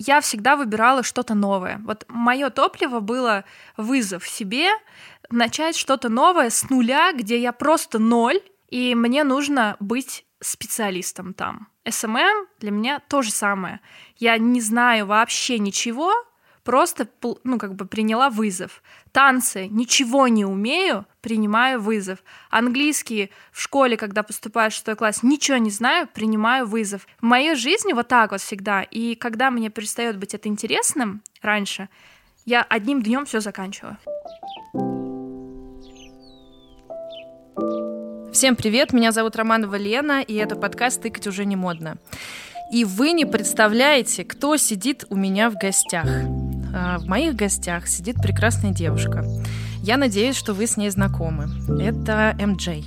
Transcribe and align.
я 0.00 0.22
всегда 0.22 0.56
выбирала 0.56 1.02
что-то 1.02 1.34
новое. 1.34 1.78
Вот 1.84 2.06
мое 2.08 2.48
топливо 2.48 3.00
было 3.00 3.44
вызов 3.76 4.26
себе, 4.26 4.70
начать 5.30 5.76
что-то 5.76 6.08
новое 6.08 6.48
с 6.48 6.70
нуля, 6.70 7.12
где 7.12 7.38
я 7.38 7.52
просто 7.52 7.98
ноль, 7.98 8.40
и 8.68 8.94
мне 8.94 9.24
нужно 9.24 9.76
быть 9.78 10.24
специалистом 10.40 11.34
там. 11.34 11.68
SMM 11.84 12.46
для 12.60 12.70
меня 12.70 13.02
то 13.08 13.20
же 13.20 13.30
самое. 13.30 13.80
Я 14.16 14.38
не 14.38 14.62
знаю 14.62 15.04
вообще 15.04 15.58
ничего, 15.58 16.12
просто 16.64 17.08
ну, 17.44 17.58
как 17.58 17.74
бы 17.74 17.86
приняла 17.86 18.30
вызов. 18.30 18.82
Танцы, 19.12 19.66
ничего 19.66 20.28
не 20.28 20.44
умею, 20.44 21.06
принимаю 21.20 21.80
вызов. 21.80 22.18
Английский 22.50 23.30
в 23.52 23.60
школе, 23.60 23.96
когда 23.96 24.22
поступаю 24.22 24.70
в 24.70 24.74
шестой 24.74 24.96
класс, 24.96 25.22
ничего 25.22 25.56
не 25.56 25.70
знаю, 25.70 26.08
принимаю 26.12 26.66
вызов. 26.66 27.06
В 27.20 27.24
моей 27.24 27.54
жизни 27.54 27.92
вот 27.92 28.08
так 28.08 28.32
вот 28.32 28.40
всегда. 28.40 28.82
И 28.82 29.14
когда 29.14 29.50
мне 29.50 29.70
перестает 29.70 30.18
быть 30.18 30.34
это 30.34 30.48
интересным 30.48 31.22
раньше, 31.42 31.88
я 32.44 32.62
одним 32.62 33.02
днем 33.02 33.26
все 33.26 33.40
заканчиваю. 33.40 33.96
Всем 38.32 38.54
привет, 38.54 38.92
меня 38.92 39.10
зовут 39.10 39.34
Романова 39.34 39.74
Лена, 39.74 40.22
и 40.22 40.34
это 40.34 40.54
подкаст 40.54 41.02
«Тыкать 41.02 41.26
уже 41.26 41.44
не 41.44 41.56
модно». 41.56 41.98
И 42.72 42.84
вы 42.84 43.10
не 43.10 43.24
представляете, 43.24 44.24
кто 44.24 44.56
сидит 44.56 45.04
у 45.10 45.16
меня 45.16 45.50
в 45.50 45.54
гостях. 45.54 46.06
А, 46.72 46.98
в 46.98 47.06
моих 47.06 47.34
гостях 47.34 47.86
сидит 47.88 48.16
прекрасная 48.16 48.70
девушка. 48.72 49.24
Я 49.82 49.96
надеюсь, 49.96 50.36
что 50.36 50.52
вы 50.52 50.66
с 50.66 50.76
ней 50.76 50.90
знакомы. 50.90 51.48
Это 51.80 52.36
МД. 52.38 52.86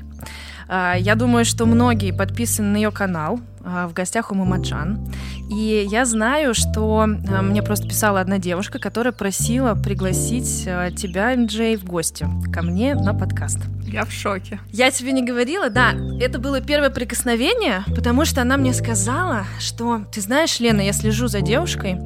А, 0.67 0.95
я 0.95 1.15
думаю, 1.15 1.45
что 1.45 1.65
многие 1.65 2.11
подписаны 2.11 2.69
на 2.69 2.75
ее 2.77 2.91
канал. 2.91 3.39
А, 3.65 3.87
в 3.87 3.93
гостях 3.93 4.31
у 4.31 4.35
Мамаджан. 4.35 5.11
И 5.49 5.87
я 5.89 6.05
знаю, 6.05 6.53
что 6.53 7.05
мне 7.05 7.61
просто 7.61 7.87
писала 7.87 8.19
одна 8.21 8.37
девушка, 8.37 8.79
которая 8.79 9.13
просила 9.13 9.75
пригласить 9.75 10.63
тебя, 10.95 11.35
МД, 11.35 11.81
в 11.81 11.85
гости 11.85 12.27
ко 12.51 12.62
мне 12.62 12.95
на 12.95 13.13
подкаст. 13.13 13.59
Я 13.85 14.05
в 14.05 14.12
шоке. 14.12 14.59
Я 14.71 14.90
тебе 14.90 15.12
не 15.12 15.23
говорила, 15.23 15.70
да, 15.70 15.93
это 16.20 16.40
было 16.40 16.62
первое 16.62 16.90
прикосновение, 16.90 17.84
потому 17.95 18.25
что 18.25 18.41
она 18.41 18.57
мне 18.57 18.73
сказала, 18.73 19.45
что, 19.59 20.05
ты 20.12 20.21
знаешь, 20.21 20.59
Лена, 20.59 20.81
я 20.81 20.93
слежу 20.93 21.27
за 21.27 21.41
девушкой, 21.41 21.99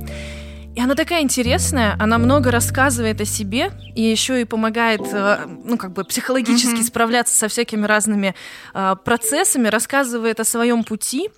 и 0.77 0.79
она 0.79 0.93
такая 0.93 1.23
интересная, 1.23 1.95
она 1.97 2.19
много 2.19 2.51
рассказывает 2.51 3.19
о 3.19 3.25
себе 3.25 3.71
и 3.95 4.03
еще 4.03 4.41
и 4.41 4.45
помогает, 4.45 5.01
э, 5.11 5.39
ну, 5.63 5.75
как 5.75 5.91
бы 5.91 6.03
психологически 6.03 6.81
mm-hmm. 6.81 6.83
справляться 6.83 7.35
со 7.35 7.47
всякими 7.47 7.87
разными 7.87 8.35
э, 8.75 8.95
процессами, 9.03 9.69
рассказывает 9.69 10.39
о 10.39 10.43
своем 10.43 10.83
пути, 10.83 11.31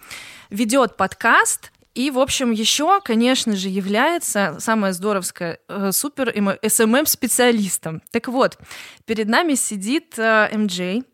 ведет 0.50 0.98
подкаст, 0.98 1.72
и, 2.00 2.12
в 2.12 2.20
общем, 2.20 2.52
еще, 2.52 3.02
конечно 3.02 3.58
же, 3.58 3.68
является 3.68 4.56
самое 4.60 4.94
здоровское 4.94 5.60
э, 5.68 5.92
супер 5.92 6.34
SMM-специалистом. 6.66 8.02
Так 8.12 8.30
вот, 8.30 8.58
перед 9.04 9.28
нами 9.28 9.56
сидит 9.56 10.18
э, 10.18 10.48
MJ. 10.58 11.06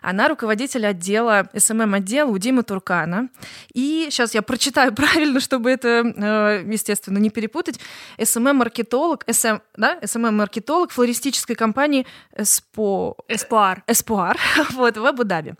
Она 0.00 0.26
руководитель 0.26 0.84
отдела, 0.84 1.48
SMM-отдела 1.54 2.28
у 2.28 2.38
Димы 2.38 2.64
Туркана. 2.64 3.28
И 3.72 4.08
сейчас 4.10 4.34
я 4.34 4.42
прочитаю 4.42 4.92
правильно, 4.96 5.38
чтобы 5.38 5.70
это, 5.70 5.88
э, 5.88 6.64
естественно, 6.68 7.18
не 7.18 7.30
перепутать. 7.30 7.78
SMM-маркетолог, 8.18 9.24
SMM, 9.30 9.60
да? 9.76 10.00
SMM-маркетолог 10.02 10.90
флористической 10.90 11.54
компании 11.54 12.04
Эспо... 12.36 13.14
Эспуар. 13.28 13.84
Эспуар, 13.86 14.36
вот, 14.72 14.96
в 14.96 15.06
Абу-Даби. 15.06 15.54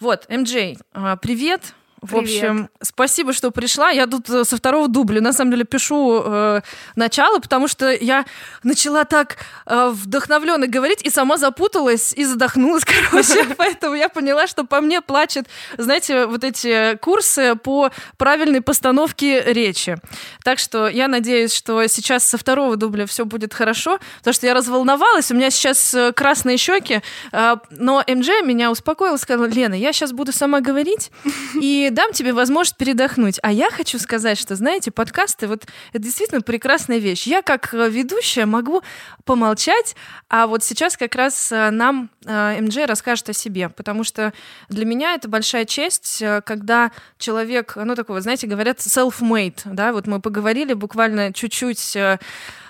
Вот, 0.00 0.28
МД, 0.28 0.82
привет. 1.22 1.72
В 2.00 2.10
Привет. 2.10 2.22
общем, 2.22 2.68
спасибо, 2.80 3.32
что 3.32 3.50
пришла. 3.50 3.90
Я 3.90 4.06
тут 4.06 4.30
э, 4.30 4.44
со 4.44 4.56
второго 4.56 4.86
дубля, 4.86 5.20
на 5.20 5.32
самом 5.32 5.50
деле, 5.50 5.64
пишу 5.64 6.22
э, 6.24 6.60
начало, 6.94 7.40
потому 7.40 7.66
что 7.66 7.90
я 7.90 8.24
начала 8.62 9.04
так 9.04 9.36
э, 9.66 9.88
вдохновленно 9.92 10.68
говорить 10.68 11.02
и 11.02 11.10
сама 11.10 11.38
запуталась 11.38 12.12
и 12.12 12.24
задохнулась, 12.24 12.84
короче. 13.10 13.44
Поэтому 13.58 13.96
я 13.96 14.08
поняла, 14.08 14.46
что 14.46 14.62
по 14.62 14.80
мне 14.80 15.00
плачет, 15.00 15.46
знаете, 15.76 16.26
вот 16.26 16.44
эти 16.44 16.96
курсы 16.98 17.56
по 17.56 17.90
правильной 18.16 18.60
постановке 18.60 19.42
речи. 19.52 19.96
Так 20.44 20.60
что 20.60 20.86
я 20.86 21.08
надеюсь, 21.08 21.52
что 21.52 21.84
сейчас 21.88 22.22
со 22.24 22.38
второго 22.38 22.76
дубля 22.76 23.06
все 23.06 23.24
будет 23.24 23.54
хорошо, 23.54 23.98
потому 24.18 24.34
что 24.34 24.46
я 24.46 24.54
разволновалась, 24.54 25.32
у 25.32 25.34
меня 25.34 25.50
сейчас 25.50 25.94
э, 25.94 26.12
красные 26.12 26.58
щеки, 26.58 27.00
э, 27.32 27.56
но 27.70 28.04
МД 28.06 28.44
меня 28.44 28.70
успокоила, 28.70 29.16
сказала, 29.16 29.46
Лена, 29.46 29.74
я 29.74 29.92
сейчас 29.92 30.12
буду 30.12 30.32
сама 30.32 30.60
говорить, 30.60 31.10
и 31.60 31.87
дам 31.90 32.12
тебе 32.12 32.32
возможность 32.32 32.76
передохнуть. 32.76 33.38
А 33.42 33.52
я 33.52 33.70
хочу 33.70 33.98
сказать, 33.98 34.38
что, 34.38 34.54
знаете, 34.56 34.90
подкасты, 34.90 35.46
вот 35.46 35.66
это 35.92 36.02
действительно 36.02 36.40
прекрасная 36.40 36.98
вещь. 36.98 37.26
Я 37.26 37.42
как 37.42 37.72
э, 37.74 37.88
ведущая 37.88 38.46
могу 38.46 38.82
помолчать, 39.24 39.96
а 40.28 40.46
вот 40.46 40.64
сейчас 40.64 40.96
как 40.96 41.14
раз 41.14 41.52
э, 41.52 41.70
нам 41.70 42.10
э, 42.24 42.60
МД 42.60 42.86
расскажет 42.86 43.28
о 43.28 43.32
себе, 43.32 43.68
потому 43.68 44.04
что 44.04 44.32
для 44.68 44.84
меня 44.84 45.14
это 45.14 45.28
большая 45.28 45.64
честь, 45.64 46.22
когда 46.44 46.92
человек, 47.18 47.74
ну 47.76 47.94
такого, 47.94 48.20
знаете, 48.20 48.46
говорят 48.46 48.78
self-made, 48.78 49.60
да, 49.64 49.92
вот 49.92 50.06
мы 50.06 50.20
поговорили 50.20 50.74
буквально 50.74 51.32
чуть-чуть 51.32 51.96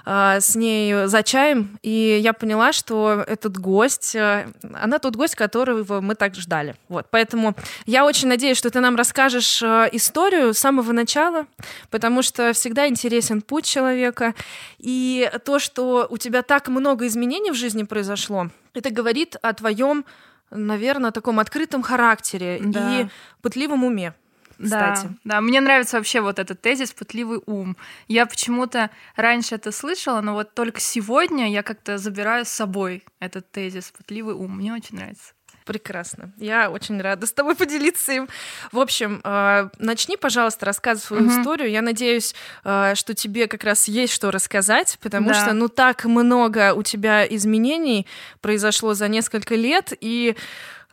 с 0.05 0.55
ней 0.55 1.07
за 1.07 1.23
чаем, 1.23 1.79
и 1.83 2.19
я 2.23 2.33
поняла, 2.33 2.73
что 2.73 3.25
этот 3.27 3.59
гость, 3.59 4.15
э, 4.15 4.49
она 4.75 4.99
тот 4.99 5.17
гость, 5.17 5.35
которого 5.35 6.01
мы 6.01 6.15
так 6.15 6.35
ждали. 6.35 6.77
Вот, 6.89 7.07
поэтому 7.11 7.55
я 7.87 8.05
очень 8.05 8.29
надеюсь, 8.29 8.57
что 8.57 8.71
ты 8.71 8.81
нам 8.81 8.97
расскажешь 8.97 9.63
э, 9.63 9.89
историю 9.93 10.55
с 10.55 10.59
самого 10.59 10.93
начала, 10.93 11.47
потому 11.91 12.23
что 12.23 12.53
всегда 12.53 12.89
интересен 12.89 13.43
путь 13.43 13.65
человека, 13.65 14.35
и 14.79 15.31
то, 15.45 15.59
что 15.59 16.07
у 16.11 16.17
тебя 16.17 16.43
так 16.43 16.69
много 16.69 17.07
изменений 17.07 17.51
в 17.51 17.55
жизни 17.55 17.83
произошло, 17.83 18.49
это 18.75 18.91
говорит 18.91 19.37
о 19.43 19.53
твоем 19.53 20.05
наверное, 20.51 21.11
таком 21.11 21.41
открытом 21.41 21.83
характере 21.83 22.59
да. 22.63 23.01
и 23.01 23.07
пытливом 23.43 23.85
уме 23.85 24.15
кстати. 24.63 25.07
Да, 25.07 25.15
да, 25.25 25.41
мне 25.41 25.61
нравится 25.61 25.97
вообще 25.97 26.21
вот 26.21 26.39
этот 26.39 26.61
тезис 26.61 26.93
«пытливый 26.93 27.41
ум». 27.47 27.77
Я 28.09 28.27
почему-то 28.27 28.91
раньше 29.17 29.55
это 29.55 29.73
слышала, 29.73 30.21
но 30.21 30.35
вот 30.35 30.55
только 30.55 30.81
сегодня 30.81 31.51
я 31.51 31.63
как-то 31.63 31.99
забираю 31.99 32.45
с 32.45 32.49
собой 32.49 33.05
этот 33.21 33.51
тезис 33.51 33.93
«пытливый 33.97 34.35
ум». 34.35 34.57
Мне 34.57 34.73
очень 34.73 34.97
нравится. 34.97 35.33
Прекрасно. 35.69 36.33
Я 36.39 36.71
очень 36.71 36.99
рада 36.99 37.27
с 37.27 37.33
тобой 37.33 37.55
поделиться 37.55 38.13
им. 38.13 38.29
В 38.73 38.79
общем, 38.79 39.21
э, 39.23 39.69
начни, 39.79 40.17
пожалуйста, 40.17 40.65
рассказывать 40.65 41.05
свою 41.05 41.27
угу. 41.27 41.33
историю. 41.33 41.71
Я 41.71 41.83
надеюсь, 41.83 42.35
э, 42.65 42.95
что 42.95 43.13
тебе 43.13 43.49
как 43.49 43.65
раз 43.65 43.87
есть 43.87 44.15
что 44.15 44.31
рассказать, 44.31 44.99
потому 45.03 45.29
да. 45.29 45.35
что 45.35 45.53
ну 45.53 45.69
так 45.69 46.07
много 46.07 46.73
у 46.73 46.83
тебя 46.83 47.27
изменений 47.27 48.07
произошло 48.41 48.95
за 48.95 49.09
несколько 49.09 49.57
лет, 49.57 49.93
и 50.01 50.37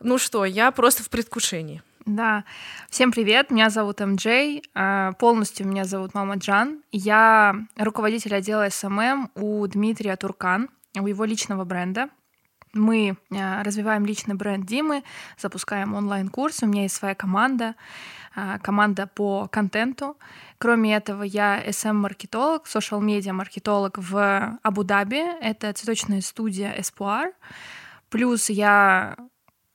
ну 0.00 0.18
что, 0.18 0.44
я 0.44 0.70
просто 0.72 1.02
в 1.02 1.08
предвкушении. 1.08 1.82
Да. 2.06 2.44
Всем 2.88 3.10
привет, 3.10 3.50
меня 3.50 3.68
зовут 3.68 3.98
MJ, 3.98 4.62
а, 4.74 5.14
полностью 5.14 5.66
меня 5.66 5.84
зовут 5.84 6.14
Мама 6.14 6.36
Джан. 6.36 6.84
Я 6.92 7.56
руководитель 7.76 8.32
отдела 8.36 8.68
SMM 8.70 9.32
у 9.34 9.66
Дмитрия 9.66 10.14
Туркан, 10.14 10.70
у 10.96 11.04
его 11.04 11.24
личного 11.24 11.64
бренда. 11.64 12.08
Мы 12.72 13.16
а, 13.36 13.64
развиваем 13.64 14.06
личный 14.06 14.36
бренд 14.36 14.66
Димы, 14.66 15.02
запускаем 15.36 15.94
онлайн-курс, 15.94 16.62
у 16.62 16.66
меня 16.66 16.82
есть 16.82 16.94
своя 16.94 17.16
команда, 17.16 17.74
а, 18.36 18.60
команда 18.60 19.08
по 19.08 19.48
контенту. 19.48 20.16
Кроме 20.58 20.94
этого, 20.94 21.24
я 21.24 21.60
SMM-маркетолог, 21.60 22.68
social 22.68 23.03
media-маркетолог 23.03 23.98
в 23.98 24.60
Абу-Даби, 24.62 25.24
это 25.40 25.72
цветочная 25.72 26.20
студия 26.20 26.72
Espoir. 26.78 27.32
Плюс 28.10 28.48
я 28.48 29.16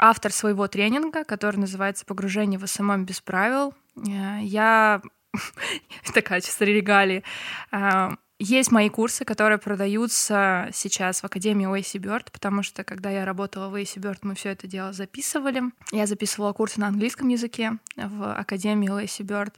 автор 0.02 0.34
своего 0.34 0.68
тренинга, 0.68 1.24
который 1.24 1.58
называется 1.58 2.06
«Погружение 2.06 2.60
в 2.60 2.68
СММ 2.68 3.06
без 3.06 3.22
правил». 3.22 3.74
Э, 3.96 4.40
я 4.42 5.02
такая 6.14 6.42
чисто 6.42 6.66
регалии. 6.66 7.24
Э, 7.72 8.10
есть 8.40 8.72
мои 8.72 8.90
курсы, 8.90 9.24
которые 9.24 9.60
продаются 9.60 10.68
сейчас 10.74 11.22
в 11.22 11.26
Академии 11.26 11.68
Lacy 11.68 12.00
Bird, 12.00 12.32
потому 12.32 12.64
что 12.64 12.84
когда 12.84 13.12
я 13.12 13.24
работала 13.24 13.70
в 13.70 13.74
Lacy 13.74 14.00
Bird, 14.00 14.24
мы 14.24 14.34
все 14.34 14.50
это 14.50 14.66
дело 14.66 14.94
записывали. 14.94 15.62
Я 15.92 16.08
записывала 16.08 16.52
курсы 16.52 16.80
на 16.80 16.88
английском 16.88 17.28
языке 17.28 17.74
в 17.96 18.34
Академии 18.34 18.90
Lacy 18.90 19.22
Bird. 19.22 19.56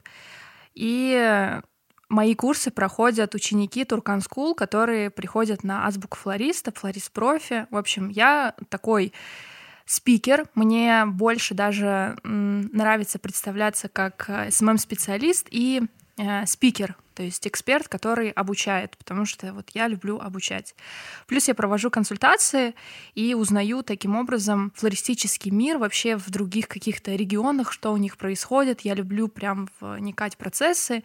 И 0.74 1.58
мои 2.10 2.34
курсы 2.34 2.70
проходят 2.70 3.34
ученики 3.34 3.86
Turkan 3.86 4.20
School, 4.20 4.54
которые 4.54 5.08
приходят 5.08 5.64
на 5.64 5.86
азбуку 5.86 6.18
флориста, 6.18 6.70
флорист 6.70 7.10
профи. 7.10 7.66
В 7.70 7.78
общем, 7.78 8.10
я 8.10 8.54
такой 8.68 9.14
спикер. 9.86 10.46
Мне 10.54 11.04
больше 11.06 11.54
даже 11.54 12.16
нравится 12.24 13.18
представляться 13.18 13.88
как 13.88 14.24
э, 14.28 14.50
СММ-специалист 14.50 15.46
и 15.50 15.82
э, 16.16 16.46
спикер, 16.46 16.96
то 17.14 17.22
есть 17.22 17.46
эксперт, 17.46 17.86
который 17.88 18.30
обучает, 18.30 18.96
потому 18.96 19.24
что 19.24 19.52
вот 19.52 19.70
я 19.74 19.86
люблю 19.86 20.18
обучать. 20.18 20.74
Плюс 21.26 21.48
я 21.48 21.54
провожу 21.54 21.90
консультации 21.90 22.74
и 23.14 23.34
узнаю 23.34 23.82
таким 23.82 24.16
образом 24.16 24.72
флористический 24.74 25.50
мир 25.50 25.78
вообще 25.78 26.16
в 26.16 26.28
других 26.30 26.66
каких-то 26.66 27.14
регионах, 27.14 27.72
что 27.72 27.92
у 27.92 27.96
них 27.96 28.16
происходит. 28.16 28.80
Я 28.80 28.94
люблю 28.94 29.28
прям 29.28 29.68
вникать 29.80 30.34
в 30.34 30.38
процессы 30.38 31.04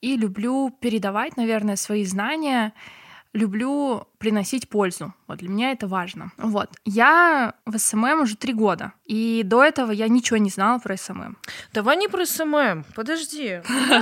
и 0.00 0.16
люблю 0.16 0.76
передавать, 0.80 1.36
наверное, 1.36 1.76
свои 1.76 2.04
знания 2.04 2.72
люблю 3.36 4.06
приносить 4.18 4.68
пользу. 4.68 5.14
Вот 5.26 5.38
для 5.38 5.48
меня 5.48 5.72
это 5.72 5.86
важно. 5.86 6.32
Вот. 6.38 6.70
Я 6.84 7.54
в 7.66 7.78
СММ 7.78 8.22
уже 8.22 8.36
три 8.36 8.52
года. 8.52 8.92
И 9.04 9.42
до 9.44 9.62
этого 9.62 9.92
я 9.92 10.08
ничего 10.08 10.38
не 10.38 10.50
знала 10.50 10.78
про 10.78 10.96
СММ. 10.96 11.36
Давай 11.72 11.96
не 11.96 12.08
про 12.08 12.24
СММ. 12.24 12.84
Подожди. 12.94 13.60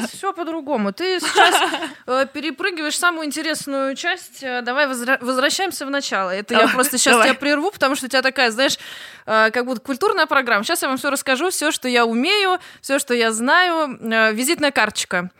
Все 0.09 0.33
по-другому. 0.33 0.93
Ты 0.93 1.21
сейчас 1.21 1.71
э, 2.07 2.27
перепрыгиваешь 2.33 2.99
самую 2.99 3.27
интересную 3.27 3.97
часть. 3.97 4.43
Э, 4.43 4.63
давай 4.63 4.87
возвращаемся 4.87 5.85
в 5.85 5.91
начало. 5.91 6.31
Это 6.31 6.55
я 6.55 6.69
просто 6.69 6.97
сейчас 6.97 7.23
тебя 7.23 7.35
прерву, 7.35 7.71
потому 7.71 7.97
что 7.97 8.07
у 8.07 8.09
тебя 8.09 8.23
такая, 8.23 8.51
знаешь, 8.51 8.79
э, 9.27 9.51
как 9.51 9.67
будто 9.67 9.81
культурная 9.81 10.27
программа. 10.27 10.65
Сейчас 10.65 10.83
я 10.83 10.89
вам 10.89 10.97
все 10.97 11.11
расскажу, 11.11 11.51
все, 11.51 11.71
что 11.71 11.89
я 11.89 12.07
умею, 12.07 12.59
все, 12.81 12.99
что 12.99 13.15
я 13.15 13.33
знаю. 13.33 13.99
Визитная 14.35 14.71
карточка. 14.71 15.31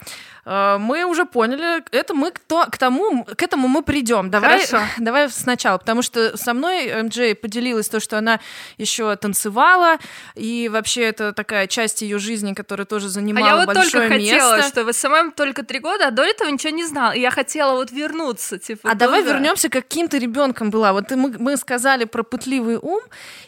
Э, 0.45 0.77
мы 0.79 1.05
уже 1.05 1.25
поняли, 1.25 1.83
это 1.91 2.15
мы 2.15 2.31
кто, 2.31 2.67
к 2.67 2.79
тому, 2.79 3.25
к 3.25 3.43
этому 3.43 3.69
мы 3.69 3.83
придем. 3.83 4.31
Давай, 4.31 4.67
Хорошо. 4.67 4.87
давай 4.99 5.29
сначала, 5.31 5.79
потому 5.79 6.03
что 6.03 6.37
со 6.37 6.55
мной 6.55 7.03
Эмджей 7.03 7.41
поделилась 7.41 7.89
то, 7.89 8.01
что 8.01 8.19
она 8.19 8.41
еще 8.79 9.15
танцевала, 9.17 9.99
и 10.35 10.69
вообще 10.73 11.03
это 11.03 11.33
такая 11.33 11.67
часть 11.67 12.03
ее 12.03 12.19
жизни, 12.19 12.55
которая 12.55 12.87
тоже 12.87 13.09
занимала 13.09 13.47
а 13.47 13.51
я 13.51 13.57
вот 13.57 13.75
большое 13.75 14.09
только 14.09 14.19
место. 14.19 14.35
хотела, 14.35 14.63
что 14.63 14.85
в 14.85 14.93
СММ 14.93 15.33
только 15.33 15.63
три 15.65 15.79
года, 15.79 16.09
а 16.09 16.11
до 16.11 16.23
этого 16.23 16.49
ничего 16.49 16.73
не 16.73 16.85
знала, 16.85 17.13
и 17.13 17.21
я 17.21 17.31
хотела 17.31 17.75
вот 17.75 17.91
вернуться, 17.91 18.59
типа. 18.59 18.91
А 18.91 18.95
давай 18.95 19.23
вернемся, 19.23 19.69
каким 19.69 20.09
ты 20.09 20.19
ребенком 20.19 20.71
была. 20.71 20.93
Вот 20.93 21.11
мы, 21.11 21.35
мы 21.39 21.57
сказали 21.57 22.05
про 22.05 22.23
пытливый 22.23 22.77
ум, 22.77 23.01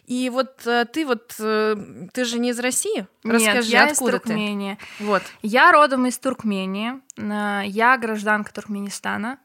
и 0.07 0.31
вот 0.31 0.67
э, 0.67 0.85
ты 0.93 1.05
вот 1.05 1.35
э, 1.39 1.77
ты 2.13 2.25
же 2.25 2.39
не 2.39 2.51
из 2.51 2.59
России? 2.59 3.07
Расскажи, 3.25 3.71
я 3.71 3.85
откуда 3.87 4.17
из 4.17 4.23
Туркмении. 4.23 4.79
Ты? 4.99 5.05
Вот. 5.05 5.23
Я 5.43 5.73
родом 5.73 6.07
из 6.07 6.19
Туркмении. 6.19 6.86
Я 7.17 7.99
гражданка 7.99 8.53
Туркменистана. 8.53 9.38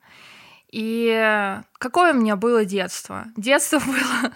И 0.72 1.60
какое 1.78 2.14
у 2.14 2.18
меня 2.18 2.36
было 2.36 2.66
детство? 2.66 3.26
Детство 3.36 3.80
было 3.86 4.34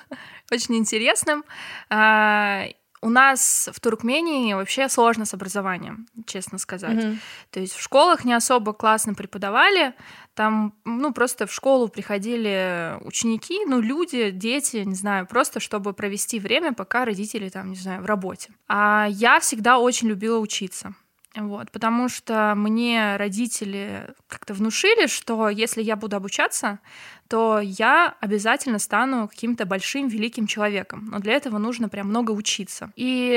очень 0.52 0.76
интересным. 0.76 1.44
А, 1.90 2.66
у 3.06 3.10
нас 3.10 3.70
в 3.72 3.80
Туркмении 3.80 4.54
вообще 4.54 4.90
сложно 4.90 5.26
с 5.26 5.34
образованием, 5.34 6.08
честно 6.26 6.58
сказать. 6.58 6.98
Mm-hmm. 6.98 7.18
То 7.52 7.60
есть 7.60 7.74
в 7.74 7.82
школах 7.82 8.26
не 8.26 8.34
особо 8.34 8.74
классно 8.74 9.14
преподавали, 9.14 9.94
там, 10.34 10.74
ну, 10.86 11.14
просто 11.14 11.46
в 11.46 11.54
школу 11.54 11.88
приходили 11.88 12.98
ученики, 13.02 13.64
ну, 13.66 13.80
люди, 13.80 14.32
дети, 14.32 14.78
не 14.78 14.96
знаю, 14.96 15.28
просто 15.28 15.60
чтобы 15.60 15.94
провести 15.94 16.40
время, 16.40 16.74
пока 16.74 17.06
родители 17.06 17.50
там, 17.50 17.70
не 17.70 17.76
знаю, 17.76 18.02
в 18.02 18.06
работе. 18.06 18.52
А 18.68 19.08
я 19.10 19.40
всегда 19.40 19.78
очень 19.78 20.10
любила 20.10 20.40
учиться. 20.40 20.96
Вот, 21.36 21.70
потому 21.72 22.08
что 22.08 22.54
мне 22.56 23.18
родители 23.18 24.14
как-то 24.28 24.54
внушили, 24.54 25.08
что 25.08 25.50
если 25.50 25.82
я 25.82 25.98
буду 25.98 26.16
обучаться, 26.16 26.80
то 27.28 27.60
я 27.62 28.16
обязательно 28.22 28.80
стану 28.80 29.28
каким-то 29.28 29.66
большим, 29.66 30.08
великим 30.08 30.48
человеком. 30.48 31.10
Но 31.12 31.20
для 31.20 31.34
этого 31.34 31.58
нужно 31.58 31.90
прям 31.90 32.08
много 32.08 32.32
учиться. 32.32 32.92
И 32.96 33.34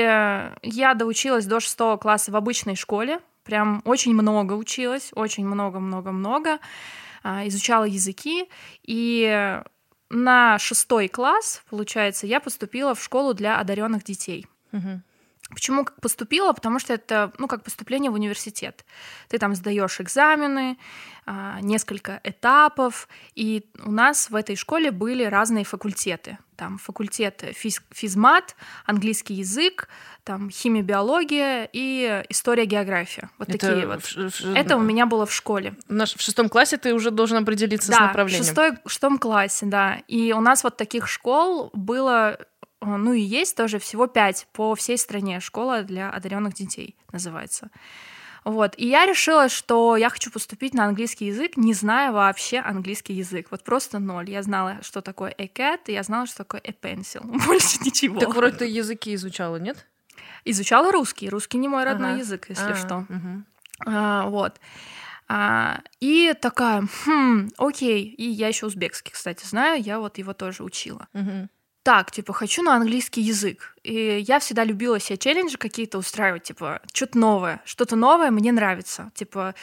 я 0.61 0.93
доучилась 0.93 1.45
до 1.45 1.59
шестого 1.59 1.97
класса 1.97 2.31
в 2.31 2.35
обычной 2.37 2.75
школе, 2.75 3.19
прям 3.43 3.81
очень 3.83 4.13
много 4.13 4.53
училась, 4.53 5.11
очень 5.15 5.45
много-много-много, 5.45 6.59
а, 7.23 7.45
изучала 7.47 7.83
языки, 7.83 8.47
и 8.83 9.59
на 10.09 10.57
шестой 10.59 11.07
класс, 11.07 11.63
получается, 11.69 12.27
я 12.27 12.39
поступила 12.39 12.95
в 12.95 13.03
школу 13.03 13.33
для 13.33 13.59
одаренных 13.59 14.03
детей. 14.03 14.45
Угу. 14.71 15.01
Почему 15.49 15.83
как 15.83 15.99
поступила? 15.99 16.53
Потому 16.53 16.79
что 16.79 16.93
это, 16.93 17.31
ну, 17.39 17.47
как 17.47 17.63
поступление 17.63 18.11
в 18.11 18.13
университет. 18.13 18.85
Ты 19.29 19.39
там 19.39 19.55
сдаешь 19.55 19.99
экзамены, 19.99 20.77
а, 21.25 21.59
несколько 21.61 22.19
этапов, 22.23 23.07
и 23.35 23.65
у 23.83 23.91
нас 23.91 24.29
в 24.29 24.35
этой 24.35 24.55
школе 24.55 24.91
были 24.91 25.23
разные 25.23 25.63
факультеты. 25.63 26.37
Там 26.55 26.77
факультет 26.77 27.43
физ 27.53 27.81
физмат, 27.91 28.55
английский 28.85 29.35
язык, 29.35 29.89
там 30.23 30.49
химия, 30.49 30.83
биология 30.83 31.69
и 31.71 32.23
история, 32.29 32.65
география. 32.65 33.29
Вот 33.37 33.49
это 33.49 33.57
такие 33.59 33.87
вот. 33.87 34.03
В, 34.03 34.15
в, 34.15 34.55
это 34.55 34.75
у 34.75 34.81
меня 34.81 35.05
было 35.05 35.25
в 35.25 35.33
школе. 35.33 35.75
В 35.87 36.05
шестом 36.05 36.49
классе 36.49 36.77
ты 36.77 36.93
уже 36.93 37.11
должен 37.11 37.37
определиться 37.37 37.91
да, 37.91 37.97
с 37.97 37.99
направлением. 38.01 38.43
в 38.43 38.47
шестой, 38.47 38.71
шестом 38.87 39.17
классе, 39.17 39.65
да. 39.67 39.99
И 40.07 40.33
у 40.33 40.41
нас 40.41 40.63
вот 40.63 40.77
таких 40.77 41.07
школ 41.07 41.69
было 41.73 42.39
ну 42.81 43.13
и 43.13 43.21
есть 43.21 43.55
тоже 43.55 43.79
всего 43.79 44.07
пять 44.07 44.47
по 44.53 44.75
всей 44.75 44.97
стране. 44.97 45.39
Школа 45.39 45.83
для 45.83 46.09
одаренных 46.09 46.53
детей 46.53 46.95
называется. 47.11 47.69
Вот. 48.45 48.73
И 48.77 48.87
я 48.87 49.05
решила, 49.05 49.49
что 49.49 49.97
я 49.97 50.09
хочу 50.09 50.31
поступить 50.31 50.73
на 50.73 50.85
английский 50.85 51.25
язык, 51.25 51.57
не 51.57 51.73
зная 51.73 52.11
вообще 52.11 52.59
английский 52.59 53.13
язык. 53.13 53.47
Вот 53.51 53.63
просто 53.63 53.99
ноль. 53.99 54.29
Я 54.29 54.41
знала, 54.43 54.77
что 54.81 55.01
такое 55.01 55.33
a 55.37 55.45
cat, 55.45 55.81
и 55.87 55.93
я 55.93 56.03
знала, 56.03 56.25
что 56.25 56.37
такое 56.37 56.61
a 56.61 56.71
pencil. 56.71 57.21
Больше 57.45 57.77
ничего. 57.83 58.19
Так 58.19 58.33
вроде 58.35 58.57
ты 58.57 58.65
языки 58.65 59.13
изучала, 59.15 59.57
нет? 59.57 59.85
Изучала 60.45 60.91
русский. 60.91 61.29
Русский 61.29 61.57
не 61.57 61.67
мой 61.67 61.83
родной 61.83 62.11
ага. 62.11 62.19
язык, 62.19 62.45
если 62.49 62.71
а, 62.71 62.75
что. 62.75 63.05
Угу. 63.09 63.43
А, 63.87 64.27
вот. 64.29 64.59
А, 65.27 65.81
и 65.99 66.33
такая, 66.41 66.87
хм, 67.05 67.49
окей. 67.57 68.05
И 68.05 68.23
я 68.23 68.47
еще 68.47 68.67
узбекский, 68.67 69.11
кстати, 69.11 69.45
знаю. 69.45 69.83
Я 69.83 69.99
вот 69.99 70.17
его 70.17 70.33
тоже 70.33 70.63
учила. 70.63 71.07
Угу 71.13 71.49
так, 71.89 72.11
типа, 72.11 72.33
хочу 72.33 72.61
на 72.61 72.75
английский 72.75 73.21
язык. 73.21 73.75
И 73.81 74.19
я 74.19 74.37
всегда 74.37 74.63
любила 74.63 74.99
себе 74.99 75.17
челленджи 75.17 75.57
какие-то 75.57 75.97
устраивать, 75.97 76.43
типа, 76.43 76.81
что-то 76.93 77.17
новое, 77.17 77.61
что-то 77.65 77.95
новое 77.95 78.29
мне 78.29 78.51
нравится. 78.51 79.11
Типа, 79.15 79.55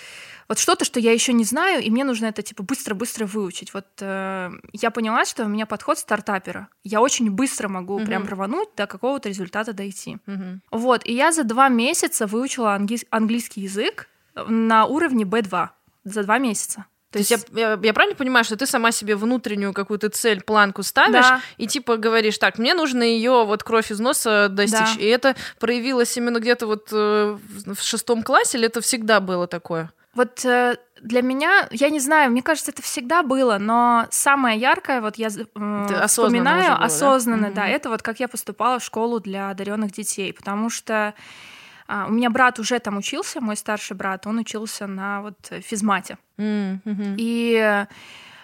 вот 0.49 0.59
что-то, 0.59 0.85
что 0.85 0.99
я 0.99 1.13
еще 1.13 1.33
не 1.33 1.45
знаю, 1.45 1.85
и 1.85 1.89
мне 1.89 2.03
нужно 2.03 2.27
это, 2.27 2.43
типа, 2.43 2.65
быстро-быстро 2.65 3.27
выучить. 3.27 3.73
Вот 3.73 3.87
э, 4.01 4.51
я 4.73 4.91
поняла, 4.91 5.25
что 5.25 5.45
у 5.45 5.49
меня 5.49 5.67
подход 5.67 6.01
стартапера. 6.01 6.67
Я 6.83 7.01
очень 7.01 7.31
быстро 7.31 7.69
могу 7.69 8.01
uh-huh. 8.01 8.07
прям 8.07 8.27
рвануть 8.27 8.71
до 8.77 8.89
какого-то 8.89 9.29
результата 9.29 9.73
дойти. 9.73 10.19
Uh-huh. 10.27 10.59
Вот, 10.73 11.07
и 11.07 11.13
я 11.15 11.31
за 11.31 11.45
два 11.45 11.69
месяца 11.69 12.27
выучила 12.27 12.75
англи- 12.77 13.07
английский 13.11 13.61
язык 13.61 14.09
на 14.35 14.87
уровне 14.87 15.23
B2 15.23 15.69
за 16.03 16.25
два 16.25 16.39
месяца. 16.39 16.87
То 17.17 17.21
есть, 17.21 17.31
есть 17.31 17.47
я, 17.55 17.71
я, 17.71 17.79
я 17.83 17.95
правильно 17.95 18.17
понимаю, 18.17 18.45
что 18.45 18.57
ты 18.57 18.67
сама 18.67 18.93
себе 18.93 19.17
внутреннюю 19.17 19.73
какую-то 19.73 20.09
цель, 20.11 20.43
планку 20.43 20.83
ставишь 20.83 21.27
да. 21.27 21.41
и 21.57 21.67
типа 21.67 21.97
говоришь, 21.97 22.39
так, 22.39 22.59
мне 22.59 22.75
нужно 22.75 23.03
ее 23.03 23.45
вот 23.45 23.63
кровь 23.65 23.91
из 23.91 24.01
носа 24.01 24.49
достичь. 24.51 24.97
Да. 24.97 25.01
И 25.01 25.07
это 25.07 25.37
проявилось 25.59 26.17
именно 26.17 26.39
где-то 26.39 26.67
вот 26.67 26.89
э, 26.93 27.39
в 27.67 27.83
шестом 27.83 28.23
классе, 28.23 28.59
или 28.59 28.67
это 28.67 28.81
всегда 28.81 29.21
было 29.21 29.47
такое? 29.47 29.91
Вот 30.15 30.45
э, 30.45 30.77
для 31.03 31.23
меня, 31.23 31.69
я 31.71 31.91
не 31.91 32.01
знаю, 32.01 32.31
мне 32.31 32.43
кажется, 32.43 32.71
это 32.71 32.83
всегда 32.83 33.23
было, 33.23 33.59
но 33.59 34.07
самое 34.11 34.59
яркое, 34.59 35.01
вот 35.01 35.17
я 35.17 35.29
э, 35.29 36.07
вспоминаю 36.07 36.77
было, 36.77 36.85
осознанно, 36.85 37.49
да? 37.49 37.63
да, 37.63 37.69
это 37.69 37.91
вот 37.91 38.03
как 38.03 38.19
я 38.19 38.29
поступала 38.29 38.79
в 38.79 38.85
школу 38.85 39.21
для 39.21 39.51
одаренных 39.51 39.93
детей, 39.93 40.33
потому 40.33 40.71
что 40.71 41.15
у 41.89 42.13
меня 42.13 42.31
брат 42.31 42.59
уже 42.59 42.79
там 42.79 42.99
учился, 42.99 43.41
мой 43.41 43.57
старший 43.57 43.97
брат, 43.97 44.27
он 44.27 44.39
учился 44.39 44.87
на 44.87 45.23
вот 45.23 45.37
физмате. 45.63 46.19
Mm-hmm. 46.39 47.15
И 47.19 47.87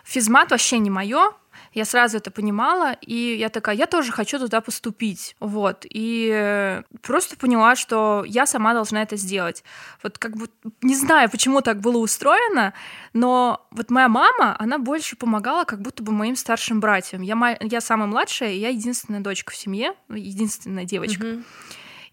физмат 0.05 0.51
вообще 0.51 0.79
не 0.79 0.91
мое, 0.91 1.33
я 1.75 1.85
сразу 1.85 2.19
это 2.19 2.31
понимала, 2.31 2.93
и 3.01 3.37
я 3.37 3.49
такая, 3.49 3.77
я 3.77 3.87
тоже 3.87 4.13
хочу 4.13 4.39
туда 4.39 4.61
поступить, 4.61 5.37
вот, 5.41 5.87
и 5.89 6.83
просто 7.03 7.37
поняла, 7.37 7.77
что 7.77 8.25
я 8.27 8.47
сама 8.47 8.75
должна 8.75 9.03
это 9.03 9.17
сделать. 9.17 9.65
Вот 10.03 10.19
как 10.19 10.37
бы, 10.37 10.49
не 10.83 10.95
знаю, 10.95 11.31
почему 11.31 11.61
так 11.61 11.81
было 11.81 11.99
устроено, 11.99 12.75
но 13.13 13.67
вот 13.71 13.91
моя 13.91 14.09
мама, 14.09 14.57
она 14.59 14.79
больше 14.79 15.17
помогала 15.17 15.65
как 15.65 15.81
будто 15.81 16.03
бы 16.03 16.13
моим 16.13 16.37
старшим 16.37 16.81
братьям. 16.81 17.23
Я, 17.23 17.57
я 17.61 17.81
самая 17.81 18.07
младшая, 18.07 18.53
и 18.53 18.59
я 18.59 18.69
единственная 18.69 19.21
дочка 19.21 19.53
в 19.53 19.57
семье, 19.57 19.95
единственная 20.09 20.85
девочка. 20.85 21.25
Mm-hmm. 21.25 21.45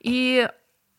И 0.02 0.50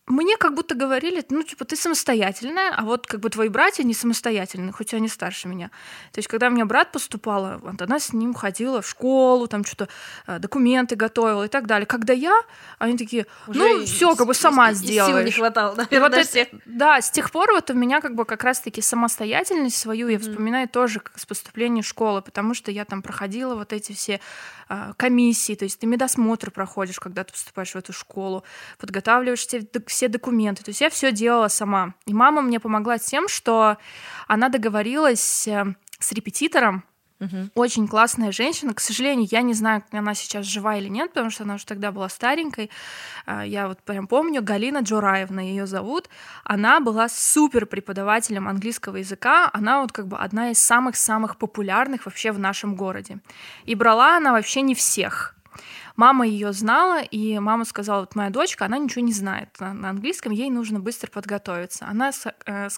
мне 0.07 0.37
как 0.37 0.55
будто 0.55 0.75
говорили, 0.75 1.25
ну, 1.31 1.43
типа, 1.43 1.65
ты 1.65 1.77
самостоятельная, 1.77 2.75
а 2.77 2.83
вот 2.85 3.07
как 3.07 3.21
бы 3.21 3.31
твои 3.31 3.49
братья 3.49 3.85
не 3.85 3.95
самостоятельные, 3.95 4.73
хоть 4.73 4.93
они 4.93 5.09
старше 5.09 5.47
меня. 5.47 5.69
То 6.13 6.19
есть, 6.19 6.29
когда 6.29 6.49
у 6.49 6.51
меня 6.51 6.65
брат 6.65 6.91
поступала, 6.91 7.59
вот 7.63 7.81
она 7.81 8.01
с 8.01 8.13
ним 8.13 8.35
ходила 8.35 8.83
в 8.83 8.89
школу, 8.89 9.47
там 9.47 9.65
что-то 9.65 9.89
э, 10.27 10.39
документы 10.39 10.97
готовила 10.97 11.45
и 11.45 11.49
так 11.49 11.67
далее. 11.67 11.87
Когда 11.87 12.13
я, 12.13 12.43
они 12.79 12.99
такие, 12.99 13.27
Уже 13.47 13.59
ну, 13.59 13.85
все, 13.85 14.17
как 14.17 14.27
бы 14.27 14.35
сама 14.35 14.73
сделала. 14.73 15.13
Сил 15.13 15.25
не 15.25 15.31
хватало, 15.31 15.75
наверное, 15.77 16.01
вот 16.01 16.35
это, 16.35 16.59
Да, 16.67 17.01
с 17.01 17.11
тех 17.11 17.31
пор 17.31 17.53
вот 17.53 17.71
у 17.71 17.75
меня 17.75 18.01
как 18.01 18.15
бы 18.15 18.25
как 18.25 18.43
раз-таки 18.43 18.83
самостоятельность 18.83 19.77
свою 19.77 20.09
mm-hmm. 20.09 20.13
я 20.13 20.19
вспоминаю 20.19 20.69
тоже 20.69 21.01
как 21.01 21.19
с 21.19 21.27
поступления 21.27 21.83
в 21.83 21.87
школу, 21.87 22.21
потому 22.21 22.55
что 22.55 22.73
я 22.73 22.85
там 22.85 23.03
проходила 23.03 23.55
вот 23.55 23.73
эти 23.73 23.93
все 23.93 24.21
э, 24.69 24.93
комиссии, 24.97 25.55
то 25.55 25.65
есть 25.65 25.79
ты 25.79 25.87
медосмотр 25.87 26.51
проходишь, 26.51 26.99
когда 26.99 27.23
ты 27.23 27.33
поступаешь 27.33 27.73
в 27.73 27.77
эту 27.77 27.93
школу, 27.93 28.45
подготавливаешься 28.79 29.61
все 30.01 30.09
документы. 30.09 30.65
То 30.65 30.71
есть 30.71 30.81
я 30.81 30.89
все 30.89 31.13
делала 31.13 31.49
сама. 31.49 31.93
И 32.07 32.15
мама 32.15 32.41
мне 32.41 32.59
помогла 32.59 32.97
тем, 32.97 33.29
что 33.29 33.77
она 34.29 34.49
договорилась 34.49 35.47
э, 35.47 35.75
с 35.99 36.13
репетитором, 36.13 36.85
Угу. 37.21 37.51
Очень 37.55 37.87
классная 37.87 38.33
женщина. 38.33 38.73
К 38.73 38.81
сожалению, 38.81 39.29
я 39.31 39.43
не 39.43 39.53
знаю, 39.53 39.85
она 39.93 40.15
сейчас 40.15 40.47
жива 40.47 40.79
или 40.79 40.89
нет, 40.89 41.11
потому 41.11 41.29
что 41.29 41.45
она 41.45 41.57
уже 41.57 41.67
тогда 41.67 41.93
была 41.93 42.09
старенькой. 42.09 42.71
А, 43.27 43.45
я 43.45 43.69
вот 43.69 43.83
прям 43.83 44.07
помню, 44.07 44.43
Галина 44.43 44.79
Джураевна 44.79 45.43
ее 45.43 45.67
зовут. 45.67 46.09
Она 46.45 46.81
была 46.81 47.11
супер 47.11 47.67
преподавателем 47.67 48.49
английского 48.49 48.97
языка. 48.97 49.51
Она 49.53 49.83
вот 49.83 49.93
как 49.93 50.07
бы 50.07 50.17
одна 50.17 50.51
из 50.51 50.63
самых-самых 50.63 51.37
популярных 51.37 52.07
вообще 52.07 52.33
в 52.33 52.39
нашем 52.39 52.75
городе. 52.75 53.19
И 53.67 53.75
брала 53.75 54.17
она 54.17 54.33
вообще 54.33 54.63
не 54.63 54.75
всех. 54.75 55.37
Мама 56.01 56.27
ее 56.27 56.55
знала, 56.55 57.03
и 57.03 57.39
мама 57.41 57.67
сказала, 57.67 58.01
вот 58.01 58.15
моя 58.15 58.31
дочка, 58.31 58.65
она 58.65 58.79
ничего 58.79 59.05
не 59.05 59.13
знает 59.13 59.61
на, 59.61 59.91
английском, 59.91 60.33
ей 60.33 60.49
нужно 60.49 60.81
быстро 60.81 61.11
подготовиться. 61.11 61.85
Она 61.87 62.11
э, 62.47 62.69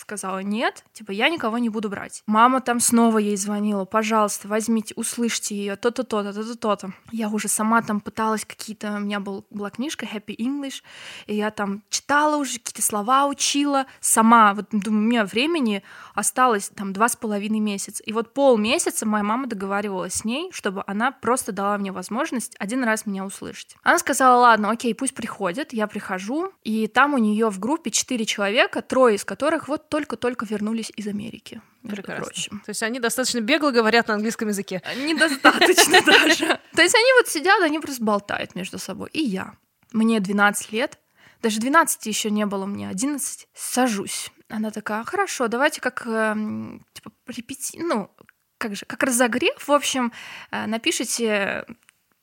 сказала 0.00 0.38
нет, 0.40 0.84
типа 0.92 1.10
я 1.12 1.28
никого 1.28 1.58
не 1.58 1.68
буду 1.68 1.88
брать. 1.88 2.22
Мама 2.26 2.60
там 2.60 2.80
снова 2.80 3.18
ей 3.18 3.36
звонила, 3.36 3.84
пожалуйста, 3.84 4.48
возьмите, 4.48 4.94
услышьте 4.96 5.54
ее, 5.54 5.76
то-то, 5.76 6.04
то-то, 6.04 6.32
то-то, 6.32 6.56
то-то. 6.56 6.92
Я 7.12 7.28
уже 7.28 7.48
сама 7.48 7.82
там 7.82 8.00
пыталась 8.00 8.44
какие-то, 8.44 8.94
у 8.94 9.00
меня 9.00 9.20
был, 9.20 9.46
была 9.50 9.70
книжка 9.70 10.06
Happy 10.06 10.36
English, 10.36 10.82
и 11.26 11.36
я 11.36 11.50
там 11.50 11.82
читала 11.90 12.36
уже, 12.36 12.58
какие-то 12.58 12.82
слова 12.82 13.26
учила 13.26 13.86
сама. 14.00 14.54
Вот 14.54 14.66
думаю, 14.70 15.02
у 15.02 15.06
меня 15.06 15.24
времени 15.24 15.82
осталось 16.14 16.68
там 16.68 16.92
два 16.92 17.08
с 17.08 17.16
половиной 17.16 17.60
месяца. 17.60 18.02
И 18.04 18.12
вот 18.12 18.34
полмесяца 18.34 19.06
моя 19.06 19.24
мама 19.24 19.46
договаривалась 19.46 20.14
с 20.14 20.24
ней, 20.24 20.50
чтобы 20.52 20.84
она 20.86 21.12
просто 21.12 21.52
дала 21.52 21.76
мне 21.78 21.92
возможность 21.92 22.56
один 22.58 22.84
раз 22.84 23.06
меня 23.06 23.24
услышать. 23.24 23.76
Она 23.82 23.98
сказала, 23.98 24.40
ладно, 24.40 24.70
окей, 24.70 24.94
пусть 24.94 25.14
приходит, 25.14 25.72
я 25.72 25.86
прихожу, 25.86 26.52
и 26.64 26.86
там 26.86 27.14
у 27.14 27.18
нее 27.18 27.50
в 27.50 27.58
группе 27.58 27.90
четыре 27.90 28.24
человека, 28.24 28.82
трое 28.82 29.16
из 29.16 29.24
которых 29.24 29.68
вот 29.68 29.87
только-только 29.88 30.46
вернулись 30.46 30.92
из 30.96 31.06
Америки. 31.06 31.60
Прекрасно. 31.82 32.24
Прочим. 32.24 32.62
То 32.64 32.70
есть 32.70 32.82
они 32.82 33.00
достаточно 33.00 33.40
бегло 33.40 33.70
говорят 33.70 34.08
на 34.08 34.14
английском 34.14 34.48
языке. 34.48 34.82
Недостаточно 34.96 36.02
даже. 36.06 36.60
То 36.74 36.82
есть 36.82 36.94
они 36.94 37.12
вот 37.18 37.28
сидят, 37.28 37.62
они 37.62 37.78
просто 37.78 38.02
болтают 38.02 38.54
между 38.54 38.78
собой. 38.78 39.10
И 39.12 39.20
я. 39.20 39.54
Мне 39.92 40.20
12 40.20 40.72
лет, 40.72 40.98
даже 41.42 41.60
12 41.60 42.06
еще 42.06 42.30
не 42.30 42.46
было 42.46 42.66
мне, 42.66 42.88
11, 42.88 43.48
сажусь. 43.54 44.30
Она 44.48 44.70
такая, 44.70 45.04
хорошо, 45.04 45.48
давайте 45.48 45.80
как 45.80 46.06
э, 46.06 46.34
типа, 46.92 47.12
репети... 47.26 47.78
ну, 47.78 48.10
как 48.58 48.74
же, 48.74 48.84
как 48.86 49.02
разогрев, 49.02 49.68
в 49.68 49.72
общем, 49.72 50.12
э, 50.50 50.66
напишите 50.66 51.64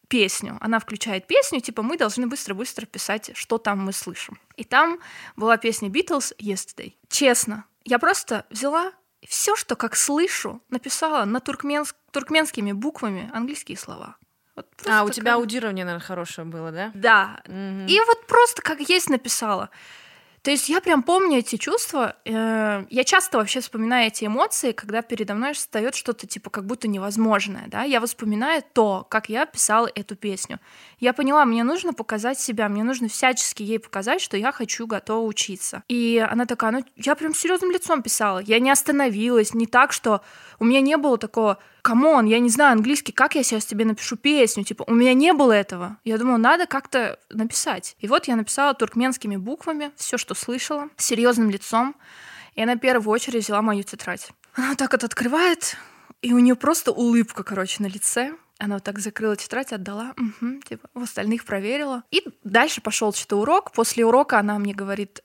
песню. 0.08 0.58
Она 0.62 0.80
включает 0.80 1.28
песню, 1.28 1.60
типа 1.60 1.82
мы 1.82 1.98
должны 1.98 2.28
быстро-быстро 2.28 2.86
писать, 2.86 3.32
что 3.36 3.58
там 3.58 3.80
мы 3.80 3.94
слышим. 3.94 4.40
И 4.56 4.64
там 4.64 5.00
была 5.36 5.58
песня 5.58 5.90
Beatles 5.90 6.36
Yesterday. 6.38 6.94
Честно, 7.10 7.66
я 7.84 8.00
просто 8.00 8.46
взяла 8.50 8.92
все, 9.28 9.56
что 9.56 9.76
как 9.76 9.96
слышу, 9.96 10.62
написала 10.70 11.26
на 11.26 11.40
туркменск, 11.40 11.96
туркменскими 12.12 12.72
буквами 12.72 13.30
английские 13.34 13.78
слова. 13.78 14.18
Вот 14.56 14.68
а, 14.88 15.04
у 15.04 15.10
тебя 15.10 15.36
аудирование, 15.36 15.84
наверное, 15.84 16.06
хорошее 16.06 16.48
было, 16.48 16.72
да? 16.72 16.92
Да. 16.94 17.42
Mm-hmm. 17.46 17.88
И 17.88 18.00
вот 18.00 18.26
просто 18.28 18.62
как 18.62 18.80
есть 18.80 19.10
написала. 19.10 19.70
То 20.46 20.52
есть 20.52 20.70
я 20.70 20.80
прям 20.80 21.02
помню 21.02 21.40
эти 21.40 21.56
чувства. 21.56 22.18
Э, 22.24 22.86
я 22.92 23.04
часто 23.04 23.40
вообще 23.40 23.62
вспоминаю 23.62 24.10
эти 24.10 24.26
эмоции, 24.26 24.74
когда 24.74 25.02
передо 25.02 25.34
мной 25.34 25.54
встает 25.54 25.96
что-то 25.96 26.28
типа 26.28 26.52
как 26.52 26.68
будто 26.68 26.88
невозможное. 26.88 27.64
Да? 27.66 27.82
Я 27.82 28.00
вспоминаю 28.00 28.62
то, 28.74 29.08
как 29.10 29.28
я 29.28 29.48
писала 29.48 29.90
эту 29.96 30.16
песню. 30.16 30.60
Я 31.00 31.14
поняла, 31.14 31.46
мне 31.46 31.64
нужно 31.64 31.94
показать 31.94 32.40
себя, 32.40 32.70
мне 32.70 32.84
нужно 32.84 33.10
всячески 33.10 33.64
ей 33.64 33.80
показать, 33.80 34.22
что 34.22 34.38
я 34.38 34.52
хочу, 34.52 34.86
готова 34.86 35.26
учиться. 35.26 35.82
И 35.88 36.24
она 36.30 36.46
такая, 36.46 36.72
ну 36.74 36.86
я 36.96 37.16
прям 37.16 37.34
серьезным 37.34 37.72
лицом 37.72 38.04
писала. 38.04 38.38
Я 38.38 38.60
не 38.60 38.70
остановилась, 38.70 39.56
не 39.56 39.66
так, 39.66 39.92
что 39.92 40.22
у 40.60 40.66
меня 40.66 40.82
не 40.82 40.96
было 40.98 41.18
такого 41.18 41.58
come 41.86 42.09
on, 42.09 42.26
я 42.26 42.40
не 42.40 42.50
знаю 42.50 42.72
английский, 42.72 43.12
как 43.12 43.36
я 43.36 43.44
сейчас 43.44 43.64
тебе 43.64 43.86
напишу 43.86 44.16
песню? 44.18 44.64
Типа, 44.64 44.84
у 44.88 44.96
меня 44.96 45.14
не 45.14 45.34
было 45.34 45.52
этого. 45.52 45.98
Я 46.04 46.18
думала, 46.18 46.38
надо 46.38 46.66
как-то 46.66 47.20
написать. 47.30 47.96
И 48.00 48.08
вот 48.08 48.28
я 48.28 48.36
написала 48.36 48.74
туркменскими 48.74 49.36
буквами 49.36 49.92
все, 49.96 50.18
что 50.18 50.34
слышала, 50.34 50.90
серьезным 50.98 51.52
лицом. 51.52 51.96
И 52.56 52.64
она 52.64 52.74
в 52.74 52.80
первую 52.80 53.14
очередь 53.14 53.44
взяла 53.44 53.62
мою 53.62 53.84
тетрадь. 53.84 54.32
Она 54.56 54.70
вот 54.70 54.80
так 54.80 54.94
вот 54.94 55.04
открывает, 55.04 55.78
и 56.24 56.34
у 56.34 56.40
нее 56.40 56.56
просто 56.56 56.92
улыбка, 56.92 57.44
короче, 57.44 57.84
на 57.84 57.88
лице. 57.88 58.34
Она 58.58 58.76
вот 58.76 58.84
так 58.84 58.98
закрыла 58.98 59.36
тетрадь, 59.36 59.72
отдала, 59.72 60.16
угу, 60.18 60.62
типа, 60.68 60.90
в 60.96 61.04
остальных 61.04 61.46
проверила. 61.46 62.04
И 62.10 62.24
дальше 62.44 62.82
пошел 62.82 63.14
что-то 63.14 63.38
урок. 63.38 63.72
После 63.74 64.04
урока 64.04 64.40
она 64.40 64.58
мне 64.58 64.74
говорит, 64.74 65.22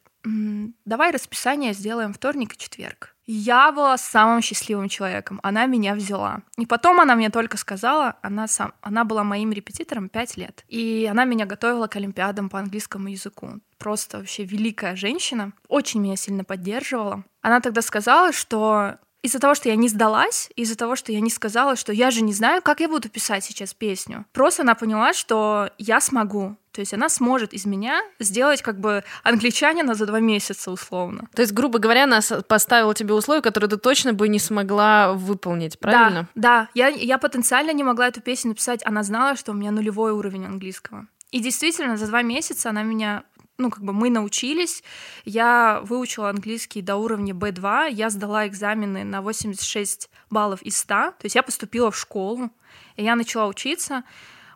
давай 0.84 1.10
расписание 1.10 1.72
сделаем 1.72 2.12
вторник 2.12 2.52
и 2.52 2.58
четверг. 2.58 3.16
Я 3.26 3.70
была 3.72 3.96
самым 3.96 4.42
счастливым 4.42 4.88
человеком. 4.88 5.40
Она 5.42 5.66
меня 5.66 5.94
взяла. 5.94 6.42
И 6.56 6.66
потом 6.66 7.00
она 7.00 7.14
мне 7.14 7.30
только 7.30 7.56
сказала, 7.56 8.16
она, 8.22 8.48
сам, 8.48 8.72
она 8.80 9.04
была 9.04 9.22
моим 9.24 9.52
репетитором 9.52 10.08
пять 10.08 10.36
лет. 10.36 10.64
И 10.68 11.08
она 11.10 11.24
меня 11.24 11.46
готовила 11.46 11.86
к 11.86 11.96
олимпиадам 11.96 12.48
по 12.48 12.58
английскому 12.58 13.08
языку. 13.08 13.60
Просто 13.78 14.18
вообще 14.18 14.44
великая 14.44 14.96
женщина. 14.96 15.52
Очень 15.68 16.00
меня 16.00 16.16
сильно 16.16 16.44
поддерживала. 16.44 17.24
Она 17.40 17.60
тогда 17.60 17.82
сказала, 17.82 18.32
что 18.32 18.96
из-за 19.22 19.38
того, 19.38 19.54
что 19.54 19.68
я 19.68 19.76
не 19.76 19.88
сдалась, 19.88 20.50
из-за 20.56 20.76
того, 20.76 20.96
что 20.96 21.12
я 21.12 21.20
не 21.20 21.30
сказала, 21.30 21.76
что 21.76 21.92
я 21.92 22.10
же 22.10 22.22
не 22.22 22.32
знаю, 22.32 22.62
как 22.62 22.80
я 22.80 22.88
буду 22.88 23.08
писать 23.08 23.44
сейчас 23.44 23.74
песню. 23.74 24.24
Просто 24.32 24.62
она 24.62 24.74
поняла, 24.74 25.12
что 25.12 25.70
я 25.78 26.00
смогу. 26.00 26.56
То 26.72 26.80
есть 26.80 26.94
она 26.94 27.08
сможет 27.08 27.52
из 27.52 27.66
меня 27.66 28.00
сделать 28.20 28.62
как 28.62 28.78
бы 28.78 29.02
англичанина 29.24 29.94
за 29.94 30.06
два 30.06 30.20
месяца 30.20 30.70
условно. 30.70 31.28
То 31.34 31.42
есть, 31.42 31.52
грубо 31.52 31.78
говоря, 31.80 32.04
она 32.04 32.20
поставила 32.46 32.94
тебе 32.94 33.12
условия, 33.12 33.42
которые 33.42 33.68
ты 33.68 33.76
точно 33.76 34.12
бы 34.12 34.28
не 34.28 34.38
смогла 34.38 35.12
выполнить, 35.14 35.78
правильно? 35.78 36.28
Да, 36.34 36.62
да. 36.62 36.68
Я, 36.74 36.88
я 36.88 37.18
потенциально 37.18 37.72
не 37.72 37.82
могла 37.82 38.06
эту 38.06 38.20
песню 38.20 38.50
написать. 38.50 38.86
Она 38.86 39.02
знала, 39.02 39.36
что 39.36 39.50
у 39.50 39.54
меня 39.54 39.72
нулевой 39.72 40.12
уровень 40.12 40.46
английского. 40.46 41.06
И 41.30 41.40
действительно, 41.40 41.96
за 41.96 42.06
два 42.06 42.22
месяца 42.22 42.70
она 42.70 42.82
меня 42.82 43.24
ну, 43.60 43.70
как 43.70 43.84
бы 43.84 43.92
мы 43.92 44.10
научились. 44.10 44.82
Я 45.24 45.80
выучила 45.84 46.28
английский 46.30 46.82
до 46.82 46.96
уровня 46.96 47.34
B2, 47.34 47.90
я 47.92 48.10
сдала 48.10 48.46
экзамены 48.46 49.04
на 49.04 49.22
86 49.22 50.10
баллов 50.30 50.62
из 50.62 50.76
100, 50.78 50.94
то 50.94 51.14
есть 51.24 51.36
я 51.36 51.42
поступила 51.42 51.90
в 51.90 51.96
школу, 51.96 52.50
и 52.96 53.04
я 53.04 53.14
начала 53.16 53.46
учиться. 53.46 54.04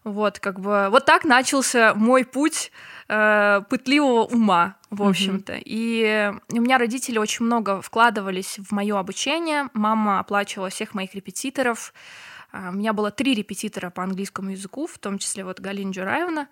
Вот, 0.05 0.39
как 0.39 0.61
бы, 0.61 0.89
вот 0.91 1.07
так 1.07 1.25
начался 1.25 1.95
мой 1.95 2.27
путь 2.27 2.71
э, 3.09 3.63
пытливого 3.71 4.25
ума, 4.25 4.77
в 4.91 5.03
общем-то. 5.03 5.55
Mm-hmm. 5.55 5.63
И 5.65 6.33
у 6.53 6.61
меня 6.61 6.77
родители 6.77 7.17
очень 7.17 7.47
много 7.47 7.81
вкладывались 7.81 8.59
в 8.59 8.71
мое 8.73 8.99
обучение. 8.99 9.71
Мама 9.73 10.21
оплачивала 10.21 10.69
всех 10.69 10.93
моих 10.93 11.15
репетиторов. 11.15 11.95
А, 12.53 12.69
у 12.69 12.73
меня 12.73 12.93
было 12.93 13.11
три 13.11 13.35
репетитора 13.35 13.89
по 13.89 14.03
английскому 14.03 14.51
языку, 14.51 14.87
в 14.87 14.99
том 14.99 15.19
числе 15.19 15.43
вот 15.43 15.61
Галина 15.61 15.93
Джураевна. 15.93 16.49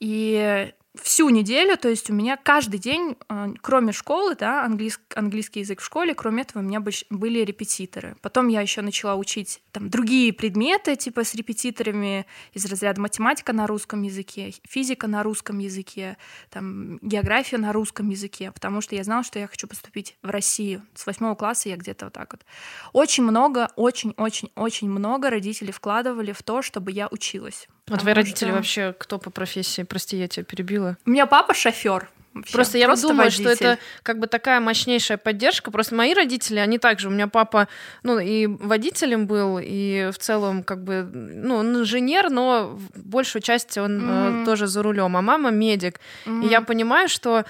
И 0.00 0.72
всю 1.00 1.30
неделю, 1.30 1.78
то 1.78 1.88
есть 1.88 2.10
у 2.10 2.12
меня 2.12 2.36
каждый 2.36 2.78
день, 2.78 3.16
э, 3.28 3.54
кроме 3.62 3.92
школы, 3.92 4.34
да, 4.34 4.64
английский, 4.64 5.04
английский 5.14 5.60
язык 5.60 5.80
в 5.80 5.84
школе, 5.84 6.14
кроме 6.14 6.42
этого 6.42 6.62
у 6.62 6.66
меня 6.66 6.80
были 6.80 7.40
репетиторы. 7.40 8.16
Потом 8.20 8.48
я 8.48 8.60
еще 8.60 8.82
начала 8.82 9.14
учить 9.14 9.62
там 9.72 9.88
другие 9.88 10.34
предметы, 10.34 10.96
типа 10.96 11.24
с 11.24 11.34
репетиторами 11.34 12.26
из 12.52 12.66
разряда 12.66 13.00
математика 13.00 13.54
на 13.54 13.66
русском 13.66 14.02
языке, 14.02 14.52
физика 14.64 15.06
на 15.06 15.22
русском 15.22 15.58
языке, 15.58 16.18
там 16.50 16.98
география 16.98 17.56
на 17.56 17.72
русском 17.72 18.10
языке, 18.10 18.52
потому 18.52 18.82
что 18.82 18.94
я 18.94 19.02
знала, 19.02 19.24
что 19.24 19.38
я 19.38 19.46
хочу 19.46 19.66
поступить 19.66 20.16
в 20.22 20.28
Россию. 20.28 20.82
С 20.94 21.06
восьмого 21.06 21.34
класса 21.36 21.70
я 21.70 21.76
где-то 21.76 22.06
вот 22.06 22.14
так 22.14 22.32
вот. 22.32 22.44
Очень 22.92 23.24
много, 23.24 23.70
очень-очень-очень 23.76 24.90
много 24.90 25.30
родителей 25.30 25.72
вкладывали 25.72 26.32
в 26.32 26.42
то, 26.42 26.60
чтобы 26.60 26.92
я 26.92 27.08
училась. 27.10 27.66
А 27.90 27.96
твои 27.98 28.14
родители 28.14 28.48
что... 28.48 28.56
вообще 28.56 28.94
кто 28.98 29.18
по 29.18 29.30
профессии? 29.30 29.82
Прости, 29.82 30.16
я 30.16 30.28
тебя 30.28 30.44
перебила. 30.44 30.96
У 31.04 31.10
меня 31.10 31.26
папа 31.26 31.54
шофер. 31.54 32.08
Вообще. 32.34 32.52
Просто 32.54 32.78
я 32.78 32.86
Просто 32.86 33.08
думаю, 33.08 33.24
водитель. 33.24 33.42
что 33.42 33.50
это 33.50 33.78
как 34.02 34.18
бы 34.18 34.26
такая 34.26 34.60
мощнейшая 34.60 35.18
поддержка. 35.18 35.70
Просто 35.70 35.94
мои 35.94 36.14
родители, 36.14 36.58
они 36.58 36.78
также. 36.78 37.08
У 37.08 37.10
меня 37.10 37.28
папа, 37.28 37.68
ну, 38.02 38.18
и 38.18 38.46
водителем 38.46 39.26
был, 39.26 39.58
и 39.62 40.10
в 40.10 40.18
целом, 40.18 40.62
как 40.62 40.82
бы, 40.82 41.02
ну, 41.02 41.56
он 41.56 41.76
инженер, 41.76 42.30
но 42.30 42.78
большую 42.94 43.42
часть 43.42 43.76
он 43.76 44.00
mm-hmm. 44.00 44.42
э, 44.42 44.44
тоже 44.46 44.66
за 44.66 44.82
рулем. 44.82 45.16
А 45.16 45.22
мама 45.22 45.50
медик. 45.50 46.00
Mm-hmm. 46.24 46.44
И 46.44 46.48
я 46.48 46.62
понимаю, 46.62 47.08
что 47.08 47.44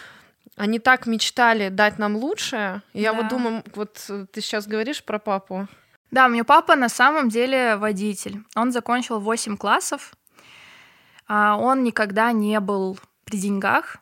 они 0.57 0.79
так 0.81 1.07
мечтали 1.07 1.69
дать 1.69 1.99
нам 1.99 2.17
лучшее. 2.17 2.83
И 2.93 2.99
да. 2.99 3.03
я 3.03 3.13
вот 3.13 3.29
думаю, 3.29 3.63
вот 3.75 4.11
ты 4.33 4.41
сейчас 4.41 4.67
говоришь 4.67 5.05
про 5.05 5.19
папу. 5.19 5.69
Да, 6.11 6.27
у 6.27 6.29
меня 6.29 6.45
папа 6.45 6.77
на 6.77 6.89
самом 6.89 7.29
деле 7.29 7.77
водитель. 7.77 8.43
Он 8.55 8.71
закончил 8.73 9.19
8 9.19 9.57
классов, 9.57 10.13
он 11.29 11.83
никогда 11.83 12.33
не 12.33 12.59
был 12.61 12.99
при 13.25 13.39
деньгах. 13.39 13.99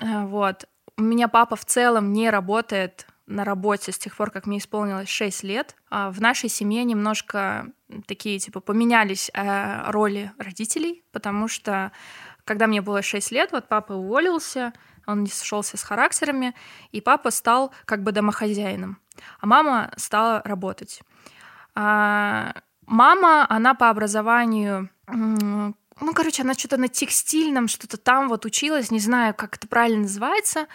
Э, 0.00 0.24
вот. 0.24 0.66
У 0.96 1.02
меня 1.02 1.28
папа 1.28 1.56
в 1.56 1.64
целом 1.64 2.12
не 2.12 2.30
работает 2.30 3.06
на 3.26 3.44
работе 3.44 3.92
с 3.92 3.98
тех 3.98 4.16
пор, 4.16 4.30
как 4.30 4.46
мне 4.46 4.58
исполнилось 4.58 5.08
6 5.08 5.42
лет. 5.44 5.76
А 5.90 6.10
в 6.10 6.20
нашей 6.20 6.48
семье 6.48 6.84
немножко 6.84 7.66
такие, 8.06 8.38
типа, 8.38 8.60
поменялись 8.60 9.30
э, 9.34 9.90
роли 9.90 10.32
родителей, 10.38 11.04
потому 11.12 11.48
что 11.48 11.92
когда 12.44 12.66
мне 12.66 12.80
было 12.80 13.02
6 13.02 13.30
лет, 13.32 13.52
вот 13.52 13.68
папа 13.68 13.92
уволился, 13.92 14.72
он 15.06 15.22
не 15.22 15.30
сошелся 15.30 15.76
с 15.76 15.82
характерами, 15.82 16.54
и 16.92 17.00
папа 17.00 17.30
стал 17.30 17.72
как 17.84 18.02
бы 18.02 18.12
домохозяином, 18.12 18.98
а 19.40 19.46
мама 19.46 19.92
стала 19.96 20.42
работать. 20.44 21.02
А 21.74 22.54
мама, 22.86 23.46
она 23.48 23.74
по 23.74 23.90
образованию 23.90 24.90
ну, 26.00 26.14
короче, 26.14 26.42
она 26.42 26.54
что-то 26.54 26.76
на 26.76 26.88
текстильном, 26.88 27.68
что-то 27.68 27.96
там 27.96 28.28
вот 28.28 28.44
училась, 28.44 28.90
не 28.90 29.00
знаю, 29.00 29.34
как 29.34 29.56
это 29.56 29.66
правильно 29.66 30.02
называется. 30.02 30.66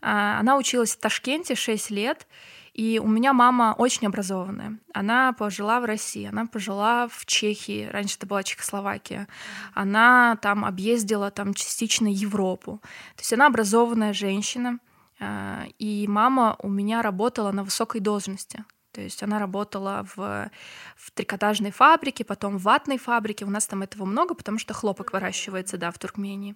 А, 0.00 0.38
она 0.40 0.56
училась 0.56 0.94
в 0.94 0.98
Ташкенте 0.98 1.54
6 1.54 1.90
лет, 1.90 2.26
и 2.74 3.00
у 3.02 3.06
меня 3.06 3.32
мама 3.32 3.74
очень 3.78 4.06
образованная. 4.06 4.78
Она 4.92 5.32
пожила 5.32 5.80
в 5.80 5.84
России, 5.84 6.26
она 6.26 6.46
пожила 6.46 7.08
в 7.08 7.24
Чехии, 7.24 7.88
раньше 7.90 8.16
это 8.16 8.26
была 8.26 8.42
Чехословакия. 8.42 9.28
Она 9.74 10.36
там 10.42 10.64
объездила 10.64 11.30
там 11.30 11.54
частично 11.54 12.08
Европу. 12.08 12.80
То 13.16 13.20
есть 13.20 13.32
она 13.32 13.46
образованная 13.46 14.12
женщина, 14.12 14.78
а, 15.20 15.64
и 15.78 16.06
мама 16.08 16.56
у 16.58 16.68
меня 16.68 17.00
работала 17.02 17.52
на 17.52 17.64
высокой 17.64 18.00
должности. 18.00 18.64
То 18.94 19.00
есть 19.00 19.22
она 19.22 19.38
работала 19.38 20.06
в, 20.14 20.50
в 20.96 21.10
трикотажной 21.12 21.72
фабрике, 21.72 22.24
потом 22.24 22.58
в 22.58 22.62
ватной 22.62 22.98
фабрике. 22.98 23.44
У 23.44 23.50
нас 23.50 23.66
там 23.66 23.82
этого 23.82 24.04
много, 24.04 24.34
потому 24.34 24.58
что 24.58 24.72
хлопок 24.72 25.12
выращивается, 25.12 25.76
да, 25.76 25.90
в 25.90 25.98
Туркмении. 25.98 26.54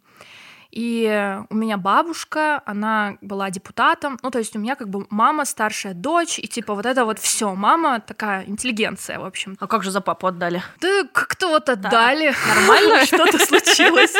И 0.70 1.38
у 1.48 1.54
меня 1.54 1.78
бабушка, 1.78 2.62
она 2.66 3.16
была 3.22 3.50
депутатом, 3.50 4.18
ну, 4.22 4.30
то 4.30 4.38
есть 4.38 4.54
у 4.54 4.58
меня 4.58 4.76
как 4.76 4.88
бы 4.90 5.06
мама, 5.08 5.46
старшая 5.46 5.94
дочь, 5.94 6.38
и 6.38 6.46
типа 6.46 6.74
вот 6.74 6.84
это 6.84 7.06
вот 7.06 7.18
все, 7.18 7.54
мама 7.54 8.00
такая 8.00 8.44
интеллигенция, 8.44 9.18
в 9.18 9.24
общем. 9.24 9.56
А 9.60 9.66
как 9.66 9.82
же 9.82 9.90
за 9.90 10.02
папу 10.02 10.26
отдали? 10.26 10.62
Да 10.80 11.04
как-то 11.12 11.48
вот 11.48 11.68
отдали. 11.70 12.32
Да. 12.32 12.54
Нормально? 12.54 13.04
Что-то 13.06 13.38
случилось. 13.38 14.14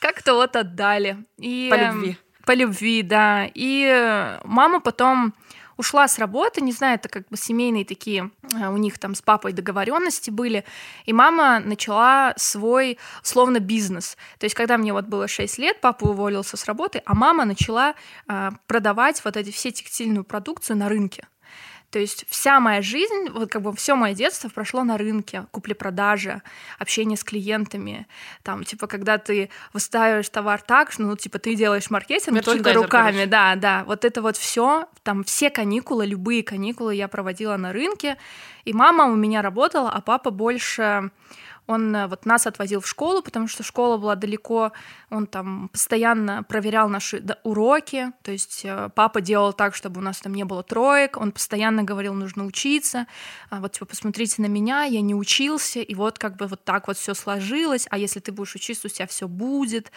Как-то 0.00 0.34
вот 0.34 0.54
отдали. 0.54 1.16
По 1.36 1.74
любви. 1.74 2.16
По 2.46 2.54
любви, 2.54 3.02
да. 3.02 3.48
И 3.52 4.38
мама 4.44 4.80
потом 4.80 5.34
ушла 5.82 6.06
с 6.06 6.18
работы, 6.20 6.60
не 6.60 6.70
знаю, 6.70 6.94
это 6.94 7.08
как 7.08 7.28
бы 7.28 7.36
семейные 7.36 7.84
такие, 7.84 8.30
э, 8.54 8.68
у 8.68 8.76
них 8.76 8.98
там 8.98 9.16
с 9.16 9.20
папой 9.20 9.52
договоренности 9.52 10.30
были, 10.30 10.64
и 11.06 11.12
мама 11.12 11.58
начала 11.58 12.34
свой, 12.36 12.98
словно, 13.22 13.58
бизнес. 13.58 14.16
То 14.38 14.44
есть, 14.44 14.54
когда 14.54 14.78
мне 14.78 14.92
вот 14.92 15.06
было 15.06 15.26
6 15.26 15.58
лет, 15.58 15.80
папа 15.80 16.04
уволился 16.04 16.56
с 16.56 16.64
работы, 16.66 17.02
а 17.04 17.14
мама 17.14 17.44
начала 17.44 17.94
э, 18.28 18.50
продавать 18.68 19.24
вот 19.24 19.36
эти 19.36 19.50
все 19.50 19.72
текстильную 19.72 20.24
продукцию 20.24 20.76
на 20.76 20.88
рынке. 20.88 21.26
То 21.92 21.98
есть 21.98 22.24
вся 22.30 22.58
моя 22.58 22.80
жизнь, 22.80 23.28
вот 23.34 23.50
как 23.50 23.60
бы 23.60 23.76
все 23.76 23.94
мое 23.94 24.14
детство 24.14 24.48
прошло 24.48 24.82
на 24.82 24.96
рынке, 24.96 25.44
купли-продажи, 25.50 26.40
общение 26.78 27.18
с 27.18 27.22
клиентами. 27.22 28.06
Там, 28.42 28.64
типа, 28.64 28.86
когда 28.86 29.18
ты 29.18 29.50
выставишь 29.74 30.30
товар 30.30 30.62
так, 30.62 30.90
что, 30.90 31.02
ну, 31.02 31.16
типа, 31.16 31.38
ты 31.38 31.54
делаешь 31.54 31.90
маркетинг 31.90 32.42
только 32.42 32.72
руками. 32.72 33.12
Короче. 33.12 33.26
Да, 33.26 33.56
да. 33.56 33.84
Вот 33.84 34.06
это 34.06 34.22
вот 34.22 34.38
все, 34.38 34.88
там 35.02 35.22
все 35.22 35.50
каникулы, 35.50 36.06
любые 36.06 36.42
каникулы 36.42 36.94
я 36.94 37.08
проводила 37.08 37.58
на 37.58 37.74
рынке. 37.74 38.16
И 38.64 38.72
мама 38.72 39.04
у 39.04 39.14
меня 39.14 39.42
работала, 39.42 39.90
а 39.90 40.00
папа 40.00 40.30
больше 40.30 41.10
он 41.66 41.94
э, 41.94 42.06
вот 42.06 42.26
нас 42.26 42.46
отвозил 42.46 42.80
в 42.80 42.88
школу, 42.88 43.22
потому 43.22 43.46
что 43.48 43.62
школа 43.62 43.96
была 43.96 44.16
далеко. 44.16 44.72
Он 45.10 45.26
там 45.26 45.68
постоянно 45.68 46.42
проверял 46.42 46.88
наши 46.88 47.22
уроки. 47.44 48.12
То 48.22 48.32
есть 48.32 48.62
э, 48.64 48.90
папа 48.94 49.20
делал 49.20 49.52
так, 49.52 49.74
чтобы 49.74 50.00
у 50.00 50.02
нас 50.02 50.20
там 50.20 50.34
не 50.34 50.44
было 50.44 50.62
троек. 50.62 51.16
Он 51.16 51.32
постоянно 51.32 51.84
говорил, 51.84 52.14
нужно 52.14 52.44
учиться. 52.44 53.06
А 53.50 53.60
вот 53.60 53.72
типа 53.72 53.86
посмотрите 53.86 54.42
на 54.42 54.46
меня, 54.46 54.84
я 54.84 55.00
не 55.00 55.14
учился, 55.14 55.80
и 55.80 55.94
вот 55.94 56.18
как 56.18 56.36
бы 56.36 56.46
вот 56.46 56.64
так 56.64 56.88
вот 56.88 56.96
все 56.96 57.14
сложилось. 57.14 57.86
А 57.90 57.98
если 57.98 58.20
ты 58.20 58.32
будешь 58.32 58.54
учиться, 58.54 58.88
у 58.88 58.90
тебя 58.90 59.06
все 59.06 59.28
будет. 59.28 59.92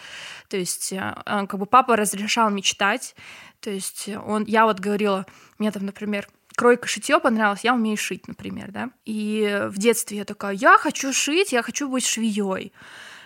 То 0.48 0.56
есть 0.56 0.92
э, 0.92 1.14
как 1.24 1.58
бы 1.58 1.66
папа 1.66 1.96
разрешал 1.96 2.50
мечтать. 2.50 3.16
То 3.60 3.70
есть 3.70 4.08
он, 4.08 4.44
я 4.44 4.66
вот 4.66 4.78
говорила, 4.78 5.26
мне 5.58 5.72
там, 5.72 5.86
например, 5.86 6.28
кройка 6.56 6.88
шитье 6.88 7.20
понравилось, 7.20 7.64
я 7.64 7.74
умею 7.74 7.96
шить, 7.96 8.26
например, 8.26 8.72
да. 8.72 8.90
И 9.04 9.66
в 9.68 9.78
детстве 9.78 10.18
я 10.18 10.24
такая, 10.24 10.54
я 10.54 10.76
хочу 10.78 11.12
шить, 11.12 11.52
я 11.52 11.62
хочу 11.62 11.88
быть 11.88 12.04
швеей. 12.04 12.72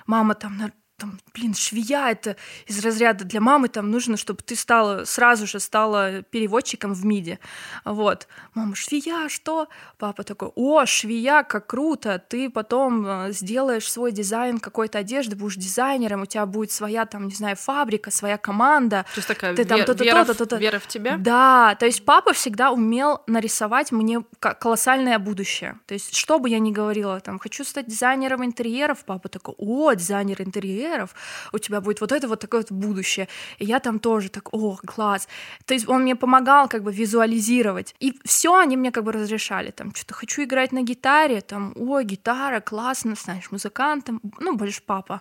Мама 0.07 0.35
там 0.35 0.73
там, 1.01 1.19
блин, 1.35 1.55
швея 1.55 2.11
это 2.11 2.37
из 2.67 2.85
разряда 2.85 3.25
для 3.25 3.41
мамы 3.41 3.69
там 3.69 3.91
нужно, 3.91 4.17
чтобы 4.17 4.43
ты 4.43 4.55
стала 4.55 5.05
сразу 5.05 5.47
же 5.47 5.59
стала 5.59 6.23
переводчиком 6.23 6.93
в 6.93 7.05
МИДе. 7.05 7.39
Вот. 7.85 8.29
Мама, 8.55 8.75
швея, 8.75 9.29
что? 9.29 9.69
Папа 9.99 10.23
такой, 10.25 10.51
о, 10.55 10.85
швея, 10.85 11.43
как 11.43 11.67
круто, 11.69 12.23
ты 12.29 12.51
потом 12.51 13.07
э, 13.07 13.33
сделаешь 13.33 13.91
свой 13.91 14.13
дизайн 14.13 14.59
какой-то 14.59 14.99
одежды, 14.99 15.37
будешь 15.37 15.57
дизайнером, 15.57 16.23
у 16.23 16.27
тебя 16.27 16.45
будет 16.45 16.71
своя 16.71 17.07
там, 17.07 17.27
не 17.29 17.35
знаю, 17.35 17.57
фабрика, 17.57 18.11
своя 18.11 18.37
команда. 18.37 19.07
То 19.15 19.19
есть 19.19 19.29
такая 19.29 19.55
ты, 19.57 19.65
там, 19.65 19.79
вер, 19.79 19.87
то-то, 19.87 20.05
вера, 20.05 20.25
то-то, 20.25 20.39
то-то. 20.45 20.57
вера 20.57 20.79
в 20.79 20.87
тебя? 20.87 21.17
Да, 21.17 21.77
то 21.77 21.87
есть 21.87 22.05
папа 22.05 22.33
всегда 22.35 22.73
умел 22.73 23.23
нарисовать 23.27 23.91
мне 23.91 24.23
колоссальное 24.41 25.19
будущее. 25.19 25.79
То 25.87 25.95
есть 25.95 26.15
что 26.15 26.39
бы 26.39 26.51
я 26.51 26.59
ни 26.59 26.73
говорила, 26.73 27.21
там, 27.21 27.39
хочу 27.39 27.65
стать 27.65 27.87
дизайнером 27.87 28.45
интерьеров, 28.45 29.05
папа 29.07 29.29
такой, 29.29 29.55
о, 29.57 29.95
дизайнер 29.95 30.43
интерьеров, 30.43 30.90
интерьеров, 30.91 31.15
у 31.53 31.59
тебя 31.59 31.81
будет 31.81 32.01
вот 32.01 32.13
это 32.13 32.29
вот 32.29 32.41
такое 32.41 32.61
вот 32.61 32.73
будущее. 32.73 33.29
И 33.59 33.65
я 33.65 33.79
там 33.79 33.99
тоже 33.99 34.29
так, 34.29 34.53
о, 34.53 34.77
класс. 34.77 35.29
То 35.65 35.75
есть 35.75 35.89
он 35.89 36.03
мне 36.03 36.17
помогал 36.17 36.69
как 36.69 36.83
бы 36.83 36.93
визуализировать. 36.93 37.95
И 38.01 38.13
все 38.25 38.59
они 38.59 38.77
мне 38.77 38.91
как 38.91 39.05
бы 39.05 39.13
разрешали. 39.13 39.71
Там 39.71 39.95
что-то 39.95 40.15
хочу 40.15 40.43
играть 40.43 40.73
на 40.73 40.83
гитаре, 40.83 41.41
там, 41.41 41.73
о, 41.77 42.03
гитара, 42.03 42.61
классно, 42.61 43.15
знаешь, 43.15 43.51
музыкантом, 43.51 44.21
ну, 44.41 44.57
больше 44.57 44.83
папа. 44.87 45.21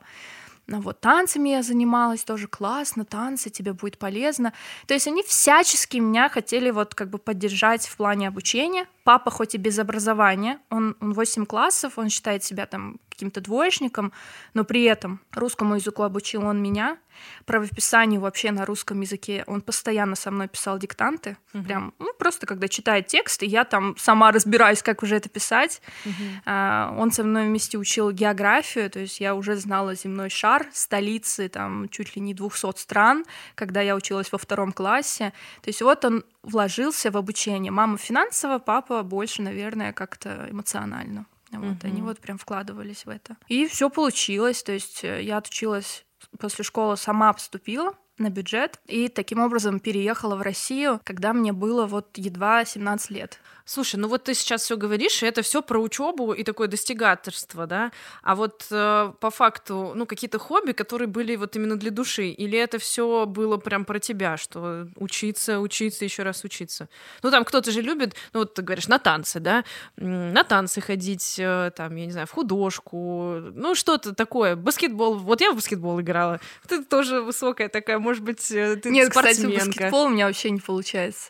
Ну, 0.67 0.81
вот 0.81 0.99
танцами 0.99 1.49
я 1.49 1.63
занималась, 1.63 2.23
тоже 2.23 2.47
классно, 2.47 3.03
танцы, 3.03 3.49
тебе 3.49 3.73
будет 3.73 3.97
полезно. 3.97 4.53
То 4.85 4.93
есть 4.93 5.07
они 5.07 5.23
всячески 5.23 5.97
меня 5.97 6.29
хотели 6.29 6.71
вот 6.71 6.93
как 6.93 7.09
бы 7.09 7.17
поддержать 7.17 7.87
в 7.87 7.97
плане 7.97 8.27
обучения. 8.27 8.85
Папа 9.03 9.31
хоть 9.31 9.55
и 9.55 9.57
без 9.57 9.79
образования, 9.79 10.59
он, 10.69 10.95
он 11.01 11.13
8 11.13 11.45
классов, 11.47 11.97
он 11.97 12.09
считает 12.09 12.43
себя 12.43 12.67
там 12.67 12.99
каким-то 13.19 13.41
двоечником, 13.41 14.13
но 14.53 14.63
при 14.63 14.83
этом 14.85 15.19
русскому 15.33 15.75
языку 15.75 16.03
обучил 16.03 16.45
он 16.45 16.61
меня, 16.61 16.97
правописанию 17.45 18.21
вообще 18.21 18.51
на 18.51 18.65
русском 18.65 19.01
языке 19.01 19.43
он 19.45 19.59
постоянно 19.61 20.15
со 20.15 20.31
мной 20.31 20.47
писал 20.47 20.79
диктанты, 20.79 21.37
угу. 21.53 21.63
прям, 21.63 21.93
ну, 21.99 22.13
просто 22.17 22.47
когда 22.47 22.69
читает 22.69 23.07
текст, 23.07 23.43
и 23.43 23.45
я 23.45 23.65
там 23.65 23.97
сама 23.97 24.31
разбираюсь, 24.31 24.81
как 24.81 25.03
уже 25.03 25.17
это 25.17 25.27
писать. 25.27 25.81
Угу. 26.05 26.13
А, 26.45 26.95
он 26.97 27.11
со 27.11 27.23
мной 27.25 27.47
вместе 27.47 27.77
учил 27.77 28.11
географию, 28.11 28.89
то 28.89 28.99
есть 28.99 29.19
я 29.19 29.35
уже 29.35 29.57
знала 29.57 29.95
земной 29.95 30.29
шар, 30.29 30.67
столицы 30.71 31.49
там 31.49 31.89
чуть 31.89 32.15
ли 32.15 32.21
не 32.21 32.33
200 32.33 32.79
стран, 32.79 33.25
когда 33.55 33.81
я 33.81 33.95
училась 33.95 34.31
во 34.31 34.37
втором 34.37 34.71
классе. 34.71 35.33
То 35.61 35.69
есть 35.69 35.81
вот 35.81 36.05
он 36.05 36.23
вложился 36.43 37.11
в 37.11 37.17
обучение. 37.17 37.71
Мама 37.71 37.97
финансово, 37.97 38.59
папа 38.59 39.03
больше, 39.03 39.41
наверное, 39.41 39.93
как-то 39.93 40.47
эмоционально. 40.49 41.25
Вот, 41.51 41.83
mm 41.83 41.85
они 41.85 42.01
вот 42.01 42.19
прям 42.19 42.37
вкладывались 42.37 43.05
в 43.05 43.09
это. 43.09 43.37
И 43.47 43.67
все 43.67 43.89
получилось. 43.89 44.63
То 44.63 44.71
есть 44.71 45.03
э, 45.03 45.23
я 45.23 45.37
отучилась 45.37 46.05
после 46.39 46.63
школы, 46.63 46.97
сама 46.97 47.33
поступила 47.33 47.93
на 48.17 48.29
бюджет 48.29 48.79
и 48.85 49.07
таким 49.07 49.39
образом 49.39 49.79
переехала 49.79 50.35
в 50.35 50.41
Россию, 50.41 50.99
когда 51.03 51.33
мне 51.33 51.53
было 51.53 51.85
вот 51.85 52.17
едва 52.17 52.65
17 52.65 53.09
лет. 53.11 53.39
Слушай, 53.71 53.97
ну 53.97 54.07
вот 54.07 54.23
ты 54.23 54.33
сейчас 54.33 54.63
все 54.63 54.77
говоришь, 54.77 55.21
и 55.21 55.27
это 55.27 55.43
все 55.43 55.61
про 55.61 55.77
учебу 55.77 56.33
и 56.33 56.43
такое 56.43 56.67
достигаторство, 56.67 57.67
да? 57.67 57.91
А 58.23 58.33
вот 58.33 58.65
э, 58.71 59.13
по 59.19 59.29
факту, 59.29 59.91
ну, 59.93 60.07
какие-то 60.07 60.39
хобби, 60.39 60.71
которые 60.71 61.07
были 61.07 61.35
вот 61.35 61.55
именно 61.55 61.77
для 61.77 61.91
души, 61.91 62.29
или 62.29 62.57
это 62.57 62.79
все 62.79 63.27
было 63.27 63.57
прям 63.57 63.85
про 63.85 63.99
тебя, 63.99 64.37
что 64.37 64.87
учиться, 64.95 65.59
учиться, 65.59 66.03
еще 66.03 66.23
раз 66.23 66.43
учиться? 66.43 66.89
Ну, 67.21 67.29
там 67.29 67.45
кто-то 67.45 67.69
же 67.69 67.83
любит, 67.83 68.15
ну, 68.33 68.39
вот 68.39 68.55
ты 68.55 68.63
говоришь, 68.63 68.87
на 68.87 68.97
танцы, 68.97 69.39
да? 69.39 69.63
На 69.97 70.43
танцы 70.43 70.81
ходить, 70.81 71.35
э, 71.37 71.69
там, 71.75 71.95
я 71.95 72.07
не 72.07 72.11
знаю, 72.11 72.25
в 72.25 72.31
художку, 72.31 73.35
ну, 73.53 73.75
что-то 73.75 74.15
такое. 74.15 74.55
Баскетбол, 74.55 75.19
вот 75.19 75.41
я 75.41 75.51
в 75.51 75.55
баскетбол 75.55 76.01
играла. 76.01 76.39
Ты 76.67 76.83
тоже 76.83 77.21
высокая 77.21 77.69
такая, 77.69 77.99
может 77.99 78.23
быть, 78.23 78.49
э, 78.49 78.77
ты 78.77 78.89
Нет, 78.89 79.11
спортсменка. 79.11 79.59
кстати, 79.59 79.67
баскетбол 79.67 80.05
у 80.05 80.09
меня 80.09 80.25
вообще 80.25 80.49
не 80.49 80.59
получается. 80.59 81.29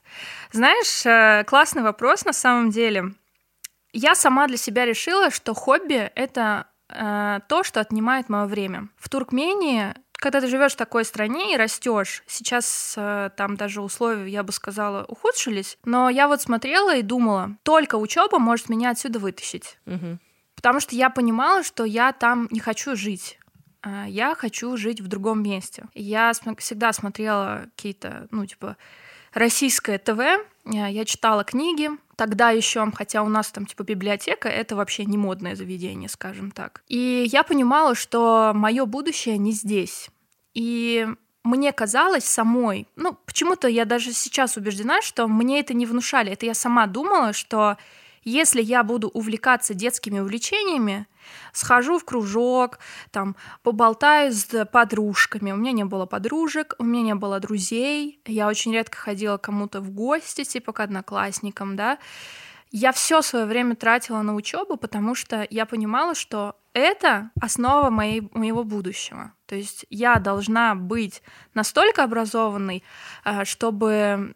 Знаешь, 0.54 1.06
э, 1.06 1.44
классный 1.46 1.84
вопрос 1.84 2.24
на 2.30 2.34
самом 2.34 2.70
деле. 2.70 3.14
Я 3.92 4.14
сама 4.14 4.48
для 4.48 4.58
себя 4.58 4.86
решила, 4.86 5.32
что 5.32 5.56
хобби— 5.56 6.12
это 6.16 6.68
э, 6.90 7.40
то, 7.50 7.64
что 7.64 7.80
отнимает 7.80 8.30
мое 8.30 8.46
время. 8.46 8.90
В 8.98 9.10
Туркмении 9.10 9.96
когда 10.22 10.42
ты 10.42 10.48
живешь 10.48 10.74
в 10.74 10.76
такой 10.76 11.06
стране 11.06 11.54
и 11.54 11.58
растешь, 11.58 12.24
сейчас 12.28 12.94
э, 12.98 13.30
там 13.38 13.56
даже 13.56 13.82
условия, 13.82 14.30
я 14.30 14.44
бы 14.44 14.52
сказала, 14.52 15.06
ухудшились, 15.06 15.78
но 15.86 16.10
я 16.10 16.28
вот 16.28 16.42
смотрела 16.42 16.94
и 16.98 17.02
думала, 17.02 17.56
только 17.64 17.96
учеба 17.96 18.38
может 18.38 18.68
меня 18.68 18.90
отсюда 18.90 19.20
вытащить. 19.20 19.78
Угу. 19.86 20.20
Потому 20.56 20.82
что 20.82 20.94
я 20.94 21.10
понимала, 21.10 21.64
что 21.64 21.86
я 21.86 22.12
там 22.12 22.50
не 22.52 22.60
хочу 22.60 22.98
жить. 22.98 23.40
А 23.82 24.08
я 24.10 24.36
хочу 24.36 24.76
жить 24.76 25.00
в 25.00 25.08
другом 25.08 25.42
месте. 25.42 25.86
Я 25.94 26.34
всегда 26.58 26.92
смотрела 26.92 27.70
какие-то, 27.78 28.28
ну, 28.30 28.46
типа, 28.46 28.76
российское 29.34 29.98
ТВ, 29.98 30.20
э, 30.20 30.38
я 30.72 31.06
читала 31.06 31.44
книги, 31.44 31.90
тогда 32.16 32.52
еще, 32.52 32.90
хотя 32.94 33.24
у 33.24 33.30
нас 33.30 33.52
там 33.52 33.66
типа 33.66 33.84
библиотека, 33.84 34.50
это 34.50 34.76
вообще 34.76 35.06
не 35.06 35.18
модное 35.18 35.56
заведение, 35.56 36.10
скажем 36.10 36.52
так. 36.52 36.84
И 36.88 37.26
я 37.32 37.44
понимала, 37.44 37.96
что 37.96 38.52
мое 38.54 38.86
будущее 38.86 39.38
не 39.38 39.52
здесь. 39.52 40.10
И 40.54 41.08
мне 41.44 41.72
казалось 41.72 42.26
самой, 42.26 42.88
ну, 42.96 43.18
почему-то 43.26 43.68
я 43.68 43.86
даже 43.86 44.14
сейчас 44.14 44.58
убеждена, 44.58 45.02
что 45.02 45.28
мне 45.28 45.60
это 45.60 45.74
не 45.74 45.86
внушали. 45.86 46.32
Это 46.32 46.46
я 46.46 46.54
сама 46.54 46.86
думала, 46.88 47.34
что 47.34 47.78
если 48.24 48.62
я 48.62 48.84
буду 48.84 49.10
увлекаться 49.10 49.74
детскими 49.74 50.20
увлечениями, 50.20 51.08
схожу 51.54 52.00
в 52.00 52.06
кружок, 52.06 52.80
там, 53.12 53.36
поболтаю 53.64 54.32
с 54.32 54.66
подружками. 54.66 55.52
У 55.52 55.56
меня 55.56 55.72
не 55.72 55.86
было 55.86 56.06
подружек, 56.06 56.76
у 56.80 56.84
меня 56.84 57.02
не 57.04 57.16
было 57.16 57.40
друзей. 57.40 58.22
Я 58.26 58.48
очень 58.48 58.74
редко 58.74 58.98
ходила 58.98 59.38
кому-то 59.38 59.82
в 59.82 59.92
гости, 59.92 60.44
типа 60.44 60.74
к 60.74 60.80
одноклассникам, 60.80 61.76
да. 61.76 61.98
Я 62.72 62.92
все 62.92 63.22
свое 63.22 63.46
время 63.46 63.76
тратила 63.76 64.22
на 64.22 64.36
учебу, 64.36 64.78
потому 64.78 65.16
что 65.16 65.48
я 65.50 65.66
понимала, 65.66 66.14
что 66.14 66.56
это 66.74 67.32
основа 67.42 67.90
моей, 67.90 68.30
моего 68.34 68.64
будущего. 68.64 69.34
То 69.48 69.56
есть 69.56 69.88
я 69.90 70.16
должна 70.16 70.76
быть 70.76 71.24
настолько 71.56 72.04
образованной, 72.04 72.84
э, 73.26 73.44
чтобы 73.46 74.36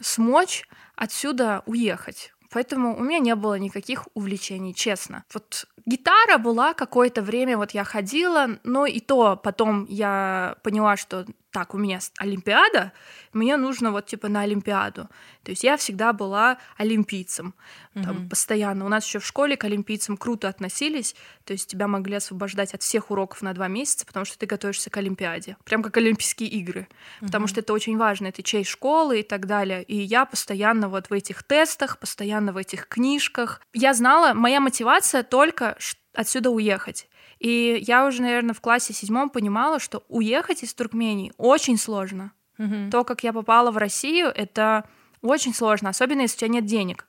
смочь 0.00 0.66
отсюда 0.96 1.62
уехать. 1.66 2.32
Поэтому 2.54 2.96
у 2.96 3.02
меня 3.02 3.18
не 3.18 3.34
было 3.34 3.58
никаких 3.58 4.06
увлечений, 4.14 4.74
честно. 4.74 5.24
Вот 5.34 5.66
гитара 5.86 6.38
была 6.38 6.72
какое-то 6.72 7.20
время, 7.20 7.56
вот 7.56 7.72
я 7.72 7.82
ходила, 7.82 8.46
но 8.62 8.86
и 8.86 9.00
то 9.00 9.36
потом 9.36 9.86
я 9.88 10.56
поняла, 10.62 10.96
что 10.96 11.26
так, 11.54 11.72
у 11.72 11.78
меня 11.78 12.00
Олимпиада, 12.18 12.92
мне 13.32 13.56
нужно 13.56 13.92
вот 13.92 14.06
типа 14.06 14.28
на 14.28 14.40
Олимпиаду. 14.40 15.08
То 15.44 15.52
есть 15.52 15.62
я 15.62 15.76
всегда 15.76 16.12
была 16.12 16.58
олимпийцем, 16.76 17.54
там, 17.94 18.04
mm 18.04 18.28
постоянно. 18.28 18.84
У 18.84 18.88
нас 18.88 19.06
еще 19.06 19.20
в 19.20 19.26
школе 19.26 19.56
к 19.56 19.62
олимпийцам 19.62 20.16
круто 20.16 20.48
относились, 20.48 21.14
то 21.44 21.52
есть 21.52 21.68
тебя 21.68 21.86
могли 21.86 22.16
освобождать 22.16 22.74
от 22.74 22.82
всех 22.82 23.12
уроков 23.12 23.42
на 23.42 23.52
два 23.52 23.68
месяца, 23.68 24.04
потому 24.04 24.24
что 24.24 24.36
ты 24.36 24.46
готовишься 24.46 24.90
к 24.90 24.96
Олимпиаде, 24.96 25.56
прям 25.64 25.84
как 25.84 25.96
Олимпийские 25.96 26.48
игры, 26.48 26.88
mm 27.20 27.26
потому 27.26 27.46
что 27.46 27.60
это 27.60 27.72
очень 27.72 27.96
важно, 27.96 28.26
это 28.26 28.42
честь 28.42 28.70
школы 28.70 29.20
и 29.20 29.22
так 29.22 29.46
далее. 29.46 29.84
И 29.84 29.96
я 29.96 30.24
постоянно 30.24 30.88
вот 30.88 31.10
в 31.10 31.12
этих 31.12 31.44
тестах, 31.44 31.98
постоянно 31.98 32.52
в 32.52 32.56
этих 32.56 32.88
книжках. 32.88 33.60
Я 33.72 33.94
знала, 33.94 34.34
моя 34.34 34.58
мотивация 34.58 35.22
только 35.22 35.76
отсюда 36.14 36.50
уехать. 36.50 37.06
И 37.44 37.84
я 37.86 38.06
уже, 38.06 38.22
наверное, 38.22 38.54
в 38.54 38.62
классе 38.62 38.94
седьмом 38.94 39.28
понимала, 39.28 39.78
что 39.78 40.02
уехать 40.08 40.62
из 40.62 40.72
Туркмении 40.72 41.30
очень 41.36 41.76
сложно. 41.76 42.32
Угу. 42.58 42.90
То, 42.90 43.04
как 43.04 43.22
я 43.22 43.34
попала 43.34 43.70
в 43.70 43.76
Россию, 43.76 44.28
это 44.34 44.84
очень 45.20 45.52
сложно, 45.52 45.90
особенно 45.90 46.22
если 46.22 46.36
у 46.36 46.38
тебя 46.38 46.48
нет 46.48 46.64
денег. 46.64 47.06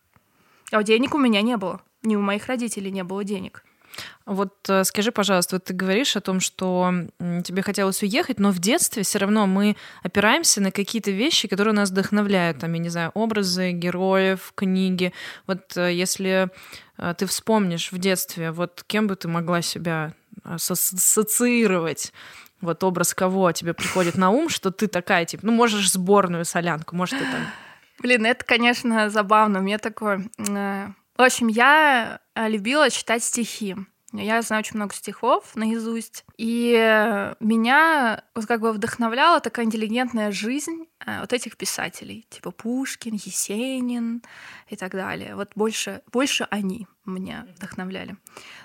А 0.71 0.84
денег 0.84 1.15
у 1.15 1.19
меня 1.19 1.41
не 1.41 1.56
было. 1.56 1.82
Ни 2.04 2.17
у 2.17 2.21
моих 2.21 2.48
родителей 2.48 2.91
не 2.91 3.06
было 3.06 3.24
денег. 3.24 3.63
Вот 4.26 4.54
э, 4.67 4.84
скажи, 4.84 5.13
пожалуйста, 5.13 5.56
вот 5.56 5.65
ты 5.65 5.74
говоришь 5.74 6.17
о 6.17 6.21
том, 6.21 6.39
что 6.39 6.93
тебе 7.43 7.62
хотелось 7.62 8.02
уехать, 8.04 8.39
но 8.39 8.52
в 8.52 8.60
детстве 8.60 9.04
все 9.04 9.19
равно 9.19 9.48
мы 9.48 9.78
опираемся 10.04 10.62
на 10.62 10.71
какие-то 10.71 11.12
вещи, 11.12 11.48
которые 11.48 11.74
нас 11.74 11.91
вдохновляют, 11.91 12.60
там, 12.60 12.74
я 12.74 12.80
не 12.80 12.89
знаю, 12.89 13.12
образы 13.13 13.71
героев, 13.71 14.52
книги. 14.56 15.13
Вот 15.48 15.78
э, 15.78 15.93
если 15.93 16.50
э, 16.98 17.13
ты 17.17 17.26
вспомнишь 17.26 17.91
в 17.91 17.98
детстве, 18.00 18.52
вот 18.52 18.84
кем 18.88 19.08
бы 19.08 19.15
ты 19.15 19.28
могла 19.28 19.62
себя 19.62 20.13
ассоциировать? 20.46 22.14
Вот 22.62 22.84
образ 22.84 23.14
кого 23.14 23.52
тебе 23.52 23.74
приходит 23.74 24.16
на 24.16 24.30
ум, 24.30 24.50
что 24.50 24.72
ты 24.72 24.88
такая, 24.88 25.26
типа, 25.26 25.46
ну, 25.46 25.52
можешь 25.52 25.92
сборную 25.92 26.46
солянку, 26.46 26.96
может, 26.96 27.20
ты 27.20 27.26
там... 27.26 27.42
Блин, 28.00 28.26
это, 28.26 28.44
конечно, 28.46 29.10
забавно. 29.10 29.58
Меня 29.58 29.78
такое... 29.78 30.26
В 30.38 31.22
общем, 31.22 31.48
я 31.48 32.20
любила 32.36 32.90
читать 32.90 33.24
стихи. 33.24 33.76
Я 34.23 34.41
знаю 34.41 34.62
очень 34.62 34.75
много 34.78 34.93
стихов 34.93 35.56
наизусть. 35.56 36.25
И 36.38 36.73
меня 37.39 38.23
вот 38.34 38.45
как 38.45 38.62
бы 38.62 38.71
вдохновляла 38.71 39.39
такая 39.39 39.65
интеллигентная 39.65 40.32
жизнь 40.32 40.86
э, 41.06 41.21
вот 41.21 41.34
этих 41.34 41.58
писателей, 41.58 42.25
типа 42.30 42.51
Пушкин, 42.51 43.15
Есенин 43.15 44.23
и 44.69 44.75
так 44.75 44.91
далее. 44.91 45.36
Вот 45.36 45.51
больше, 45.56 46.01
больше 46.12 46.47
они 46.49 46.88
меня 47.06 47.47
вдохновляли. 47.56 48.17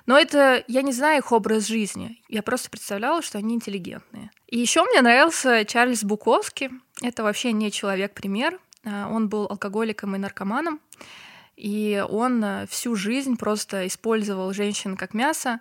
Но 0.06 0.18
это, 0.18 0.64
я 0.66 0.82
не 0.82 0.92
знаю 0.92 1.18
их 1.18 1.32
образ 1.32 1.66
жизни. 1.66 2.22
Я 2.28 2.42
просто 2.42 2.70
представляла, 2.70 3.22
что 3.22 3.38
они 3.38 3.54
интеллигентные. 3.54 4.30
И 4.46 4.58
еще 4.58 4.82
мне 4.82 5.02
нравился 5.02 5.64
Чарльз 5.64 6.04
Буковский. 6.04 6.70
Это 7.02 7.22
вообще 7.22 7.52
не 7.52 7.70
человек-пример. 7.70 8.58
Э, 8.84 9.06
он 9.06 9.28
был 9.28 9.46
алкоголиком 9.48 10.16
и 10.16 10.18
наркоманом 10.18 10.80
и 11.60 12.02
он 12.08 12.42
э, 12.42 12.66
всю 12.68 12.96
жизнь 12.96 13.36
просто 13.36 13.86
использовал 13.86 14.54
женщин 14.54 14.96
как 14.96 15.12
мясо, 15.12 15.60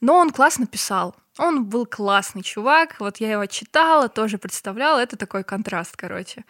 но 0.00 0.14
он 0.16 0.30
классно 0.30 0.66
писал. 0.66 1.16
Он 1.38 1.64
был 1.64 1.86
классный 1.86 2.42
чувак, 2.42 3.00
вот 3.00 3.16
я 3.16 3.32
его 3.32 3.46
читала, 3.46 4.08
тоже 4.08 4.38
представляла, 4.38 5.00
это 5.00 5.16
такой 5.16 5.42
контраст, 5.42 5.96
короче. 5.96 6.44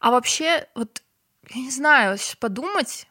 А 0.00 0.10
вообще, 0.10 0.66
вот, 0.74 1.02
я 1.50 1.60
не 1.60 1.70
знаю, 1.70 2.18
подумать, 2.40 3.06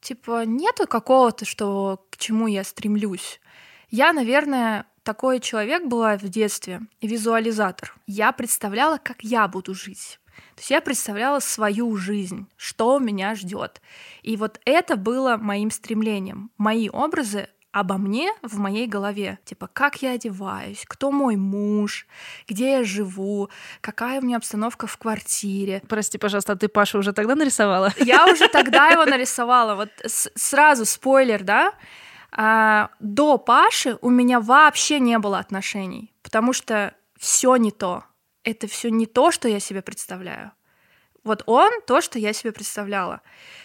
типа, 0.00 0.44
нету 0.44 0.88
какого-то, 0.88 1.44
что 1.44 2.04
к 2.10 2.16
чему 2.16 2.48
я 2.48 2.64
стремлюсь. 2.64 3.40
Я, 3.88 4.12
наверное, 4.12 4.86
такой 5.04 5.38
человек 5.38 5.84
была 5.84 6.18
в 6.18 6.28
детстве, 6.28 6.80
визуализатор. 7.00 7.94
Я 8.08 8.32
представляла, 8.32 8.98
как 8.98 9.22
я 9.22 9.46
буду 9.46 9.74
жить. 9.74 10.18
То 10.54 10.60
есть 10.60 10.70
я 10.70 10.80
представляла 10.80 11.40
свою 11.40 11.96
жизнь, 11.96 12.46
что 12.56 12.98
меня 12.98 13.34
ждет. 13.34 13.80
И 14.22 14.36
вот 14.36 14.60
это 14.64 14.96
было 14.96 15.36
моим 15.36 15.70
стремлением. 15.70 16.50
Мои 16.56 16.88
образы 16.88 17.48
обо 17.72 17.98
мне 17.98 18.32
в 18.40 18.58
моей 18.58 18.86
голове. 18.86 19.38
Типа, 19.44 19.68
как 19.70 20.00
я 20.00 20.12
одеваюсь, 20.12 20.84
кто 20.86 21.12
мой 21.12 21.36
муж, 21.36 22.06
где 22.48 22.78
я 22.78 22.84
живу, 22.84 23.50
какая 23.82 24.20
у 24.20 24.24
меня 24.24 24.38
обстановка 24.38 24.86
в 24.86 24.96
квартире. 24.96 25.82
Прости, 25.86 26.16
пожалуйста, 26.16 26.54
а 26.54 26.56
ты 26.56 26.68
Пашу 26.68 27.00
уже 27.00 27.12
тогда 27.12 27.34
нарисовала? 27.34 27.92
Я 27.98 28.32
уже 28.32 28.48
тогда 28.48 28.88
его 28.88 29.04
нарисовала. 29.06 29.74
Вот 29.74 29.90
сразу 30.06 30.86
спойлер, 30.86 31.44
да? 31.44 31.74
А, 32.32 32.88
до 32.98 33.36
Паши 33.36 33.98
у 34.00 34.08
меня 34.08 34.40
вообще 34.40 34.98
не 34.98 35.18
было 35.18 35.38
отношений, 35.38 36.14
потому 36.22 36.54
что 36.54 36.94
все 37.18 37.56
не 37.56 37.72
то 37.72 38.04
это 38.46 38.68
все 38.68 38.88
не 38.90 39.06
то, 39.06 39.30
что 39.30 39.48
я 39.48 39.60
себе 39.60 39.82
представляю. 39.82 40.52
Вот 41.24 41.42
он 41.46 41.70
то, 41.86 42.00
что 42.00 42.18
я 42.20 42.32
себе 42.32 42.52
представляла. 42.52 43.20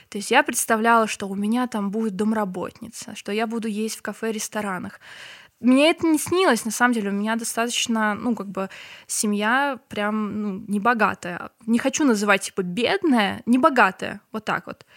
То 0.09 0.17
есть 0.17 0.31
я 0.31 0.41
представляла, 0.41 1.07
что 1.07 1.27
у 1.27 1.35
меня 1.35 1.67
там 1.67 1.91
будет 1.91 2.15
домработница, 2.15 3.15
что 3.15 3.31
я 3.31 3.45
буду 3.45 3.67
есть 3.67 3.95
в 3.97 4.01
кафе-ресторанах. 4.01 4.99
Мне 5.59 5.91
это 5.91 6.07
не 6.07 6.17
снилось, 6.17 6.65
на 6.65 6.71
самом 6.71 6.95
деле. 6.95 7.09
У 7.09 7.13
меня 7.13 7.35
достаточно, 7.35 8.15
ну, 8.15 8.35
как 8.35 8.47
бы, 8.47 8.69
семья 9.05 9.79
прям, 9.89 10.41
ну, 10.41 10.65
небогатая. 10.67 11.51
Не 11.67 11.77
хочу 11.77 12.03
называть, 12.03 12.41
типа, 12.41 12.63
бедная, 12.63 13.43
небогатая, 13.45 14.21
вот 14.31 14.43
так 14.43 14.65
вот. 14.65 14.87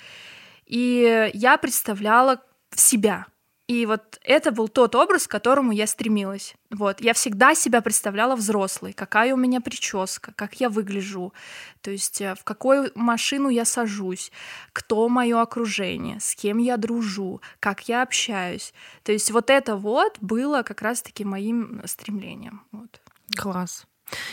И 0.65 1.31
я 1.35 1.59
представляла 1.59 2.43
себя, 2.75 3.27
и 3.67 3.87
вот 3.87 4.21
это 4.23 4.51
был 4.51 4.69
тот 4.69 4.95
образ, 4.95 5.27
к 5.27 5.31
которому 5.31 5.73
я 5.73 5.87
стремилась. 5.87 6.55
Вот. 6.71 7.01
Я 7.01 7.15
всегда 7.15 7.55
себя 7.55 7.81
представляла 7.81 8.37
взрослой, 8.37 8.93
какая 8.93 9.33
у 9.33 9.39
меня 9.39 9.61
прическа, 9.61 10.33
как 10.37 10.61
я 10.61 10.69
выгляжу, 10.69 11.33
то 11.81 11.91
есть 11.91 12.21
э, 12.21 12.35
в 12.35 12.45
какую 12.45 12.91
машину 12.95 13.49
я 13.49 13.65
сажусь, 13.65 14.31
кто 14.73 15.09
мое 15.09 15.41
окружение, 15.41 16.21
с 16.21 16.35
кем 16.35 16.59
я 16.59 16.77
дружу, 16.77 17.41
как 17.59 17.89
я 17.89 18.03
общаюсь. 18.03 18.75
То 19.03 19.13
есть 19.13 19.31
вот 19.31 19.49
это 19.49 19.77
вот 19.77 20.19
было 20.21 20.63
как 20.63 20.83
раз-таки 20.83 21.25
моим 21.25 21.81
стремлением. 21.87 22.63
Вот. 22.71 23.01
Класс. 23.35 23.87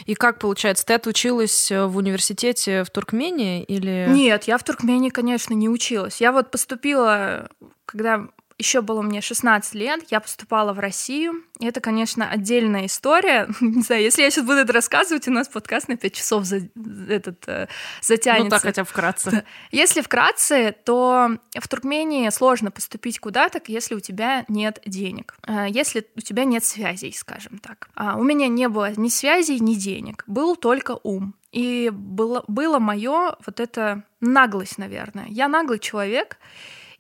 И 0.06 0.16
как 0.16 0.40
получается, 0.40 0.86
ты 0.86 0.94
отучилась 0.96 1.72
э, 1.72 1.86
в 1.86 1.96
университете 1.96 2.84
в 2.84 2.90
Туркмении 2.90 3.64
или... 3.64 4.08
Нет, 4.10 4.44
я 4.44 4.58
в 4.58 4.64
Туркмении, 4.64 5.10
конечно, 5.10 5.54
не 5.54 5.70
училась. 5.70 6.20
Я 6.20 6.34
вот 6.34 6.52
поступила, 6.52 7.50
когда 7.86 8.28
еще 8.62 8.82
было 8.82 9.02
мне 9.02 9.22
16 9.22 9.74
лет, 9.74 10.06
я 10.12 10.20
поступала 10.20 10.74
в 10.74 10.80
Россию. 10.80 11.44
И 11.60 11.66
это, 11.66 11.82
конечно, 11.82 12.30
отдельная 12.30 12.86
история. 12.86 13.48
Не 13.62 13.82
знаю, 13.82 14.04
если 14.04 14.22
я 14.22 14.30
сейчас 14.30 14.46
буду 14.46 14.60
это 14.60 14.72
рассказывать, 14.72 15.28
у 15.28 15.32
нас 15.32 15.48
подкаст 15.48 15.88
на 15.88 15.98
5 15.98 16.14
часов 16.14 16.46
за, 16.46 16.70
этот, 17.10 17.48
э, 17.48 17.68
затянется. 18.02 18.44
Ну 18.44 18.50
так 18.50 18.62
хотя 18.62 18.84
бы 18.84 18.88
вкратце. 18.88 19.46
Если 19.72 20.02
вкратце, 20.02 20.76
то 20.86 21.38
в 21.60 21.68
Туркмении 21.68 22.30
сложно 22.30 22.70
поступить 22.70 23.20
куда-то, 23.20 23.60
если 23.66 23.96
у 23.96 24.00
тебя 24.00 24.46
нет 24.48 24.80
денег. 24.86 25.36
Э, 25.48 25.66
если 25.68 26.06
у 26.16 26.22
тебя 26.22 26.46
нет 26.46 26.64
связей, 26.64 27.14
скажем 27.14 27.58
так. 27.58 27.90
А 27.96 28.18
у 28.18 28.24
меня 28.24 28.48
не 28.48 28.70
было 28.70 28.92
ни 28.96 29.10
связей, 29.10 29.60
ни 29.60 29.74
денег. 29.74 30.24
Был 30.28 30.56
только 30.56 31.00
ум. 31.02 31.34
И 31.52 31.90
было, 31.92 32.44
было 32.48 32.78
мое 32.78 33.36
вот 33.46 33.60
это 33.60 34.04
наглость, 34.20 34.78
наверное. 34.78 35.26
Я 35.30 35.48
наглый 35.48 35.80
человек, 35.80 36.38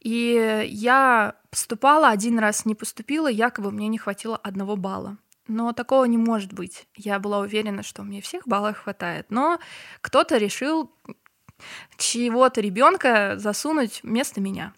и 0.01 0.67
я 0.67 1.35
поступала, 1.51 2.09
один 2.09 2.39
раз 2.39 2.65
не 2.65 2.73
поступила, 2.73 3.27
якобы 3.27 3.71
мне 3.71 3.87
не 3.89 3.99
хватило 3.99 4.37
одного 4.37 4.75
балла. 4.75 5.17
Но 5.47 5.73
такого 5.73 6.05
не 6.05 6.17
может 6.17 6.53
быть. 6.53 6.87
Я 6.95 7.19
была 7.19 7.39
уверена, 7.39 7.83
что 7.83 8.03
мне 8.03 8.21
всех 8.21 8.47
баллов 8.47 8.79
хватает. 8.79 9.27
Но 9.29 9.59
кто-то 9.99 10.37
решил 10.37 10.91
чего-то 11.97 12.61
ребенка 12.61 13.35
засунуть 13.37 14.01
вместо 14.01 14.39
меня. 14.39 14.73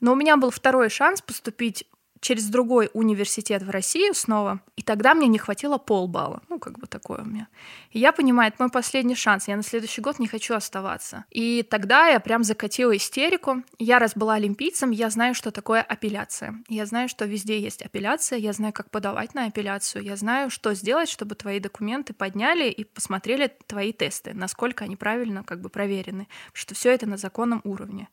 Но 0.00 0.12
у 0.12 0.16
меня 0.16 0.36
был 0.36 0.50
второй 0.50 0.90
шанс 0.90 1.22
поступить 1.22 1.86
через 2.24 2.48
другой 2.48 2.90
университет 2.94 3.62
в 3.62 3.70
Россию 3.70 4.14
снова, 4.14 4.60
и 4.76 4.82
тогда 4.82 5.14
мне 5.14 5.28
не 5.28 5.38
хватило 5.38 5.76
полбалла. 5.76 6.42
Ну, 6.48 6.58
как 6.58 6.78
бы 6.78 6.86
такое 6.86 7.18
у 7.18 7.24
меня. 7.24 7.48
И 7.90 7.98
я 7.98 8.12
понимаю, 8.12 8.48
это 8.48 8.62
мой 8.62 8.70
последний 8.70 9.14
шанс, 9.14 9.46
я 9.46 9.56
на 9.56 9.62
следующий 9.62 10.00
год 10.00 10.18
не 10.18 10.26
хочу 10.26 10.54
оставаться. 10.54 11.26
И 11.30 11.62
тогда 11.62 12.08
я 12.08 12.20
прям 12.20 12.42
закатила 12.42 12.96
истерику. 12.96 13.62
Я 13.78 13.98
раз 13.98 14.14
была 14.16 14.34
олимпийцем, 14.34 14.90
я 14.90 15.10
знаю, 15.10 15.34
что 15.34 15.50
такое 15.50 15.82
апелляция. 15.82 16.54
Я 16.68 16.86
знаю, 16.86 17.10
что 17.10 17.26
везде 17.26 17.60
есть 17.60 17.82
апелляция, 17.82 18.38
я 18.38 18.54
знаю, 18.54 18.72
как 18.72 18.90
подавать 18.90 19.34
на 19.34 19.44
апелляцию, 19.44 20.02
я 20.02 20.16
знаю, 20.16 20.48
что 20.48 20.72
сделать, 20.72 21.10
чтобы 21.10 21.34
твои 21.34 21.60
документы 21.60 22.14
подняли 22.14 22.70
и 22.70 22.84
посмотрели 22.84 23.52
твои 23.66 23.92
тесты, 23.92 24.32
насколько 24.32 24.84
они 24.84 24.96
правильно 24.96 25.44
как 25.44 25.60
бы 25.60 25.68
проверены, 25.68 26.26
что 26.54 26.74
все 26.74 26.90
это 26.90 27.06
на 27.06 27.18
законном 27.18 27.60
уровне. 27.64 28.08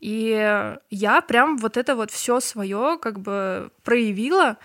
И 0.00 0.76
я 0.90 1.20
прям 1.20 1.58
вот 1.58 1.76
это 1.76 1.94
вот 1.94 2.10
все 2.10 2.40
свое 2.40 2.98
как 3.00 3.20
бы 3.20 3.70
проявила, 3.82 4.56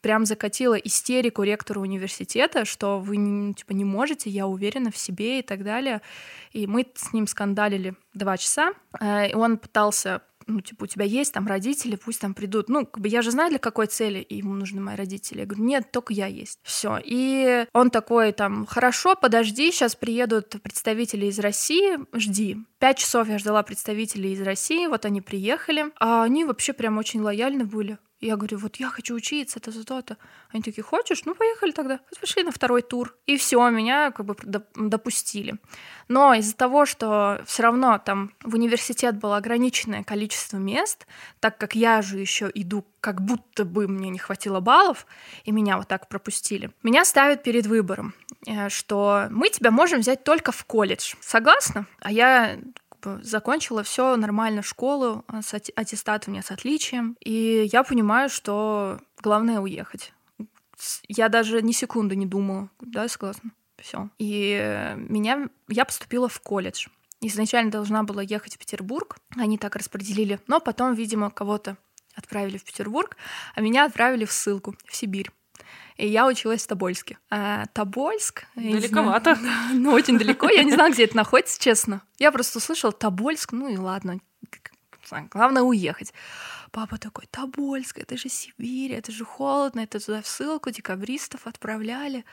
прям 0.00 0.26
закатила 0.26 0.74
истерику 0.74 1.42
ректору 1.42 1.80
университета, 1.80 2.64
что 2.64 3.00
вы 3.00 3.16
типа 3.54 3.72
не 3.72 3.84
можете, 3.84 4.30
я 4.30 4.46
уверена 4.46 4.90
в 4.90 4.96
себе 4.96 5.40
и 5.40 5.42
так 5.42 5.64
далее. 5.64 6.02
И 6.52 6.66
мы 6.66 6.86
с 6.94 7.12
ним 7.12 7.26
скандалили 7.26 7.94
два 8.14 8.36
часа. 8.36 8.74
Э, 9.00 9.30
и 9.30 9.34
он 9.34 9.56
пытался 9.56 10.22
ну, 10.46 10.60
типа, 10.60 10.84
у 10.84 10.86
тебя 10.86 11.04
есть 11.04 11.32
там 11.32 11.46
родители, 11.46 11.96
пусть 11.96 12.20
там 12.20 12.34
придут. 12.34 12.68
Ну, 12.68 12.86
как 12.86 13.02
бы 13.02 13.08
я 13.08 13.22
же 13.22 13.30
знаю, 13.30 13.50
для 13.50 13.58
какой 13.58 13.86
цели 13.86 14.24
ему 14.28 14.54
нужны 14.54 14.80
мои 14.80 14.96
родители. 14.96 15.40
Я 15.40 15.46
говорю, 15.46 15.64
нет, 15.64 15.90
только 15.90 16.12
я 16.12 16.26
есть. 16.26 16.58
Все. 16.62 16.98
И 17.04 17.66
он 17.72 17.90
такой 17.90 18.32
там, 18.32 18.66
хорошо, 18.66 19.14
подожди, 19.14 19.70
сейчас 19.70 19.94
приедут 19.94 20.56
представители 20.62 21.26
из 21.26 21.38
России, 21.38 21.98
жди. 22.12 22.58
Пять 22.78 22.98
часов 22.98 23.28
я 23.28 23.38
ждала 23.38 23.62
представителей 23.62 24.32
из 24.32 24.42
России, 24.42 24.86
вот 24.86 25.04
они 25.04 25.20
приехали, 25.20 25.86
а 26.00 26.24
они 26.24 26.44
вообще 26.44 26.72
прям 26.72 26.98
очень 26.98 27.20
лояльны 27.20 27.64
были. 27.64 27.98
Я 28.22 28.36
говорю, 28.36 28.58
вот 28.58 28.76
я 28.76 28.88
хочу 28.88 29.16
учиться, 29.16 29.58
это 29.58 29.72
за 29.72 29.84
то-то. 29.84 30.16
Они 30.50 30.62
такие, 30.62 30.84
хочешь? 30.84 31.24
Ну, 31.24 31.34
поехали 31.34 31.72
тогда. 31.72 31.98
Пошли 32.20 32.44
на 32.44 32.52
второй 32.52 32.82
тур. 32.82 33.16
И 33.26 33.36
все, 33.36 33.68
меня 33.68 34.12
как 34.12 34.26
бы 34.26 34.36
допустили. 34.76 35.56
Но 36.06 36.32
из-за 36.34 36.54
того, 36.54 36.86
что 36.86 37.42
все 37.46 37.64
равно 37.64 37.98
там 37.98 38.32
в 38.44 38.54
университет 38.54 39.16
было 39.18 39.38
ограниченное 39.38 40.04
количество 40.04 40.56
мест, 40.58 41.08
так 41.40 41.58
как 41.58 41.74
я 41.74 42.00
же 42.00 42.20
еще 42.20 42.48
иду, 42.54 42.86
как 43.00 43.20
будто 43.20 43.64
бы 43.64 43.88
мне 43.88 44.08
не 44.08 44.20
хватило 44.20 44.60
баллов, 44.60 45.04
и 45.42 45.50
меня 45.50 45.76
вот 45.76 45.88
так 45.88 46.08
пропустили, 46.08 46.70
меня 46.84 47.04
ставят 47.04 47.42
перед 47.42 47.66
выбором, 47.66 48.14
э, 48.46 48.68
что 48.68 49.26
мы 49.30 49.48
тебя 49.48 49.72
можем 49.72 49.98
взять 49.98 50.22
только 50.22 50.52
в 50.52 50.64
колледж. 50.64 51.14
Согласна? 51.20 51.86
А 51.98 52.12
я 52.12 52.56
закончила 53.22 53.82
все 53.82 54.16
нормально 54.16 54.62
школу, 54.62 55.24
а, 55.28 55.42
с 55.42 55.54
аттестат 55.54 56.26
у 56.26 56.30
меня 56.30 56.42
с 56.42 56.50
отличием. 56.50 57.16
И 57.20 57.68
я 57.72 57.82
понимаю, 57.82 58.28
что 58.28 59.00
главное 59.22 59.60
уехать. 59.60 60.12
Я 61.08 61.28
даже 61.28 61.62
ни 61.62 61.72
секунды 61.72 62.16
не 62.16 62.26
думала, 62.26 62.68
да, 62.80 63.08
согласна. 63.08 63.50
Все. 63.78 64.08
И 64.18 64.94
меня 64.96 65.48
я 65.68 65.84
поступила 65.84 66.28
в 66.28 66.40
колледж. 66.40 66.88
Изначально 67.20 67.70
должна 67.70 68.02
была 68.02 68.22
ехать 68.22 68.54
в 68.54 68.58
Петербург, 68.58 69.16
они 69.36 69.58
так 69.58 69.76
распределили, 69.76 70.40
но 70.48 70.58
потом, 70.58 70.94
видимо, 70.94 71.30
кого-то 71.30 71.76
отправили 72.14 72.58
в 72.58 72.64
Петербург, 72.64 73.16
а 73.54 73.60
меня 73.60 73.84
отправили 73.84 74.24
в 74.24 74.32
ссылку 74.32 74.74
в 74.84 74.94
Сибирь 74.94 75.30
и 75.96 76.06
я 76.08 76.26
училась 76.26 76.64
в 76.64 76.66
Тобольске. 76.66 77.18
А, 77.30 77.66
Тобольск... 77.72 78.44
Далековато. 78.54 79.34
Знаю, 79.34 79.74
ну, 79.74 79.92
очень 79.92 80.18
далеко. 80.18 80.48
Я 80.48 80.62
не 80.62 80.72
знала, 80.72 80.90
где 80.90 81.04
это 81.04 81.16
находится, 81.16 81.60
честно. 81.60 82.02
Я 82.18 82.32
просто 82.32 82.58
услышала 82.58 82.92
Тобольск, 82.92 83.52
ну 83.52 83.68
и 83.68 83.76
ладно, 83.76 84.20
главное 85.30 85.62
уехать. 85.62 86.12
Папа 86.70 86.98
такой, 86.98 87.26
Тобольск, 87.30 87.98
это 87.98 88.16
же 88.16 88.28
Сибирь, 88.28 88.92
это 88.92 89.12
же 89.12 89.24
холодно, 89.24 89.80
это 89.80 90.00
туда 90.00 90.22
в 90.22 90.26
ссылку 90.26 90.70
декабристов 90.70 91.46
отправляли. 91.46 92.24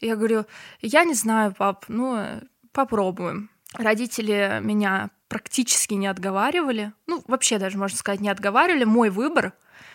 Я 0.00 0.16
говорю, 0.16 0.46
я 0.80 1.04
не 1.04 1.14
знаю, 1.14 1.54
пап, 1.54 1.84
ну, 1.88 2.40
попробуем. 2.72 3.50
Родители 3.74 4.60
меня 4.62 5.10
практически 5.28 5.94
не 5.94 6.06
отговаривали. 6.06 6.92
Ну, 7.06 7.22
вообще 7.26 7.58
даже, 7.58 7.78
можно 7.78 7.96
сказать, 7.96 8.20
не 8.20 8.30
отговаривали. 8.30 8.84
Мой 8.84 9.10
выбор. 9.10 9.52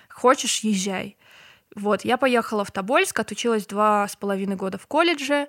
Хочешь, 0.09 0.59
езжай. 0.59 1.17
Вот, 1.75 2.05
я 2.05 2.17
поехала 2.17 2.63
в 2.63 2.71
Тобольск, 2.71 3.19
отучилась 3.19 3.65
два 3.65 4.07
с 4.07 4.15
половиной 4.15 4.55
года 4.55 4.77
в 4.77 4.87
колледже 4.87 5.47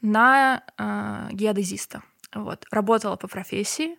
на 0.00 0.62
э, 0.78 1.28
геодезиста. 1.32 2.02
Вот, 2.34 2.66
работала 2.70 3.16
по 3.16 3.28
профессии 3.28 3.98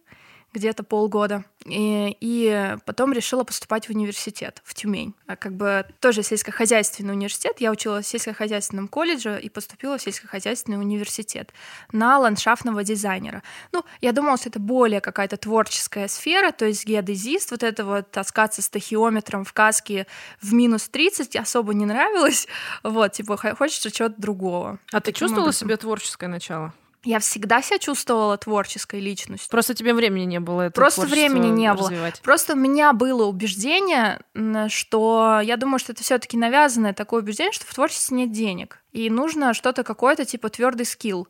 где-то 0.54 0.84
полгода. 0.84 1.44
И, 1.66 2.16
и 2.22 2.76
потом 2.86 3.12
решила 3.12 3.44
поступать 3.44 3.88
в 3.88 3.90
университет, 3.90 4.62
в 4.64 4.74
Тюмень. 4.74 5.14
А 5.28 5.36
как 5.36 5.54
бы 5.54 5.86
тоже 6.00 6.24
сельскохозяйственный 6.24 7.14
университет. 7.14 7.58
Я 7.60 7.72
училась 7.72 8.06
в 8.06 8.10
сельскохозяйственном 8.10 8.88
колледже 8.88 9.40
и 9.40 9.50
поступила 9.50 9.98
в 9.98 10.02
сельскохозяйственный 10.02 10.80
университет 10.80 11.52
на 11.92 12.18
ландшафтного 12.20 12.84
дизайнера. 12.84 13.44
Ну, 13.74 13.84
я 14.02 14.14
думала, 14.14 14.38
что 14.38 14.50
это 14.50 14.60
более 14.60 15.02
какая-то 15.02 15.38
творческая 15.38 16.08
сфера, 16.08 16.52
то 16.52 16.66
есть 16.66 16.86
геодезист, 16.86 17.52
вот 17.52 17.64
это 17.64 17.84
вот 17.86 18.12
таскаться 18.12 18.62
с 18.62 18.70
тахиометром 18.70 19.44
в 19.44 19.54
каске 19.54 20.08
в 20.42 20.54
минус 20.54 20.88
30 20.88 21.36
особо 21.36 21.74
не 21.74 21.86
нравилось. 21.86 22.48
Вот, 22.84 23.12
типа, 23.12 23.38
хочется 23.38 23.92
чего-то 23.92 24.16
другого. 24.18 24.80
А 24.92 25.02
ты 25.02 25.12
чувствовала 25.12 25.52
себе 25.52 25.76
творческое 25.78 26.28
начало? 26.28 26.74
Я 27.04 27.20
всегда 27.20 27.62
себя 27.62 27.80
чувствовала 27.80 28.38
творческой 28.38 29.00
личностью. 29.00 29.50
Просто 29.50 29.74
тебе 29.74 29.94
времени 29.94 30.26
не 30.26 30.40
было 30.40 30.64
это 30.64 30.74
Просто 30.74 31.06
времени 31.06 31.48
не 31.48 31.72
развивать. 31.72 32.16
было. 32.16 32.24
Просто 32.24 32.54
у 32.54 32.58
меня 32.58 32.92
было 32.94 33.26
убеждение, 33.26 34.20
что 34.68 35.40
я 35.44 35.58
думаю, 35.58 35.80
что 35.80 35.94
это 35.94 36.04
все-таки 36.04 36.38
навязанное 36.38 36.94
такое 36.94 37.22
убеждение, 37.22 37.54
что 37.54 37.66
в 37.66 37.74
творчестве 37.74 38.18
нет 38.18 38.32
денег. 38.32 38.80
И 38.92 39.10
нужно 39.10 39.54
что-то 39.54 39.84
какое-то 39.84 40.26
типа 40.26 40.50
твердый 40.50 40.86
скилл. 40.86 41.28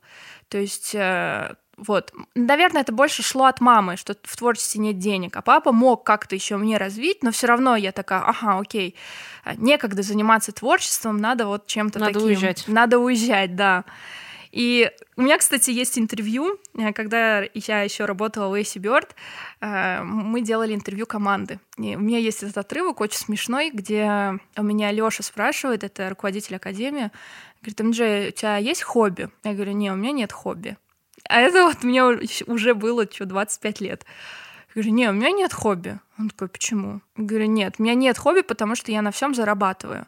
То 0.47 0.57
есть 0.57 0.95
э, 0.95 1.55
вот, 1.77 2.11
наверное, 2.33 2.81
это 2.81 2.91
больше 2.91 3.21
шло 3.21 3.45
от 3.45 3.61
мамы, 3.61 3.97
что 3.97 4.15
в 4.23 4.35
творчестве 4.35 4.81
нет 4.81 4.97
денег, 4.97 5.37
а 5.37 5.43
папа 5.43 5.71
мог 5.71 6.03
как-то 6.03 6.33
еще 6.33 6.57
мне 6.57 6.77
развить, 6.77 7.21
но 7.21 7.31
все 7.31 7.45
равно 7.45 7.75
я 7.75 7.91
такая, 7.91 8.21
ага, 8.21 8.57
окей, 8.59 8.95
некогда 9.57 10.01
заниматься 10.01 10.51
творчеством, 10.51 11.17
надо 11.17 11.45
вот 11.45 11.67
чем-то 11.67 11.99
надо 11.99 12.13
таким. 12.13 12.21
Надо 12.21 12.33
уезжать. 12.33 12.63
Надо 12.67 12.99
уезжать, 12.99 13.55
да. 13.55 13.85
И 14.51 14.91
у 15.15 15.21
меня, 15.21 15.37
кстати, 15.37 15.71
есть 15.71 15.97
интервью, 15.97 16.59
э, 16.75 16.93
когда 16.93 17.43
я 17.53 17.81
еще 17.81 18.05
работала 18.05 18.49
в 18.49 18.53
AC 18.53 18.79
Bird, 18.81 19.09
э, 19.61 20.03
мы 20.03 20.41
делали 20.41 20.73
интервью 20.73 21.05
команды. 21.05 21.59
И 21.77 21.95
у 21.95 21.99
меня 21.99 22.19
есть 22.19 22.43
этот 22.43 22.57
отрывок 22.57 23.01
очень 23.01 23.17
смешной, 23.17 23.71
где 23.71 24.39
у 24.55 24.63
меня 24.63 24.91
Лёша 24.91 25.23
спрашивает, 25.23 25.83
это 25.83 26.09
руководитель 26.09 26.55
академии, 26.55 27.11
говорит, 27.61 27.79
МДЖ, 27.79 28.29
у 28.29 28.31
тебя 28.31 28.57
есть 28.57 28.83
хобби? 28.83 29.29
Я 29.43 29.53
говорю, 29.53 29.73
не, 29.73 29.91
у 29.91 29.95
меня 29.95 30.11
нет 30.11 30.31
хобби. 30.31 30.77
А 31.29 31.41
это 31.41 31.63
вот 31.63 31.83
мне 31.83 32.03
уже 32.03 32.73
было 32.73 33.05
что, 33.11 33.25
25 33.25 33.81
лет. 33.81 34.05
Я 34.75 34.81
говорю, 34.81 34.91
не, 34.91 35.09
у 35.09 35.13
меня 35.13 35.31
нет 35.31 35.53
хобби. 35.53 35.99
Он 36.19 36.29
такой, 36.29 36.47
почему? 36.47 37.01
Я 37.15 37.23
говорю, 37.23 37.45
нет, 37.45 37.75
у 37.77 37.83
меня 37.83 37.93
нет 37.93 38.17
хобби, 38.17 38.41
потому 38.41 38.75
что 38.75 38.91
я 38.91 39.01
на 39.01 39.11
всем 39.11 39.35
зарабатываю. 39.35 40.07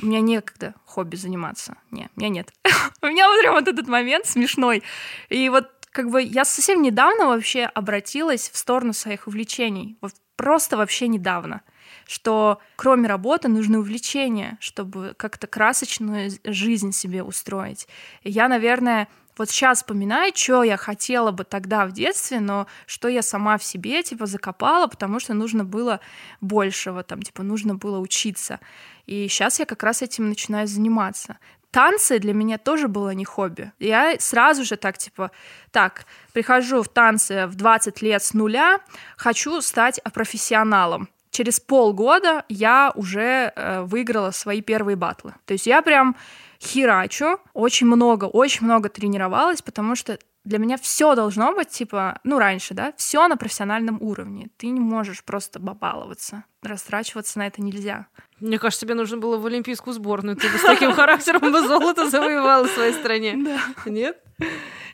У 0.00 0.06
меня 0.06 0.20
некогда 0.20 0.74
хобби 0.86 1.16
заниматься. 1.16 1.76
Нет, 1.90 2.10
у 2.16 2.20
меня 2.20 2.30
нет. 2.30 2.52
У 3.02 3.06
меня 3.06 3.28
вот 3.28 3.40
прям 3.40 3.54
вот 3.54 3.68
этот 3.68 3.88
момент 3.88 4.26
смешной. 4.26 4.82
И 5.28 5.48
вот 5.48 5.68
как 5.90 6.10
бы 6.10 6.22
я 6.22 6.44
совсем 6.44 6.80
недавно 6.80 7.26
вообще 7.26 7.64
обратилась 7.64 8.48
в 8.48 8.56
сторону 8.56 8.92
своих 8.92 9.26
увлечений. 9.26 9.98
Вот 10.00 10.12
просто 10.36 10.76
вообще 10.76 11.08
недавно 11.08 11.62
что 12.06 12.58
кроме 12.76 13.08
работы 13.08 13.48
нужны 13.48 13.78
увлечения, 13.78 14.58
чтобы 14.60 15.14
как-то 15.16 15.46
красочную 15.46 16.30
жизнь 16.44 16.92
себе 16.92 17.22
устроить. 17.22 17.88
И 18.22 18.30
я, 18.30 18.48
наверное, 18.48 19.08
вот 19.36 19.50
сейчас 19.50 19.78
вспоминаю, 19.78 20.32
что 20.34 20.62
я 20.62 20.76
хотела 20.76 21.30
бы 21.30 21.44
тогда 21.44 21.86
в 21.86 21.92
детстве, 21.92 22.40
но 22.40 22.66
что 22.86 23.08
я 23.08 23.22
сама 23.22 23.58
в 23.58 23.64
себе, 23.64 24.02
типа, 24.02 24.26
закопала, 24.26 24.86
потому 24.86 25.20
что 25.20 25.34
нужно 25.34 25.64
было 25.64 26.00
большего, 26.40 27.02
там, 27.02 27.22
типа, 27.22 27.42
нужно 27.42 27.74
было 27.74 27.98
учиться. 27.98 28.60
И 29.06 29.28
сейчас 29.28 29.58
я 29.58 29.66
как 29.66 29.82
раз 29.82 30.02
этим 30.02 30.28
начинаю 30.28 30.66
заниматься. 30.66 31.38
Танцы 31.70 32.18
для 32.18 32.34
меня 32.34 32.58
тоже 32.58 32.88
было 32.88 33.14
не 33.14 33.24
хобби. 33.24 33.72
Я 33.78 34.16
сразу 34.18 34.64
же 34.64 34.76
так, 34.76 34.98
типа, 34.98 35.30
так, 35.70 36.04
прихожу 36.34 36.82
в 36.82 36.88
танцы 36.88 37.46
в 37.46 37.54
20 37.54 38.02
лет 38.02 38.22
с 38.22 38.34
нуля, 38.34 38.80
хочу 39.16 39.60
стать 39.62 40.00
профессионалом 40.12 41.08
через 41.32 41.58
полгода 41.58 42.44
я 42.48 42.92
уже 42.94 43.52
э, 43.56 43.82
выиграла 43.82 44.30
свои 44.30 44.60
первые 44.60 44.96
батлы. 44.96 45.34
То 45.46 45.54
есть 45.54 45.66
я 45.66 45.82
прям 45.82 46.14
херачу, 46.62 47.38
очень 47.54 47.86
много, 47.86 48.26
очень 48.26 48.64
много 48.64 48.88
тренировалась, 48.88 49.62
потому 49.62 49.94
что 49.94 50.18
для 50.44 50.58
меня 50.58 50.76
все 50.76 51.14
должно 51.14 51.54
быть, 51.54 51.68
типа, 51.68 52.18
ну, 52.24 52.38
раньше, 52.38 52.74
да, 52.74 52.92
все 52.96 53.26
на 53.28 53.36
профессиональном 53.36 53.98
уровне. 54.00 54.50
Ты 54.56 54.68
не 54.68 54.80
можешь 54.80 55.22
просто 55.22 55.60
бабаловаться. 55.60 56.44
Растрачиваться 56.62 57.38
на 57.38 57.46
это 57.46 57.62
нельзя. 57.62 58.06
Мне 58.40 58.58
кажется, 58.58 58.84
тебе 58.84 58.94
нужно 58.94 59.18
было 59.18 59.38
в 59.38 59.46
олимпийскую 59.46 59.94
сборную. 59.94 60.36
Ты 60.36 60.48
бы 60.48 60.58
с 60.58 60.62
таким 60.62 60.92
характером 60.94 61.52
бы 61.52 61.66
золото 61.66 62.10
завоевала 62.10 62.66
в 62.66 62.70
своей 62.70 62.92
стране. 62.92 63.36
Да. 63.36 63.60
Нет? 63.86 64.20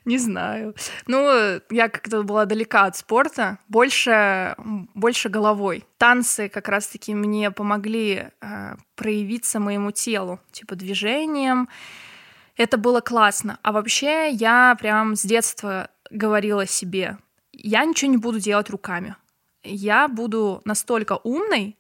Не 0.09 0.17
знаю. 0.17 0.75
Ну, 1.07 1.61
я 1.69 1.91
как-то 1.91 2.23
была 2.23 2.47
далека 2.47 2.87
от 2.87 2.97
спорта, 2.97 3.59
больше, 3.69 4.57
больше 4.95 5.29
головой. 5.29 5.85
Танцы 5.99 6.49
как 6.49 6.69
раз-таки 6.69 7.15
мне 7.15 7.51
помогли 7.51 8.31
э, 8.41 8.77
проявиться 8.95 9.61
моему 9.61 9.91
телу, 9.91 10.41
типа 10.51 10.77
движением. 10.77 11.69
Это 12.57 12.79
было 12.79 13.03
классно. 13.03 13.59
А 13.63 13.71
вообще 13.71 14.31
я 14.31 14.75
прям 14.81 15.15
с 15.15 15.25
детства 15.25 15.91
говорила 16.11 16.67
себе, 16.67 17.19
я 17.53 17.85
ничего 17.85 18.11
не 18.11 18.17
буду 18.17 18.41
делать 18.41 18.71
руками. 18.71 19.15
Я 19.63 20.09
буду 20.09 20.63
настолько 20.65 21.21
умной, 21.23 21.77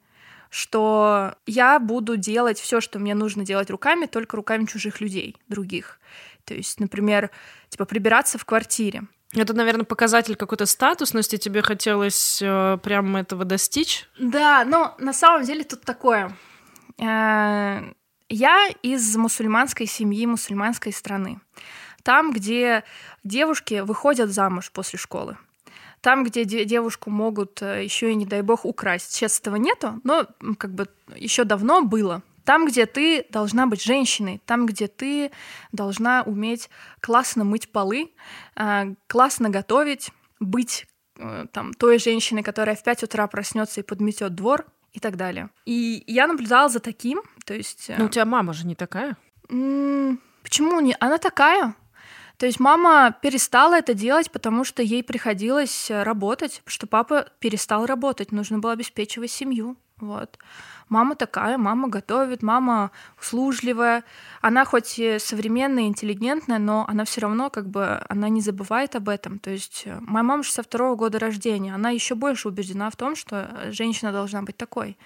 что 0.51 1.35
я 1.47 1.79
буду 1.79 2.19
делать 2.19 2.59
все, 2.59 2.83
что 2.83 2.99
мне 2.99 3.14
нужно 3.14 3.47
делать 3.47 3.71
руками, 3.71 4.05
только 4.05 4.37
руками 4.37 4.67
чужих 4.67 5.01
людей, 5.01 5.37
других. 5.49 5.99
То 6.49 6.55
есть, 6.55 6.81
например, 6.81 7.31
типа 7.69 7.85
прибираться 7.85 8.39
в 8.39 8.47
квартире. 8.47 9.03
Это, 9.35 9.53
наверное, 9.53 9.85
показатель 9.85 10.35
какой-то 10.35 10.65
статусности, 10.65 11.37
тебе 11.37 11.61
хотелось 11.61 12.41
э, 12.41 12.79
прямо 12.83 13.21
этого 13.21 13.45
достичь? 13.45 14.09
Да, 14.19 14.65
но 14.65 14.97
на 14.99 15.13
самом 15.13 15.45
деле 15.45 15.65
тут 15.65 15.83
такое. 15.83 16.35
Э, 16.99 17.83
я 18.31 18.69
из 18.83 19.15
мусульманской 19.17 19.85
семьи, 19.85 20.25
мусульманской 20.25 20.91
страны. 20.91 21.39
Там, 22.03 22.33
где 22.33 22.83
девушки 23.23 23.81
выходят 23.81 24.31
замуж 24.31 24.71
после 24.73 24.99
школы. 24.99 25.37
Там, 26.01 26.25
где 26.25 26.45
девушку 26.45 27.11
могут 27.11 27.61
э, 27.61 27.85
еще 27.85 28.11
и, 28.11 28.15
не 28.15 28.25
дай 28.25 28.41
бог, 28.41 28.65
украсть. 28.65 29.13
Сейчас 29.13 29.39
этого 29.39 29.57
нету, 29.57 30.01
но 30.05 30.27
как 30.57 30.73
бы 30.73 30.89
еще 31.15 31.45
давно 31.45 31.83
было. 31.83 32.23
Там, 32.49 32.65
где 32.65 32.87
ты 32.87 33.27
должна 33.29 33.67
быть 33.67 33.83
женщиной, 33.83 34.41
там, 34.47 34.65
где 34.65 34.87
ты 34.87 35.33
должна 35.71 36.23
уметь 36.23 36.71
классно 37.03 37.45
мыть 37.45 37.71
полы, 37.71 38.11
э, 38.57 38.95
классно 39.07 39.51
готовить, 39.51 40.09
быть 40.41 40.87
э, 41.19 41.45
там 41.53 41.75
той 41.75 41.99
женщиной, 41.99 42.43
которая 42.43 42.75
в 42.75 42.83
5 42.83 43.03
утра 43.03 43.27
проснется 43.27 43.81
и 43.81 43.85
подметет 43.85 44.35
двор 44.35 44.65
и 44.95 44.99
так 44.99 45.19
далее. 45.19 45.51
И 45.67 46.03
я 46.07 46.27
наблюдала 46.27 46.71
за 46.71 46.81
таким, 46.81 47.21
то 47.45 47.53
есть... 47.53 47.91
Ну, 47.99 48.07
у 48.07 48.09
тебя 48.09 48.25
мама 48.25 48.55
же 48.55 48.67
не 48.67 48.75
такая. 48.75 49.19
Почему 49.47 50.81
не? 50.81 50.97
Она 51.01 51.19
такая. 51.19 51.75
То 52.39 52.47
есть 52.47 52.61
мама 52.61 53.15
перестала 53.21 53.75
это 53.75 53.93
делать, 53.93 54.31
потому 54.31 54.65
что 54.65 54.83
ей 54.83 55.03
приходилось 55.03 55.91
э, 55.91 56.03
работать, 56.03 56.63
что 56.65 56.87
папа 56.87 57.29
перестал 57.41 57.85
работать, 57.85 58.33
нужно 58.33 58.59
было 58.59 58.73
обеспечивать 58.73 59.33
семью. 59.33 59.77
Вот. 60.01 60.39
Мама 60.88 61.16
такая, 61.16 61.59
мама 61.59 61.88
готовит, 61.88 62.42
мама 62.42 62.90
услужливая. 63.20 64.05
Она 64.40 64.64
хоть 64.64 64.98
и 64.98 65.18
современная, 65.18 65.85
интеллигентная, 65.85 66.59
но 66.59 66.85
она 66.88 67.05
все 67.05 67.20
равно 67.20 67.51
как 67.51 67.68
бы 67.68 68.01
она 68.09 68.29
не 68.29 68.40
забывает 68.40 68.96
об 68.96 69.09
этом. 69.09 69.38
То 69.38 69.51
есть 69.51 69.83
э, 69.85 69.98
моя 70.01 70.22
мама 70.22 70.42
62 70.42 70.94
года 70.94 71.18
рождения, 71.18 71.74
она 71.74 71.90
еще 71.90 72.14
больше 72.14 72.48
убеждена 72.48 72.90
в 72.90 72.96
том, 72.96 73.16
что 73.16 73.51
э, 73.51 73.72
женщина 73.72 74.12
должна 74.12 74.42
быть 74.42 74.57
такой. 74.57 74.96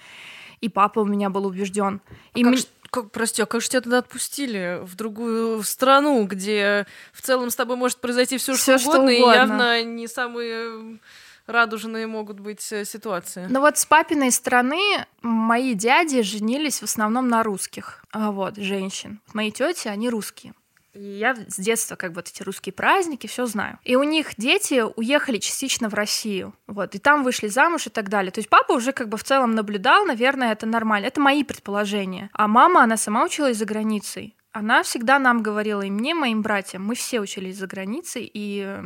И 0.61 0.69
папа 0.69 1.01
у 1.01 1.05
меня 1.05 1.29
был 1.29 1.47
убежден. 1.47 2.01
И 2.35 2.45
как, 2.45 2.55
как, 2.91 3.11
прости, 3.11 3.43
а 3.43 3.47
как 3.47 3.61
же 3.61 3.69
тебя 3.69 3.81
тогда 3.81 3.99
отпустили 3.99 4.79
в 4.83 4.95
другую 4.95 5.63
страну, 5.65 6.25
где 6.25 6.87
в 7.13 7.23
целом 7.23 7.51
с 7.51 7.57
тобой 7.57 7.77
может 7.77 7.99
произойти 7.99 8.39
все, 8.39 8.55
что, 8.55 8.79
что 8.79 8.91
угодно, 8.91 9.13
угодно, 9.13 9.33
и 9.33 9.35
явно 9.35 9.83
не 9.83 10.07
самые 10.07 11.01
радужные 11.47 12.07
могут 12.07 12.41
быть 12.41 12.73
э, 12.73 12.85
ситуации. 12.85 13.47
Ну 13.49 13.61
вот 13.61 13.79
с 13.79 13.87
папиной 13.87 14.31
стороны 14.31 14.81
мои 15.23 15.75
дяди 15.75 16.23
женились 16.23 16.81
в 16.81 16.85
основном 16.85 17.29
на 17.29 17.43
русских, 17.43 18.05
а 18.13 18.31
вот, 18.31 18.57
женщин. 18.57 19.21
Мои 19.33 19.51
тети, 19.51 19.89
они 19.89 20.09
русские. 20.09 20.55
И 20.95 21.01
я 21.01 21.35
с 21.35 21.59
детства 21.59 21.97
как 21.97 22.11
бы 22.11 22.17
вот 22.17 22.29
эти 22.29 22.43
русские 22.43 22.73
праздники 22.75 23.27
все 23.27 23.47
знаю. 23.47 23.79
И 23.85 23.97
у 23.97 24.03
них 24.03 24.33
дети 24.37 24.85
уехали 24.97 25.39
частично 25.39 25.89
в 25.89 25.95
Россию. 25.95 26.55
Вот, 26.67 26.95
и 26.95 26.99
там 26.99 27.25
вышли 27.25 27.49
замуж 27.49 27.87
и 27.87 27.91
так 27.91 28.11
далее. 28.11 28.31
То 28.31 28.41
есть 28.41 28.51
папа 28.51 28.73
уже 28.73 28.93
как 28.93 29.09
бы 29.09 29.17
в 29.17 29.25
целом 29.25 29.55
наблюдал, 29.55 30.05
наверное, 30.05 30.53
это 30.53 30.67
нормально. 30.67 31.07
Это 31.07 31.21
мои 31.21 31.45
предположения. 31.45 32.29
А 32.35 32.47
мама, 32.47 32.83
она 32.83 32.99
сама 32.99 33.25
училась 33.25 33.57
за 33.57 33.65
границей. 33.65 34.37
Она 34.53 34.83
всегда 34.83 35.19
нам 35.19 35.43
говорила, 35.43 35.81
и 35.81 35.91
мне, 35.91 36.15
моим 36.15 36.43
братьям, 36.43 36.85
мы 36.85 36.95
все 36.95 37.21
учились 37.21 37.57
за 37.57 37.67
границей, 37.67 38.31
и 38.33 38.79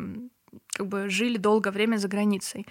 как 0.76 0.86
бы 0.86 1.08
жили 1.08 1.38
долгое 1.38 1.70
время 1.70 1.96
за 1.96 2.08
границей 2.08 2.66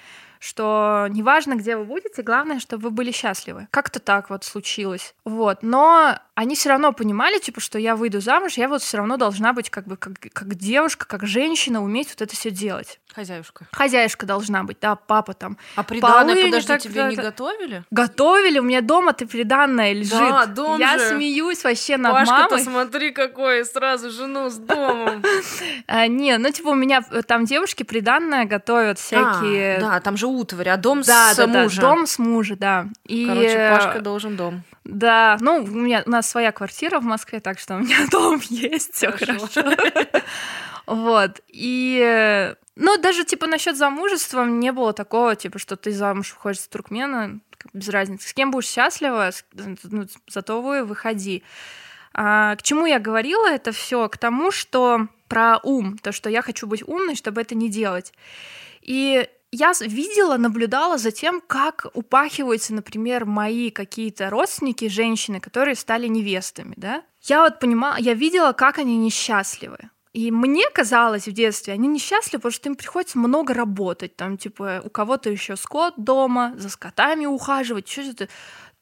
что 0.46 1.08
неважно, 1.10 1.56
где 1.56 1.76
вы 1.76 1.86
будете, 1.86 2.22
главное, 2.22 2.60
чтобы 2.60 2.84
вы 2.84 2.90
были 2.92 3.12
счастливы. 3.12 3.68
Как-то 3.72 4.00
так 4.00 4.30
вот 4.30 4.44
случилось. 4.44 5.16
Вот. 5.24 5.64
Но 5.64 6.20
они 6.36 6.56
все 6.56 6.70
равно 6.70 6.94
понимали, 6.94 7.40
типа, 7.40 7.60
что 7.60 7.80
я 7.80 7.96
выйду 7.96 8.22
замуж, 8.22 8.54
я 8.54 8.68
вот 8.68 8.82
все 8.82 8.98
равно 8.98 9.18
должна 9.18 9.54
быть 9.54 9.70
как 9.70 9.88
бы 9.88 9.98
как, 9.98 10.14
как 10.34 10.54
девушка, 10.56 11.08
как 11.08 11.26
женщина, 11.26 11.84
уметь 11.84 12.10
вот 12.10 12.22
это 12.22 12.36
все 12.36 12.52
делать. 12.52 13.00
Хозяюшка. 13.14 13.66
Хозяюшка 13.72 14.26
должна 14.26 14.64
быть, 14.64 14.78
да, 14.82 14.96
папа 14.96 15.34
там. 15.34 15.58
А 15.78 15.84
приданное, 15.84 16.44
подожди, 16.44 16.68
так, 16.68 16.82
тебе 16.82 17.06
не 17.06 17.16
готовили? 17.16 17.84
Готовили, 17.90 18.60
у 18.60 18.64
меня 18.64 18.82
дома 18.82 19.14
ты 19.14 19.26
приданное 19.26 19.94
лежит. 19.94 20.20
Да, 20.20 20.46
дом 20.46 20.78
Я 20.78 21.00
же. 21.00 21.16
смеюсь 21.16 21.64
вообще 21.64 21.96
над 21.96 22.12
Пашка 22.12 22.34
мамой. 22.34 22.62
смотри 22.62 23.12
какой, 23.12 23.64
сразу 23.64 24.12
жену 24.12 24.50
с 24.50 24.58
домом. 24.58 25.24
а, 25.88 26.08
не, 26.08 26.38
ну 26.38 26.52
типа 26.52 26.70
у 26.70 26.76
меня 26.76 27.06
э, 27.10 27.24
там 27.24 27.46
девушки 27.46 27.84
приданное 27.96 28.44
готовят 28.44 29.00
всякие... 29.00 29.78
А, 29.78 29.80
да, 29.80 30.00
там 30.02 30.18
же 30.18 30.28
утварь, 30.28 30.68
а 30.68 30.76
дом 30.76 31.02
да, 31.02 31.34
с 31.34 31.38
да, 31.38 31.48
мужа. 31.48 31.80
Да, 31.80 31.88
дом 31.88 32.06
с 32.06 32.20
мужа, 32.20 32.58
да. 32.58 32.88
И... 33.06 33.26
Короче, 33.26 33.70
Пашка 33.70 34.02
должен 34.02 34.36
дом. 34.36 34.64
Да, 34.84 35.38
ну, 35.40 35.64
у 35.64 35.68
меня 35.68 36.04
у 36.06 36.10
нас 36.10 36.30
своя 36.30 36.52
квартира 36.52 37.00
в 37.00 37.04
Москве, 37.04 37.40
так 37.40 37.58
что 37.58 37.76
у 37.76 37.80
меня 37.80 37.96
дом 38.12 38.42
есть, 38.50 38.96
все 38.96 39.14
хорошо. 39.14 39.64
Вот. 40.88 41.40
И 41.48 42.54
ну, 42.76 42.98
даже 42.98 43.24
типа 43.24 43.48
насчет 43.48 43.78
замужества 43.78 44.44
не 44.44 44.74
было 44.74 44.92
такого, 44.92 45.38
типа, 45.38 45.58
что 45.58 45.78
ты 45.78 45.92
замуж 45.92 46.34
выходишь 46.34 46.64
за 46.64 46.70
туркмена, 46.70 47.40
без 47.72 47.88
разницы. 47.88 48.28
С 48.28 48.34
кем 48.34 48.52
будешь 48.52 48.68
счастлива, 48.68 49.32
ну, 49.54 50.06
зато 50.28 50.62
вы 50.62 50.84
выходи. 50.84 51.44
А, 52.14 52.58
к 52.58 52.62
чему 52.62 52.86
я 52.86 53.00
говорила 53.00 53.48
это 53.48 53.72
все? 53.72 54.10
К 54.10 54.18
тому, 54.18 54.52
что 54.52 55.08
про 55.28 55.60
ум, 55.64 55.98
то, 55.98 56.12
что 56.12 56.30
я 56.30 56.42
хочу 56.42 56.68
быть 56.68 56.88
умной, 56.88 57.16
чтобы 57.16 57.42
это 57.42 57.56
не 57.56 57.70
делать. 57.70 58.14
И 58.82 59.28
я 59.52 59.74
видела, 59.80 60.38
наблюдала 60.38 60.98
за 60.98 61.12
тем, 61.12 61.42
как 61.46 61.88
упахиваются, 61.94 62.74
например, 62.74 63.26
мои 63.26 63.70
какие-то 63.70 64.30
родственники, 64.30 64.90
женщины, 64.90 65.40
которые 65.40 65.76
стали 65.76 66.08
невестами, 66.08 66.74
да. 66.78 67.04
Я 67.22 67.42
вот 67.42 67.60
понимала, 67.60 67.96
я 67.98 68.14
видела, 68.14 68.52
как 68.52 68.80
они 68.80 68.98
несчастливы. 68.98 69.78
И 70.16 70.32
мне 70.32 70.64
казалось 70.74 71.28
в 71.28 71.34
детстве, 71.34 71.74
они 71.74 71.90
несчастливы, 71.90 72.40
потому 72.40 72.52
что 72.54 72.70
им 72.70 72.76
приходится 72.76 73.18
много 73.18 73.54
работать. 73.54 74.16
Там, 74.16 74.38
типа, 74.38 74.82
у 74.84 74.90
кого-то 74.90 75.30
еще 75.30 75.58
скот 75.58 75.94
дома, 75.98 76.54
за 76.58 76.70
скотами 76.70 77.26
ухаживать, 77.26 77.90
что-то 77.90 78.30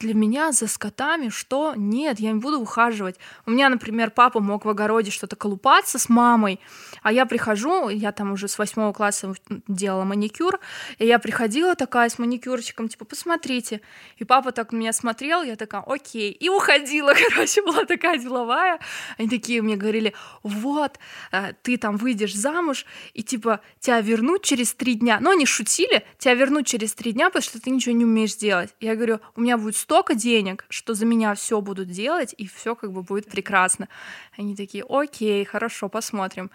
для 0.03 0.13
меня 0.13 0.51
за 0.51 0.67
скотами, 0.67 1.29
что 1.29 1.73
нет, 1.75 2.19
я 2.19 2.31
не 2.31 2.39
буду 2.39 2.59
ухаживать. 2.59 3.15
У 3.45 3.51
меня, 3.51 3.69
например, 3.69 4.11
папа 4.11 4.41
мог 4.41 4.65
в 4.65 4.69
огороде 4.69 5.11
что-то 5.11 5.35
колупаться 5.35 5.97
с 5.97 6.09
мамой, 6.09 6.59
а 7.01 7.11
я 7.13 7.25
прихожу, 7.25 7.89
я 7.89 8.11
там 8.11 8.33
уже 8.33 8.47
с 8.47 8.57
восьмого 8.57 8.91
класса 8.91 9.33
делала 9.67 10.03
маникюр, 10.03 10.59
и 10.99 11.05
я 11.05 11.19
приходила 11.19 11.75
такая 11.75 12.09
с 12.09 12.19
маникюрчиком, 12.19 12.89
типа, 12.89 13.05
посмотрите. 13.05 13.81
И 14.17 14.25
папа 14.25 14.51
так 14.51 14.73
на 14.73 14.77
меня 14.77 14.93
смотрел, 14.93 15.41
я 15.41 15.55
такая, 15.55 15.81
окей. 15.81 16.31
И 16.31 16.49
уходила, 16.49 17.13
короче, 17.29 17.61
была 17.61 17.85
такая 17.85 18.17
деловая. 18.17 18.79
Они 19.17 19.29
такие 19.29 19.61
мне 19.61 19.77
говорили, 19.77 20.13
вот, 20.43 20.99
э, 21.31 21.53
ты 21.61 21.77
там 21.77 21.95
выйдешь 21.95 22.35
замуж, 22.35 22.85
и 23.13 23.23
типа 23.23 23.61
тебя 23.79 24.01
вернут 24.01 24.43
через 24.43 24.73
три 24.73 24.95
дня. 24.95 25.19
Но 25.21 25.31
они 25.31 25.45
шутили, 25.45 26.03
тебя 26.17 26.33
вернут 26.33 26.67
через 26.67 26.93
три 26.93 27.13
дня, 27.13 27.27
потому 27.27 27.43
что 27.43 27.61
ты 27.61 27.69
ничего 27.69 27.95
не 27.95 28.03
умеешь 28.03 28.35
делать. 28.35 28.75
Я 28.81 28.95
говорю, 28.95 29.21
у 29.37 29.41
меня 29.41 29.57
будет 29.57 29.77
столько 29.93 30.15
денег, 30.15 30.65
что 30.69 30.95
за 30.95 31.05
меня 31.05 31.35
все 31.35 31.61
будут 31.61 31.87
делать, 31.87 32.33
и 32.35 32.47
все 32.47 32.73
как 32.73 32.91
бы 32.91 33.03
будет 33.03 33.29
прекрасно. 33.29 33.87
Они 34.35 34.55
такие, 34.55 34.83
окей, 34.89 35.45
хорошо, 35.45 35.87
посмотрим. 35.87 36.49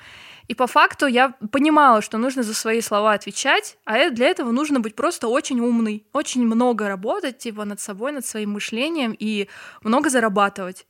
И 0.48 0.55
по 0.55 0.66
факту 0.66 1.07
я 1.07 1.35
понимала, 1.53 2.03
что 2.03 2.18
нужно 2.18 2.42
за 2.42 2.53
свои 2.53 2.81
слова 2.81 3.12
отвечать, 3.12 3.79
а 3.85 4.11
для 4.11 4.27
этого 4.27 4.51
нужно 4.51 4.81
быть 4.81 4.96
просто 4.96 5.29
очень 5.29 5.61
умный, 5.61 6.05
очень 6.12 6.44
много 6.44 6.88
работать 6.88 7.38
типа 7.38 7.64
над 7.64 7.81
собой, 7.81 8.11
над 8.11 8.27
своим 8.27 8.51
мышлением 8.55 9.14
и 9.16 9.48
много 9.85 10.11
зарабатывать. 10.11 10.85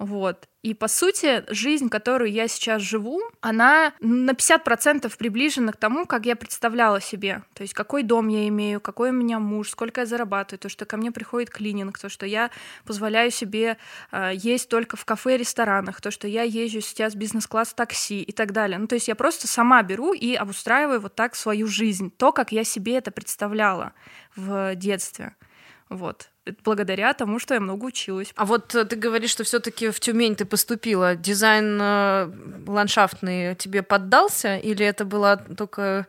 Вот. 0.00 0.48
И, 0.62 0.72
по 0.72 0.88
сути, 0.88 1.44
жизнь, 1.48 1.90
которую 1.90 2.32
я 2.32 2.48
сейчас 2.48 2.80
живу, 2.80 3.20
она 3.42 3.92
на 4.00 4.30
50% 4.30 5.14
приближена 5.18 5.72
к 5.72 5.76
тому, 5.76 6.06
как 6.06 6.24
я 6.24 6.36
представляла 6.36 7.02
себе. 7.02 7.42
То 7.52 7.62
есть, 7.62 7.74
какой 7.74 8.02
дом 8.02 8.28
я 8.28 8.48
имею, 8.48 8.80
какой 8.80 9.10
у 9.10 9.12
меня 9.12 9.38
муж, 9.38 9.68
сколько 9.68 10.00
я 10.00 10.06
зарабатываю, 10.06 10.58
то, 10.58 10.70
что 10.70 10.86
ко 10.86 10.96
мне 10.96 11.12
приходит 11.12 11.50
клининг, 11.50 11.98
то, 11.98 12.08
что 12.08 12.24
я 12.24 12.50
позволяю 12.86 13.30
себе 13.30 13.76
э, 14.10 14.30
есть 14.34 14.70
только 14.70 14.96
в 14.96 15.04
кафе 15.04 15.34
и 15.34 15.38
ресторанах, 15.38 16.00
то, 16.00 16.10
что 16.10 16.26
я 16.26 16.44
езжу 16.44 16.80
сейчас 16.80 17.14
бизнес-класс 17.14 17.74
такси 17.74 18.22
и 18.22 18.32
так 18.32 18.52
далее. 18.52 18.78
Ну, 18.78 18.86
то 18.86 18.94
есть, 18.94 19.08
я 19.08 19.14
просто 19.14 19.48
сама 19.48 19.82
беру 19.82 20.14
и 20.14 20.34
обустраиваю 20.34 21.02
вот 21.02 21.14
так 21.14 21.36
свою 21.36 21.66
жизнь, 21.66 22.10
то, 22.10 22.32
как 22.32 22.52
я 22.52 22.64
себе 22.64 22.96
это 22.96 23.10
представляла 23.10 23.92
в 24.34 24.74
детстве. 24.76 25.34
Вот. 25.90 26.28
Благодаря 26.64 27.12
тому, 27.14 27.40
что 27.40 27.54
я 27.54 27.60
много 27.60 27.84
училась. 27.84 28.32
А 28.36 28.44
вот 28.44 28.74
э, 28.76 28.84
ты 28.84 28.94
говоришь, 28.94 29.30
что 29.30 29.42
все-таки 29.42 29.90
в 29.90 29.98
Тюмень 29.98 30.36
ты 30.36 30.44
поступила. 30.44 31.16
Дизайн 31.16 31.78
э, 31.80 32.30
ландшафтный 32.68 33.56
тебе 33.56 33.82
поддался, 33.82 34.56
или 34.56 34.86
это 34.86 35.04
была 35.04 35.36
только 35.36 36.06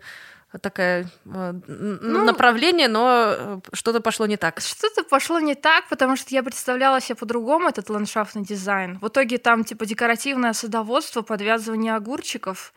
такое 0.61 1.09
э, 1.25 1.53
ну, 1.67 2.23
направление, 2.23 2.89
но 2.89 3.61
что-то 3.73 4.01
пошло 4.01 4.27
не 4.27 4.38
так. 4.38 4.59
Что-то 4.59 5.03
пошло 5.03 5.39
не 5.39 5.55
так, 5.55 5.89
потому 5.89 6.15
что 6.15 6.29
я 6.36 6.43
представляла 6.43 7.01
себе 7.01 7.15
по-другому 7.15 7.67
этот 7.67 7.89
ландшафтный 7.89 8.43
дизайн. 8.43 8.99
В 8.99 9.07
итоге 9.07 9.39
там 9.39 9.63
типа 9.63 9.88
декоративное 9.88 10.53
садоводство, 10.53 11.23
подвязывание 11.23 11.95
огурчиков 11.95 12.73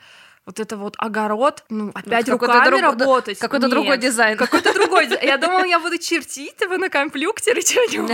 вот 0.47 0.61
это 0.61 0.77
вот 0.77 0.95
огород, 0.99 1.65
ну, 1.71 1.91
опять 1.95 2.27
ну, 2.27 2.35
руками 2.35 2.69
друг, 2.69 2.81
работать. 2.83 3.39
Какой-то 3.39 3.69
другой 3.69 3.97
дизайн. 3.97 4.37
Какой-то 4.37 4.75
другой 4.75 5.07
дизайн. 5.07 5.27
Я 5.27 5.39
думала, 5.39 5.65
я 5.65 5.79
буду 5.79 5.97
чертить 5.97 6.61
его 6.61 6.77
на 6.77 6.91
компьютере 6.91 7.63
что-нибудь. 7.63 8.13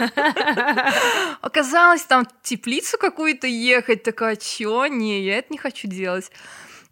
Оказалось, 1.40 2.02
там 2.02 2.28
теплицу 2.42 2.98
какую-то 2.98 3.48
ехать, 3.48 4.04
такая, 4.04 4.36
чё? 4.36 4.86
Не, 4.86 5.24
я 5.24 5.38
это 5.38 5.48
не 5.52 5.58
хочу 5.58 5.88
делать. 5.88 6.30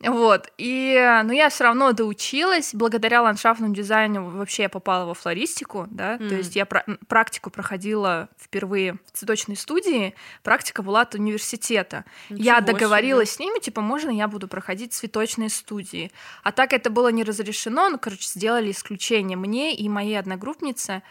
Вот. 0.02 0.50
И, 0.56 1.20
ну, 1.24 1.32
я 1.32 1.50
все 1.50 1.64
равно 1.64 1.92
доучилась. 1.92 2.74
Благодаря 2.74 3.22
ландшафтному 3.22 3.74
дизайну 3.74 4.30
вообще 4.30 4.62
я 4.62 4.68
попала 4.68 5.04
во 5.04 5.14
флористику, 5.14 5.86
да. 5.90 6.16
Mm. 6.16 6.28
То 6.28 6.34
есть 6.36 6.56
я 6.56 6.64
пр- 6.64 6.98
практику 7.06 7.50
проходила 7.50 8.28
впервые 8.38 8.94
в 9.06 9.12
цветочной 9.12 9.56
студии. 9.56 10.14
Практика 10.42 10.82
была 10.82 11.02
от 11.02 11.14
университета. 11.14 12.04
Ничего 12.30 12.44
я 12.44 12.60
договорилась 12.62 13.30
себе. 13.30 13.36
с 13.36 13.40
ними, 13.40 13.60
типа, 13.60 13.82
можно 13.82 14.10
я 14.10 14.26
буду 14.26 14.48
проходить 14.48 14.94
цветочные 14.94 15.50
студии. 15.50 16.10
А 16.42 16.52
так 16.52 16.72
это 16.72 16.88
было 16.88 17.08
не 17.08 17.22
разрешено, 17.22 17.90
ну, 17.90 17.98
короче, 17.98 18.26
сделали 18.26 18.70
исключение 18.70 19.36
мне 19.36 19.74
и 19.74 19.88
моей 19.88 20.18
одногруппнице. 20.18 21.02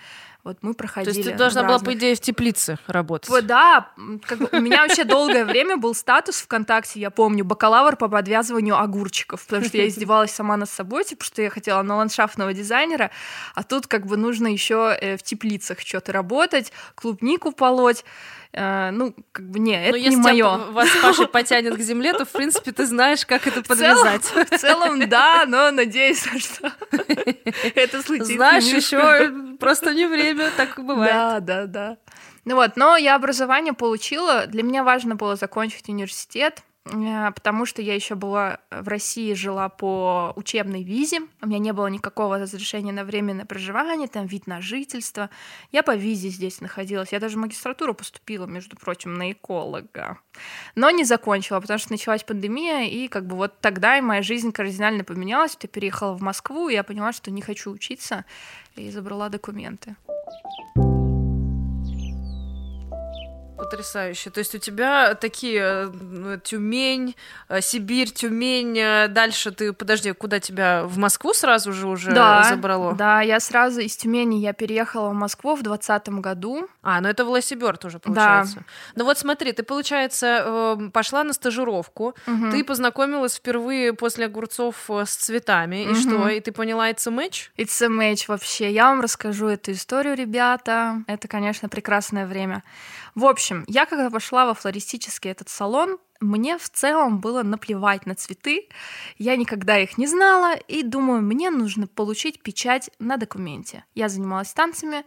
Вот 0.49 0.57
мы 0.63 0.73
проходили. 0.73 1.13
То 1.13 1.19
есть 1.19 1.31
ты 1.31 1.37
должна 1.37 1.61
разных... 1.61 1.81
была, 1.81 1.93
по 1.93 1.95
идее, 1.95 2.15
в 2.15 2.19
теплице 2.19 2.79
работать. 2.87 3.29
Вот, 3.29 3.45
да, 3.45 3.91
как 4.25 4.39
бы 4.39 4.49
у 4.51 4.59
меня 4.59 4.81
вообще 4.81 5.03
долгое 5.03 5.45
время 5.45 5.77
был 5.77 5.93
статус 5.93 6.41
ВКонтакте, 6.41 6.99
я 6.99 7.11
помню, 7.11 7.45
бакалавр 7.45 7.95
по 7.97 8.07
подвязыванию 8.07 8.75
огурчиков, 8.75 9.45
потому 9.45 9.65
что 9.65 9.77
я 9.77 9.87
издевалась 9.87 10.31
сама 10.31 10.57
над 10.57 10.67
собой, 10.67 11.03
типа, 11.03 11.23
что 11.23 11.43
я 11.43 11.51
хотела 11.51 11.83
на 11.83 11.97
ландшафтного 11.97 12.51
дизайнера, 12.55 13.11
а 13.53 13.61
тут 13.61 13.85
как 13.85 14.07
бы 14.07 14.17
нужно 14.17 14.47
еще 14.47 14.97
э, 14.99 15.17
в 15.17 15.21
теплицах 15.21 15.81
что-то 15.81 16.13
работать, 16.13 16.73
клубнику 16.95 17.51
полоть. 17.51 18.03
Э, 18.51 18.89
ну, 18.91 19.13
как 19.31 19.49
бы, 19.49 19.59
не, 19.59 19.73
это 19.73 19.91
Но 19.91 19.97
не 19.97 20.15
мое. 20.15 20.57
вас 20.71 20.89
Паша 21.01 21.27
потянет 21.27 21.75
к 21.75 21.79
земле, 21.79 22.13
то, 22.13 22.25
в 22.25 22.29
принципе, 22.29 22.71
ты 22.71 22.85
знаешь, 22.85 23.25
как 23.25 23.45
это 23.45 23.61
подвязать. 23.61 24.23
В 24.23 24.31
целом, 24.33 24.45
в 24.45 24.57
целом 24.57 25.09
да, 25.09 25.45
но 25.47 25.69
надеюсь, 25.71 26.23
что 26.37 26.71
это 27.75 28.01
случится. 28.01 28.33
Знаешь, 28.33 28.63
еще 28.63 29.31
просто 29.59 29.93
не 29.93 30.07
время, 30.07 30.49
так 30.57 30.83
бывает. 30.83 31.13
Да, 31.13 31.39
да, 31.39 31.65
да. 31.65 31.97
Ну 32.45 32.55
вот, 32.55 32.75
но 32.75 32.97
я 32.97 33.15
образование 33.15 33.73
получила. 33.73 34.47
Для 34.47 34.63
меня 34.63 34.83
важно 34.83 35.15
было 35.15 35.35
закончить 35.35 35.87
университет. 35.87 36.63
Э, 36.91 37.31
потому 37.31 37.65
что 37.65 37.81
я 37.81 37.95
еще 37.95 38.15
была 38.15 38.59
в 38.71 38.87
России, 38.87 39.33
жила 39.33 39.69
по 39.69 40.33
учебной 40.35 40.83
визе, 40.83 41.21
у 41.41 41.47
меня 41.47 41.59
не 41.59 41.73
было 41.73 41.87
никакого 41.87 42.37
разрешения 42.37 42.91
на 42.91 43.03
временное 43.03 43.45
проживание, 43.45 44.07
там 44.07 44.25
вид 44.25 44.47
на 44.47 44.61
жительство. 44.61 45.29
Я 45.71 45.83
по 45.83 45.95
визе 45.95 46.29
здесь 46.29 46.61
находилась. 46.61 47.11
Я 47.11 47.19
даже 47.19 47.37
в 47.37 47.39
магистратуру 47.39 47.93
поступила, 47.93 48.45
между 48.45 48.75
прочим, 48.75 49.17
на 49.17 49.31
эколога. 49.31 50.19
Но 50.75 50.89
не 50.89 51.03
закончила, 51.03 51.59
потому 51.59 51.79
что 51.79 51.91
началась 51.91 52.23
пандемия, 52.23 52.89
и 52.89 53.07
как 53.07 53.25
бы 53.25 53.35
вот 53.35 53.59
тогда 53.59 53.97
и 53.97 54.01
моя 54.01 54.21
жизнь 54.21 54.51
кардинально 54.51 55.03
поменялась. 55.03 55.57
Я 55.61 55.69
переехала 55.69 56.13
в 56.13 56.21
Москву, 56.21 56.69
и 56.69 56.73
я 56.73 56.83
поняла, 56.83 57.13
что 57.13 57.31
не 57.31 57.41
хочу 57.41 57.71
учиться, 57.71 58.25
и 58.75 58.89
забрала 58.89 59.29
документы. 59.29 59.95
Потрясающе. 63.69 64.29
То 64.29 64.39
есть 64.39 64.55
у 64.55 64.57
тебя 64.57 65.13
такие 65.15 65.91
ну, 65.93 66.37
Тюмень, 66.37 67.15
э, 67.49 67.61
Сибирь, 67.61 68.09
Тюмень. 68.11 68.77
Э, 68.77 69.07
дальше 69.07 69.51
ты, 69.51 69.73
подожди, 69.73 70.11
куда 70.13 70.39
тебя? 70.39 70.83
В 70.83 70.97
Москву 70.97 71.33
сразу 71.33 71.71
же 71.73 71.87
уже 71.87 72.11
да, 72.11 72.43
забрало? 72.43 72.93
Да, 72.95 73.21
я 73.21 73.39
сразу 73.39 73.81
из 73.81 73.95
Тюмени 73.95 74.37
я 74.37 74.53
переехала 74.53 75.09
в 75.09 75.13
Москву 75.13 75.55
в 75.55 75.61
двадцатом 75.61 76.21
году. 76.21 76.67
А, 76.81 77.01
ну 77.01 77.09
это 77.09 77.25
Власиберт 77.25 77.85
уже 77.85 77.99
получается. 77.99 78.55
Да. 78.55 78.63
Ну 78.95 79.05
вот 79.05 79.17
смотри, 79.17 79.51
ты, 79.51 79.63
получается, 79.63 80.75
эм, 80.77 80.91
пошла 80.91 81.23
на 81.23 81.33
стажировку, 81.33 82.15
угу. 82.25 82.51
ты 82.51 82.63
познакомилась 82.63 83.35
впервые 83.35 83.93
после 83.93 84.25
огурцов 84.25 84.89
с 84.89 85.15
цветами, 85.15 85.85
угу. 85.85 85.91
и 85.91 85.95
что? 85.95 86.29
И 86.29 86.39
ты 86.39 86.51
поняла 86.51 86.89
it's 86.89 87.07
a 87.07 87.11
match? 87.11 87.49
It's 87.57 87.83
a 87.83 87.87
match 87.87 88.25
вообще. 88.27 88.71
Я 88.71 88.85
вам 88.85 89.01
расскажу 89.01 89.47
эту 89.47 89.71
историю, 89.73 90.15
ребята. 90.15 91.03
Это, 91.07 91.27
конечно, 91.27 91.69
прекрасное 91.69 92.25
время. 92.25 92.63
В 93.19 93.25
общем, 93.25 93.65
я 93.67 93.85
когда 93.85 94.09
пошла 94.09 94.45
во 94.45 94.53
флористический 94.53 95.29
этот 95.29 95.49
салон, 95.49 95.97
мне 96.21 96.57
в 96.57 96.69
целом 96.69 97.19
было 97.19 97.43
наплевать 97.43 98.05
на 98.05 98.15
цветы. 98.15 98.69
Я 99.17 99.35
никогда 99.35 99.77
их 99.77 99.97
не 99.97 100.07
знала 100.07 100.55
и 100.55 100.83
думаю, 100.83 101.21
мне 101.21 101.49
нужно 101.49 101.85
получить 101.85 102.41
печать 102.41 102.89
на 102.97 103.17
документе. 103.17 103.83
Я 103.93 104.07
занималась 104.07 104.53
танцами 104.53 105.03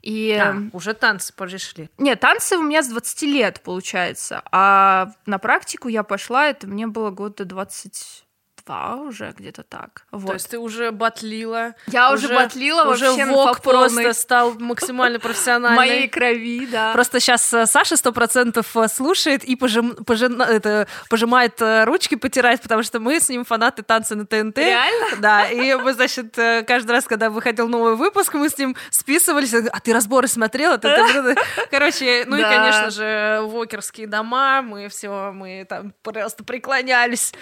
и... 0.00 0.32
А, 0.40 0.56
уже 0.72 0.94
танцы 0.94 1.34
пришли. 1.34 1.90
Нет, 1.98 2.20
танцы 2.20 2.56
у 2.56 2.62
меня 2.62 2.82
с 2.82 2.88
20 2.88 3.22
лет, 3.24 3.60
получается. 3.62 4.42
А 4.50 5.12
на 5.26 5.36
практику 5.36 5.88
я 5.88 6.02
пошла, 6.02 6.46
это 6.46 6.66
мне 6.66 6.86
было 6.86 7.10
года 7.10 7.44
20 7.44 8.24
два 8.64 8.96
уже 8.96 9.34
где-то 9.36 9.62
так. 9.62 10.04
Вот. 10.10 10.26
То 10.28 10.32
есть 10.34 10.50
ты 10.50 10.58
уже 10.58 10.90
батлила. 10.90 11.74
Я 11.86 12.12
уже, 12.12 12.26
уже 12.26 12.34
батлила 12.34 12.90
уже 12.90 13.10
вообще 13.10 13.26
вок 13.26 13.60
просто 13.60 14.12
стал 14.12 14.54
максимально 14.54 15.18
профессиональный. 15.20 15.76
Моей 15.76 16.08
крови, 16.08 16.66
да. 16.66 16.92
Просто 16.92 17.20
сейчас 17.20 17.52
э, 17.52 17.66
Саша 17.66 17.96
сто 17.96 18.12
процентов 18.12 18.76
э, 18.76 18.88
слушает 18.88 19.44
и 19.44 19.56
пожим, 19.56 19.94
пожим, 20.04 20.40
это, 20.40 20.86
пожимает 21.08 21.60
э, 21.60 21.84
ручки, 21.84 22.14
потирает, 22.14 22.60
потому 22.60 22.82
что 22.82 23.00
мы 23.00 23.20
с 23.20 23.28
ним 23.28 23.44
фанаты 23.44 23.82
танца 23.82 24.14
на 24.14 24.26
ТНТ. 24.26 24.58
Реально? 24.58 25.06
Да, 25.20 25.46
и 25.48 25.74
мы, 25.74 25.92
значит, 25.92 26.34
каждый 26.34 26.92
раз, 26.92 27.04
когда 27.04 27.28
выходил 27.28 27.68
новый 27.68 27.94
выпуск, 27.96 28.32
мы 28.34 28.48
с 28.48 28.56
ним 28.56 28.74
списывались. 28.90 29.52
А 29.52 29.80
ты 29.80 29.92
разборы 29.92 30.28
смотрела? 30.28 30.78
Короче, 31.70 32.24
ну 32.26 32.36
и, 32.36 32.42
конечно 32.42 32.90
же, 32.90 33.40
вокерские 33.42 34.06
дома, 34.06 34.62
мы 34.62 34.88
все, 34.88 35.32
мы 35.32 35.66
там 35.68 35.92
просто 36.02 36.44
преклонялись. 36.44 37.32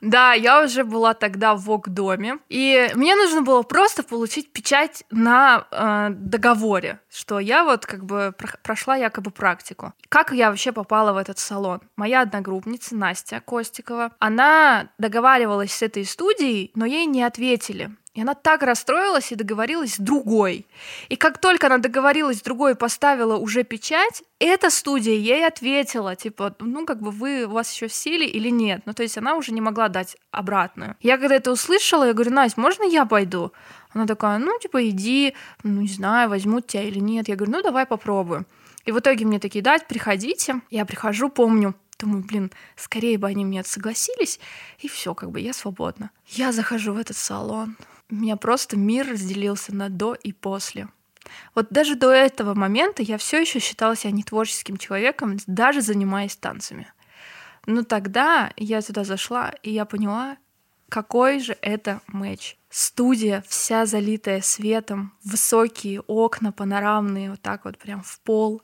Да, 0.00 0.32
я 0.32 0.51
уже 0.60 0.84
была 0.84 1.14
тогда 1.14 1.54
в 1.54 1.62
ВОК-доме, 1.62 2.38
и 2.48 2.90
мне 2.94 3.14
нужно 3.14 3.42
было 3.42 3.62
просто 3.62 4.02
получить 4.02 4.52
печать 4.52 5.04
на 5.10 5.66
э, 5.70 6.08
договоре, 6.10 7.00
что 7.10 7.38
я 7.38 7.64
вот 7.64 7.86
как 7.86 8.04
бы 8.04 8.34
прошла 8.62 8.96
якобы 8.96 9.30
практику. 9.30 9.92
Как 10.08 10.32
я 10.32 10.50
вообще 10.50 10.72
попала 10.72 11.12
в 11.12 11.16
этот 11.16 11.38
салон? 11.38 11.80
Моя 11.96 12.22
одногруппница 12.22 12.96
Настя 12.96 13.40
Костикова, 13.40 14.12
она 14.18 14.88
договаривалась 14.98 15.72
с 15.72 15.82
этой 15.82 16.04
студией, 16.04 16.70
но 16.74 16.84
ей 16.84 17.06
не 17.06 17.22
ответили. 17.22 17.90
И 18.14 18.20
она 18.20 18.34
так 18.34 18.62
расстроилась 18.62 19.32
и 19.32 19.36
договорилась 19.36 19.94
с 19.94 19.98
другой. 19.98 20.66
И 21.08 21.16
как 21.16 21.38
только 21.38 21.68
она 21.68 21.78
договорилась 21.78 22.38
с 22.38 22.42
другой 22.42 22.72
и 22.72 22.74
поставила 22.74 23.36
уже 23.36 23.64
печать, 23.64 24.22
эта 24.38 24.68
студия 24.68 25.14
ей 25.14 25.46
ответила, 25.46 26.14
типа, 26.14 26.54
ну, 26.58 26.84
как 26.84 27.00
бы 27.00 27.10
вы, 27.10 27.44
у 27.44 27.52
вас 27.52 27.72
еще 27.72 27.88
в 27.88 27.94
силе 27.94 28.26
или 28.26 28.50
нет. 28.50 28.82
Ну, 28.84 28.92
то 28.92 29.02
есть 29.02 29.16
она 29.16 29.36
уже 29.36 29.52
не 29.52 29.62
могла 29.62 29.88
дать 29.88 30.18
обратную. 30.30 30.96
Я 31.00 31.16
когда 31.16 31.36
это 31.36 31.50
услышала, 31.50 32.04
я 32.04 32.12
говорю, 32.12 32.32
Настя, 32.32 32.60
можно 32.60 32.84
я 32.84 33.06
пойду? 33.06 33.52
Она 33.94 34.06
такая, 34.06 34.38
ну, 34.38 34.58
типа, 34.58 34.86
иди, 34.88 35.34
ну, 35.62 35.80
не 35.80 35.88
знаю, 35.88 36.28
возьмут 36.28 36.66
тебя 36.66 36.82
или 36.82 36.98
нет. 36.98 37.28
Я 37.28 37.36
говорю, 37.36 37.52
ну, 37.52 37.62
давай 37.62 37.86
попробуем. 37.86 38.46
И 38.84 38.92
в 38.92 38.98
итоге 38.98 39.24
мне 39.24 39.38
такие, 39.38 39.62
дать, 39.62 39.86
приходите. 39.86 40.60
Я 40.70 40.84
прихожу, 40.84 41.30
помню, 41.30 41.74
думаю, 41.98 42.24
блин, 42.24 42.50
скорее 42.76 43.16
бы 43.16 43.28
они 43.28 43.44
мне 43.44 43.64
согласились, 43.64 44.40
и 44.80 44.88
все, 44.88 45.14
как 45.14 45.30
бы 45.30 45.40
я 45.40 45.52
свободна. 45.52 46.10
Я 46.26 46.52
захожу 46.52 46.92
в 46.92 46.98
этот 46.98 47.16
салон, 47.16 47.76
у 48.10 48.14
меня 48.14 48.36
просто 48.36 48.76
мир 48.76 49.08
разделился 49.08 49.74
на 49.74 49.88
до 49.88 50.14
и 50.14 50.32
после. 50.32 50.88
Вот 51.54 51.68
даже 51.70 51.94
до 51.94 52.10
этого 52.10 52.54
момента 52.54 53.02
я 53.02 53.16
все 53.18 53.40
еще 53.40 53.58
считала 53.58 53.96
себя 53.96 54.10
не 54.10 54.22
творческим 54.22 54.76
человеком, 54.76 55.36
даже 55.46 55.80
занимаясь 55.80 56.36
танцами. 56.36 56.92
Но 57.66 57.84
тогда 57.84 58.52
я 58.56 58.82
туда 58.82 59.04
зашла, 59.04 59.54
и 59.62 59.70
я 59.70 59.84
поняла, 59.84 60.36
какой 60.88 61.40
же 61.40 61.56
это 61.62 62.00
матч. 62.06 62.56
Студия 62.74 63.44
вся 63.46 63.84
залитая 63.84 64.40
светом, 64.40 65.12
высокие 65.24 66.00
окна 66.00 66.52
панорамные, 66.52 67.28
вот 67.28 67.42
так 67.42 67.66
вот 67.66 67.76
прям 67.76 68.02
в 68.02 68.18
пол. 68.20 68.62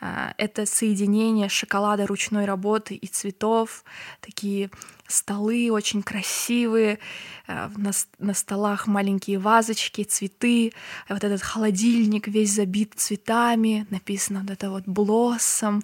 А, 0.00 0.32
это 0.38 0.64
соединение 0.64 1.48
шоколада 1.48 2.06
ручной 2.06 2.44
работы 2.44 2.94
и 2.94 3.08
цветов, 3.08 3.82
такие 4.20 4.70
столы 5.08 5.72
очень 5.72 6.04
красивые, 6.04 7.00
а, 7.48 7.68
на, 7.76 7.90
на 8.20 8.32
столах 8.32 8.86
маленькие 8.86 9.40
вазочки, 9.40 10.04
цветы, 10.04 10.72
вот 11.08 11.24
этот 11.24 11.42
холодильник 11.42 12.28
весь 12.28 12.52
забит 12.52 12.92
цветами, 12.94 13.88
написано 13.90 14.42
вот 14.42 14.50
это 14.52 14.70
вот 14.70 14.84
блоссом 14.86 15.82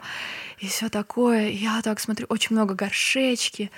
и 0.61 0.69
все 0.69 0.89
такое. 0.91 1.49
Я 1.49 1.83
так 1.83 1.99
смотрю, 1.99 2.27
очень 2.29 2.55
много 2.55 2.75
горшечки, 2.75 3.73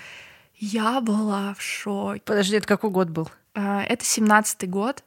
я 0.59 1.01
была 1.01 1.55
в 1.55 1.62
шоке. 1.62 2.20
Подожди, 2.26 2.57
это 2.57 2.66
какой 2.66 2.90
год 2.90 3.09
был? 3.09 3.30
А, 3.57 3.82
это 3.82 4.04
семнадцатый 4.04 4.68
год. 4.68 5.02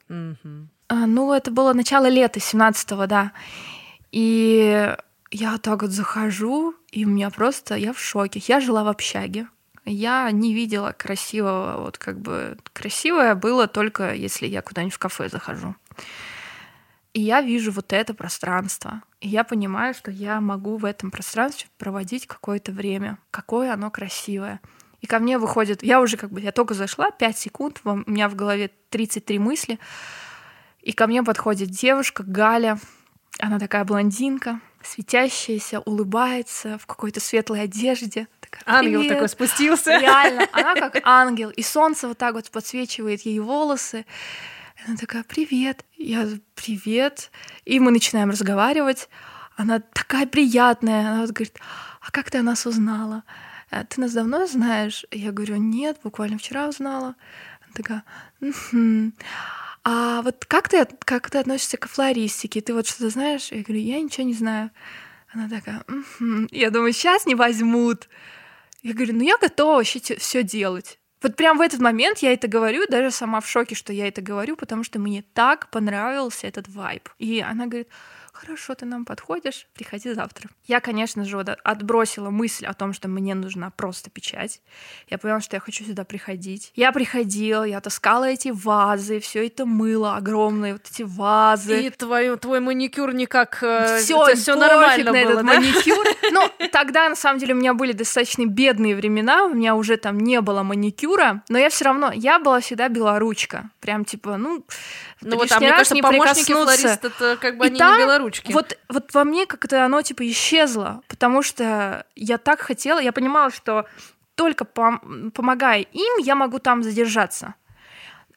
А, 0.89 1.05
ну, 1.05 1.31
это 1.33 1.51
было 1.51 1.73
начало 1.73 2.07
лета, 2.07 2.39
17-го, 2.39 3.05
да. 3.05 3.31
И 4.11 4.95
я 5.29 5.57
так 5.59 5.83
вот 5.83 5.91
захожу, 5.91 6.73
и 6.91 7.05
у 7.05 7.09
меня 7.09 7.29
просто, 7.29 7.75
я 7.75 7.93
в 7.93 7.99
шоке. 7.99 8.41
Я 8.47 8.59
жила 8.59 8.83
в 8.83 8.87
общаге. 8.87 9.47
Я 9.85 10.29
не 10.31 10.53
видела 10.53 10.91
красивого, 10.91 11.83
вот 11.83 11.97
как 11.97 12.19
бы 12.19 12.57
красивое 12.73 13.35
было 13.35 13.67
только 13.67 14.13
если 14.13 14.45
я 14.45 14.61
куда-нибудь 14.61 14.93
в 14.93 14.99
кафе 14.99 15.29
захожу. 15.29 15.75
И 17.13 17.21
я 17.21 17.41
вижу 17.41 17.71
вот 17.71 17.93
это 17.93 18.13
пространство. 18.13 19.01
И 19.19 19.29
я 19.29 19.43
понимаю, 19.43 19.93
что 19.93 20.11
я 20.11 20.41
могу 20.41 20.77
в 20.77 20.85
этом 20.85 21.11
пространстве 21.11 21.69
проводить 21.77 22.27
какое-то 22.27 22.71
время. 22.71 23.17
Какое 23.31 23.73
оно 23.73 23.89
красивое. 23.89 24.59
И 25.01 25.07
ко 25.07 25.19
мне 25.19 25.37
выходит, 25.37 25.83
я 25.83 26.01
уже 26.01 26.17
как 26.17 26.31
бы, 26.31 26.41
я 26.41 26.51
только 26.51 26.73
зашла, 26.73 27.11
5 27.11 27.37
секунд, 27.37 27.81
у 27.83 27.95
меня 28.09 28.27
в 28.29 28.35
голове 28.35 28.71
33 28.89 29.39
мысли, 29.39 29.79
и 30.81 30.91
ко 30.91 31.07
мне 31.07 31.23
подходит 31.23 31.69
девушка, 31.69 32.23
Галя, 32.23 32.79
она 33.39 33.59
такая 33.59 33.85
блондинка, 33.85 34.59
светящаяся, 34.83 35.79
улыбается 35.81 36.77
в 36.77 36.85
какой-то 36.85 37.19
светлой 37.19 37.61
одежде. 37.61 38.27
Такая, 38.41 38.63
ангел 38.65 39.07
такой 39.07 39.29
спустился. 39.29 39.97
Реально, 39.97 40.47
она 40.51 40.75
как 40.75 41.01
ангел. 41.03 41.49
И 41.49 41.61
солнце 41.61 42.07
вот 42.07 42.17
так 42.17 42.33
вот 42.33 42.49
подсвечивает 42.51 43.21
ей 43.21 43.39
волосы. 43.39 44.05
Она 44.85 44.97
такая, 44.97 45.23
привет. 45.23 45.85
Я, 45.97 46.27
привет. 46.55 47.31
И 47.65 47.79
мы 47.79 47.91
начинаем 47.91 48.29
разговаривать. 48.29 49.09
Она 49.55 49.79
такая 49.79 50.25
приятная. 50.25 51.11
Она 51.11 51.21
вот 51.21 51.31
говорит, 51.31 51.57
а 52.01 52.11
как 52.11 52.31
ты 52.31 52.37
о 52.37 52.43
нас 52.43 52.65
узнала? 52.65 53.23
«А 53.69 53.83
ты 53.83 54.01
нас 54.01 54.13
давно 54.13 54.47
знаешь? 54.47 55.05
Я 55.11 55.31
говорю, 55.31 55.57
нет, 55.57 55.99
буквально 56.03 56.37
вчера 56.37 56.67
узнала. 56.67 57.15
Она 57.61 57.73
такая, 57.73 58.03
угу. 58.41 59.11
А 59.83 60.21
вот 60.21 60.45
как 60.45 60.69
ты, 60.69 60.85
как 61.05 61.29
ты 61.29 61.37
относишься 61.37 61.77
к 61.77 61.87
флористике? 61.87 62.61
Ты 62.61 62.73
вот 62.73 62.87
что-то 62.87 63.09
знаешь? 63.09 63.51
Я 63.51 63.63
говорю, 63.63 63.81
я 63.81 64.01
ничего 64.01 64.25
не 64.25 64.33
знаю. 64.33 64.71
Она 65.33 65.47
такая, 65.47 65.83
угу. 65.87 66.47
я 66.51 66.71
думаю, 66.71 66.93
сейчас 66.93 67.25
не 67.25 67.35
возьмут. 67.35 68.09
Я 68.81 68.93
говорю, 68.93 69.15
ну 69.15 69.23
я 69.23 69.37
готова 69.37 69.75
вообще 69.77 69.99
все 69.99 70.43
делать. 70.43 70.99
Вот 71.21 71.35
прям 71.35 71.57
в 71.57 71.61
этот 71.61 71.81
момент 71.81 72.19
я 72.19 72.33
это 72.33 72.47
говорю, 72.47 72.87
даже 72.87 73.11
сама 73.11 73.41
в 73.41 73.47
шоке, 73.47 73.75
что 73.75 73.91
я 73.91 74.07
это 74.07 74.21
говорю, 74.21 74.55
потому 74.55 74.83
что 74.83 74.99
мне 74.99 75.23
так 75.33 75.69
понравился 75.69 76.47
этот 76.47 76.69
вайб. 76.69 77.09
И 77.17 77.41
она 77.41 77.67
говорит, 77.67 77.89
хорошо, 78.39 78.73
ты 78.75 78.85
нам 78.85 79.05
подходишь, 79.05 79.67
приходи 79.73 80.13
завтра. 80.13 80.49
Я, 80.65 80.79
конечно 80.79 81.25
же, 81.25 81.39
отбросила 81.39 82.29
мысль 82.29 82.65
о 82.65 82.73
том, 82.73 82.93
что 82.93 83.07
мне 83.07 83.35
нужна 83.35 83.69
просто 83.69 84.09
печать. 84.09 84.61
Я 85.09 85.17
поняла, 85.17 85.41
что 85.41 85.55
я 85.55 85.59
хочу 85.59 85.83
сюда 85.83 86.03
приходить. 86.05 86.71
Я 86.75 86.91
приходила, 86.91 87.63
я 87.63 87.81
таскала 87.81 88.25
эти 88.29 88.49
вазы, 88.49 89.19
все 89.19 89.45
это 89.45 89.65
мыло, 89.65 90.15
огромные 90.15 90.73
вот 90.73 90.83
эти 90.89 91.03
вазы. 91.03 91.81
И 91.81 91.89
твой, 91.89 92.37
твой 92.37 92.59
маникюр 92.59 93.13
никак... 93.13 93.57
Все, 93.57 94.35
все 94.35 94.55
нормально 94.55 95.05
на 95.05 95.11
было, 95.11 95.19
этот 95.19 95.35
да? 95.35 95.43
маникюр. 95.43 96.05
Ну, 96.31 96.47
тогда, 96.71 97.09
на 97.09 97.15
самом 97.15 97.39
деле, 97.39 97.55
у 97.55 97.57
меня 97.57 97.73
были 97.73 97.91
достаточно 97.91 98.45
бедные 98.45 98.95
времена, 98.95 99.45
у 99.45 99.53
меня 99.53 99.75
уже 99.75 99.97
там 99.97 100.19
не 100.19 100.41
было 100.41 100.61
маникюра, 100.61 101.43
но 101.49 101.57
я 101.57 101.69
все 101.69 101.85
равно, 101.85 102.11
я 102.13 102.39
была 102.39 102.59
всегда 102.59 102.87
белоручка. 102.87 103.71
Прям 103.79 104.05
типа, 104.05 104.37
ну, 104.37 104.63
ну 105.21 105.35
вот, 105.37 105.51
а 105.51 105.59
мне 105.59 105.69
кажется, 105.69 105.95
помощники 105.95 106.53
флорист, 106.53 107.03
это 107.03 107.37
как 107.37 107.57
бы 107.57 107.65
и 107.65 107.69
они 107.69 107.79
там, 107.79 107.97
не 107.97 108.05
белоручки. 108.05 108.28
Вот, 108.53 108.77
вот 108.89 109.13
во 109.13 109.23
мне 109.23 109.45
как-то 109.45 109.85
оно 109.85 110.01
типа 110.01 110.27
исчезло, 110.29 111.01
потому 111.07 111.41
что 111.41 112.05
я 112.15 112.37
так 112.37 112.59
хотела, 112.61 112.99
я 112.99 113.11
понимала, 113.11 113.51
что 113.51 113.85
только 114.35 114.63
пом- 114.63 115.31
помогая 115.31 115.81
им, 115.81 116.17
я 116.23 116.35
могу 116.35 116.59
там 116.59 116.81
задержаться. 116.83 117.55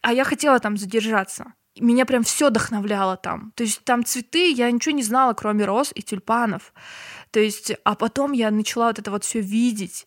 А 0.01 0.13
я 0.13 0.25
хотела 0.25 0.59
там 0.59 0.77
задержаться. 0.77 1.53
Меня 1.79 2.05
прям 2.05 2.23
все 2.23 2.49
вдохновляло 2.49 3.17
там. 3.17 3.53
То 3.55 3.63
есть 3.63 3.83
там 3.85 4.05
цветы, 4.05 4.51
я 4.51 4.71
ничего 4.71 4.95
не 4.95 5.03
знала, 5.03 5.33
кроме 5.33 5.65
роз 5.65 5.93
и 5.95 6.03
тюльпанов. 6.03 6.75
То 7.31 7.41
есть, 7.41 7.73
а 7.85 7.95
потом 7.95 8.33
я 8.33 8.51
начала 8.51 8.89
вот 8.89 8.99
это 8.99 9.11
вот 9.11 9.25
все 9.25 9.41
видеть. 9.41 10.07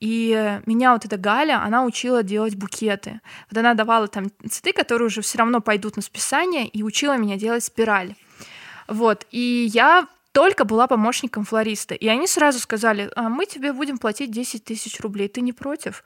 И 0.00 0.58
меня 0.66 0.94
вот 0.94 1.04
эта 1.04 1.16
Галя, 1.16 1.62
она 1.62 1.84
учила 1.84 2.24
делать 2.24 2.56
букеты. 2.56 3.20
Вот 3.50 3.58
она 3.58 3.74
давала 3.74 4.08
там 4.08 4.26
цветы, 4.50 4.72
которые 4.72 5.06
уже 5.06 5.20
все 5.20 5.38
равно 5.38 5.60
пойдут 5.60 5.96
на 5.96 6.02
списание, 6.02 6.66
и 6.66 6.82
учила 6.82 7.16
меня 7.16 7.36
делать 7.36 7.62
спираль. 7.62 8.14
Вот, 8.88 9.26
и 9.30 9.68
я 9.72 10.08
только 10.32 10.64
была 10.64 10.86
помощником 10.86 11.44
флориста. 11.44 11.94
И 11.94 12.08
они 12.08 12.26
сразу 12.26 12.58
сказали, 12.58 13.10
а 13.16 13.28
мы 13.28 13.46
тебе 13.46 13.72
будем 13.72 13.96
платить 13.96 14.30
10 14.30 14.64
тысяч 14.64 15.00
рублей, 15.00 15.28
ты 15.28 15.40
не 15.40 15.52
против? 15.52 16.04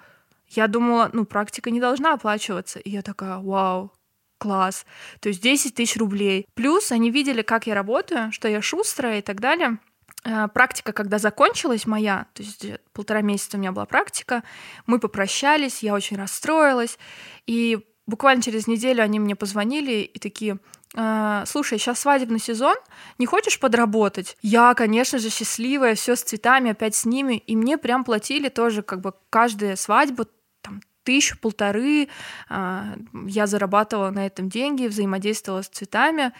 Я 0.49 0.69
думала, 0.69 1.11
ну, 1.13 1.25
практика 1.25 1.71
не 1.71 1.81
должна 1.81 2.15
оплачиваться. 2.15 2.79
И 2.79 2.91
я 2.91 3.03
такая, 3.03 3.39
вау, 3.39 3.93
класс. 4.39 4.87
То 5.21 5.29
есть 5.29 5.43
10 5.43 5.75
тысяч 5.75 5.97
рублей. 5.97 6.47
Плюс 6.55 6.93
они 6.93 7.11
видели, 7.11 7.43
как 7.43 7.67
я 7.67 7.75
работаю, 7.75 8.31
что 8.33 8.49
я 8.49 8.63
шустрая 8.63 9.19
и 9.19 9.23
так 9.23 9.41
далее. 9.41 9.79
Э, 10.25 10.49
практика, 10.49 10.93
когда 10.93 11.19
закончилась 11.19 11.87
моя, 11.87 12.27
то 12.35 12.43
есть 12.43 12.67
полтора 12.93 13.23
месяца 13.23 13.57
у 13.57 13.61
меня 13.61 13.73
была 13.73 13.87
практика, 13.87 14.43
мы 14.87 14.99
попрощались, 14.99 15.83
я 15.83 15.95
очень 15.95 16.17
расстроилась, 16.17 16.99
и 17.47 17.79
буквально 18.07 18.43
через 18.43 18.67
неделю 18.67 19.03
они 19.03 19.19
мне 19.19 19.35
позвонили 19.35 20.03
и 20.03 20.19
такие, 20.19 20.59
«Э, 20.97 21.45
слушай, 21.47 21.79
сейчас 21.79 22.01
свадебный 22.01 22.41
сезон, 22.41 22.77
не 23.19 23.27
хочешь 23.27 23.61
подработать? 23.61 24.37
Я, 24.43 24.75
конечно 24.75 25.19
же, 25.19 25.31
счастливая, 25.31 25.95
все 25.95 26.17
с 26.17 26.23
цветами, 26.23 26.71
опять 26.71 26.95
с 26.95 27.05
ними, 27.05 27.37
и 27.37 27.57
мне 27.57 27.79
прям 27.79 28.05
платили 28.05 28.49
тоже 28.49 28.83
как 28.83 29.01
бы 29.01 29.15
каждая 29.31 29.77
свадьба 29.77 30.27
там, 30.63 30.81
тысячу, 31.05 31.39
полторы, 31.39 32.09
я 32.51 33.47
зарабатывала 33.47 34.11
на 34.11 34.27
этом 34.27 34.49
деньги, 34.49 34.87
взаимодействовала 34.87 35.63
с 35.63 35.69
цветами, 35.69 36.33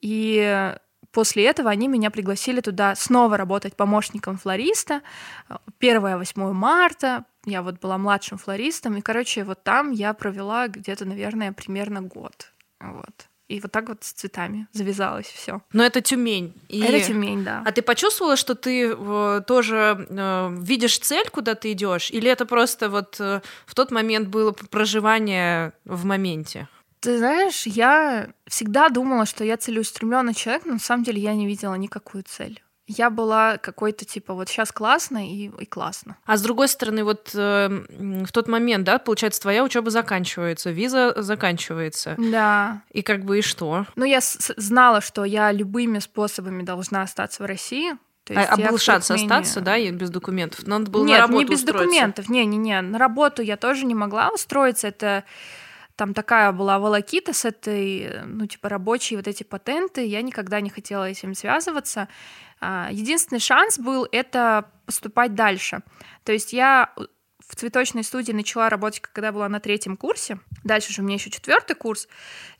и 0.00 0.74
После 1.12 1.46
этого 1.46 1.70
они 1.70 1.88
меня 1.88 2.10
пригласили 2.10 2.60
туда 2.60 2.94
снова 2.94 3.36
работать 3.36 3.74
помощником 3.76 4.36
флориста. 4.36 5.02
1-8 5.80 6.52
марта 6.52 7.24
я 7.44 7.62
вот 7.62 7.80
была 7.80 7.96
младшим 7.98 8.36
флористом, 8.36 8.96
и, 8.96 9.00
короче, 9.00 9.44
вот 9.44 9.64
там 9.64 9.90
я 9.90 10.12
провела 10.12 10.68
где-то, 10.68 11.06
наверное, 11.06 11.52
примерно 11.52 12.02
год. 12.02 12.52
Вот. 12.78 13.27
И 13.48 13.60
вот 13.60 13.72
так 13.72 13.88
вот 13.88 14.04
с 14.04 14.12
цветами 14.12 14.68
завязалось 14.72 15.26
все. 15.26 15.62
Но 15.72 15.82
это 15.82 16.02
Тюмень. 16.02 16.52
И... 16.68 16.80
Это 16.80 17.00
Тюмень, 17.06 17.44
да. 17.44 17.62
А 17.64 17.72
ты 17.72 17.80
почувствовала, 17.80 18.36
что 18.36 18.54
ты 18.54 18.94
э, 18.94 19.42
тоже 19.46 20.06
э, 20.08 20.56
видишь 20.60 20.98
цель, 20.98 21.28
куда 21.30 21.54
ты 21.54 21.72
идешь, 21.72 22.10
или 22.10 22.30
это 22.30 22.44
просто 22.44 22.90
вот 22.90 23.16
э, 23.20 23.40
в 23.64 23.74
тот 23.74 23.90
момент 23.90 24.28
было 24.28 24.52
проживание 24.52 25.72
в 25.86 26.04
моменте? 26.04 26.68
Ты 27.00 27.18
знаешь, 27.18 27.66
я 27.66 28.28
всегда 28.46 28.90
думала, 28.90 29.24
что 29.24 29.44
я 29.44 29.56
целеустремленный 29.56 30.34
человек, 30.34 30.66
но 30.66 30.74
на 30.74 30.78
самом 30.78 31.04
деле 31.04 31.22
я 31.22 31.34
не 31.34 31.46
видела 31.46 31.74
никакую 31.74 32.24
цель. 32.24 32.62
Я 32.88 33.10
была 33.10 33.58
какой-то 33.58 34.06
типа 34.06 34.32
вот 34.32 34.48
сейчас 34.48 34.72
классно 34.72 35.28
и, 35.28 35.50
и 35.60 35.66
классно. 35.66 36.16
А 36.24 36.38
с 36.38 36.42
другой 36.42 36.68
стороны, 36.68 37.04
вот 37.04 37.30
э, 37.34 37.68
в 37.68 38.32
тот 38.32 38.48
момент, 38.48 38.84
да, 38.84 38.98
получается, 38.98 39.42
твоя 39.42 39.62
учеба 39.62 39.90
заканчивается, 39.90 40.70
виза 40.70 41.14
заканчивается. 41.22 42.14
Да. 42.16 42.82
И 42.90 43.02
как 43.02 43.24
бы 43.24 43.40
и 43.40 43.42
что? 43.42 43.86
Ну, 43.94 44.04
я 44.06 44.20
знала, 44.22 45.02
что 45.02 45.24
я 45.24 45.52
любыми 45.52 45.98
способами 45.98 46.62
должна 46.62 47.02
остаться 47.02 47.42
в 47.42 47.46
России, 47.46 47.92
то 48.24 48.34
а, 48.34 48.40
есть 48.40 48.52
а, 48.52 48.54
а 48.54 48.70
был 48.70 48.78
шанс 48.78 49.10
менее... 49.10 49.24
остаться, 49.24 49.60
да, 49.60 49.78
без 49.90 50.10
документов? 50.10 50.66
Надо 50.66 50.90
было 50.90 51.04
Нет, 51.04 51.18
на 51.18 51.26
работу 51.26 51.38
не 51.38 51.44
без 51.50 51.58
устроиться. 51.60 51.84
документов, 51.84 52.28
не-не-не. 52.28 52.80
На 52.82 52.98
работу 52.98 53.42
я 53.42 53.56
тоже 53.56 53.86
не 53.86 53.94
могла 53.94 54.30
устроиться. 54.30 54.88
Это 54.88 55.24
там 55.98 56.14
такая 56.14 56.52
была 56.52 56.78
волокита 56.78 57.32
с 57.32 57.44
этой, 57.44 58.22
ну, 58.24 58.46
типа, 58.46 58.68
рабочие 58.68 59.16
вот 59.16 59.26
эти 59.26 59.42
патенты, 59.42 60.06
я 60.06 60.22
никогда 60.22 60.60
не 60.60 60.70
хотела 60.70 61.10
этим 61.10 61.34
связываться. 61.34 62.06
А, 62.60 62.88
единственный 62.92 63.40
шанс 63.40 63.80
был 63.80 64.06
это 64.12 64.70
поступать 64.86 65.34
дальше. 65.34 65.80
То 66.22 66.32
есть 66.32 66.52
я 66.52 66.94
в 67.48 67.56
цветочной 67.56 68.04
студии 68.04 68.32
начала 68.32 68.68
работать, 68.68 69.00
когда 69.00 69.32
была 69.32 69.48
на 69.48 69.58
третьем 69.58 69.96
курсе. 69.96 70.38
Дальше 70.64 70.92
же 70.92 71.00
у 71.00 71.04
меня 71.04 71.14
еще 71.14 71.30
четвертый 71.30 71.74
курс. 71.74 72.06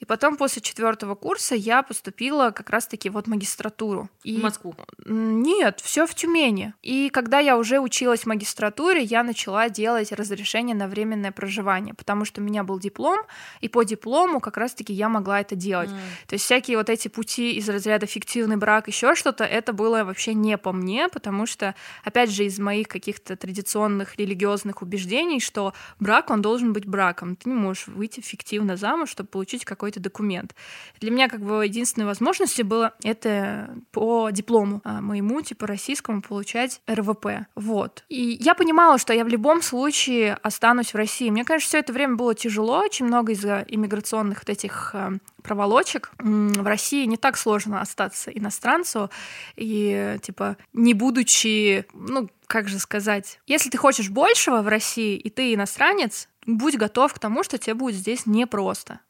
И 0.01 0.07
потом 0.07 0.37
после 0.37 0.63
четвертого 0.63 1.15
курса 1.15 1.55
я 1.55 1.83
поступила 1.83 2.51
как 2.51 2.71
раз-таки 2.71 3.11
вот 3.11 3.27
в 3.27 3.29
магистратуру. 3.29 4.09
И... 4.25 4.39
В 4.39 4.43
Москву? 4.43 4.75
Нет, 5.05 5.81
все 5.83 6.07
в 6.07 6.15
Тюмени. 6.15 6.73
И 6.83 7.11
когда 7.11 7.39
я 7.39 7.59
уже 7.59 7.81
училась 7.81 8.21
в 8.21 8.27
магистратуре, 8.27 9.03
я 9.03 9.23
начала 9.23 9.69
делать 9.69 10.11
разрешение 10.11 10.75
на 10.75 10.89
временное 10.89 11.33
проживание, 11.33 11.93
потому 11.93 12.25
что 12.25 12.41
у 12.41 12.45
меня 12.45 12.65
был 12.65 12.79
диплом, 12.79 13.21
и 13.61 13.69
по 13.69 13.83
диплому 13.83 14.41
как 14.41 14.57
раз-таки 14.57 14.95
я 14.95 15.11
могла 15.11 15.41
это 15.41 15.55
делать. 15.55 15.91
Mm. 15.91 16.29
То 16.29 16.35
есть 16.35 16.47
всякие 16.47 16.79
вот 16.79 16.89
эти 16.89 17.09
пути 17.09 17.53
из 17.53 17.69
разряда 17.69 18.07
фиктивный 18.07 18.57
брак, 18.57 18.89
еще 18.89 19.15
что-то, 19.15 19.45
это 19.45 19.75
было 19.75 20.05
вообще 20.05 20.33
не 20.33 20.57
по 20.57 20.73
мне, 20.73 21.09
потому 21.09 21.45
что, 21.45 21.75
опять 22.05 22.31
же, 22.31 22.45
из 22.45 22.59
моих 22.59 22.89
каких-то 22.89 23.37
традиционных 23.37 24.17
религиозных 24.17 24.78
таких 24.79 24.83
убеждений, 24.83 25.41
что 25.41 25.73
брак, 26.01 26.31
он 26.31 26.43
должен 26.43 26.73
быть 26.73 26.87
браком. 26.87 27.37
Ты 27.37 27.51
не 27.51 27.55
можешь 27.55 27.89
выйти 27.89 28.21
фиктивно 28.21 28.77
замуж, 28.77 29.11
чтобы 29.11 29.29
получить 29.29 29.65
какой-то 29.65 30.01
документ. 30.01 30.55
Для 31.01 31.11
меня 31.11 31.29
как 31.29 31.41
бы 31.41 31.65
единственной 31.65 32.07
возможностью 32.07 32.65
было 32.65 32.93
это 33.05 33.71
по 33.93 34.31
диплому 34.31 34.81
а, 34.85 35.01
моему, 35.01 35.43
типа 35.43 35.67
российскому, 35.67 36.23
получать 36.23 36.81
РВП. 36.89 37.47
Вот. 37.55 38.05
И 38.09 38.39
я 38.41 38.55
понимала, 38.55 38.99
что 38.99 39.13
я 39.13 39.25
в 39.25 39.29
любом 39.29 39.63
случае 39.63 40.35
останусь 40.43 40.95
в 40.95 40.97
России. 40.97 41.31
Мне, 41.31 41.45
конечно, 41.45 41.69
все 41.69 41.79
это 41.79 41.93
время 41.93 42.17
было 42.17 42.35
тяжело, 42.35 42.81
очень 42.81 43.07
много 43.07 43.33
из-за 43.33 43.65
иммиграционных 43.69 44.39
вот 44.39 44.49
этих 44.49 44.95
а, 44.95 45.13
проволочек. 45.43 46.11
В 46.19 46.67
России 46.67 47.07
не 47.07 47.17
так 47.17 47.37
сложно 47.37 47.81
остаться 47.81 48.31
иностранцу 48.31 49.11
и, 49.57 50.19
типа, 50.23 50.57
не 50.73 50.95
будучи, 50.95 51.87
ну, 51.95 52.29
как 52.49 52.67
же 52.67 52.79
сказать, 52.79 53.41
если 53.47 53.71
ты 53.71 53.79
хочешь 53.79 54.11
большего 54.11 54.63
в 54.63 54.69
России, 54.69 55.17
и 55.17 55.31
ты 55.31 55.55
иностранец, 55.55 56.29
будь 56.47 56.77
готов 56.77 57.15
к 57.15 57.19
тому, 57.19 57.45
что 57.45 57.59
тебе 57.59 57.75
будет 57.75 57.95
здесь 57.95 58.27
непросто 58.27 59.01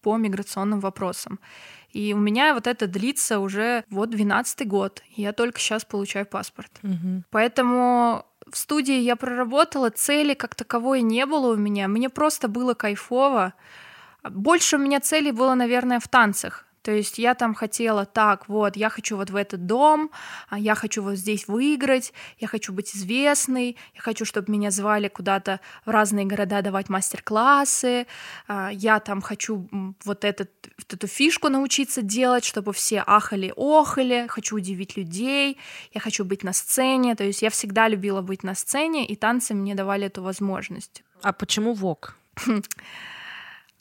по 0.00 0.16
миграционным 0.16 0.80
вопросам. 0.80 1.38
И 1.92 2.14
у 2.14 2.18
меня 2.18 2.54
вот 2.54 2.66
это 2.66 2.86
длится 2.86 3.38
уже 3.38 3.84
вот 3.90 4.10
12 4.10 4.66
год. 4.66 5.02
И 5.14 5.22
я 5.22 5.32
только 5.32 5.58
сейчас 5.58 5.84
получаю 5.84 6.26
паспорт. 6.26 6.70
Угу. 6.82 7.24
Поэтому 7.30 8.26
в 8.50 8.56
студии 8.56 8.98
я 8.98 9.16
проработала, 9.16 9.90
цели 9.90 10.34
как 10.34 10.54
таковой 10.54 11.02
не 11.02 11.26
было 11.26 11.52
у 11.52 11.56
меня. 11.56 11.88
Мне 11.88 12.08
просто 12.08 12.48
было 12.48 12.74
кайфово. 12.74 13.54
Больше 14.22 14.76
у 14.76 14.78
меня 14.78 15.00
целей 15.00 15.32
было, 15.32 15.54
наверное, 15.54 16.00
в 16.00 16.08
танцах. 16.08 16.65
То 16.86 16.92
есть 16.92 17.18
я 17.18 17.34
там 17.34 17.52
хотела 17.52 18.06
так, 18.06 18.48
вот, 18.48 18.76
я 18.76 18.90
хочу 18.90 19.16
вот 19.16 19.30
в 19.30 19.34
этот 19.34 19.66
дом, 19.66 20.12
а 20.48 20.56
я 20.56 20.76
хочу 20.76 21.02
вот 21.02 21.16
здесь 21.16 21.48
выиграть, 21.48 22.12
я 22.38 22.46
хочу 22.46 22.72
быть 22.72 22.94
известной, 22.94 23.76
я 23.96 24.00
хочу, 24.00 24.24
чтобы 24.24 24.52
меня 24.52 24.70
звали 24.70 25.08
куда-то 25.08 25.58
в 25.84 25.90
разные 25.90 26.26
города 26.26 26.62
давать 26.62 26.88
мастер-классы, 26.88 28.06
а, 28.46 28.70
я 28.72 29.00
там 29.00 29.20
хочу 29.20 29.68
вот, 30.04 30.24
этот, 30.24 30.52
вот 30.78 30.94
эту 30.94 31.08
фишку 31.08 31.48
научиться 31.48 32.02
делать, 32.02 32.44
чтобы 32.44 32.72
все 32.72 33.02
ахали-охали, 33.04 34.26
хочу 34.28 34.54
удивить 34.54 34.96
людей, 34.96 35.58
я 35.92 36.00
хочу 36.00 36.24
быть 36.24 36.44
на 36.44 36.52
сцене, 36.52 37.16
то 37.16 37.24
есть 37.24 37.42
я 37.42 37.50
всегда 37.50 37.88
любила 37.88 38.22
быть 38.22 38.44
на 38.44 38.54
сцене, 38.54 39.04
и 39.08 39.16
танцы 39.16 39.54
мне 39.54 39.74
давали 39.74 40.06
эту 40.06 40.22
возможность. 40.22 41.02
А 41.22 41.32
почему 41.32 41.74
ВОК? 41.74 42.16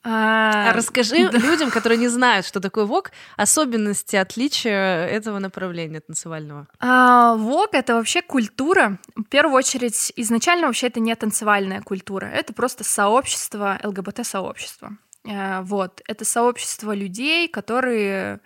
А, 0.08 0.72
Расскажи 0.74 1.16
людям, 1.16 1.72
которые 1.72 1.98
не 1.98 2.08
знают, 2.08 2.46
что 2.46 2.60
такое 2.60 2.86
ВОК, 2.86 3.12
особенности, 3.38 4.16
отличия 4.16 5.08
этого 5.08 5.40
направления 5.40 6.00
танцевального. 6.00 6.68
А, 6.80 7.36
ВОК— 7.36 7.70
это 7.74 7.96
вообще 7.96 8.22
культура. 8.22 9.00
В 9.16 9.24
первую 9.24 9.56
очередь, 9.56 10.14
изначально 10.16 10.68
вообще 10.68 10.88
это 10.88 11.00
не 11.00 11.16
танцевальная 11.16 11.82
культура, 11.82 12.28
это 12.28 12.54
просто 12.54 12.84
сообщество, 12.84 13.80
ЛГБТ-сообщество. 13.84 14.96
А, 15.28 15.64
вот, 15.64 16.02
это 16.08 16.24
сообщество 16.24 16.94
людей, 16.94 17.48
которые 17.48 18.42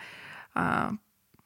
а, 0.54 0.92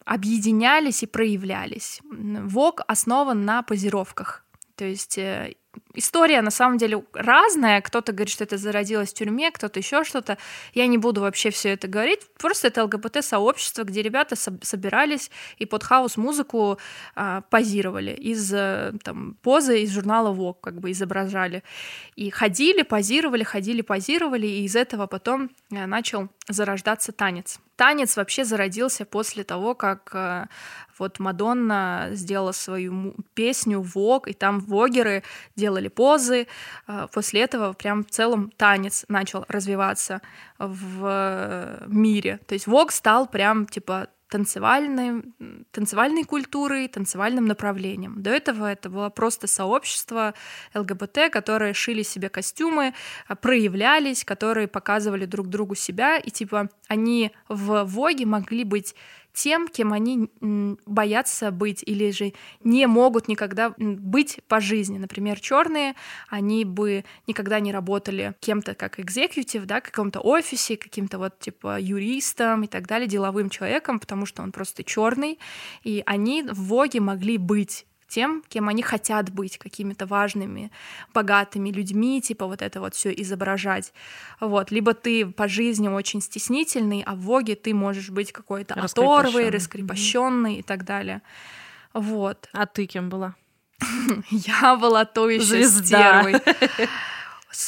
объединялись 0.05 1.01
и 1.01 1.07
проявлялись. 1.07 2.01
ВОК 2.03 2.81
основан 2.87 3.45
на 3.45 3.63
позировках. 3.63 4.45
То 4.75 4.85
есть 4.85 5.17
э, 5.17 5.55
история 5.93 6.41
на 6.41 6.51
самом 6.51 6.77
деле 6.77 7.03
разная. 7.13 7.81
Кто-то 7.81 8.11
говорит, 8.11 8.29
что 8.29 8.43
это 8.43 8.57
зародилось 8.57 9.11
в 9.11 9.13
тюрьме, 9.13 9.51
кто-то 9.51 9.79
еще 9.79 10.03
что-то. 10.03 10.37
Я 10.73 10.87
не 10.87 10.97
буду 10.97 11.21
вообще 11.21 11.49
все 11.49 11.69
это 11.69 11.87
говорить. 11.87 12.21
Просто 12.37 12.67
это 12.67 12.83
ЛГБТ-сообщество, 12.83 13.83
где 13.83 14.01
ребята 14.01 14.35
собирались 14.35 15.31
и 15.57 15.65
под 15.65 15.83
хаос-музыку 15.83 16.79
а, 17.15 17.41
позировали 17.41 18.11
из 18.11 18.53
э, 18.53 18.93
там, 19.03 19.35
позы 19.41 19.81
из 19.81 19.91
журнала 19.91 20.33
Vogue, 20.33 20.57
как 20.61 20.79
бы 20.79 20.91
изображали. 20.91 21.63
И 22.15 22.29
ходили, 22.29 22.81
позировали, 22.83 23.43
ходили, 23.43 23.81
позировали, 23.81 24.47
и 24.47 24.63
из 24.65 24.75
этого 24.75 25.07
потом 25.07 25.49
э, 25.71 25.85
начал 25.85 26.29
зарождаться 26.47 27.11
танец. 27.11 27.59
Танец 27.75 28.17
вообще 28.17 28.45
зародился 28.45 29.05
после 29.05 29.43
того, 29.43 29.73
как 29.73 30.11
э, 30.13 30.45
вот 30.99 31.19
Мадонна 31.19 32.09
сделала 32.11 32.51
свою 32.51 33.15
песню 33.33 33.81
«Вог», 33.81 34.27
и 34.27 34.33
там 34.33 34.59
вогеры 34.59 35.23
делали 35.63 35.89
позы. 35.89 36.47
Э, 36.87 37.07
после 37.13 37.41
этого 37.41 37.73
прям 37.73 38.03
в 38.03 38.09
целом 38.09 38.51
танец 38.57 39.05
начал 39.07 39.45
развиваться 39.47 40.21
в 40.59 41.83
мире. 41.87 42.39
То 42.47 42.55
есть 42.55 42.67
«Вог» 42.67 42.91
стал 42.91 43.27
прям 43.27 43.65
типа 43.65 44.07
танцевальной, 44.33 45.23
танцевальной 45.71 46.23
культурой, 46.23 46.87
танцевальным 46.87 47.45
направлением. 47.45 48.23
До 48.23 48.31
этого 48.31 48.65
это 48.65 48.89
было 48.89 49.09
просто 49.09 49.45
сообщество 49.45 50.33
ЛГБТ, 50.73 51.31
которые 51.31 51.75
шили 51.75 52.01
себе 52.01 52.29
костюмы, 52.29 52.95
а, 53.27 53.35
проявлялись, 53.35 54.23
которые 54.25 54.67
показывали 54.67 55.25
друг 55.25 55.49
другу 55.49 55.75
себя, 55.75 56.17
и 56.17 56.31
типа 56.31 56.69
они 56.87 57.31
в 57.47 57.83
Воге 57.83 58.25
могли 58.25 58.63
быть 58.63 58.95
тем, 59.33 59.67
кем 59.67 59.93
они 59.93 60.29
боятся 60.85 61.51
быть 61.51 61.83
или 61.85 62.11
же 62.11 62.33
не 62.63 62.87
могут 62.87 63.27
никогда 63.27 63.73
быть 63.77 64.39
по 64.47 64.59
жизни. 64.59 64.97
Например, 64.97 65.39
черные, 65.39 65.95
они 66.29 66.65
бы 66.65 67.03
никогда 67.27 67.59
не 67.59 67.71
работали 67.71 68.35
кем-то 68.39 68.75
как 68.75 68.99
экзекутив, 68.99 69.65
да, 69.65 69.79
в 69.79 69.83
каком-то 69.83 70.19
офисе, 70.19 70.77
каким-то 70.77 71.17
вот 71.17 71.39
типа 71.39 71.79
юристом 71.79 72.63
и 72.63 72.67
так 72.67 72.87
далее, 72.87 73.07
деловым 73.07 73.49
человеком, 73.49 73.99
потому 73.99 74.25
что 74.25 74.43
он 74.43 74.51
просто 74.51 74.83
черный, 74.83 75.39
и 75.83 76.03
они 76.05 76.43
в 76.43 76.67
Воге 76.67 76.99
могли 76.99 77.37
быть 77.37 77.85
тем, 78.07 78.43
кем 78.47 78.69
они 78.69 78.81
хотят 78.81 79.29
быть, 79.29 79.57
какими-то 79.57 80.05
важными, 80.05 80.71
богатыми 81.13 81.69
людьми, 81.69 82.21
типа 82.21 82.47
вот 82.47 82.61
это 82.61 82.79
вот 82.79 82.95
все 82.95 83.11
изображать. 83.11 83.93
Вот. 84.39 84.71
Либо 84.71 84.93
ты 84.93 85.25
по 85.25 85.47
жизни 85.47 85.87
очень 85.87 86.21
стеснительный, 86.21 87.03
а 87.05 87.15
в 87.15 87.19
Воге 87.19 87.55
ты 87.55 87.73
можешь 87.73 88.09
быть 88.09 88.31
какой-то 88.31 88.75
оторвый, 88.75 89.49
раскрепощенный 89.49 90.55
mm-hmm. 90.55 90.59
и 90.59 90.63
так 90.63 90.85
далее. 90.85 91.21
Вот. 91.93 92.49
А 92.53 92.65
ты 92.65 92.85
кем 92.85 93.09
была? 93.09 93.35
Я 94.29 94.75
была 94.75 95.05
то 95.05 95.29
еще 95.29 95.63
стервой. 95.63 96.35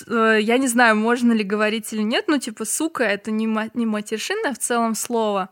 Э, 0.08 0.40
я 0.42 0.58
не 0.58 0.68
знаю, 0.68 0.96
можно 0.96 1.32
ли 1.32 1.44
говорить 1.44 1.94
или 1.94 2.02
нет, 2.02 2.28
но 2.28 2.38
типа 2.38 2.66
сука 2.66 3.04
это 3.04 3.32
не, 3.32 3.46
не 3.74 3.86
матершинное 3.86 4.54
в 4.54 4.58
целом 4.60 4.96
слово, 4.96 5.50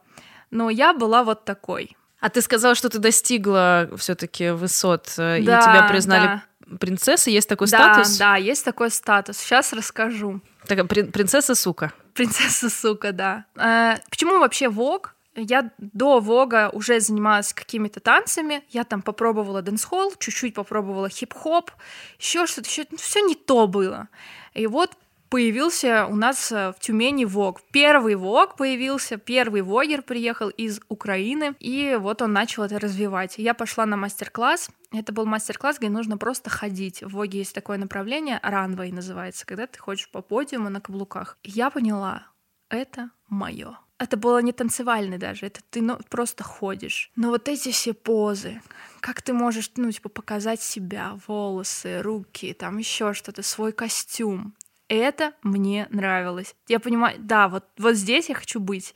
но 0.51 0.69
я 0.69 0.93
была 0.93 1.23
вот 1.23 1.45
такой. 1.45 1.95
А 2.23 2.29
ты 2.29 2.41
сказала, 2.41 2.73
что 2.73 2.87
ты 2.87 2.99
достигла 2.99 3.89
все-таки 3.97 4.51
высот, 4.51 5.13
э, 5.17 5.43
да, 5.43 5.59
и 5.59 5.61
тебя 5.61 5.89
признали 5.89 6.41
да. 6.65 6.77
принцессой. 6.77 7.33
Есть 7.33 7.49
такой 7.49 7.67
да, 7.67 7.95
статус? 7.95 8.17
Да, 8.17 8.37
есть 8.37 8.63
такой 8.63 8.91
статус. 8.91 9.37
Сейчас 9.37 9.73
расскажу. 9.73 10.39
Так, 10.65 10.87
принцесса 10.87 11.53
сука. 11.53 11.91
Принцесса 12.13 12.69
сука, 12.69 13.11
да. 13.11 13.43
Э, 13.57 13.97
почему 14.09 14.39
вообще 14.39 14.69
Вог? 14.69 15.15
Я 15.35 15.71
до 15.77 16.21
Вога 16.21 16.69
уже 16.69 17.01
занималась 17.01 17.51
какими-то 17.51 17.99
танцами. 17.99 18.63
Я 18.69 18.85
там 18.85 19.01
попробовала 19.01 19.61
дэнс-холл, 19.61 20.13
чуть-чуть 20.17 20.53
попробовала 20.53 21.09
хип-хоп, 21.09 21.71
еще 22.19 22.47
что-то, 22.47 22.69
еще 22.69 22.85
все 22.95 23.19
не 23.19 23.35
то 23.35 23.67
было. 23.67 24.07
И 24.53 24.65
вот 24.65 24.91
появился 25.33 26.05
у 26.05 26.15
нас 26.15 26.51
э, 26.51 26.73
в 26.73 26.79
Тюмени 26.79 27.25
ВОГ. 27.25 27.63
Первый 27.71 28.13
ВОГ 28.13 28.55
появился, 28.55 29.17
первый 29.17 29.63
ВОГер 29.63 30.03
приехал 30.03 30.49
из 30.49 30.79
Украины, 30.89 31.55
и 31.59 31.97
вот 31.99 32.21
он 32.21 32.33
начал 32.33 32.61
это 32.61 32.77
развивать. 32.77 33.39
Я 33.39 33.55
пошла 33.55 33.87
на 33.87 33.97
мастер-класс, 33.97 34.69
это 34.91 35.11
был 35.11 35.25
мастер-класс, 35.25 35.79
где 35.79 35.89
нужно 35.89 36.19
просто 36.19 36.51
ходить. 36.51 37.01
В 37.01 37.13
Воге 37.13 37.39
есть 37.39 37.55
такое 37.55 37.79
направление, 37.79 38.39
runway 38.43 38.91
называется, 38.91 39.47
когда 39.47 39.65
ты 39.65 39.79
ходишь 39.79 40.07
по 40.07 40.21
подиуму 40.21 40.69
на 40.69 40.81
каблуках. 40.81 41.39
Я 41.43 41.71
поняла, 41.71 42.27
это 42.69 43.09
мое. 43.27 43.79
Это 43.97 44.17
было 44.17 44.39
не 44.39 44.51
танцевальный 44.51 45.17
даже, 45.17 45.47
это 45.47 45.61
ты 45.67 45.81
ну, 45.81 45.97
просто 46.11 46.43
ходишь. 46.43 47.11
Но 47.15 47.29
вот 47.29 47.47
эти 47.47 47.71
все 47.71 47.95
позы, 47.95 48.61
как 48.99 49.23
ты 49.23 49.33
можешь, 49.33 49.71
ну, 49.77 49.91
типа, 49.91 50.09
показать 50.09 50.61
себя, 50.61 51.17
волосы, 51.25 52.03
руки, 52.03 52.53
там 52.53 52.77
еще 52.77 53.13
что-то, 53.13 53.41
свой 53.41 53.71
костюм 53.71 54.53
это 54.87 55.33
мне 55.43 55.87
нравилось. 55.89 56.55
Я 56.67 56.79
понимаю, 56.79 57.17
да, 57.19 57.47
вот, 57.47 57.65
вот 57.77 57.95
здесь 57.95 58.29
я 58.29 58.35
хочу 58.35 58.59
быть. 58.59 58.93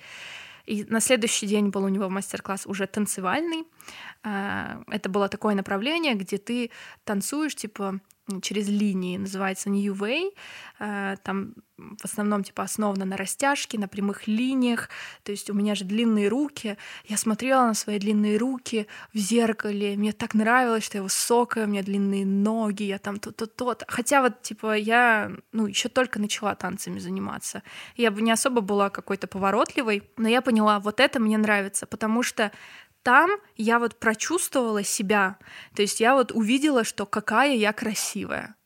И 0.66 0.84
на 0.84 1.00
следующий 1.00 1.48
день 1.48 1.70
был 1.70 1.84
у 1.86 1.88
него 1.88 2.10
мастер-класс 2.10 2.68
уже 2.68 2.88
танцевальный. 2.88 3.66
А, 4.24 4.84
это 4.90 5.10
было 5.10 5.30
такое 5.30 5.56
направление, 5.56 6.14
где 6.14 6.38
ты 6.38 6.72
танцуешь, 7.06 7.56
типа, 7.56 8.02
через 8.42 8.68
линии, 8.68 9.18
называется 9.18 9.70
New 9.70 9.94
Way. 9.94 10.32
Э, 10.80 11.16
там 11.24 11.54
в 11.78 12.06
основном 12.06 12.44
типа 12.44 12.64
основано 12.64 13.06
на 13.06 13.18
растяжке, 13.18 13.78
на 13.78 13.88
прямых 13.88 14.28
линиях. 14.28 14.90
То 15.24 15.32
есть 15.32 15.50
у 15.50 15.54
меня 15.54 15.76
же 15.76 15.86
длинные 15.86 16.28
руки. 16.28 16.78
Я 17.06 17.18
смотрела 17.18 17.68
на 17.68 17.74
свои 17.74 18.00
длинные 18.00 18.38
руки 18.38 18.88
в 19.14 19.18
зеркале. 19.18 19.96
Мне 19.96 20.12
так 20.12 20.34
нравилось, 20.34 20.84
что 20.84 20.98
я 20.98 21.04
высокая, 21.04 21.66
у 21.66 21.70
меня 21.70 21.84
длинные 21.84 22.26
ноги, 22.26 22.84
я 22.84 22.98
там 22.98 23.20
то-то-то. 23.20 23.78
Хотя 23.88 24.22
вот 24.22 24.42
типа 24.42 24.76
я 24.76 25.32
ну, 25.52 25.68
еще 25.68 25.90
только 25.90 26.20
начала 26.20 26.56
танцами 26.56 27.00
заниматься. 27.00 27.62
Я 27.96 28.12
бы 28.12 28.22
не 28.22 28.32
особо 28.32 28.62
была 28.62 28.90
какой-то 28.90 29.28
поворотливой, 29.28 30.04
но 30.18 30.28
я 30.28 30.42
поняла, 30.42 30.80
вот 30.80 31.00
это 31.00 31.20
мне 31.20 31.38
нравится, 31.38 31.86
потому 31.86 32.24
что 32.24 32.52
там 33.08 33.32
я 33.55 33.80
вот 33.80 33.95
прочувствовала 33.95 34.84
себя, 34.84 35.38
то 35.74 35.82
есть 35.82 36.01
я 36.01 36.14
вот 36.14 36.34
увидела, 36.34 36.84
что 36.84 37.05
какая 37.05 37.55
я 37.55 37.72
красивая. 37.72 38.57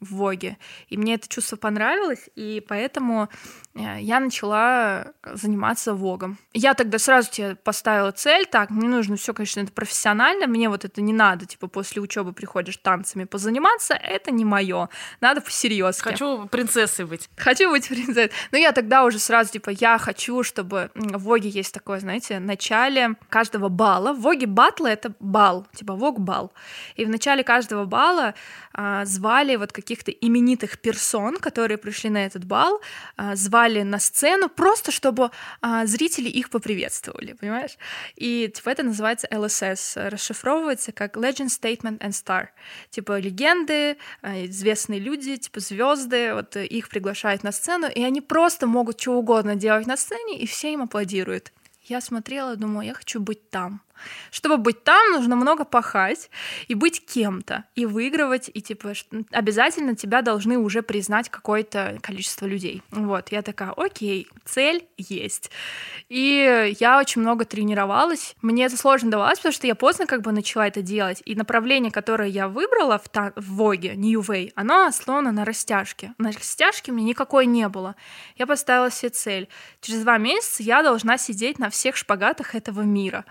В 0.00 0.14
Воге. 0.14 0.58
И 0.88 0.96
мне 0.96 1.14
это 1.14 1.28
чувство 1.28 1.56
понравилось, 1.56 2.28
и 2.34 2.64
поэтому 2.66 3.28
э, 3.74 4.00
я 4.00 4.20
начала 4.20 5.12
заниматься 5.24 5.94
Вогом. 5.94 6.38
Я 6.52 6.74
тогда 6.74 6.98
сразу 6.98 7.30
тебе 7.30 7.56
поставила 7.56 8.12
цель, 8.12 8.46
так, 8.46 8.70
мне 8.70 8.88
нужно 8.88 9.16
все, 9.16 9.34
конечно, 9.34 9.60
это 9.60 9.72
профессионально, 9.72 10.46
мне 10.46 10.68
вот 10.68 10.84
это 10.84 11.00
не 11.00 11.12
надо, 11.12 11.46
типа 11.46 11.68
после 11.68 12.00
учебы 12.00 12.32
приходишь 12.32 12.76
танцами 12.76 13.24
позаниматься, 13.24 13.94
это 13.94 14.30
не 14.30 14.44
мое, 14.44 14.88
надо 15.20 15.40
посерьезно. 15.40 16.10
Хочу 16.10 16.46
принцессой 16.46 17.04
быть. 17.04 17.28
Хочу 17.36 17.70
быть 17.70 17.88
принцессой. 17.88 18.32
Но 18.52 18.58
я 18.58 18.72
тогда 18.72 19.04
уже 19.04 19.18
сразу, 19.18 19.52
типа, 19.52 19.70
я 19.70 19.98
хочу, 19.98 20.42
чтобы 20.42 20.90
в 20.94 21.18
Воге 21.18 21.48
есть 21.48 21.74
такое, 21.74 22.00
знаете, 22.00 22.38
в 22.38 22.42
начале 22.42 23.16
каждого 23.28 23.68
бала. 23.68 24.12
В 24.12 24.20
Воге 24.20 24.46
батлы— 24.46 24.88
это 24.90 25.12
бал, 25.20 25.66
типа 25.74 25.94
Вог-бал. 25.94 26.52
И 26.96 27.04
в 27.04 27.08
начале 27.08 27.44
каждого 27.44 27.84
бала 27.84 28.34
а, 28.72 29.04
звали 29.04 29.56
вот 29.56 29.65
каких-то 29.72 30.10
именитых 30.10 30.78
персон, 30.78 31.36
которые 31.38 31.78
пришли 31.78 32.10
на 32.10 32.24
этот 32.24 32.44
бал, 32.44 32.80
а, 33.16 33.36
звали 33.36 33.82
на 33.82 33.98
сцену 33.98 34.48
просто, 34.48 34.90
чтобы 34.92 35.30
а, 35.60 35.86
зрители 35.86 36.28
их 36.28 36.50
поприветствовали, 36.50 37.32
понимаешь? 37.32 37.76
И 38.16 38.50
типа 38.54 38.70
это 38.70 38.82
называется 38.82 39.28
LSS, 39.30 40.08
расшифровывается 40.08 40.92
как 40.92 41.16
Legend, 41.16 41.48
Statement 41.48 41.98
and 41.98 42.10
Star. 42.10 42.48
Типа 42.90 43.18
легенды, 43.18 43.96
известные 44.22 45.00
люди, 45.00 45.36
типа 45.36 45.60
звезды, 45.60 46.34
вот 46.34 46.56
их 46.56 46.88
приглашают 46.88 47.42
на 47.42 47.52
сцену, 47.52 47.88
и 47.88 48.02
они 48.02 48.20
просто 48.20 48.66
могут 48.66 49.00
что 49.00 49.12
угодно 49.12 49.56
делать 49.56 49.86
на 49.86 49.96
сцене, 49.96 50.38
и 50.38 50.46
все 50.46 50.72
им 50.72 50.82
аплодируют. 50.82 51.52
Я 51.84 52.00
смотрела, 52.00 52.56
думаю, 52.56 52.86
я 52.86 52.94
хочу 52.94 53.20
быть 53.20 53.50
там. 53.50 53.80
Чтобы 54.30 54.56
быть 54.56 54.84
там, 54.84 55.12
нужно 55.12 55.36
много 55.36 55.64
пахать 55.64 56.30
и 56.68 56.74
быть 56.74 57.04
кем-то, 57.04 57.64
и 57.74 57.86
выигрывать, 57.86 58.50
и 58.52 58.60
типа 58.60 58.92
обязательно 59.30 59.94
тебя 59.96 60.22
должны 60.22 60.58
уже 60.58 60.82
признать 60.82 61.28
какое-то 61.28 61.98
количество 62.02 62.46
людей. 62.46 62.82
Вот, 62.90 63.30
я 63.32 63.42
такая, 63.42 63.70
окей, 63.70 64.28
цель 64.44 64.86
есть. 64.96 65.50
И 66.08 66.74
я 66.78 66.98
очень 66.98 67.22
много 67.22 67.44
тренировалась. 67.44 68.34
Мне 68.42 68.66
это 68.66 68.76
сложно 68.76 69.10
давалось, 69.10 69.38
потому 69.38 69.52
что 69.52 69.66
я 69.66 69.74
поздно 69.74 70.06
как 70.06 70.22
бы 70.22 70.32
начала 70.32 70.66
это 70.66 70.82
делать. 70.82 71.22
И 71.24 71.34
направление, 71.34 71.90
которое 71.90 72.28
я 72.28 72.48
выбрала 72.48 72.98
в, 72.98 73.08
та- 73.08 73.32
в 73.36 73.56
Воге, 73.56 73.94
New 73.96 74.20
Way, 74.20 74.52
оно 74.54 74.86
основано 74.86 75.32
на 75.32 75.44
растяжке. 75.44 76.14
На 76.18 76.32
растяжке 76.32 76.92
меня 76.92 77.08
никакой 77.08 77.46
не 77.46 77.68
было. 77.68 77.96
Я 78.36 78.46
поставила 78.46 78.90
себе 78.90 79.10
цель. 79.10 79.48
Через 79.80 80.02
два 80.02 80.18
месяца 80.18 80.62
я 80.62 80.82
должна 80.82 81.18
сидеть 81.18 81.58
на 81.58 81.70
всех 81.70 81.96
шпагатах 81.96 82.54
этого 82.54 82.82
мира. 82.82 83.24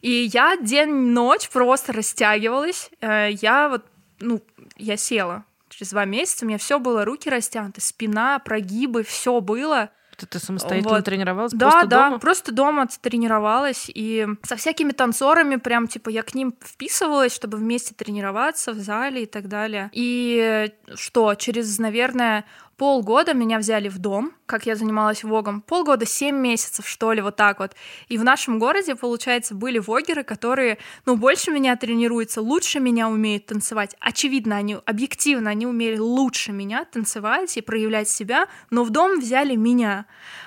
И 0.00 0.07
я 0.10 0.56
день-ночь 0.56 1.48
просто 1.48 1.92
растягивалась. 1.92 2.90
Э, 3.00 3.30
я 3.30 3.68
вот, 3.68 3.84
ну, 4.20 4.42
я 4.76 4.96
села. 4.96 5.44
Через 5.68 5.90
два 5.90 6.04
месяца 6.04 6.44
у 6.44 6.48
меня 6.48 6.58
все 6.58 6.78
было, 6.78 7.04
руки 7.04 7.28
растянуты, 7.28 7.80
спина, 7.80 8.38
прогибы, 8.38 9.02
все 9.02 9.40
было. 9.40 9.90
Ты, 10.18 10.26
ты 10.26 10.40
самостоятельно 10.40 10.96
вот. 10.96 11.04
тренировалась? 11.04 11.52
Да, 11.52 11.70
просто 11.70 11.86
да, 11.86 12.04
дома? 12.08 12.18
просто 12.18 12.52
дома 12.52 12.88
тренировалась. 13.00 13.88
И 13.94 14.26
со 14.42 14.56
всякими 14.56 14.90
танцорами 14.90 15.56
прям, 15.56 15.86
типа, 15.86 16.08
я 16.10 16.24
к 16.24 16.34
ним 16.34 16.54
вписывалась, 16.60 17.32
чтобы 17.32 17.56
вместе 17.56 17.94
тренироваться 17.94 18.72
в 18.72 18.78
зале 18.78 19.22
и 19.22 19.26
так 19.26 19.46
далее. 19.46 19.90
И 19.92 20.72
что, 20.96 21.36
через, 21.36 21.78
наверное, 21.78 22.44
полгода 22.78 23.34
меня 23.34 23.58
взяли 23.58 23.88
в 23.88 23.98
дом, 23.98 24.32
как 24.46 24.64
я 24.64 24.76
занималась 24.76 25.24
вогом, 25.24 25.60
полгода, 25.60 26.06
семь 26.06 26.36
месяцев, 26.36 26.88
что 26.88 27.12
ли, 27.12 27.20
вот 27.20 27.36
так 27.36 27.58
вот. 27.58 27.74
И 28.08 28.16
в 28.16 28.24
нашем 28.24 28.58
городе, 28.58 28.94
получается, 28.94 29.54
были 29.54 29.78
вогеры, 29.78 30.22
которые, 30.22 30.78
ну, 31.04 31.16
больше 31.16 31.50
меня 31.50 31.76
тренируются, 31.76 32.40
лучше 32.40 32.78
меня 32.78 33.08
умеют 33.08 33.46
танцевать. 33.46 33.96
Очевидно, 33.98 34.56
они, 34.56 34.78
объективно, 34.86 35.50
они 35.50 35.66
умели 35.66 35.98
лучше 35.98 36.52
меня 36.52 36.84
танцевать 36.84 37.56
и 37.56 37.60
проявлять 37.60 38.08
себя, 38.08 38.46
но 38.70 38.84
в 38.84 38.90
дом 38.90 39.18
взяли 39.18 39.56
меня, 39.56 40.06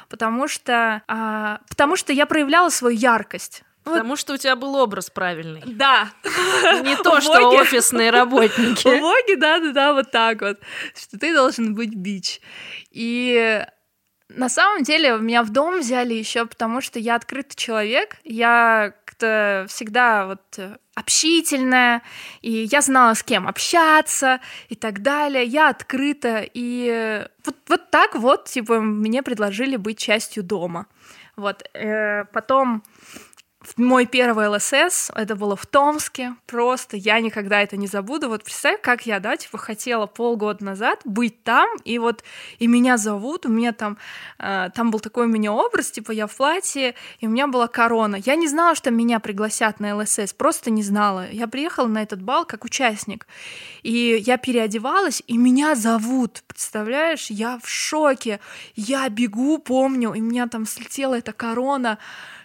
потому 0.10 0.48
что, 0.48 1.04
а, 1.08 1.60
потому 1.68 1.98
что 1.98 2.14
я 2.14 2.26
проявляла 2.26 2.70
свою 2.70 2.98
яркость. 2.98 3.64
Потому 3.84 4.16
что 4.16 4.34
у 4.34 4.38
тебя 4.38 4.56
был 4.56 4.76
образ 4.76 5.10
правильный. 5.10 5.64
Да. 5.66 6.12
Не 6.84 6.96
то, 6.98 7.20
что 7.22 7.50
офисные 7.50 8.12
работники. 8.12 9.00
Воге, 9.00 9.38
да-да-да, 9.38 9.94
вот 9.94 10.12
так 10.12 10.42
вот. 10.42 10.60
Что 10.96 11.18
ты 11.18 11.34
должен 11.34 11.74
быть 11.74 11.96
бич. 11.96 12.42
И 12.92 13.66
на 14.30 14.50
самом 14.50 14.84
деле 14.84 15.18
меня 15.18 15.44
в 15.44 15.50
дом 15.50 15.80
взяли 15.80 16.14
еще 16.14 16.46
потому, 16.46 16.82
что 16.82 17.00
я 17.00 17.16
открытый 17.16 17.56
человек, 17.56 18.18
я 18.24 18.94
как-то 19.06 19.66
всегда 19.68 20.26
вот 20.28 20.60
общительная, 20.96 22.02
и 22.42 22.52
я 22.72 22.82
знала, 22.82 23.14
с 23.14 23.24
кем 23.24 23.48
общаться 23.48 24.40
и 24.70 24.76
так 24.76 25.02
далее. 25.02 25.44
Я 25.44 25.70
открыта, 25.70 26.46
и 26.54 27.26
вот, 27.46 27.56
вот 27.68 27.92
так 27.92 28.16
вот, 28.16 28.46
типа, 28.46 28.80
мне 28.80 29.24
предложили 29.24 29.76
быть 29.76 29.98
частью 29.98 30.44
дома. 30.44 30.88
Вот. 31.36 31.64
Э, 31.74 32.26
потом 32.26 32.84
мой 33.78 34.06
первый 34.06 34.48
ЛСС, 34.48 35.12
это 35.14 35.36
было 35.36 35.56
в 35.56 35.66
Томске, 35.66 36.36
просто 36.48 36.98
я 36.98 37.20
никогда 37.20 37.62
это 37.62 37.78
не 37.78 37.88
забуду. 37.88 38.28
Вот 38.28 38.44
представь, 38.44 38.82
как 38.82 39.06
я, 39.06 39.20
да, 39.20 39.38
типа 39.38 39.58
хотела 39.58 40.08
полгода 40.08 40.66
назад 40.66 41.02
быть 41.06 41.44
там, 41.44 41.68
и 41.84 42.00
вот 42.00 42.24
и 42.58 42.68
меня 42.68 42.98
зовут, 42.98 43.46
у 43.46 43.50
меня 43.50 43.72
там, 43.72 43.98
э, 44.40 44.70
там 44.74 44.90
был 44.90 45.00
такой 45.00 45.26
у 45.26 45.30
меня 45.30 45.54
образ, 45.54 45.92
типа 45.92 46.12
я 46.12 46.26
в 46.26 46.36
платье, 46.36 46.96
и 47.20 47.28
у 47.28 47.30
меня 47.30 47.48
была 47.48 47.68
корона. 47.68 48.16
Я 48.16 48.36
не 48.36 48.48
знала, 48.48 48.74
что 48.74 48.90
меня 48.90 49.20
пригласят 49.20 49.80
на 49.80 49.96
ЛСС, 49.96 50.34
просто 50.34 50.72
не 50.72 50.82
знала. 50.82 51.30
Я 51.32 51.48
приехала 51.48 51.88
на 51.88 52.02
этот 52.02 52.22
бал 52.22 52.46
как 52.46 52.66
участник, 52.66 53.28
и 53.84 54.22
я 54.26 54.38
переодевалась, 54.38 55.22
и 55.28 55.38
меня 55.38 55.76
зовут, 55.76 56.44
представляешь? 56.48 57.30
Я 57.30 57.60
в 57.64 57.70
шоке, 57.70 58.40
я 58.76 59.08
бегу, 59.10 59.60
помню, 59.60 60.14
и 60.14 60.22
у 60.22 60.24
меня 60.24 60.48
там 60.48 60.66
слетела 60.66 61.16
эта 61.18 61.32
корона, 61.32 62.00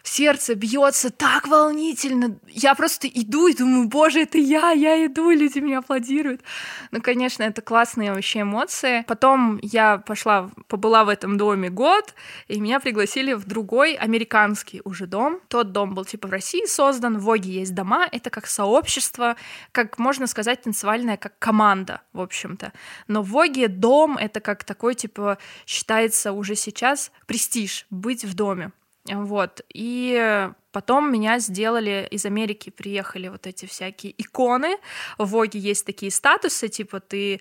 сердце 0.08 0.54
бьется 0.54 1.10
так 1.10 1.48
волнительно. 1.48 2.38
Я 2.48 2.74
просто 2.74 3.08
иду 3.08 3.46
и 3.48 3.54
думаю, 3.54 3.88
боже, 3.88 4.22
это 4.22 4.38
я, 4.38 4.70
я 4.70 5.06
иду, 5.06 5.30
и 5.30 5.36
люди 5.36 5.58
меня 5.58 5.78
аплодируют. 5.78 6.42
Ну, 6.90 7.00
конечно, 7.00 7.42
это 7.42 7.62
классные 7.62 8.12
вообще 8.12 8.42
эмоции. 8.42 9.04
Потом 9.06 9.58
я 9.62 9.98
пошла, 9.98 10.50
побыла 10.68 11.04
в 11.04 11.08
этом 11.08 11.36
доме 11.36 11.70
год, 11.70 12.14
и 12.48 12.60
меня 12.60 12.80
пригласили 12.80 13.32
в 13.32 13.46
другой 13.46 13.94
американский 13.94 14.80
уже 14.84 15.06
дом. 15.06 15.40
Тот 15.48 15.72
дом 15.72 15.94
был 15.94 16.04
типа 16.04 16.28
в 16.28 16.30
России 16.30 16.66
создан, 16.66 17.18
в 17.18 17.22
Воге 17.22 17.50
есть 17.50 17.74
дома, 17.74 18.06
это 18.10 18.30
как 18.30 18.46
сообщество, 18.46 19.36
как 19.72 19.98
можно 19.98 20.26
сказать, 20.26 20.62
танцевальная 20.62 21.16
как 21.16 21.38
команда, 21.38 22.00
в 22.12 22.20
общем-то. 22.20 22.72
Но 23.08 23.22
в 23.22 23.28
Воге 23.28 23.68
дом— 23.68 24.16
это 24.20 24.40
как 24.40 24.64
такой, 24.64 24.94
типа, 24.94 25.38
считается 25.66 26.32
уже 26.32 26.54
сейчас 26.54 27.10
престиж, 27.26 27.86
быть 27.90 28.24
в 28.24 28.34
доме. 28.34 28.70
Вот. 29.08 29.62
И 29.72 30.48
потом 30.72 31.12
меня 31.12 31.38
сделали 31.38 32.06
из 32.10 32.26
Америки, 32.26 32.70
приехали 32.70 33.28
вот 33.28 33.46
эти 33.46 33.66
всякие 33.66 34.14
иконы. 34.18 34.76
В 35.18 35.26
Воге 35.26 35.58
есть 35.58 35.86
такие 35.86 36.10
статусы, 36.10 36.68
типа 36.68 37.00
ты 37.00 37.40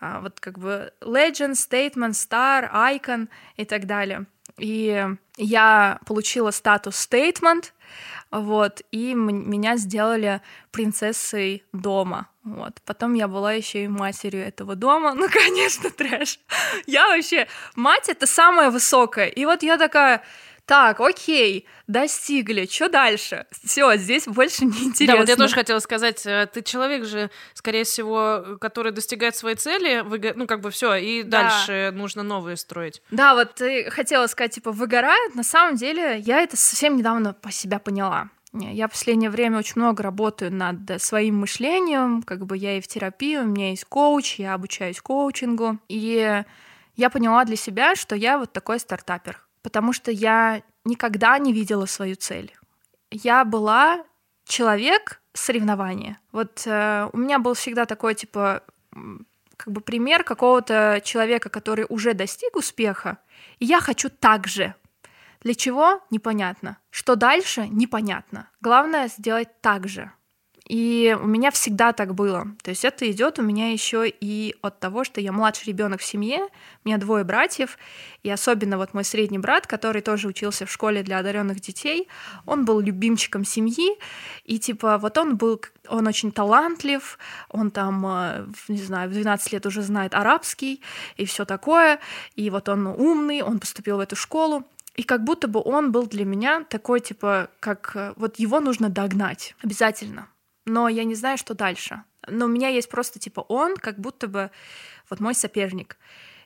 а, 0.00 0.20
вот 0.20 0.40
как 0.40 0.58
бы 0.58 0.92
legend, 1.00 1.52
statement, 1.52 2.12
star, 2.12 2.70
icon 2.72 3.28
и 3.56 3.64
так 3.64 3.86
далее. 3.86 4.26
И 4.58 5.06
я 5.36 5.98
получила 6.06 6.50
статус 6.50 7.08
statement, 7.08 7.72
вот, 8.30 8.82
и 8.90 9.14
меня 9.14 9.76
сделали 9.76 10.40
принцессой 10.70 11.64
дома. 11.72 12.28
Вот. 12.44 12.80
Потом 12.84 13.14
я 13.14 13.28
была 13.28 13.52
еще 13.52 13.84
и 13.84 13.88
матерью 13.88 14.42
этого 14.44 14.74
дома. 14.74 15.14
Ну, 15.22 15.28
конечно, 15.28 15.90
трэш. 15.90 16.40
Я 16.86 17.08
вообще... 17.08 17.46
Мать— 17.76 18.08
это 18.08 18.26
самая 18.26 18.70
высокая. 18.70 19.26
И 19.26 19.44
вот 19.44 19.62
я 19.62 19.78
такая 19.78 20.22
так, 20.64 21.00
окей, 21.00 21.66
достигли, 21.88 22.66
что 22.70 22.88
дальше? 22.88 23.46
Все, 23.64 23.96
здесь 23.96 24.26
больше 24.26 24.64
не 24.64 24.84
интересно. 24.84 25.14
Да, 25.14 25.20
вот 25.20 25.28
я 25.28 25.36
тоже 25.36 25.54
хотела 25.54 25.80
сказать, 25.80 26.24
э, 26.24 26.48
ты 26.52 26.62
человек 26.62 27.04
же, 27.04 27.30
скорее 27.54 27.84
всего, 27.84 28.58
который 28.60 28.92
достигает 28.92 29.34
своей 29.34 29.56
цели, 29.56 30.04
ну 30.34 30.46
как 30.46 30.60
бы 30.60 30.70
все, 30.70 30.94
и 30.94 31.22
да. 31.22 31.42
дальше 31.42 31.90
нужно 31.92 32.22
новые 32.22 32.56
строить. 32.56 33.02
Да, 33.10 33.34
вот 33.34 33.54
ты 33.54 33.90
хотела 33.90 34.26
сказать, 34.28 34.54
типа, 34.54 34.70
выгорает, 34.70 35.34
на 35.34 35.42
самом 35.42 35.76
деле 35.76 36.18
я 36.18 36.40
это 36.40 36.56
совсем 36.56 36.96
недавно 36.96 37.34
по 37.34 37.50
себя 37.50 37.78
поняла. 37.78 38.28
Я 38.52 38.86
в 38.86 38.90
последнее 38.90 39.30
время 39.30 39.58
очень 39.58 39.74
много 39.76 40.02
работаю 40.02 40.52
над 40.52 41.02
своим 41.02 41.38
мышлением, 41.40 42.22
как 42.22 42.44
бы 42.44 42.56
я 42.56 42.76
и 42.76 42.82
в 42.82 42.86
терапии, 42.86 43.38
у 43.38 43.44
меня 43.44 43.70
есть 43.70 43.86
коуч, 43.86 44.38
я 44.38 44.54
обучаюсь 44.54 45.00
коучингу, 45.00 45.78
и 45.88 46.44
я 46.96 47.10
поняла 47.10 47.44
для 47.46 47.56
себя, 47.56 47.96
что 47.96 48.14
я 48.14 48.38
вот 48.38 48.52
такой 48.52 48.78
стартапер 48.78 49.42
потому 49.62 49.92
что 49.92 50.10
я 50.10 50.62
никогда 50.84 51.38
не 51.38 51.52
видела 51.52 51.86
свою 51.86 52.16
цель. 52.16 52.52
Я 53.10 53.44
была 53.44 54.04
человек 54.44 55.20
соревнования. 55.32 56.18
Вот 56.32 56.62
э, 56.66 57.08
у 57.12 57.16
меня 57.16 57.38
был 57.38 57.54
всегда 57.54 57.86
такой, 57.86 58.14
типа, 58.14 58.62
как 59.56 59.72
бы 59.72 59.80
пример 59.80 60.24
какого-то 60.24 61.00
человека, 61.04 61.48
который 61.48 61.86
уже 61.88 62.14
достиг 62.14 62.56
успеха, 62.56 63.18
и 63.58 63.64
я 63.64 63.80
хочу 63.80 64.10
так 64.10 64.46
же. 64.46 64.74
Для 65.42 65.54
чего? 65.54 66.00
Непонятно. 66.10 66.78
Что 66.90 67.16
дальше? 67.16 67.66
Непонятно. 67.68 68.48
Главное 68.60 69.08
сделать 69.08 69.48
так 69.60 69.88
же. 69.88 70.12
И 70.68 71.16
у 71.20 71.26
меня 71.26 71.50
всегда 71.50 71.92
так 71.92 72.14
было. 72.14 72.46
То 72.62 72.70
есть 72.70 72.84
это 72.84 73.10
идет 73.10 73.38
у 73.38 73.42
меня 73.42 73.72
еще 73.72 74.08
и 74.08 74.54
от 74.62 74.78
того, 74.78 75.02
что 75.02 75.20
я 75.20 75.32
младший 75.32 75.66
ребенок 75.66 76.00
в 76.00 76.04
семье, 76.04 76.46
у 76.84 76.88
меня 76.88 76.98
двое 76.98 77.24
братьев, 77.24 77.78
и 78.22 78.30
особенно 78.30 78.78
вот 78.78 78.94
мой 78.94 79.04
средний 79.04 79.38
брат, 79.38 79.66
который 79.66 80.02
тоже 80.02 80.28
учился 80.28 80.64
в 80.64 80.70
школе 80.70 81.02
для 81.02 81.18
одаренных 81.18 81.60
детей, 81.60 82.08
он 82.46 82.64
был 82.64 82.78
любимчиком 82.78 83.44
семьи, 83.44 83.98
и 84.44 84.58
типа 84.60 84.98
вот 84.98 85.18
он 85.18 85.36
был, 85.36 85.60
он 85.88 86.06
очень 86.06 86.30
талантлив, 86.30 87.18
он 87.48 87.72
там, 87.72 88.06
э, 88.06 88.46
не 88.68 88.78
знаю, 88.78 89.10
в 89.10 89.12
12 89.12 89.52
лет 89.52 89.66
уже 89.66 89.82
знает 89.82 90.14
арабский 90.14 90.80
и 91.16 91.24
все 91.24 91.44
такое, 91.44 91.98
и 92.36 92.50
вот 92.50 92.68
он 92.68 92.86
умный, 92.86 93.42
он 93.42 93.58
поступил 93.58 93.96
в 93.96 94.00
эту 94.00 94.14
школу, 94.14 94.64
и 94.94 95.02
как 95.02 95.24
будто 95.24 95.48
бы 95.48 95.60
он 95.64 95.90
был 95.90 96.06
для 96.06 96.24
меня 96.24 96.64
такой, 96.68 97.00
типа, 97.00 97.50
как 97.60 97.92
э, 97.94 98.12
вот 98.16 98.38
его 98.38 98.60
нужно 98.60 98.88
догнать 98.88 99.56
обязательно. 99.62 100.28
Но 100.64 100.88
я 100.88 101.04
не 101.04 101.14
знаю, 101.14 101.38
что 101.38 101.54
дальше. 101.54 102.04
Но 102.28 102.46
у 102.46 102.48
меня 102.48 102.68
есть 102.68 102.88
просто, 102.88 103.18
типа, 103.18 103.40
он 103.48 103.76
как 103.76 103.98
будто 103.98 104.28
бы 104.28 104.50
вот 105.10 105.20
мой 105.20 105.34
соперник. 105.34 105.96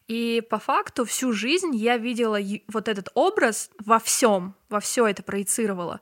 И 0.09 0.43
по 0.49 0.59
факту 0.59 1.05
всю 1.05 1.33
жизнь 1.33 1.75
я 1.75 1.97
видела 1.97 2.39
вот 2.69 2.89
этот 2.89 3.09
образ 3.15 3.71
во 3.85 3.99
всем, 3.99 4.55
во 4.69 4.81
все 4.81 5.07
это 5.07 5.23
проецировала 5.23 6.01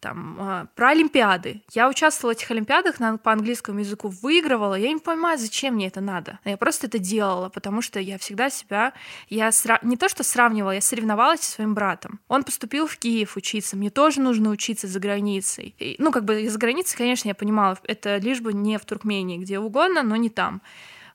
там, 0.00 0.36
а, 0.40 0.66
про 0.74 0.90
Олимпиады. 0.90 1.62
Я 1.72 1.88
участвовала 1.88 2.34
в 2.34 2.36
этих 2.36 2.50
Олимпиадах 2.50 2.98
на, 3.00 3.18
по 3.18 3.32
английскому 3.32 3.80
языку, 3.80 4.08
выигрывала. 4.08 4.74
Я 4.74 4.92
не 4.92 4.98
понимаю, 4.98 5.38
зачем 5.38 5.74
мне 5.74 5.86
это 5.86 6.00
надо. 6.00 6.38
Я 6.44 6.56
просто 6.56 6.86
это 6.86 6.98
делала, 6.98 7.48
потому 7.48 7.82
что 7.82 8.00
я 8.00 8.18
всегда 8.18 8.50
себя... 8.50 8.92
Я 9.28 9.52
сра... 9.52 9.78
не 9.82 9.96
то 9.96 10.08
что 10.08 10.22
сравнивала, 10.22 10.72
я 10.72 10.80
соревновалась 10.80 11.40
со 11.40 11.52
своим 11.52 11.74
братом. 11.74 12.20
Он 12.28 12.42
поступил 12.42 12.86
в 12.86 12.96
Киев 12.96 13.36
учиться, 13.36 13.76
мне 13.76 13.90
тоже 13.90 14.20
нужно 14.20 14.50
учиться 14.50 14.86
за 14.86 14.98
границей. 14.98 15.74
И, 15.78 15.96
ну, 15.98 16.10
как 16.10 16.24
бы 16.24 16.48
за 16.48 16.58
границей, 16.58 16.96
конечно, 16.96 17.28
я 17.28 17.34
понимала, 17.34 17.78
это 17.84 18.16
лишь 18.16 18.40
бы 18.40 18.52
не 18.52 18.78
в 18.78 18.84
Туркмении, 18.84 19.38
где 19.38 19.58
угодно, 19.58 20.02
но 20.02 20.16
не 20.16 20.30
там. 20.30 20.62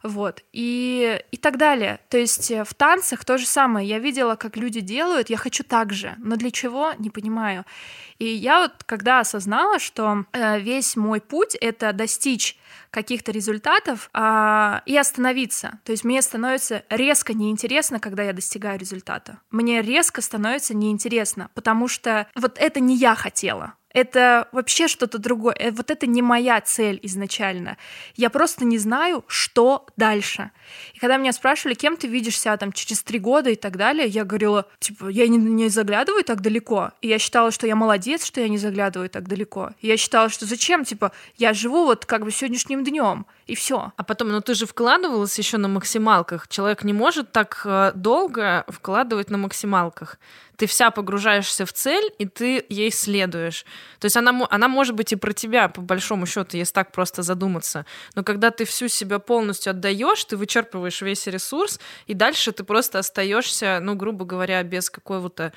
Вот. 0.06 0.44
И, 0.54 1.20
и 1.32 1.38
так 1.38 1.58
далее. 1.58 2.00
То 2.10 2.20
есть 2.20 2.52
э, 2.52 2.64
в 2.64 2.76
танцах 2.76 3.26
то 3.26 3.40
же 3.40 3.48
самое. 3.48 3.90
Я 3.90 3.98
видела, 3.98 4.36
как 4.36 4.56
люди 4.56 4.80
делают, 4.80 5.32
я 5.32 5.38
хочу 5.38 5.64
так 5.64 5.94
же. 5.94 6.14
Но 6.20 6.36
для 6.36 6.52
чего, 6.52 6.94
не 7.00 7.10
понимаю. 7.10 7.66
И 8.20 8.26
я 8.26 8.60
вот 8.60 8.84
когда 8.86 9.20
осознала, 9.20 9.80
что 9.80 10.26
э, 10.32 10.60
весь 10.60 10.96
мой 10.96 11.22
путь— 11.22 11.56
это 11.60 11.92
достичь 11.92 12.56
каких-то 12.92 13.32
результатов 13.32 14.10
а, 14.14 14.84
и 14.86 14.96
остановиться. 14.96 15.80
То 15.84 15.92
есть 15.92 16.06
мне 16.06 16.22
становится 16.22 16.84
резко 16.90 17.34
неинтересно, 17.34 18.00
когда 18.00 18.24
я 18.24 18.32
достигаю 18.32 18.80
результата. 18.80 19.40
Мне 19.52 19.82
резко 19.82 20.22
становится 20.22 20.74
неинтересно, 20.74 21.50
потому 21.56 21.90
что 21.90 22.28
вот 22.36 22.58
это 22.58 22.80
не 22.80 22.96
я 22.96 23.16
хотела 23.16 23.74
это 23.96 24.50
вообще 24.52 24.90
что-то 24.90 25.20
другое. 25.20 25.56
Э, 25.58 25.72
вот 25.72 25.90
это 25.90 26.06
не 26.06 26.22
моя 26.22 26.60
цель 26.60 27.00
изначально. 27.04 27.78
Я 28.18 28.30
просто 28.30 28.66
не 28.66 28.78
знаю, 28.78 29.24
что 29.28 29.86
дальше. 29.96 30.52
И 30.94 31.00
когда 31.00 31.16
меня 31.16 31.32
спрашивали, 31.32 31.76
кем 31.76 31.96
ты 31.96 32.08
видишь 32.08 32.38
себя 32.38 32.58
там 32.58 32.74
через 32.74 33.02
три 33.04 33.20
года 33.20 33.50
и 33.50 33.56
так 33.56 33.78
далее, 33.78 34.08
я 34.08 34.26
говорила, 34.26 34.68
типа, 34.80 35.08
я 35.08 35.30
не, 35.30 35.38
не 35.38 35.70
заглядываю 35.70 36.26
так 36.26 36.42
далеко. 36.42 36.92
И 37.02 37.08
я 37.08 37.20
считала, 37.20 37.52
что 37.52 37.68
я 37.68 37.78
молодец, 37.78 38.26
что 38.26 38.42
я 38.42 38.50
не 38.50 38.58
заглядываю 38.58 39.10
так 39.10 39.30
далеко. 39.30 39.72
И 39.80 39.88
я 39.88 39.96
считала, 39.96 40.28
что 40.28 40.46
зачем, 40.46 40.84
типа, 40.84 41.14
я 41.38 41.54
живу 41.54 41.86
вот 41.86 42.06
как 42.06 42.26
бы 42.26 42.32
сегодняшним 42.32 42.84
днем 42.84 43.26
и 43.48 43.56
все. 43.56 43.92
А 43.96 44.04
потом, 44.04 44.30
ну 44.30 44.42
ты 44.42 44.54
же 44.54 44.66
вкладывалась 44.66 45.38
еще 45.38 45.58
на 45.58 45.68
максималках. 45.68 46.48
Человек 46.48 46.84
не 46.84 46.94
может 46.94 47.32
так 47.32 47.62
э, 47.66 47.92
долго 47.96 48.66
вкладывать 48.68 49.30
на 49.30 49.38
максималках 49.38 50.18
ты 50.56 50.68
вся 50.68 50.92
погружаешься 50.92 51.66
в 51.66 51.74
цель, 51.74 52.12
и 52.18 52.26
ты 52.26 52.66
ей 52.70 52.92
следуешь. 52.92 53.66
То 54.00 54.06
есть 54.06 54.18
она, 54.18 54.48
она 54.50 54.68
может 54.68 54.96
быть 54.96 55.12
и 55.12 55.16
про 55.16 55.34
тебя, 55.34 55.68
по 55.68 55.82
большому 55.82 56.26
счету, 56.26 56.58
если 56.58 56.74
так 56.74 56.92
просто 56.92 57.24
задуматься. 57.24 57.86
Но 58.16 58.24
когда 58.24 58.52
ты 58.52 58.66
всю 58.66 58.88
себя 58.88 59.20
полностью 59.20 59.72
отдаешь, 59.72 60.24
ты 60.26 60.38
вычерпываешь 60.38 61.02
весь 61.02 61.28
ресурс, 61.28 61.80
и 62.08 62.14
дальше 62.14 62.52
ты 62.52 62.64
просто 62.64 63.00
остаешься, 63.00 63.80
ну, 63.82 63.96
грубо 63.96 64.26
говоря, 64.26 64.64
без 64.64 64.90
какого-то 64.90 65.54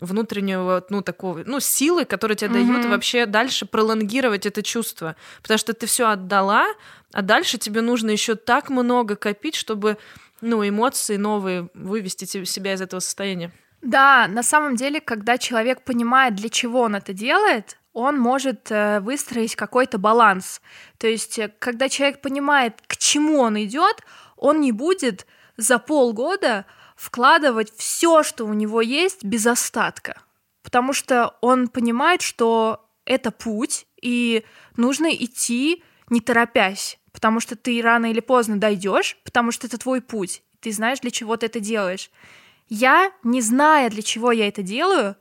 внутреннего, 0.00 0.84
ну, 0.90 1.02
такого, 1.02 1.42
ну, 1.46 1.60
силы, 1.60 2.04
которые 2.04 2.36
тебе 2.36 2.50
mm-hmm. 2.50 2.66
дают 2.66 2.86
вообще 2.86 3.26
дальше 3.26 3.66
пролонгировать 3.66 4.46
это 4.46 4.62
чувство. 4.62 5.16
Потому 5.42 5.58
что 5.58 5.74
ты 5.74 5.86
все 5.86 6.08
отдала, 6.08 6.66
а 7.12 7.22
дальше 7.22 7.58
тебе 7.58 7.80
нужно 7.80 8.10
еще 8.10 8.34
так 8.34 8.70
много 8.70 9.16
копить, 9.16 9.54
чтобы, 9.54 9.98
ну, 10.40 10.66
эмоции 10.66 11.16
новые 11.16 11.68
вывести 11.74 12.24
себя 12.24 12.74
из 12.74 12.80
этого 12.80 13.00
состояния. 13.00 13.52
Да, 13.82 14.26
на 14.28 14.42
самом 14.42 14.76
деле, 14.76 15.00
когда 15.00 15.38
человек 15.38 15.82
понимает, 15.82 16.34
для 16.34 16.50
чего 16.50 16.80
он 16.80 16.96
это 16.96 17.12
делает, 17.12 17.78
он 17.92 18.18
может 18.18 18.70
э, 18.70 19.00
выстроить 19.00 19.56
какой-то 19.56 19.98
баланс. 19.98 20.60
То 20.98 21.06
есть, 21.06 21.38
э, 21.38 21.50
когда 21.58 21.88
человек 21.88 22.20
понимает, 22.20 22.74
к 22.86 22.96
чему 22.96 23.40
он 23.40 23.60
идет, 23.62 24.02
он 24.36 24.60
не 24.60 24.72
будет 24.72 25.26
за 25.56 25.78
полгода 25.78 26.66
вкладывать 27.00 27.72
все, 27.78 28.22
что 28.22 28.44
у 28.44 28.52
него 28.52 28.82
есть, 28.82 29.24
без 29.24 29.46
остатка. 29.46 30.20
Потому 30.62 30.92
что 30.92 31.34
он 31.40 31.68
понимает, 31.68 32.20
что 32.20 32.86
это 33.06 33.30
путь, 33.30 33.86
и 34.02 34.44
нужно 34.76 35.06
идти 35.06 35.82
не 36.10 36.20
торопясь, 36.20 36.98
потому 37.12 37.40
что 37.40 37.56
ты 37.56 37.80
рано 37.80 38.10
или 38.10 38.20
поздно 38.20 38.58
дойдешь, 38.58 39.16
потому 39.24 39.50
что 39.50 39.66
это 39.66 39.78
твой 39.78 40.02
путь. 40.02 40.42
Ты 40.60 40.72
знаешь, 40.72 41.00
для 41.00 41.10
чего 41.10 41.38
ты 41.38 41.46
это 41.46 41.58
делаешь. 41.58 42.10
Я, 42.68 43.12
не 43.22 43.40
зная, 43.40 43.88
для 43.88 44.02
чего 44.02 44.30
я 44.30 44.48
это 44.48 44.62
делаю, 44.62 45.16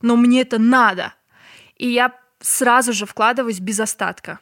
но 0.00 0.16
мне 0.16 0.40
это 0.40 0.58
надо. 0.58 1.12
И 1.76 1.88
я 1.88 2.18
сразу 2.40 2.94
же 2.94 3.04
вкладываюсь 3.04 3.60
без 3.60 3.80
остатка. 3.80 4.38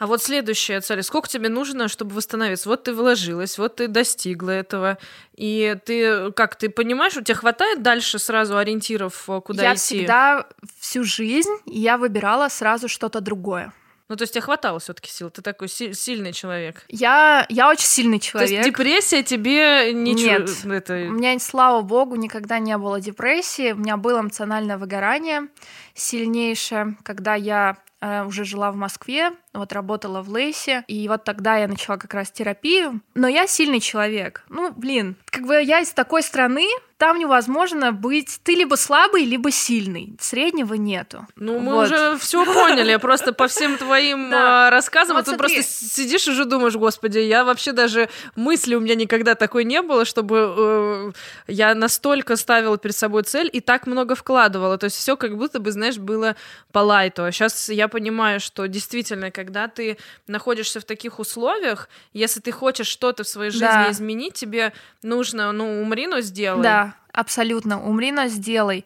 А 0.00 0.06
вот 0.06 0.22
следующая 0.22 0.80
цель. 0.80 1.02
Сколько 1.02 1.28
тебе 1.28 1.50
нужно, 1.50 1.86
чтобы 1.86 2.14
восстановиться? 2.14 2.70
Вот 2.70 2.84
ты 2.84 2.94
вложилась, 2.94 3.58
вот 3.58 3.76
ты 3.76 3.86
достигла 3.86 4.50
этого. 4.50 4.96
И 5.34 5.76
ты, 5.84 6.32
как 6.32 6.56
ты 6.56 6.70
понимаешь, 6.70 7.18
у 7.18 7.20
тебя 7.20 7.34
хватает 7.34 7.82
дальше 7.82 8.18
сразу 8.18 8.56
ориентиров, 8.56 9.28
э, 9.28 9.40
куда 9.42 9.62
я 9.62 9.74
идти? 9.74 9.96
Я 9.96 10.00
всегда 10.00 10.46
всю 10.78 11.04
жизнь 11.04 11.54
я 11.66 11.98
выбирала 11.98 12.48
сразу 12.48 12.88
что-то 12.88 13.20
другое. 13.20 13.74
Ну, 14.08 14.16
то 14.16 14.22
есть 14.22 14.32
тебе 14.32 14.42
хватало 14.42 14.80
все-таки 14.80 15.08
сил. 15.10 15.30
Ты 15.30 15.40
такой 15.42 15.68
си- 15.68 15.92
сильный 15.92 16.32
человек. 16.32 16.82
Я, 16.88 17.46
я 17.48 17.68
очень 17.68 17.86
сильный 17.86 18.18
человек. 18.18 18.48
То 18.48 18.54
есть 18.56 18.68
депрессия 18.68 19.22
тебе 19.22 19.92
ничего. 19.92 20.38
Нет. 20.38 20.50
Это... 20.64 20.94
У 20.94 21.12
меня, 21.12 21.38
слава 21.38 21.82
богу, 21.82 22.16
никогда 22.16 22.58
не 22.58 22.76
было 22.78 23.00
депрессии. 23.00 23.72
У 23.72 23.76
меня 23.76 23.96
было 23.98 24.20
эмоциональное 24.20 24.78
выгорание 24.78 25.48
сильнейшее, 25.94 26.96
когда 27.04 27.36
я 27.36 27.76
э, 28.00 28.24
уже 28.24 28.44
жила 28.44 28.72
в 28.72 28.76
Москве, 28.76 29.30
вот 29.52 29.72
работала 29.72 30.22
в 30.22 30.28
Лейсе, 30.28 30.84
и 30.86 31.08
вот 31.08 31.24
тогда 31.24 31.56
я 31.56 31.68
начала 31.68 31.96
как 31.96 32.14
раз 32.14 32.30
терапию. 32.30 33.00
Но 33.14 33.28
я 33.28 33.46
сильный 33.46 33.80
человек. 33.80 34.44
Ну, 34.48 34.72
блин, 34.72 35.16
как 35.26 35.46
бы 35.46 35.60
я 35.62 35.80
из 35.80 35.90
такой 35.90 36.22
страны, 36.22 36.68
там 37.00 37.18
невозможно 37.18 37.92
быть... 37.92 38.40
Ты 38.44 38.54
либо 38.54 38.74
слабый, 38.74 39.24
либо 39.24 39.50
сильный. 39.50 40.14
Среднего 40.20 40.74
нету. 40.74 41.26
Ну, 41.34 41.58
мы 41.58 41.72
вот. 41.72 41.86
уже 41.86 42.18
все 42.18 42.44
поняли. 42.54 42.96
Просто 42.96 43.32
по 43.32 43.48
всем 43.48 43.78
твоим. 43.78 44.30
А, 44.34 44.68
рассказам 44.68 45.16
вот 45.16 45.24
ты 45.24 45.34
просто 45.38 45.62
сидишь 45.62 46.28
и 46.28 46.32
уже 46.32 46.44
думаешь, 46.44 46.76
господи, 46.76 47.18
я 47.18 47.44
вообще 47.44 47.72
даже 47.72 48.10
мысли 48.36 48.74
у 48.74 48.80
меня 48.80 48.94
никогда 48.96 49.34
такой 49.34 49.64
не 49.64 49.80
было, 49.80 50.04
чтобы 50.04 50.54
э, 50.54 51.12
я 51.48 51.74
настолько 51.74 52.36
ставила 52.36 52.76
перед 52.76 52.94
собой 52.94 53.22
цель 53.22 53.48
и 53.50 53.60
так 53.60 53.86
много 53.86 54.14
вкладывала. 54.14 54.76
То 54.76 54.84
есть 54.84 54.96
все 54.96 55.16
как 55.16 55.38
будто 55.38 55.58
бы, 55.58 55.72
знаешь, 55.72 55.96
было 55.96 56.36
по 56.70 56.80
лайту. 56.80 57.24
А 57.24 57.32
сейчас 57.32 57.70
я 57.70 57.88
понимаю, 57.88 58.40
что 58.40 58.68
действительно, 58.68 59.30
когда 59.40 59.68
ты 59.68 59.96
находишься 60.26 60.80
в 60.80 60.84
таких 60.84 61.18
условиях, 61.18 61.88
если 62.12 62.40
ты 62.40 62.52
хочешь 62.52 62.88
что-то 62.88 63.24
в 63.24 63.28
своей 63.28 63.50
жизни 63.50 63.64
да. 63.64 63.90
изменить, 63.90 64.34
тебе 64.34 64.74
нужно, 65.02 65.50
ну, 65.52 65.80
умри, 65.80 66.06
но 66.06 66.20
сделай. 66.20 66.62
Да, 66.62 66.94
абсолютно. 67.10 67.82
Умри, 67.82 68.12
но 68.12 68.26
сделай. 68.26 68.84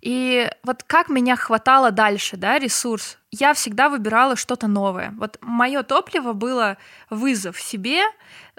И 0.00 0.50
вот 0.64 0.82
как 0.82 1.08
меня 1.08 1.36
хватало 1.36 1.92
дальше, 1.92 2.36
да, 2.36 2.58
ресурс, 2.58 3.18
я 3.30 3.54
всегда 3.54 3.88
выбирала 3.88 4.34
что-то 4.34 4.66
новое. 4.66 5.14
Вот 5.16 5.38
мое 5.40 5.84
топливо 5.84 6.32
было 6.32 6.78
вызов 7.08 7.60
себе, 7.60 8.02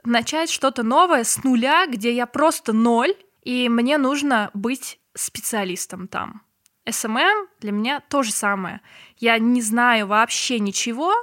начать 0.05 0.49
что-то 0.49 0.83
новое 0.83 1.25
с 1.25 1.43
нуля, 1.43 1.87
где 1.87 2.13
я 2.13 2.25
просто 2.25 2.71
ноль, 2.71 3.13
и 3.41 3.67
мне 3.67 3.97
нужно 3.97 4.49
быть 4.53 4.97
специалистом 5.13 6.07
там. 6.07 6.41
СММ 6.89 7.47
для 7.59 7.71
меня 7.71 8.01
то 8.09 8.23
же 8.23 8.31
самое. 8.31 8.81
Я 9.17 9.37
не 9.37 9.61
знаю 9.61 10.07
вообще 10.07 10.59
ничего, 10.59 11.13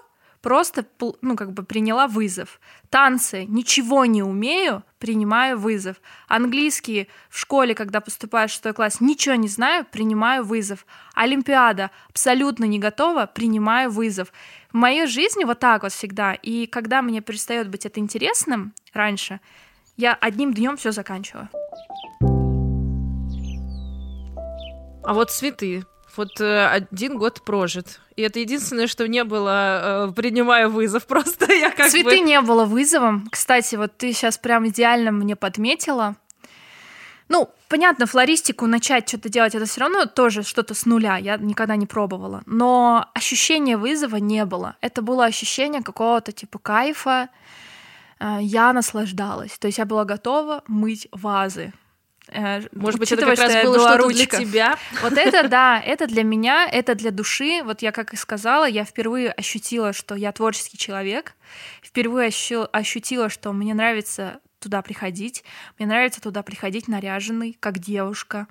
просто, 0.43 0.87
ну, 1.21 1.37
как 1.37 1.53
бы 1.53 1.63
приняла 1.63 2.07
вызов. 2.07 2.61
Танцы, 2.89 3.45
ничего 3.45 4.05
не 4.05 4.23
умею, 4.23 4.83
принимаю 4.99 5.59
вызов. 5.59 5.97
Английский 6.29 7.09
в 7.29 7.39
школе, 7.39 7.75
когда 7.75 8.01
поступаю 8.01 8.49
в 8.49 8.53
шестой 8.53 8.73
класс, 8.73 9.01
ничего 9.01 9.35
не 9.35 9.49
знаю, 9.49 9.87
принимаю 9.91 10.45
вызов. 10.45 10.87
Олимпиада, 11.15 11.91
абсолютно 12.09 12.65
не 12.65 12.79
готова, 12.79 13.27
принимаю 13.27 13.91
вызов. 13.91 14.33
В 14.73 14.77
моей 14.77 15.07
жизни 15.07 15.45
вот 15.45 15.59
так 15.59 15.83
вот 15.83 15.93
всегда. 15.93 16.35
И 16.35 16.67
когда 16.67 17.03
мне 17.03 17.21
перестает 17.21 17.69
быть 17.69 17.87
это 17.87 18.01
интересным 18.01 18.75
раньше, 18.93 19.41
я 19.97 20.15
одним 20.15 20.55
днем 20.55 20.77
все 20.77 20.93
заканчиваю. 20.93 21.49
А 25.03 25.15
вот 25.15 25.31
цветы 25.31 25.85
Вот 26.17 26.41
э, 26.41 26.67
один 26.67 27.19
год 27.19 27.43
прожит. 27.43 28.01
И 28.17 28.23
это 28.23 28.41
единственное, 28.41 28.87
что 28.87 29.07
не 29.07 29.25
было, 29.25 30.09
э, 30.09 30.13
принимая 30.13 30.69
вызов. 30.69 31.07
Просто 31.09 31.53
я 31.53 31.71
как 31.71 31.91
Цветы 31.91 32.19
бы... 32.19 32.21
не 32.21 32.41
было 32.41 32.65
вызовом. 32.65 33.29
Кстати, 33.31 33.77
вот 33.77 33.97
ты 33.97 34.13
сейчас 34.13 34.39
прям 34.39 34.67
идеально 34.69 35.13
мне 35.13 35.37
подметила. 35.37 36.17
Ну, 37.29 37.49
понятно, 37.69 38.07
флористику 38.07 38.67
начать 38.67 39.09
что-то 39.09 39.29
делать, 39.29 39.55
это 39.55 39.65
все 39.65 39.83
равно 39.83 40.07
тоже 40.07 40.43
что-то 40.43 40.75
с 40.75 40.85
нуля. 40.85 41.17
Я 41.17 41.37
никогда 41.37 41.77
не 41.77 41.87
пробовала. 41.87 42.43
Но 42.45 43.09
ощущения 43.15 43.77
вызова 43.77 44.17
не 44.17 44.45
было. 44.45 44.77
Это 44.81 45.01
было 45.01 45.27
ощущение 45.27 45.81
какого-то 45.81 46.33
типа 46.33 46.59
кайфа. 46.59 47.29
Э, 48.19 48.39
я 48.41 48.73
наслаждалась. 48.73 49.59
То 49.59 49.69
есть 49.69 49.79
я 49.79 49.85
была 49.85 50.05
готова 50.05 50.65
мыть 50.67 51.07
вазы. 51.13 51.73
Э, 52.33 52.63
Может 52.73 53.01
быть, 53.01 53.13
это 53.13 53.27
как 53.27 53.39
раз 53.39 53.65
было 53.65 53.79
что-то 53.79 54.09
для 54.09 54.27
тебя? 54.27 54.79
Вот 55.03 55.13
это, 55.15 55.49
да, 55.49 55.81
это 55.81 56.07
для 56.07 56.23
меня, 56.23 56.69
это 56.71 56.95
для 56.95 57.11
души. 57.11 57.63
Вот 57.65 57.83
я, 57.83 57.93
как 57.93 58.15
и 58.15 58.17
сказала, 58.17 58.69
я 58.69 58.85
впервые 58.85 59.33
ощутила, 59.33 59.93
что 59.93 60.15
я 60.15 60.33
творческий 60.33 60.79
человек. 60.79 61.35
Впервые 61.83 62.31
ощутила, 62.73 63.29
что 63.29 63.53
мне 63.53 63.75
нравится 63.75 64.41
туда 64.59 64.83
приходить. 64.83 65.45
Мне 65.79 65.89
нравится 65.89 66.21
туда 66.21 66.43
приходить 66.43 66.87
наряженный, 66.87 67.57
как 67.59 67.79
девушка. 67.79 68.47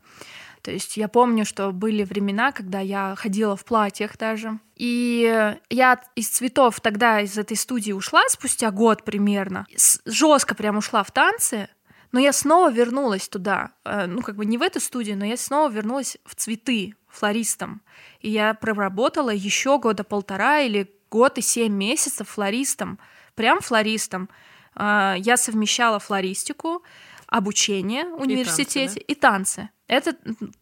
То 0.61 0.71
есть 0.71 0.97
я 0.97 1.07
помню, 1.07 1.45
что 1.45 1.71
были 1.71 2.03
времена, 2.03 2.51
когда 2.51 2.79
я 2.79 3.15
ходила 3.17 3.55
в 3.55 3.63
платьях 3.63 4.17
даже. 4.17 4.59
И 4.75 5.55
я 5.69 6.01
из 6.15 6.27
цветов 6.27 6.81
тогда 6.81 7.21
из 7.21 7.37
этой 7.37 7.55
студии 7.55 7.91
ушла 7.91 8.21
спустя 8.29 8.71
год 8.71 9.03
примерно. 9.05 9.65
Жестко 10.05 10.55
прям 10.55 10.77
ушла 10.77 11.03
в 11.03 11.11
танцы. 11.11 11.69
Но 12.11 12.19
я 12.19 12.33
снова 12.33 12.71
вернулась 12.71 13.29
туда. 13.29 13.71
Э, 13.85 14.05
ну, 14.07 14.21
как 14.21 14.35
бы 14.35 14.45
не 14.45 14.57
в 14.57 14.61
эту 14.61 14.79
студию, 14.79 15.17
но 15.17 15.25
я 15.25 15.37
снова 15.37 15.71
вернулась 15.71 16.17
в 16.25 16.35
цветы 16.35 16.95
флористом. 17.07 17.81
И 18.19 18.29
я 18.29 18.53
проработала 18.53 19.29
еще 19.29 19.77
года 19.79 20.03
полтора 20.03 20.61
или 20.61 20.91
год 21.11 21.37
и 21.37 21.41
семь 21.41 21.73
месяцев 21.73 22.29
флористом. 22.29 22.99
Прям 23.35 23.61
флористом. 23.61 24.29
А, 24.75 25.15
я 25.17 25.37
совмещала 25.37 25.99
флористику, 25.99 26.83
обучение 27.29 28.05
в 28.05 28.21
университете 28.21 28.99
и 28.99 29.15
танцы. 29.15 29.61
И 29.61 29.65
танцы. 29.65 29.69
Это, 29.89 30.15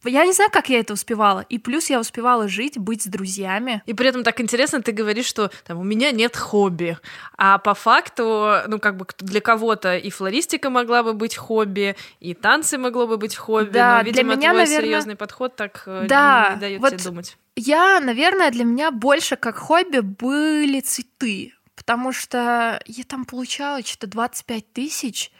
я 0.05 0.25
не 0.25 0.31
знаю, 0.31 0.49
как 0.51 0.69
я 0.69 0.79
это 0.79 0.93
успевала. 0.93 1.45
И 1.49 1.59
плюс 1.59 1.89
я 1.89 1.99
успевала 1.99 2.47
жить, 2.47 2.77
быть 2.77 3.01
с 3.01 3.07
друзьями. 3.07 3.83
И 3.85 3.93
при 3.93 4.07
этом 4.07 4.23
так 4.23 4.39
интересно, 4.39 4.81
ты 4.81 4.93
говоришь, 4.93 5.25
что 5.25 5.51
там 5.65 5.79
у 5.79 5.83
меня 5.83 6.11
нет 6.11 6.37
хобби. 6.37 6.97
А 7.37 7.57
по 7.57 7.73
факту, 7.73 8.61
ну, 8.67 8.79
как 8.79 8.95
бы 8.95 9.05
для 9.19 9.41
кого-то 9.41 9.97
и 9.97 10.09
флористика 10.09 10.69
могла 10.69 11.03
бы 11.03 11.13
быть 11.13 11.35
хобби, 11.35 11.97
и 12.21 12.33
танцы 12.33 12.77
могло 12.77 13.05
бы 13.05 13.17
быть 13.17 13.35
хобби. 13.35 13.71
Да, 13.71 13.97
но, 13.97 14.03
видимо, 14.03 14.29
для 14.29 14.35
меня, 14.37 14.49
твой 14.51 14.63
наверное... 14.63 14.85
серьезный 14.85 15.15
подход 15.17 15.57
так 15.57 15.83
э, 15.85 16.05
да, 16.07 16.53
не 16.53 16.61
дает 16.61 16.81
вот 16.81 16.89
тебе 16.91 17.03
думать. 17.03 17.37
Я, 17.57 17.99
наверное, 17.99 18.49
для 18.49 18.63
меня 18.63 18.91
больше 18.91 19.35
как 19.35 19.57
хобби 19.57 19.99
были 19.99 20.79
цветы 20.79 21.53
потому 21.75 22.11
что 22.11 22.81
я 22.85 23.03
там 23.03 23.23
получала 23.23 23.81
что-то 23.81 24.07
25 24.07 24.73
тысяч. 24.73 25.31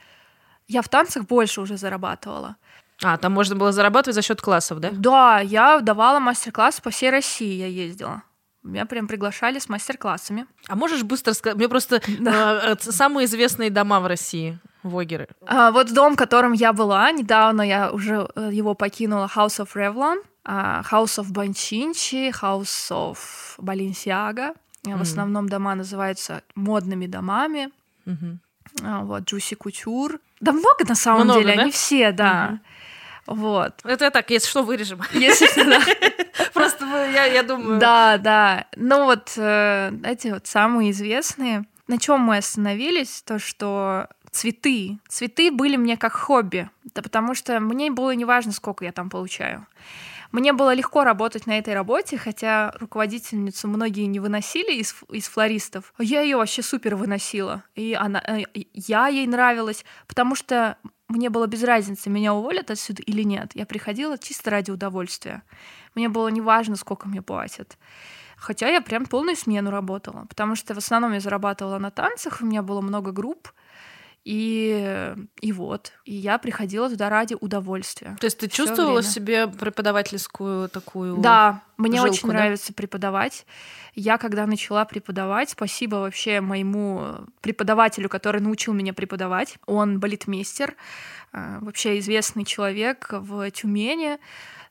Я 0.68 0.82
в 0.82 0.90
танцах 0.90 1.26
больше 1.26 1.62
уже 1.62 1.78
зарабатывала. 1.78 2.58
А, 3.04 3.18
там 3.18 3.32
можно 3.32 3.56
было 3.56 3.72
зарабатывать 3.72 4.16
за 4.16 4.22
счет 4.22 4.42
классов, 4.42 4.80
да? 4.80 4.90
Да, 4.92 5.40
я 5.40 5.80
давала 5.82 6.20
мастер-классы 6.20 6.82
по 6.82 6.90
всей 6.90 7.12
России, 7.12 7.54
я 7.54 7.68
ездила. 7.68 8.24
Меня 8.64 8.86
прям 8.86 9.08
приглашали 9.08 9.60
с 9.60 9.70
мастер-классами. 9.70 10.46
А 10.68 10.76
можешь 10.76 11.04
быстро 11.04 11.34
сказать? 11.34 11.58
Мне 11.58 11.70
просто 11.70 12.02
да. 12.20 12.74
э, 12.74 12.76
самые 12.80 13.26
известные 13.26 13.70
дома 13.70 14.00
в 14.00 14.08
России, 14.08 14.60
вогеры. 14.84 15.30
А, 15.46 15.72
вот 15.72 15.94
дом, 15.94 16.14
в 16.14 16.18
котором 16.18 16.54
я 16.54 16.74
была, 16.74 17.12
недавно 17.12 17.62
я 17.62 17.92
уже 17.92 18.28
э, 18.36 18.50
его 18.52 18.74
покинула, 18.74 19.30
House 19.34 19.60
of 19.60 19.70
Revlon, 19.76 20.18
uh, 20.46 20.84
House 20.92 21.20
of 21.20 21.32
Банчинчи, 21.32 22.32
House 22.42 22.92
of 22.92 23.18
Balenciaga. 23.58 24.56
Mm-hmm. 24.84 24.98
В 24.98 25.02
основном 25.02 25.50
дома 25.50 25.76
называются 25.76 26.42
модными 26.56 27.08
домами. 27.08 27.70
Mm-hmm. 28.06 29.04
Вот, 29.04 29.24
Juicy 29.24 29.58
Couture. 29.58 30.20
Да 30.40 30.52
много 30.52 30.86
на 30.88 30.96
самом 30.96 31.24
много, 31.26 31.40
деле, 31.40 31.56
да? 31.56 31.62
они 31.64 31.72
все, 31.72 32.12
да. 32.12 32.50
Mm-hmm. 32.52 32.60
Вот. 33.28 33.74
Это 33.84 34.10
так, 34.10 34.30
если 34.30 34.48
что, 34.48 34.64
вырежем. 34.64 35.02
Если 35.12 35.48
что, 35.48 35.66
да. 35.66 35.82
Просто 36.54 36.86
я, 36.86 37.26
я 37.26 37.44
думаю... 37.44 37.80
Да, 37.80 38.18
да. 38.18 38.68
Ну 38.76 39.06
вот 39.06 39.34
э, 39.36 39.92
эти 40.04 40.30
вот 40.30 40.48
самые 40.48 40.92
известные. 40.92 41.66
На 41.88 41.98
чем 41.98 42.22
мы 42.22 42.38
остановились? 42.38 43.22
То, 43.24 43.38
что 43.40 44.08
цветы. 44.32 45.00
Цветы 45.10 45.52
были 45.52 45.76
мне 45.76 45.98
как 45.98 46.14
хобби. 46.14 46.70
Да 46.96 47.02
потому 47.02 47.36
что 47.36 47.60
мне 47.60 47.92
было 47.92 48.12
неважно, 48.12 48.54
сколько 48.54 48.86
я 48.86 48.92
там 48.92 49.10
получаю. 49.10 49.68
Мне 50.32 50.54
было 50.54 50.74
легко 50.74 51.04
работать 51.04 51.48
на 51.48 51.58
этой 51.58 51.74
работе, 51.74 52.18
хотя 52.18 52.72
руководительницу 52.80 53.68
многие 53.68 54.06
не 54.06 54.20
выносили 54.20 54.74
из, 54.74 54.96
из 55.10 55.28
флористов. 55.28 55.94
Я 56.00 56.22
ее 56.22 56.38
вообще 56.38 56.62
супер 56.62 56.96
выносила. 56.96 57.64
И 57.76 57.94
она, 57.94 58.22
э, 58.26 58.44
я 58.74 59.08
ей 59.08 59.28
нравилась, 59.28 59.86
потому 60.08 60.36
что 60.36 60.78
мне 61.08 61.30
было 61.30 61.48
без 61.48 61.64
разницы, 61.64 62.10
меня 62.10 62.34
уволят 62.34 62.70
отсюда 62.70 63.02
или 63.02 63.24
нет. 63.24 63.52
Я 63.54 63.66
приходила 63.66 64.18
чисто 64.18 64.50
ради 64.50 64.72
удовольствия. 64.72 65.44
Мне 65.96 66.10
было 66.10 66.28
неважно, 66.28 66.76
сколько 66.76 67.08
мне 67.08 67.22
платят. 67.22 67.78
Хотя 68.36 68.68
я 68.68 68.82
прям 68.82 69.06
полную 69.06 69.36
смену 69.36 69.72
работала, 69.72 70.26
потому 70.30 70.56
что 70.56 70.76
в 70.76 70.78
основном 70.78 71.14
я 71.14 71.20
зарабатывала 71.20 71.80
на 71.80 71.90
танцах, 71.90 72.40
у 72.42 72.46
меня 72.46 72.62
было 72.62 72.82
много 72.82 73.12
групп, 73.12 73.52
и, 74.30 75.16
и 75.40 75.54
вот. 75.54 75.94
И 76.04 76.14
я 76.14 76.38
приходила 76.38 76.90
туда 76.90 77.08
ради 77.08 77.38
удовольствия. 77.40 78.18
То 78.20 78.26
есть 78.26 78.38
ты 78.38 78.50
чувствовала 78.50 79.00
время. 79.00 79.14
себе 79.14 79.48
преподавательскую 79.48 80.68
такую 80.68 81.20
Да, 81.20 81.64
мне 81.78 82.02
жилку, 82.02 82.12
очень 82.12 82.28
да? 82.28 82.34
нравится 82.34 82.74
преподавать. 82.74 83.46
Я 83.96 84.18
когда 84.18 84.46
начала 84.46 84.84
преподавать, 84.84 85.52
спасибо 85.52 85.96
вообще 85.96 86.42
моему 86.42 87.20
преподавателю, 87.40 88.10
который 88.10 88.42
научил 88.42 88.74
меня 88.74 88.94
преподавать. 88.94 89.60
Он 89.66 90.02
балетмейстер, 90.02 90.76
а, 91.32 91.60
вообще 91.62 91.98
известный 92.00 92.44
человек 92.44 93.08
в 93.12 93.50
Тюмени 93.52 94.18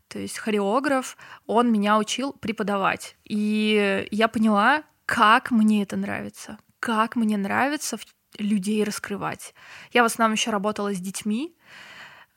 то 0.09 0.21
есть 0.21 0.39
хореограф, 0.39 1.17
он 1.47 1.73
меня 1.73 1.99
учил 1.99 2.33
преподавать. 2.33 3.17
И 3.25 4.07
я 4.13 4.29
поняла, 4.29 4.85
как 5.05 5.51
мне 5.51 5.83
это 5.83 5.97
нравится, 5.97 6.59
как 6.79 7.17
мне 7.17 7.37
нравится 7.37 7.97
людей 8.39 8.85
раскрывать. 8.85 9.55
Я 9.93 10.03
в 10.03 10.07
основном 10.07 10.35
еще 10.35 10.51
работала 10.51 10.95
с 10.95 10.99
детьми. 10.99 11.57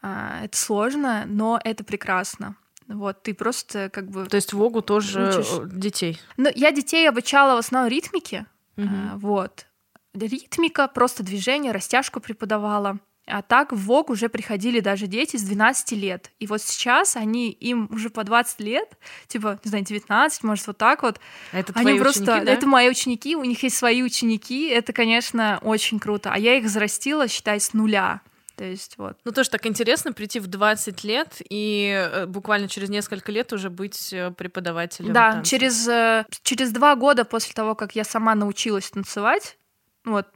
А, 0.02 0.44
это 0.44 0.58
сложно, 0.58 1.26
но 1.28 1.60
это 1.64 1.84
прекрасно. 1.84 2.56
Вот, 2.88 3.22
ты 3.22 3.34
просто 3.34 3.90
как 3.90 4.10
бы... 4.10 4.26
То 4.26 4.36
есть 4.36 4.54
Вогу 4.54 4.82
тоже 4.82 5.30
учишь. 5.30 5.60
Э, 5.60 5.70
детей? 5.72 6.20
Ну, 6.38 6.50
я 6.56 6.72
детей 6.72 7.08
обучала 7.08 7.56
в 7.56 7.60
основном 7.60 7.92
ритмике. 7.92 8.48
Угу. 8.78 8.88
Вот. 9.16 9.68
Ритмика, 10.14 10.88
просто 10.88 11.22
движение, 11.22 11.72
растяжку 11.72 12.20
преподавала. 12.20 12.98
А 13.30 13.42
так 13.42 13.72
в 13.72 13.78
ВОК 13.78 14.10
уже 14.10 14.30
приходили 14.30 14.80
даже 14.80 15.08
дети 15.08 15.38
с 15.38 15.44
12 15.44 15.92
лет. 15.94 16.32
И 16.40 16.48
вот 16.48 16.62
сейчас 16.62 17.16
они, 17.16 17.52
им 17.52 17.88
уже 17.92 18.10
по 18.10 18.24
20 18.24 18.60
лет, 18.62 18.98
типа, 19.28 19.60
не 19.64 19.70
знаю, 19.70 19.86
19, 19.86 20.44
может, 20.44 20.68
вот 20.68 20.78
так 20.78 21.04
вот. 21.04 21.20
Это 21.52 21.74
они 21.76 21.84
твои 21.84 22.00
просто, 22.00 22.24
ученики, 22.24 22.46
да? 22.46 22.52
Это 22.52 22.68
мои 22.68 22.90
ученики, 22.90 23.36
у 23.36 23.44
них 23.44 23.62
есть 23.64 23.78
свои 23.78 24.02
ученики, 24.02 24.68
это, 24.68 24.94
конечно, 24.94 25.60
очень 25.62 26.00
круто. 26.00 26.32
А 26.34 26.40
я 26.40 26.56
их 26.58 26.66
взрастила, 26.66 27.28
считай, 27.28 27.60
с 27.60 27.74
нуля. 27.74 28.22
То 28.60 28.66
есть 28.66 28.98
вот. 28.98 29.18
Ну 29.24 29.32
тоже 29.32 29.50
так 29.50 29.66
интересно 29.68 30.12
прийти 30.12 30.42
в 30.42 30.48
20 30.48 31.06
лет 31.06 31.42
и 31.50 31.94
э, 32.12 32.26
буквально 32.26 32.68
через 32.68 32.90
несколько 32.90 33.32
лет 33.32 33.54
уже 33.54 33.70
быть 33.70 34.12
э, 34.12 34.32
преподавателем. 34.32 35.14
Да, 35.14 35.32
танца. 35.32 35.50
через, 35.50 35.88
э, 35.88 36.26
через 36.44 36.74
два 36.74 36.96
года 36.98 37.24
после 37.24 37.54
того, 37.54 37.74
как 37.74 37.96
я 37.96 38.04
сама 38.04 38.36
научилась 38.36 38.90
танцевать, 38.90 39.58
вот 40.04 40.28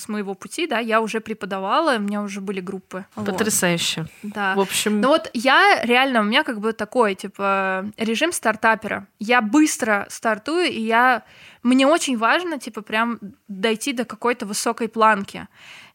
с 0.00 0.08
моего 0.08 0.34
пути, 0.34 0.66
да, 0.66 0.78
я 0.78 1.00
уже 1.00 1.20
преподавала, 1.20 1.96
у 1.96 2.00
меня 2.00 2.22
уже 2.22 2.40
были 2.40 2.60
группы. 2.60 3.04
Потрясающе. 3.14 4.06
Вот. 4.22 4.32
Да. 4.32 4.54
В 4.54 4.60
общем... 4.60 5.00
Ну 5.00 5.08
вот 5.08 5.30
я 5.34 5.80
реально, 5.84 6.20
у 6.20 6.24
меня 6.24 6.42
как 6.44 6.60
бы 6.60 6.72
такой, 6.72 7.14
типа, 7.14 7.86
режим 7.96 8.32
стартапера. 8.32 9.06
Я 9.18 9.40
быстро 9.40 10.06
стартую, 10.10 10.66
и 10.66 10.80
я... 10.80 11.22
Мне 11.62 11.86
очень 11.86 12.16
важно, 12.16 12.58
типа, 12.58 12.80
прям 12.80 13.18
дойти 13.48 13.92
до 13.92 14.04
какой-то 14.04 14.46
высокой 14.46 14.88
планки. 14.88 15.46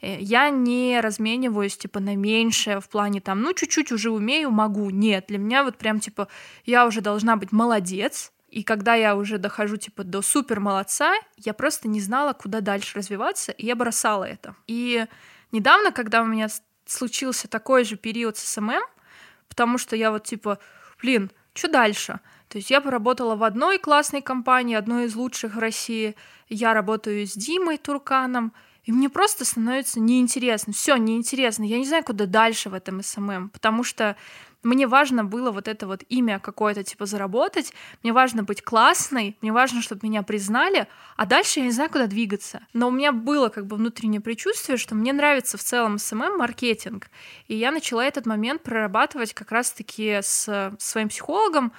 Э, 0.02 0.18
я 0.20 0.50
не 0.50 1.00
размениваюсь, 1.02 1.78
типа, 1.78 2.00
на 2.00 2.16
меньшее 2.16 2.80
в 2.80 2.88
плане 2.88 3.20
там, 3.20 3.42
ну, 3.42 3.54
чуть-чуть 3.54 3.92
уже 3.92 4.12
умею, 4.12 4.52
могу. 4.52 4.90
Нет, 4.92 5.26
для 5.28 5.40
меня 5.40 5.64
вот 5.64 5.78
прям, 5.78 6.00
типа, 6.00 6.28
я 6.66 6.86
уже 6.86 7.02
должна 7.02 7.36
быть 7.36 7.52
молодец, 7.52 8.32
и 8.56 8.64
когда 8.64 8.96
я 8.96 9.18
уже 9.18 9.38
дохожу 9.38 9.76
типа 9.76 10.06
до 10.06 10.22
супер 10.22 10.62
молодца, 10.62 11.14
я 11.36 11.54
просто 11.54 11.90
не 11.90 12.00
знала, 12.00 12.32
куда 12.32 12.62
дальше 12.62 12.98
развиваться, 12.98 13.52
и 13.52 13.66
я 13.66 13.76
бросала 13.76 14.24
это. 14.24 14.56
И 14.66 15.06
недавно, 15.52 15.92
когда 15.92 16.22
у 16.22 16.26
меня 16.26 16.48
случился 16.86 17.50
такой 17.50 17.84
же 17.84 17.98
период 17.98 18.38
с 18.38 18.54
СММ, 18.54 18.82
потому 19.50 19.78
что 19.78 19.98
я 19.98 20.10
вот 20.10 20.24
типа, 20.24 20.58
блин, 21.02 21.32
что 21.54 21.68
дальше? 21.68 22.22
То 22.48 22.58
есть 22.58 22.72
я 22.72 22.80
поработала 22.80 23.36
в 23.36 23.44
одной 23.44 23.78
классной 23.78 24.22
компании, 24.22 24.78
одной 24.78 25.08
из 25.08 25.16
лучших 25.16 25.56
в 25.56 25.60
России. 25.60 26.16
Я 26.48 26.74
работаю 26.74 27.28
с 27.28 27.34
Димой 27.34 27.78
Турканом, 27.78 28.54
и 28.86 28.94
мне 28.94 29.10
просто 29.10 29.44
становится 29.44 30.00
неинтересно. 30.00 30.72
Все 30.72 30.96
неинтересно. 30.96 31.66
Я 31.66 31.78
не 31.78 31.86
знаю, 31.86 32.06
куда 32.06 32.26
дальше 32.26 32.70
в 32.70 32.74
этом 32.74 33.04
СММ, 33.04 33.50
потому 33.50 33.84
что 33.84 34.16
мне 34.66 34.88
важно 34.88 35.24
было 35.24 35.52
вот 35.52 35.68
это 35.68 35.88
вот 35.88 36.04
имя 36.10 36.40
какое-то, 36.40 36.84
типа, 36.84 37.06
заработать, 37.06 37.72
мне 38.04 38.12
важно 38.12 38.44
быть 38.44 38.64
классной, 38.64 39.38
мне 39.42 39.52
важно, 39.52 39.82
чтобы 39.82 40.02
меня 40.04 40.24
признали, 40.24 40.88
а 41.16 41.26
дальше 41.26 41.60
я 41.60 41.66
не 41.66 41.72
знаю, 41.72 41.90
куда 41.90 42.08
двигаться. 42.08 42.66
Но 42.74 42.88
у 42.88 42.92
меня 42.92 43.12
было 43.12 43.50
как 43.50 43.68
бы 43.68 43.78
внутреннее 43.78 44.22
предчувствие, 44.22 44.78
что 44.78 44.96
мне 44.96 45.14
нравится 45.14 45.58
в 45.58 45.64
целом 45.64 45.98
СММ-маркетинг, 45.98 47.10
и 47.48 47.56
я 47.56 47.72
начала 47.72 48.04
этот 48.04 48.26
момент 48.26 48.64
прорабатывать 48.64 49.34
как 49.34 49.52
раз-таки 49.52 50.20
с 50.22 50.74
своим 50.80 51.10
психологом, 51.10 51.72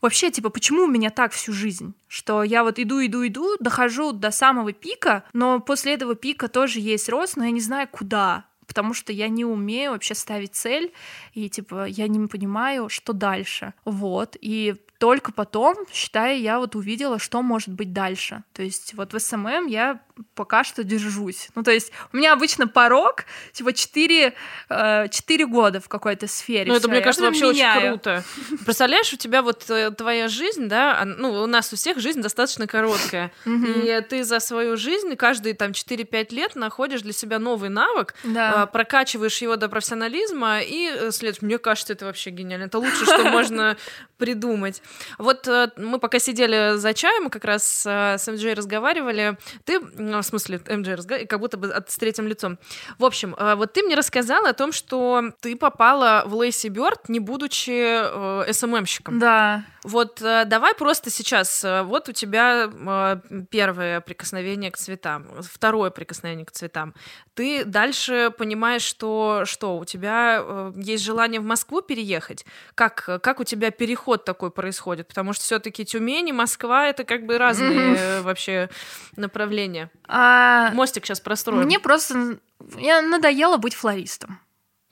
вообще, 0.00 0.30
типа, 0.32 0.50
почему 0.50 0.82
у 0.82 0.88
меня 0.88 1.10
так 1.10 1.32
всю 1.32 1.52
жизнь? 1.52 1.94
Что 2.08 2.42
я 2.42 2.64
вот 2.64 2.78
иду, 2.80 3.04
иду, 3.04 3.24
иду, 3.24 3.56
дохожу 3.60 4.12
до 4.12 4.32
самого 4.32 4.72
пика, 4.72 5.22
но 5.32 5.60
после 5.60 5.94
этого 5.94 6.16
пика 6.16 6.48
тоже 6.48 6.80
есть 6.80 7.08
рост, 7.08 7.36
но 7.36 7.44
я 7.44 7.52
не 7.52 7.60
знаю, 7.60 7.88
куда 7.88 8.46
потому 8.72 8.94
что 8.94 9.12
я 9.12 9.28
не 9.28 9.44
умею 9.44 9.90
вообще 9.92 10.14
ставить 10.14 10.54
цель, 10.54 10.94
и, 11.34 11.50
типа, 11.50 11.84
я 11.84 12.08
не 12.08 12.26
понимаю, 12.26 12.88
что 12.88 13.12
дальше. 13.12 13.74
Вот, 13.84 14.34
и 14.40 14.76
только 14.98 15.30
потом, 15.30 15.74
считаю, 15.92 16.40
я 16.40 16.58
вот 16.58 16.74
увидела, 16.74 17.18
что 17.18 17.42
может 17.42 17.68
быть 17.68 17.92
дальше. 17.92 18.44
То 18.54 18.62
есть 18.62 18.94
вот 18.94 19.12
в 19.12 19.18
СММ 19.18 19.66
я 19.66 20.00
пока 20.34 20.64
что 20.64 20.84
держусь. 20.84 21.48
Ну, 21.54 21.62
то 21.62 21.70
есть 21.70 21.92
у 22.12 22.16
меня 22.16 22.32
обычно 22.32 22.68
порог, 22.68 23.24
типа, 23.52 23.72
4, 23.72 24.34
4 24.68 25.08
э, 25.44 25.46
года 25.46 25.80
в 25.80 25.88
какой-то 25.88 26.26
сфере. 26.26 26.70
Ну, 26.70 26.76
это, 26.76 26.88
мне 26.88 27.00
кажется, 27.00 27.24
вообще 27.24 27.50
меняю. 27.50 27.76
очень 27.76 27.88
круто. 27.88 28.24
Представляешь, 28.64 29.12
у 29.12 29.16
тебя 29.16 29.42
вот 29.42 29.68
э, 29.70 29.90
твоя 29.90 30.28
жизнь, 30.28 30.68
да, 30.68 31.04
ну, 31.04 31.42
у 31.42 31.46
нас 31.46 31.72
у 31.72 31.76
всех 31.76 31.98
жизнь 31.98 32.20
достаточно 32.20 32.66
короткая, 32.66 33.32
и 33.46 34.04
ты 34.08 34.24
за 34.24 34.40
свою 34.40 34.76
жизнь 34.76 35.14
каждые 35.16 35.54
там 35.54 35.72
4-5 35.72 36.34
лет 36.34 36.54
находишь 36.56 37.02
для 37.02 37.12
себя 37.12 37.38
новый 37.38 37.70
навык, 37.70 38.14
да. 38.24 38.66
прокачиваешь 38.66 39.38
его 39.42 39.56
до 39.56 39.68
профессионализма, 39.68 40.60
и 40.60 40.90
э, 40.90 41.10
следуешь. 41.10 41.42
Мне 41.42 41.58
кажется, 41.58 41.92
это 41.92 42.06
вообще 42.06 42.30
гениально. 42.30 42.64
Это 42.64 42.78
лучше, 42.78 43.04
что 43.04 43.24
можно 43.30 43.76
придумать. 44.18 44.82
Вот 45.18 45.48
мы 45.76 45.98
пока 45.98 46.18
сидели 46.18 46.76
за 46.76 46.94
чаем, 46.94 47.28
как 47.30 47.44
раз 47.44 47.82
с 47.84 48.26
МДЖ 48.26 48.54
разговаривали, 48.54 49.36
ты 49.64 49.80
в 50.10 50.22
смысле, 50.22 50.60
МДРС, 50.68 51.06
как 51.28 51.40
будто 51.40 51.56
бы 51.56 51.68
от, 51.72 51.90
с 51.90 51.96
третьим 51.96 52.26
лицом. 52.26 52.58
В 52.98 53.04
общем, 53.04 53.34
э, 53.38 53.54
вот 53.54 53.72
ты 53.72 53.82
мне 53.82 53.94
рассказала 53.94 54.50
о 54.50 54.52
том, 54.52 54.72
что 54.72 55.32
ты 55.40 55.56
попала 55.56 56.24
в 56.26 56.34
Лейси 56.34 56.68
Бёрд, 56.68 57.08
не 57.08 57.20
будучи 57.20 57.70
э, 57.70 58.52
СММщиком. 58.52 59.18
Да. 59.18 59.64
Вот 59.84 60.22
э, 60.22 60.44
давай 60.44 60.74
просто 60.74 61.10
сейчас, 61.10 61.64
э, 61.64 61.82
вот 61.82 62.08
у 62.08 62.12
тебя 62.12 62.70
э, 62.72 63.44
первое 63.50 64.00
прикосновение 64.00 64.70
к 64.70 64.78
цветам, 64.78 65.26
второе 65.42 65.90
прикосновение 65.90 66.46
к 66.46 66.52
цветам. 66.52 66.94
Ты 67.34 67.64
дальше 67.64 68.32
понимаешь, 68.36 68.82
что, 68.82 69.42
что 69.44 69.78
у 69.78 69.84
тебя 69.84 70.72
есть 70.76 71.02
желание 71.02 71.40
в 71.40 71.44
Москву 71.44 71.82
переехать? 71.82 72.44
Как, 72.74 73.20
как 73.22 73.40
у 73.40 73.44
тебя 73.44 73.70
переход 73.70 74.24
такой 74.24 74.50
происходит? 74.50 75.08
Потому 75.08 75.32
что 75.32 75.42
все-таки 75.42 75.84
Тюмень 75.84 76.28
и 76.28 76.32
Москва 76.32 76.86
это 76.86 77.04
как 77.04 77.26
бы 77.26 77.38
разные 77.38 78.20
вообще 78.22 78.68
направления. 79.16 79.90
А... 80.08 80.70
Мостик 80.72 81.06
сейчас 81.06 81.20
простроим. 81.20 81.64
Мне 81.64 81.78
просто 81.78 82.38
я 82.78 83.02
надоело 83.02 83.56
быть 83.56 83.74
флористом. 83.74 84.38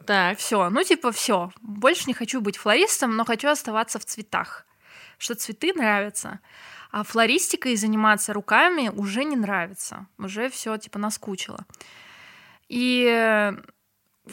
Так. 0.07 0.39
Все, 0.39 0.71
ну 0.71 0.83
типа 0.83 1.13
все. 1.13 1.53
Больше 1.61 2.05
не 2.07 2.15
хочу 2.15 2.41
быть 2.41 2.57
флористом, 2.57 3.17
но 3.17 3.25
хочу 3.25 3.49
оставаться 3.49 3.99
в 3.99 4.05
цветах. 4.05 4.67
Что 5.19 5.35
цветы 5.35 5.73
нравятся. 5.75 6.41
А 6.91 7.05
флористикой 7.05 7.77
заниматься 7.77 8.33
руками 8.33 8.89
уже 8.89 9.25
не 9.25 9.37
нравится. 9.37 10.07
Уже 10.19 10.49
все 10.49 10.77
типа 10.77 10.99
наскучило. 10.99 11.65
И 12.69 13.53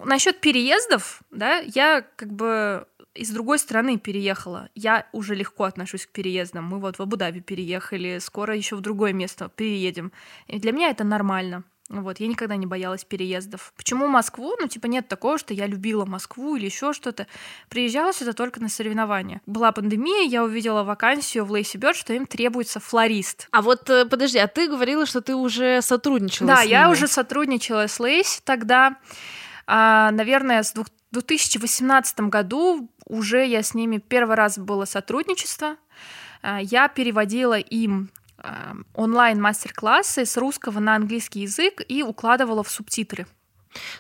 насчет 0.04 0.40
переездов, 0.42 1.22
да, 1.32 1.60
я 1.60 2.02
как 2.16 2.32
бы 2.32 2.88
из 3.18 3.30
другой 3.30 3.60
страны 3.60 3.98
переехала. 3.98 4.70
Я 4.76 5.08
уже 5.12 5.36
легко 5.36 5.66
отношусь 5.66 6.06
к 6.06 6.12
переездам. 6.12 6.66
Мы 6.66 6.80
вот 6.80 6.98
в 6.98 7.02
Абу-Даби 7.02 7.40
переехали, 7.40 8.20
скоро 8.20 8.56
еще 8.56 8.76
в 8.76 8.82
другое 8.82 9.14
место 9.14 9.50
переедем. 9.56 10.12
И 10.48 10.60
для 10.60 10.72
меня 10.72 10.90
это 10.90 11.04
нормально. 11.04 11.64
Вот, 11.90 12.20
я 12.20 12.28
никогда 12.28 12.58
не 12.58 12.66
боялась 12.66 13.06
переездов. 13.06 13.74
Почему 13.78 14.08
Москву? 14.08 14.56
Ну, 14.60 14.68
типа, 14.68 14.88
нет 14.88 15.08
такого, 15.08 15.38
что 15.38 15.54
я 15.54 15.68
любила 15.68 16.06
Москву 16.06 16.58
или 16.58 16.66
еще 16.66 16.92
что-то. 16.92 17.28
Приезжала 17.70 18.12
сюда 18.12 18.34
только 18.34 18.62
на 18.62 18.68
соревнования. 18.68 19.42
Была 19.46 19.72
пандемия, 19.72 20.28
я 20.28 20.44
увидела 20.44 20.84
вакансию 20.84 21.46
в 21.46 21.52
Лейси 21.52 21.78
Бёрд, 21.78 21.96
что 21.96 22.14
им 22.14 22.26
требуется 22.26 22.82
флорист. 22.82 23.48
А 23.52 23.62
вот, 23.62 23.90
э, 23.90 24.06
подожди, 24.06 24.38
а 24.38 24.48
ты 24.48 24.68
говорила, 24.68 25.06
что 25.06 25.22
ты 25.22 25.34
уже 25.34 25.82
сотрудничала 25.82 26.48
да, 26.48 26.56
с 26.58 26.60
ними? 26.66 26.72
Да, 26.74 26.80
я 26.80 26.90
уже 26.90 27.08
сотрудничала 27.08 27.88
с 27.88 28.00
Лейси 28.02 28.42
тогда. 28.44 28.98
А, 29.66 30.12
наверное, 30.12 30.64
с 30.64 30.74
2018 31.24 32.20
году 32.22 32.90
уже 33.06 33.46
я 33.46 33.64
с 33.64 33.74
ними 33.74 33.98
первый 33.98 34.36
раз 34.36 34.58
было 34.58 34.86
сотрудничество. 34.86 35.78
А, 36.42 36.60
я 36.62 36.88
переводила 36.88 37.58
им 37.58 38.10
а, 38.38 38.76
онлайн-мастер-классы 38.94 40.26
с 40.26 40.38
русского 40.38 40.80
на 40.80 40.96
английский 40.96 41.42
язык 41.42 41.82
и 41.88 42.04
укладывала 42.04 42.64
в 42.64 42.70
субтитры. 42.70 43.26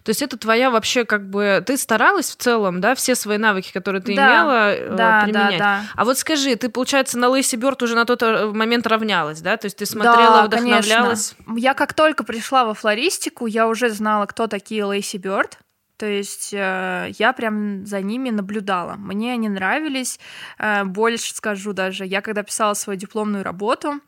То 0.03 0.09
есть 0.09 0.21
это 0.21 0.37
твоя 0.37 0.71
вообще 0.71 1.05
как 1.05 1.29
бы... 1.29 1.63
Ты 1.65 1.77
старалась 1.77 2.31
в 2.31 2.35
целом, 2.37 2.81
да, 2.81 2.95
все 2.95 3.15
свои 3.15 3.37
навыки, 3.37 3.71
которые 3.71 4.01
ты 4.01 4.15
да, 4.15 4.27
имела, 4.27 4.73
э, 4.73 4.95
да, 4.95 5.21
применять? 5.23 5.57
Да, 5.57 5.57
да. 5.57 5.81
А 5.95 6.05
вот 6.05 6.17
скажи, 6.17 6.55
ты, 6.55 6.69
получается, 6.69 7.17
на 7.17 7.29
Лейси 7.29 7.55
Бёрд 7.55 7.81
уже 7.83 7.95
на 7.95 8.05
тот 8.05 8.23
э, 8.23 8.47
момент 8.47 8.87
равнялась, 8.87 9.41
да? 9.41 9.57
То 9.57 9.65
есть 9.65 9.77
ты 9.77 9.85
смотрела, 9.85 10.41
да, 10.41 10.45
вдохновлялась? 10.45 11.35
Конечно. 11.37 11.59
Я 11.59 11.73
как 11.73 11.93
только 11.93 12.23
пришла 12.23 12.65
во 12.65 12.73
флористику, 12.73 13.45
я 13.45 13.67
уже 13.67 13.89
знала, 13.89 14.25
кто 14.25 14.47
такие 14.47 14.83
Лейси 14.83 15.17
Бёрд. 15.17 15.59
То 15.97 16.05
есть 16.05 16.53
э, 16.53 17.11
я 17.17 17.33
прям 17.33 17.85
за 17.85 18.01
ними 18.01 18.29
наблюдала. 18.29 18.95
Мне 18.97 19.33
они 19.33 19.49
нравились. 19.49 20.19
Э, 20.59 20.83
больше 20.83 21.33
скажу 21.33 21.73
даже, 21.73 22.05
я 22.05 22.21
когда 22.21 22.43
писала 22.43 22.75
свою 22.75 22.99
дипломную 22.99 23.43
работу 23.43 23.99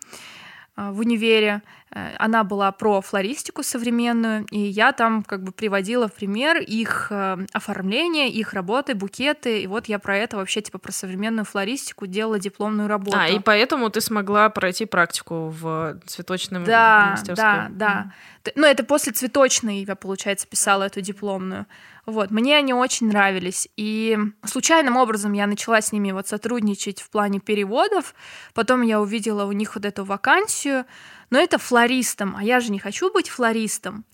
в 0.91 0.99
универе, 0.99 1.61
Э, 1.91 2.15
она 2.17 2.43
была 2.43 2.71
про 2.71 3.01
флористику 3.01 3.63
современную, 3.63 4.45
и 4.51 4.59
я 4.59 4.91
там 4.91 5.23
как 5.23 5.43
бы 5.43 5.51
приводила 5.51 6.07
в 6.07 6.13
пример 6.13 6.57
их 6.57 7.07
э, 7.09 7.37
оформление, 7.51 8.29
их 8.29 8.53
работы, 8.53 8.93
букеты, 8.93 9.61
и 9.61 9.67
вот 9.67 9.87
я 9.87 9.97
про 9.97 10.17
это 10.17 10.37
вообще 10.37 10.61
типа 10.61 10.77
про 10.77 10.91
современную 10.91 11.45
флористику 11.45 12.05
делала 12.05 12.37
дипломную 12.37 12.87
работу. 12.87 13.17
А, 13.17 13.27
и 13.27 13.39
поэтому 13.39 13.89
ты 13.89 14.01
смогла 14.01 14.49
пройти 14.49 14.85
практику 14.85 15.49
в 15.49 15.99
цветочном 16.05 16.63
да, 16.63 17.07
министерстве. 17.07 17.35
Да, 17.35 17.67
да, 17.71 18.11
да. 18.45 18.51
Ну, 18.55 18.67
это 18.67 18.83
после 18.83 19.11
цветочной 19.11 19.83
я, 19.83 19.95
получается, 19.95 20.47
писала 20.47 20.83
эту 20.83 21.01
дипломную. 21.01 21.65
Вот, 22.09 22.31
мне 22.31 22.57
они 22.57 22.73
очень 22.73 23.07
нравились. 23.07 23.67
И 23.77 24.17
случайным 24.45 24.97
образом 24.97 25.33
я 25.33 25.47
начала 25.47 25.81
с 25.81 25.91
ними 25.91 26.11
вот 26.11 26.27
сотрудничать 26.27 27.01
в 27.01 27.09
плане 27.09 27.39
переводов. 27.39 28.13
Потом 28.53 28.81
я 28.81 28.99
увидела 28.99 29.45
у 29.45 29.51
них 29.51 29.75
вот 29.75 29.85
эту 29.85 30.03
вакансию 30.03 30.85
но 31.29 31.39
это 31.39 31.57
флористом, 31.57 32.35
а 32.37 32.43
я 32.43 32.59
же 32.59 32.71
не 32.71 32.79
хочу 32.79 33.11
быть 33.11 33.29
флористом. 33.29 34.05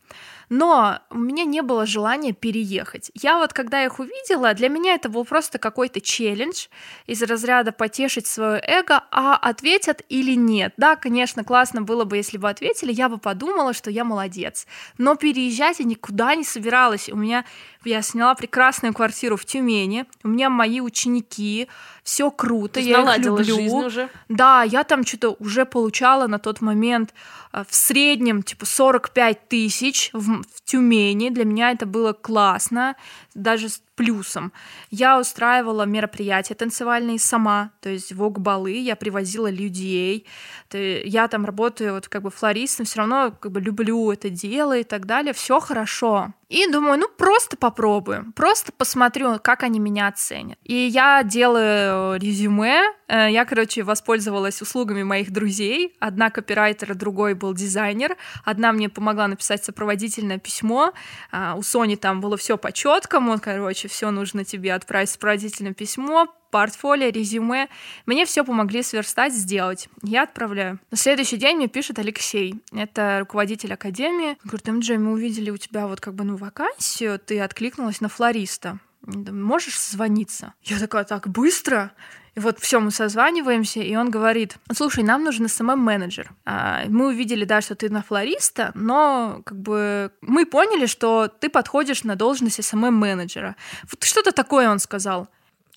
Но 0.48 1.00
у 1.10 1.18
меня 1.18 1.44
не 1.44 1.62
было 1.62 1.88
желания 1.88 2.32
переехать. 2.32 3.10
Я 3.16 3.40
вот, 3.40 3.52
когда 3.52 3.84
их 3.84 3.98
увидела, 3.98 4.54
для 4.54 4.70
меня 4.70 4.94
это 4.94 5.10
был 5.10 5.26
просто 5.26 5.58
какой-то 5.58 6.02
челлендж 6.02 6.68
из 7.08 7.24
разряда 7.24 7.72
потешить 7.72 8.28
свое 8.28 8.62
эго, 8.64 9.04
а 9.10 9.36
ответят 9.36 10.04
или 10.08 10.36
нет. 10.36 10.74
Да, 10.78 10.98
конечно, 10.98 11.44
классно 11.44 11.82
было 11.82 12.04
бы, 12.04 12.18
если 12.18 12.38
бы 12.38 12.48
ответили, 12.48 12.94
я 12.94 13.10
бы 13.10 13.18
подумала, 13.18 13.74
что 13.74 13.90
я 13.90 14.04
молодец. 14.04 14.68
Но 15.00 15.16
переезжать 15.16 15.80
я 15.80 15.86
никуда 15.86 16.36
не 16.36 16.44
собиралась. 16.44 17.10
У 17.10 17.16
меня 17.16 17.44
я 17.86 18.02
сняла 18.02 18.36
прекрасную 18.36 18.94
квартиру 18.94 19.38
в 19.38 19.46
Тюмени, 19.46 20.06
у 20.24 20.28
меня 20.28 20.50
мои 20.50 20.82
ученики, 20.82 21.68
все 22.04 22.30
круто, 22.32 22.80
я 22.80 23.16
их 23.16 23.26
люблю. 23.26 23.58
Уже. 23.58 24.10
Да, 24.30 24.64
я 24.64 24.84
там 24.84 25.06
что-то 25.06 25.36
уже 25.40 25.66
получала 25.66 26.28
на 26.28 26.40
тот 26.40 26.62
момент 26.62 27.14
э, 27.52 27.64
в 27.68 27.76
среднем 27.76 28.44
типа 28.44 28.66
45 28.66 29.48
тысяч 29.48 30.10
в, 30.14 30.44
в 30.44 30.64
Тюмени. 30.64 31.30
Для 31.30 31.46
меня 31.46 31.72
это 31.72 31.86
было 31.86 32.14
классно, 32.14 32.96
даже 33.36 33.70
с 33.70 33.82
плюсом. 33.96 34.52
Я 34.90 35.20
устраивала 35.20 35.84
мероприятия 35.84 36.56
танцевальные 36.56 37.20
сама, 37.20 37.72
то 37.82 37.90
есть 37.90 38.12
вок-балы, 38.12 38.78
я 38.78 38.96
привозила 38.96 39.50
людей, 39.50 40.26
я 40.74 41.28
там 41.28 41.46
работаю 41.46 41.94
вот 41.94 42.08
как 42.08 42.24
бы 42.24 42.32
флористом, 42.32 42.86
все 42.86 43.00
равно 43.00 43.32
как 43.40 43.52
бы 43.52 43.62
люблю 43.62 44.12
это 44.12 44.30
дело 44.30 44.78
и 44.78 44.84
так 44.84 45.06
далее, 45.06 45.34
все 45.34 45.60
хорошо. 45.60 46.34
И 46.50 46.68
думаю, 46.70 47.00
ну 47.00 47.08
просто 47.08 47.58
попробую, 47.58 48.32
просто 48.36 48.72
посмотрю, 48.72 49.40
как 49.42 49.64
они 49.64 49.80
меня 49.80 50.08
оценят. 50.08 50.58
И 50.64 50.74
я 50.76 51.24
делаю 51.24 52.20
резюме, 52.20 52.82
я, 53.08 53.46
короче, 53.46 53.84
воспользовалась 53.84 54.62
услугами 54.62 55.04
моих 55.04 55.32
друзей. 55.32 55.96
Одна 56.00 56.30
копирайтер, 56.30 56.96
другой 56.96 57.34
был 57.36 57.54
дизайнер. 57.54 58.18
Одна 58.44 58.72
мне 58.72 58.90
помогла 58.90 59.28
написать 59.28 59.64
сопроводительное 59.64 60.40
письмо. 60.40 60.94
А, 61.32 61.56
у 61.56 61.64
Сони 61.64 61.96
там 61.96 62.22
было 62.22 62.38
все 62.38 62.58
по 62.58 62.72
четкому, 62.72 63.40
короче, 63.40 63.88
все 63.88 64.12
нужно 64.12 64.44
тебе 64.44 64.74
отправить 64.74 65.10
сопроводительное 65.10 65.74
письмо, 65.74 66.34
портфолио, 66.52 67.10
резюме. 67.10 67.68
Мне 68.06 68.26
все 68.26 68.44
помогли 68.46 68.82
сверстать, 68.82 69.34
сделать. 69.34 69.90
Я 70.02 70.24
отправляю. 70.24 70.80
На 70.90 70.98
следующий 70.98 71.38
день 71.38 71.58
мне 71.58 71.68
пишет 71.68 72.00
Алексей. 72.00 72.62
Это 72.72 73.18
руководитель 73.20 73.74
академии. 73.74 74.30
Он 74.30 74.36
говорит, 74.46 74.68
Эмджей, 74.68 74.92
мы 74.92 75.12
увидели 75.12 75.50
у 75.50 75.58
тебя 75.58 75.88
вот 75.88 76.00
как 76.00 76.14
бы 76.16 76.24
ну 76.24 76.38
вакансию, 76.38 77.20
ты 77.20 77.40
откликнулась 77.42 78.02
на 78.02 78.08
флориста. 78.08 78.80
можешь 79.06 79.78
созвониться? 79.78 80.54
Я 80.64 80.80
такая, 80.80 81.04
так, 81.04 81.28
быстро? 81.28 81.92
И 82.36 82.40
вот 82.42 82.60
все, 82.60 82.82
мы 82.82 82.92
созваниваемся, 82.92 83.80
и 83.80 83.96
он 83.96 84.10
говорит, 84.10 84.58
слушай, 84.74 85.04
нам 85.04 85.24
нужен 85.24 85.48
СММ-менеджер. 85.48 86.32
А, 86.46 86.84
мы 86.90 87.08
увидели, 87.08 87.46
да, 87.46 87.62
что 87.62 87.76
ты 87.76 87.90
на 87.90 88.04
флориста, 88.04 88.72
но 88.76 89.42
как 89.46 89.58
бы 89.58 90.12
мы 90.20 90.46
поняли, 90.46 90.86
что 90.86 91.30
ты 91.30 91.50
подходишь 91.50 92.04
на 92.04 92.16
должность 92.18 92.62
СММ-менеджера. 92.62 93.56
Вот 93.90 94.04
что-то 94.04 94.34
такое 94.34 94.70
он 94.70 94.80
сказал. 94.80 95.30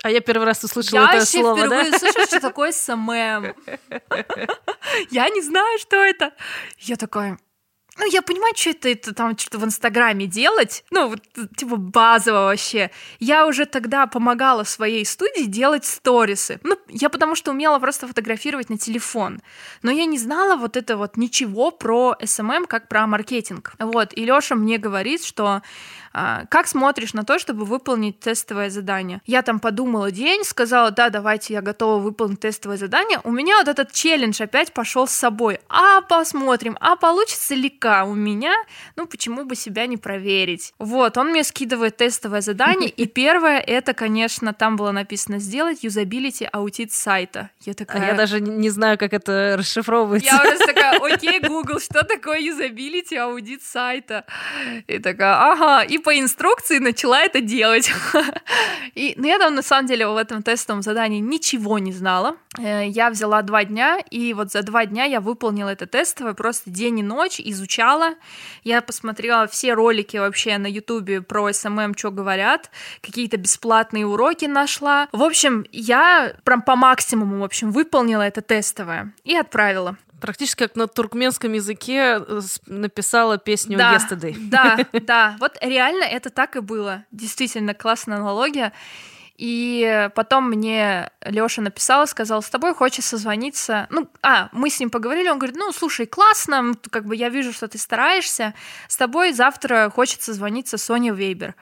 А 0.02 0.10
я 0.10 0.20
первый 0.20 0.44
раз 0.44 0.62
услышала 0.62 1.00
я 1.00 1.14
это 1.14 1.26
слово, 1.26 1.68
да? 1.68 1.80
Я 1.80 1.84
впервые 1.84 1.98
слышала, 1.98 2.26
что 2.26 2.40
такое 2.40 2.72
СММ. 2.72 3.06
Я 5.10 5.28
не 5.28 5.42
знаю, 5.42 5.78
что 5.80 5.96
это. 5.96 6.32
Я 6.78 6.96
такая, 6.96 7.36
ну, 7.98 8.06
я 8.06 8.22
понимаю, 8.22 8.54
что 8.56 8.70
это, 8.70 8.88
это 8.88 9.14
там 9.14 9.36
что-то 9.36 9.58
в 9.58 9.64
Инстаграме 9.64 10.26
делать, 10.26 10.84
ну, 10.90 11.08
вот, 11.08 11.20
типа 11.56 11.76
базово 11.76 12.46
вообще. 12.46 12.90
Я 13.18 13.46
уже 13.46 13.66
тогда 13.66 14.06
помогала 14.06 14.64
своей 14.64 15.04
студии 15.04 15.44
делать 15.44 15.84
сторисы. 15.84 16.60
Ну, 16.62 16.78
я 16.88 17.08
потому 17.08 17.34
что 17.34 17.50
умела 17.50 17.78
просто 17.78 18.06
фотографировать 18.06 18.70
на 18.70 18.78
телефон. 18.78 19.40
Но 19.82 19.90
я 19.90 20.04
не 20.04 20.18
знала 20.18 20.56
вот 20.56 20.76
это 20.76 20.96
вот 20.96 21.16
ничего 21.16 21.70
про 21.70 22.16
СММ, 22.20 22.66
как 22.66 22.88
про 22.88 23.06
маркетинг. 23.06 23.74
Вот, 23.78 24.16
и 24.16 24.24
Лёша 24.24 24.54
мне 24.54 24.78
говорит, 24.78 25.24
что 25.24 25.62
как 26.12 26.66
смотришь 26.66 27.14
на 27.14 27.24
то, 27.24 27.38
чтобы 27.38 27.64
выполнить 27.64 28.20
тестовое 28.20 28.70
задание? 28.70 29.20
Я 29.26 29.42
там 29.42 29.60
подумала 29.60 30.10
день, 30.10 30.44
сказала, 30.44 30.90
да, 30.90 31.10
давайте, 31.10 31.54
я 31.54 31.62
готова 31.62 32.00
выполнить 32.00 32.40
тестовое 32.40 32.76
задание. 32.76 33.20
У 33.24 33.30
меня 33.30 33.58
вот 33.58 33.68
этот 33.68 33.92
челлендж 33.92 34.42
опять 34.42 34.72
пошел 34.72 35.06
с 35.06 35.12
собой. 35.12 35.60
А 35.68 36.00
посмотрим, 36.02 36.76
а 36.80 36.96
получится 36.96 37.54
ли 37.54 37.70
как 37.70 38.06
у 38.06 38.14
меня? 38.14 38.54
Ну, 38.96 39.06
почему 39.06 39.44
бы 39.44 39.54
себя 39.54 39.86
не 39.86 39.96
проверить? 39.96 40.72
Вот, 40.78 41.16
он 41.18 41.30
мне 41.30 41.44
скидывает 41.44 41.96
тестовое 41.96 42.40
задание, 42.40 42.88
и 42.88 43.06
первое, 43.18 43.58
это, 43.58 43.94
конечно, 43.94 44.54
там 44.54 44.76
было 44.76 44.92
написано 44.92 45.38
сделать 45.38 45.84
юзабилити 45.84 46.48
аудит 46.52 46.92
сайта. 46.92 47.50
Я 47.60 47.74
такая... 47.74 48.02
А 48.02 48.06
я 48.06 48.14
даже 48.14 48.40
не 48.40 48.70
знаю, 48.70 48.98
как 48.98 49.12
это 49.12 49.56
расшифровывается. 49.58 50.34
Я 50.34 50.40
просто 50.40 50.66
такая, 50.66 50.98
окей, 51.14 51.40
Google, 51.40 51.80
что 51.80 52.04
такое 52.04 52.40
юзабилити 52.40 53.16
аудит 53.16 53.62
сайта? 53.62 54.24
И 54.86 54.98
такая, 54.98 55.52
ага, 55.52 55.82
и 55.82 55.97
по 55.98 56.18
инструкции 56.18 56.78
начала 56.78 57.20
это 57.20 57.40
делать. 57.40 57.90
И, 58.94 59.14
ну, 59.16 59.26
я 59.26 59.38
там, 59.38 59.54
на 59.54 59.62
самом 59.62 59.86
деле, 59.86 60.06
в 60.08 60.16
этом 60.16 60.42
тестовом 60.42 60.82
задании 60.82 61.20
ничего 61.20 61.78
не 61.78 61.92
знала. 61.92 62.36
Э, 62.58 62.86
я 62.86 63.10
взяла 63.10 63.42
два 63.42 63.64
дня, 63.64 63.98
и 64.10 64.34
вот 64.34 64.52
за 64.52 64.62
два 64.62 64.86
дня 64.86 65.04
я 65.04 65.20
выполнила 65.20 65.68
это 65.68 65.86
тестовое, 65.86 66.34
просто 66.34 66.70
день 66.70 67.00
и 67.00 67.02
ночь 67.02 67.40
изучала. 67.40 68.14
Я 68.64 68.80
посмотрела 68.82 69.46
все 69.46 69.74
ролики 69.74 70.16
вообще 70.16 70.58
на 70.58 70.66
ютубе 70.66 71.22
про 71.22 71.52
СММ, 71.52 71.94
что 71.96 72.10
говорят, 72.10 72.70
какие-то 73.00 73.36
бесплатные 73.36 74.06
уроки 74.06 74.46
нашла. 74.46 75.08
В 75.12 75.22
общем, 75.22 75.64
я 75.72 76.34
прям 76.44 76.62
по 76.62 76.76
максимуму, 76.76 77.40
в 77.40 77.44
общем, 77.44 77.70
выполнила 77.70 78.22
это 78.22 78.40
тестовое 78.40 79.12
и 79.24 79.36
отправила. 79.36 79.96
Практически 80.20 80.64
как 80.64 80.76
на 80.76 80.86
туркменском 80.86 81.52
языке 81.52 82.20
э, 82.26 82.40
написала 82.66 83.38
песню 83.38 83.78
да, 83.78 83.96
Yesterday. 83.96 84.36
Да, 84.38 84.78
да, 85.00 85.36
вот 85.40 85.56
реально 85.60 86.04
это 86.04 86.30
так 86.30 86.56
и 86.56 86.60
было. 86.60 87.04
Действительно 87.10 87.74
классная 87.74 88.18
аналогия. 88.18 88.72
И 89.38 90.10
потом 90.16 90.50
мне 90.50 91.10
Лёша 91.24 91.62
написал, 91.62 92.08
сказал, 92.08 92.42
с 92.42 92.50
тобой 92.50 92.74
хочет 92.74 93.04
созвониться. 93.04 93.86
Ну, 93.88 94.10
а, 94.20 94.48
мы 94.50 94.68
с 94.68 94.80
ним 94.80 94.90
поговорили, 94.90 95.28
он 95.28 95.38
говорит, 95.38 95.56
ну, 95.56 95.70
слушай, 95.70 96.06
классно, 96.06 96.74
как 96.90 97.04
бы 97.06 97.14
я 97.14 97.28
вижу, 97.28 97.52
что 97.52 97.68
ты 97.68 97.78
стараешься. 97.78 98.52
С 98.88 98.96
тобой 98.96 99.32
завтра 99.32 99.92
хочется 99.94 100.32
созвониться 100.32 100.76
Соня 100.76 101.12
Вейбер. 101.12 101.54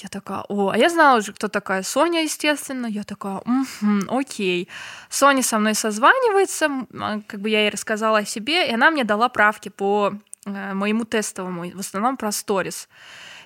Я 0.00 0.08
такая, 0.08 0.44
о, 0.48 0.70
а 0.70 0.78
я 0.78 0.90
знала 0.90 1.18
уже, 1.18 1.32
кто 1.32 1.48
такая 1.48 1.82
Соня, 1.82 2.22
естественно. 2.22 2.86
Я 2.86 3.02
такая, 3.02 3.38
угу, 3.38 4.18
окей. 4.18 4.68
Соня 5.10 5.42
со 5.42 5.58
мной 5.58 5.74
созванивается, 5.74 6.68
а, 6.94 7.20
как 7.26 7.40
бы 7.40 7.50
я 7.50 7.62
ей 7.62 7.70
рассказала 7.70 8.18
о 8.18 8.24
себе, 8.24 8.68
и 8.68 8.74
она 8.74 8.92
мне 8.92 9.02
дала 9.02 9.28
правки 9.28 9.70
по 9.70 10.14
э, 10.46 10.74
моему 10.74 11.04
тестовому, 11.04 11.68
в 11.70 11.80
основном 11.80 12.16
про 12.16 12.30
сторис. 12.30 12.88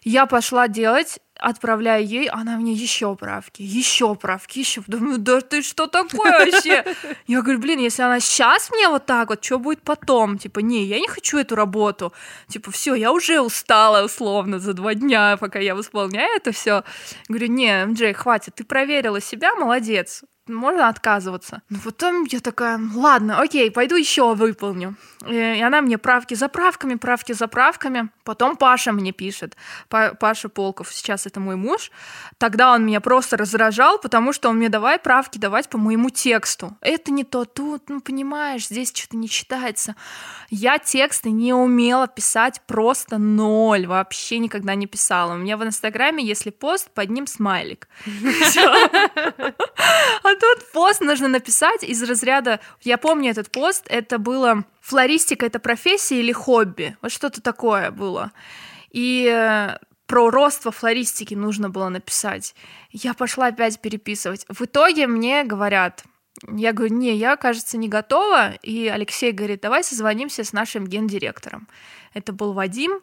Я 0.04 0.26
пошла 0.26 0.68
делать, 0.68 1.20
отправляю 1.42 2.06
ей, 2.06 2.28
она 2.28 2.56
мне 2.56 2.72
еще 2.72 3.14
правки, 3.16 3.62
еще 3.62 4.14
правки, 4.14 4.60
еще. 4.60 4.82
Думаю, 4.86 5.18
да 5.18 5.40
ты 5.40 5.62
что 5.62 5.86
такое 5.86 6.30
вообще? 6.30 6.84
Я 7.26 7.42
говорю, 7.42 7.58
блин, 7.58 7.80
если 7.80 8.02
она 8.02 8.20
сейчас 8.20 8.70
мне 8.70 8.88
вот 8.88 9.06
так 9.06 9.28
вот, 9.28 9.44
что 9.44 9.58
будет 9.58 9.82
потом? 9.82 10.38
Типа, 10.38 10.60
не, 10.60 10.84
я 10.84 11.00
не 11.00 11.08
хочу 11.08 11.38
эту 11.38 11.54
работу. 11.54 12.12
Типа, 12.48 12.70
все, 12.70 12.94
я 12.94 13.12
уже 13.12 13.40
устала 13.40 14.04
условно 14.04 14.58
за 14.58 14.72
два 14.72 14.94
дня, 14.94 15.36
пока 15.36 15.58
я 15.58 15.74
исполняю 15.78 16.36
это 16.36 16.52
все. 16.52 16.84
Говорю, 17.28 17.48
не, 17.48 17.86
Джей, 17.92 18.12
хватит, 18.12 18.54
ты 18.54 18.64
проверила 18.64 19.20
себя, 19.20 19.54
молодец 19.54 20.22
можно 20.54 20.88
отказываться. 20.88 21.62
Но 21.68 21.78
потом 21.84 22.24
я 22.24 22.40
такая, 22.40 22.80
ладно, 22.94 23.40
окей, 23.40 23.70
пойду 23.70 23.96
еще 23.96 24.34
выполню. 24.34 24.96
И 25.28 25.62
она 25.62 25.80
мне 25.80 25.98
правки 25.98 26.34
за 26.34 26.48
правками, 26.48 26.96
правки 26.96 27.32
за 27.32 27.46
правками. 27.46 28.08
Потом 28.24 28.56
Паша 28.56 28.92
мне 28.92 29.12
пишет. 29.12 29.56
Паша 29.88 30.48
Полков, 30.48 30.92
сейчас 30.92 31.26
это 31.26 31.40
мой 31.40 31.56
муж. 31.56 31.90
Тогда 32.38 32.72
он 32.72 32.84
меня 32.84 33.00
просто 33.00 33.36
раздражал, 33.36 33.98
потому 33.98 34.32
что 34.32 34.48
он 34.48 34.56
мне 34.56 34.68
давай 34.68 34.98
правки 34.98 35.38
давать 35.38 35.68
по 35.68 35.78
моему 35.78 36.10
тексту. 36.10 36.76
Это 36.80 37.12
не 37.12 37.24
то, 37.24 37.44
тут, 37.44 37.88
ну 37.88 38.00
понимаешь, 38.00 38.66
здесь 38.66 38.92
что-то 38.94 39.16
не 39.16 39.28
читается. 39.28 39.94
Я 40.50 40.78
тексты 40.78 41.30
не 41.30 41.52
умела 41.52 42.08
писать 42.08 42.60
просто 42.66 43.18
ноль, 43.18 43.86
вообще 43.86 44.38
никогда 44.38 44.74
не 44.74 44.86
писала. 44.86 45.34
У 45.34 45.36
меня 45.36 45.56
в 45.56 45.64
Инстаграме, 45.64 46.24
если 46.24 46.50
пост, 46.50 46.90
под 46.90 47.10
ним 47.10 47.26
смайлик. 47.26 47.88
А 50.22 50.34
тут 50.42 50.72
пост 50.72 51.00
нужно 51.00 51.28
написать 51.28 51.84
из 51.84 52.02
разряда... 52.02 52.58
Я 52.80 52.98
помню 52.98 53.30
этот 53.30 53.50
пост, 53.50 53.86
это 53.88 54.18
было... 54.18 54.64
Флористика— 54.80 55.46
это 55.46 55.60
профессия 55.60 56.18
или 56.18 56.32
хобби? 56.32 56.96
Вот 57.00 57.12
что-то 57.12 57.40
такое 57.40 57.92
было. 57.92 58.32
И 58.90 59.30
э, 59.32 59.78
про 60.06 60.30
рост 60.30 60.64
во 60.64 60.72
флористике 60.72 61.36
нужно 61.36 61.70
было 61.70 61.88
написать. 61.88 62.56
Я 62.90 63.14
пошла 63.14 63.46
опять 63.46 63.80
переписывать. 63.80 64.44
В 64.48 64.62
итоге 64.62 65.06
мне 65.06 65.44
говорят, 65.44 66.02
я 66.50 66.72
говорю, 66.72 66.94
не, 66.96 67.14
я, 67.14 67.36
кажется, 67.36 67.78
не 67.78 67.88
готова. 67.88 68.54
И 68.62 68.88
Алексей 68.88 69.30
говорит, 69.30 69.60
давай 69.60 69.84
созвонимся 69.84 70.42
с 70.42 70.52
нашим 70.52 70.88
гендиректором. 70.88 71.68
Это 72.14 72.32
был 72.32 72.52
Вадим. 72.52 73.00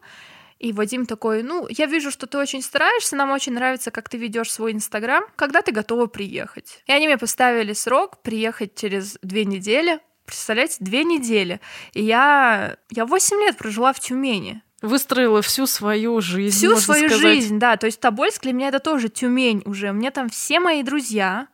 И 0.60 0.73
Вадим 0.73 1.06
такой, 1.06 1.41
ну, 1.41 1.68
я 1.69 1.86
вижу, 1.86 2.11
что 2.11 2.27
ты 2.27 2.38
очень 2.38 2.61
стараешься, 2.61 3.15
нам 3.15 3.31
очень 3.31 3.53
нравится, 3.53 3.91
как 3.91 4.10
ты 4.10 4.18
ведешь 4.18 4.52
свой 4.52 4.73
Инстаграм, 4.73 5.23
когда 5.38 5.61
ты 5.61 5.72
готова 5.72 6.07
приехать. 6.07 6.84
И 6.86 6.91
они 6.91 7.07
мне 7.07 7.18
поставили 7.18 7.72
срок 7.72 8.22
приехать 8.22 8.76
через 8.76 9.18
две 9.22 9.45
недели. 9.45 9.99
Представляете, 10.26 10.76
две 10.81 11.06
недели. 11.06 11.61
И 11.94 12.03
я, 12.03 12.77
я 12.91 13.06
8 13.06 13.38
лет 13.38 13.57
прожила 13.57 13.94
в 13.94 14.02
Тюмени. 14.02 14.61
Выстроила 14.81 15.41
всю 15.41 15.65
свою 15.65 16.22
жизнь. 16.22 16.56
Всю 16.56 16.76
свою 16.77 17.10
сказать. 17.10 17.22
жизнь, 17.22 17.60
да. 17.60 17.77
То 17.77 17.86
есть 17.86 17.99
Тобольск 17.99 18.44
для 18.44 18.53
меня 18.53 18.68
это 18.68 18.80
тоже 18.80 19.10
Тюмень 19.10 19.64
уже. 19.65 19.91
Меня 19.91 20.11
там 20.11 20.30
все 20.30 20.60
мои 20.60 20.84
друзья, 20.84 21.48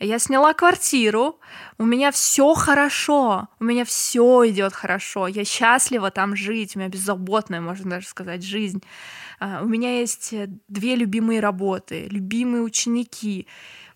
я 0.00 0.18
сняла 0.18 0.54
квартиру, 0.54 1.38
у 1.78 1.84
меня 1.84 2.10
все 2.10 2.54
хорошо, 2.54 3.48
у 3.60 3.64
меня 3.64 3.84
все 3.84 4.48
идет 4.48 4.72
хорошо, 4.72 5.26
я 5.26 5.44
счастлива 5.44 6.10
там 6.10 6.36
жить, 6.36 6.74
у 6.74 6.78
меня 6.78 6.88
беззаботная, 6.88 7.60
можно 7.60 7.90
даже 7.90 8.06
сказать, 8.06 8.44
жизнь. 8.44 8.82
А, 9.40 9.60
у 9.62 9.66
меня 9.66 10.00
есть 10.00 10.32
э, 10.32 10.48
две 10.68 10.96
любимые 10.96 11.40
работы, 11.40 12.06
любимые 12.10 12.62
ученики. 12.62 13.46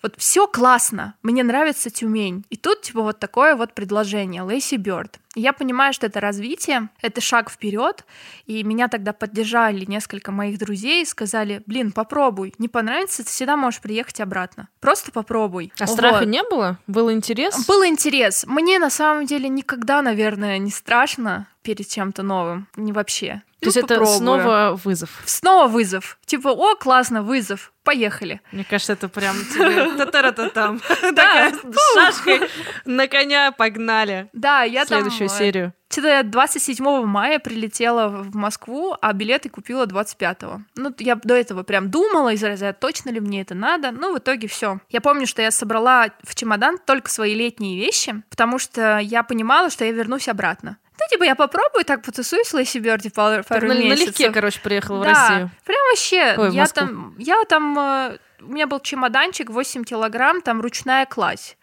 Вот 0.02 0.14
все 0.18 0.46
классно, 0.46 1.14
мне 1.22 1.42
нравится 1.42 1.90
Тюмень. 1.90 2.44
И 2.50 2.56
тут 2.56 2.82
типа 2.82 3.02
вот 3.02 3.18
такое 3.18 3.56
вот 3.56 3.74
предложение, 3.74 4.42
Лейси 4.42 4.76
Бёрд. 4.76 5.18
Я 5.38 5.52
понимаю, 5.52 5.92
что 5.92 6.06
это 6.06 6.20
развитие, 6.20 6.88
это 7.00 7.20
шаг 7.20 7.48
вперед, 7.48 8.04
и 8.46 8.64
меня 8.64 8.88
тогда 8.88 9.12
поддержали 9.12 9.84
несколько 9.84 10.32
моих 10.32 10.58
друзей 10.58 11.02
и 11.02 11.06
сказали, 11.06 11.62
блин, 11.64 11.92
попробуй, 11.92 12.54
не 12.58 12.66
понравится, 12.66 13.22
ты 13.22 13.30
всегда 13.30 13.56
можешь 13.56 13.80
приехать 13.80 14.20
обратно. 14.20 14.68
Просто 14.80 15.12
попробуй. 15.12 15.72
А 15.78 15.86
вот. 15.86 15.94
страха 15.94 16.24
не 16.24 16.42
было? 16.42 16.78
Был 16.88 17.12
интерес? 17.12 17.66
Был 17.68 17.84
интерес. 17.84 18.46
Мне 18.48 18.80
на 18.80 18.90
самом 18.90 19.26
деле 19.26 19.48
никогда, 19.48 20.02
наверное, 20.02 20.58
не 20.58 20.72
страшно 20.72 21.46
перед 21.62 21.86
чем-то 21.86 22.24
новым. 22.24 22.66
Не 22.76 22.92
вообще. 22.92 23.42
То 23.60 23.66
есть 23.66 23.76
это 23.76 24.04
снова 24.06 24.78
вызов? 24.84 25.22
Снова 25.26 25.66
вызов. 25.66 26.18
Типа, 26.24 26.48
о, 26.48 26.76
классно, 26.76 27.22
вызов, 27.22 27.72
поехали. 27.82 28.40
Мне 28.52 28.64
кажется, 28.64 28.92
это 28.92 29.08
прям 29.08 29.36
тебе 29.52 29.96
та-та-та-там. 29.96 30.80
Да. 31.12 31.50
С 31.50 31.94
шашкой 31.94 32.40
на 32.84 33.08
коня 33.08 33.50
погнали. 33.50 34.28
Да, 34.32 34.62
я 34.62 34.84
там... 34.84 35.02
Следующую 35.28 35.52
серию. 35.52 35.72
Что-то 35.90 36.22
27 36.22 37.04
мая 37.04 37.38
прилетела 37.38 38.08
в 38.08 38.36
Москву, 38.36 38.96
а 39.00 39.12
билеты 39.12 39.48
купила 39.48 39.86
25-го. 39.86 40.60
Ну, 40.76 40.94
я 40.98 41.16
до 41.16 41.34
этого 41.34 41.62
прям 41.62 41.90
думала, 41.90 42.32
из 42.32 42.42
разряда, 42.42 42.76
точно 42.78 43.10
ли 43.10 43.20
мне 43.20 43.40
это 43.40 43.54
надо. 43.54 43.90
Ну, 43.90 44.14
в 44.14 44.18
итоге 44.18 44.48
все. 44.48 44.80
Я 44.90 45.00
помню, 45.00 45.26
что 45.26 45.40
я 45.40 45.50
собрала 45.50 46.08
в 46.22 46.34
чемодан 46.34 46.78
только 46.78 47.10
свои 47.10 47.34
летние 47.34 47.78
вещи, 47.78 48.22
потому 48.28 48.58
что 48.58 48.98
я 48.98 49.22
понимала, 49.22 49.70
что 49.70 49.84
я 49.84 49.92
вернусь 49.92 50.28
обратно. 50.28 50.76
Ну, 51.00 51.06
типа, 51.10 51.22
я 51.22 51.36
попробую 51.36 51.84
так 51.84 52.02
потусуюсь 52.02 52.48
в 52.48 52.54
Лэйси 52.54 52.78
Бёрди 52.78 53.08
пару, 53.08 53.44
пару 53.44 53.68
на, 53.68 53.74
месяцев. 53.74 54.18
Налегке, 54.18 54.30
короче, 54.30 54.60
приехала 54.60 55.04
да, 55.04 55.10
в 55.10 55.14
Россию. 55.14 55.50
прям 55.64 55.78
вообще. 55.90 56.34
Ой, 56.36 56.54
я, 56.54 56.66
там, 56.66 57.14
я 57.18 57.44
там 57.44 57.78
э, 57.78 58.18
у 58.40 58.52
меня 58.52 58.66
был 58.66 58.80
чемоданчик 58.80 59.50
8 59.50 59.84
килограмм, 59.84 60.42
там 60.42 60.60
ручная 60.60 61.06
кладь. 61.06 61.56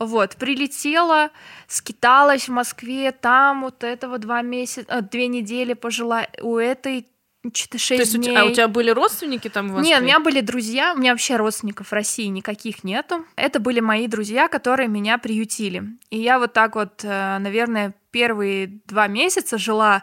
Вот, 0.00 0.36
прилетела, 0.36 1.30
скиталась 1.68 2.48
в 2.48 2.52
Москве, 2.52 3.12
там 3.12 3.60
вот 3.60 3.84
этого 3.84 4.16
два 4.18 4.40
месяца, 4.40 4.86
э, 4.88 5.02
две 5.02 5.28
недели 5.28 5.74
пожила, 5.74 6.26
у 6.40 6.56
этой 6.56 7.06
что-то 7.52 7.78
шесть 7.78 8.16
дней. 8.16 8.36
а 8.36 8.44
у 8.46 8.50
тебя 8.50 8.68
были 8.68 8.90
родственники 8.90 9.48
там 9.48 9.68
в 9.68 9.72
Москве? 9.72 9.90
Нет, 9.90 10.00
у 10.00 10.04
меня 10.04 10.20
были 10.20 10.40
друзья, 10.40 10.94
у 10.94 10.98
меня 10.98 11.12
вообще 11.12 11.36
родственников 11.36 11.88
в 11.88 11.92
России 11.92 12.26
никаких 12.26 12.82
нету. 12.82 13.26
Это 13.36 13.60
были 13.60 13.80
мои 13.80 14.06
друзья, 14.06 14.48
которые 14.48 14.88
меня 14.88 15.18
приютили. 15.18 15.82
И 16.08 16.18
я 16.18 16.38
вот 16.38 16.54
так 16.54 16.76
вот, 16.76 17.00
э, 17.02 17.38
наверное, 17.38 17.94
первые 18.10 18.80
два 18.86 19.06
месяца 19.06 19.58
жила 19.58 20.02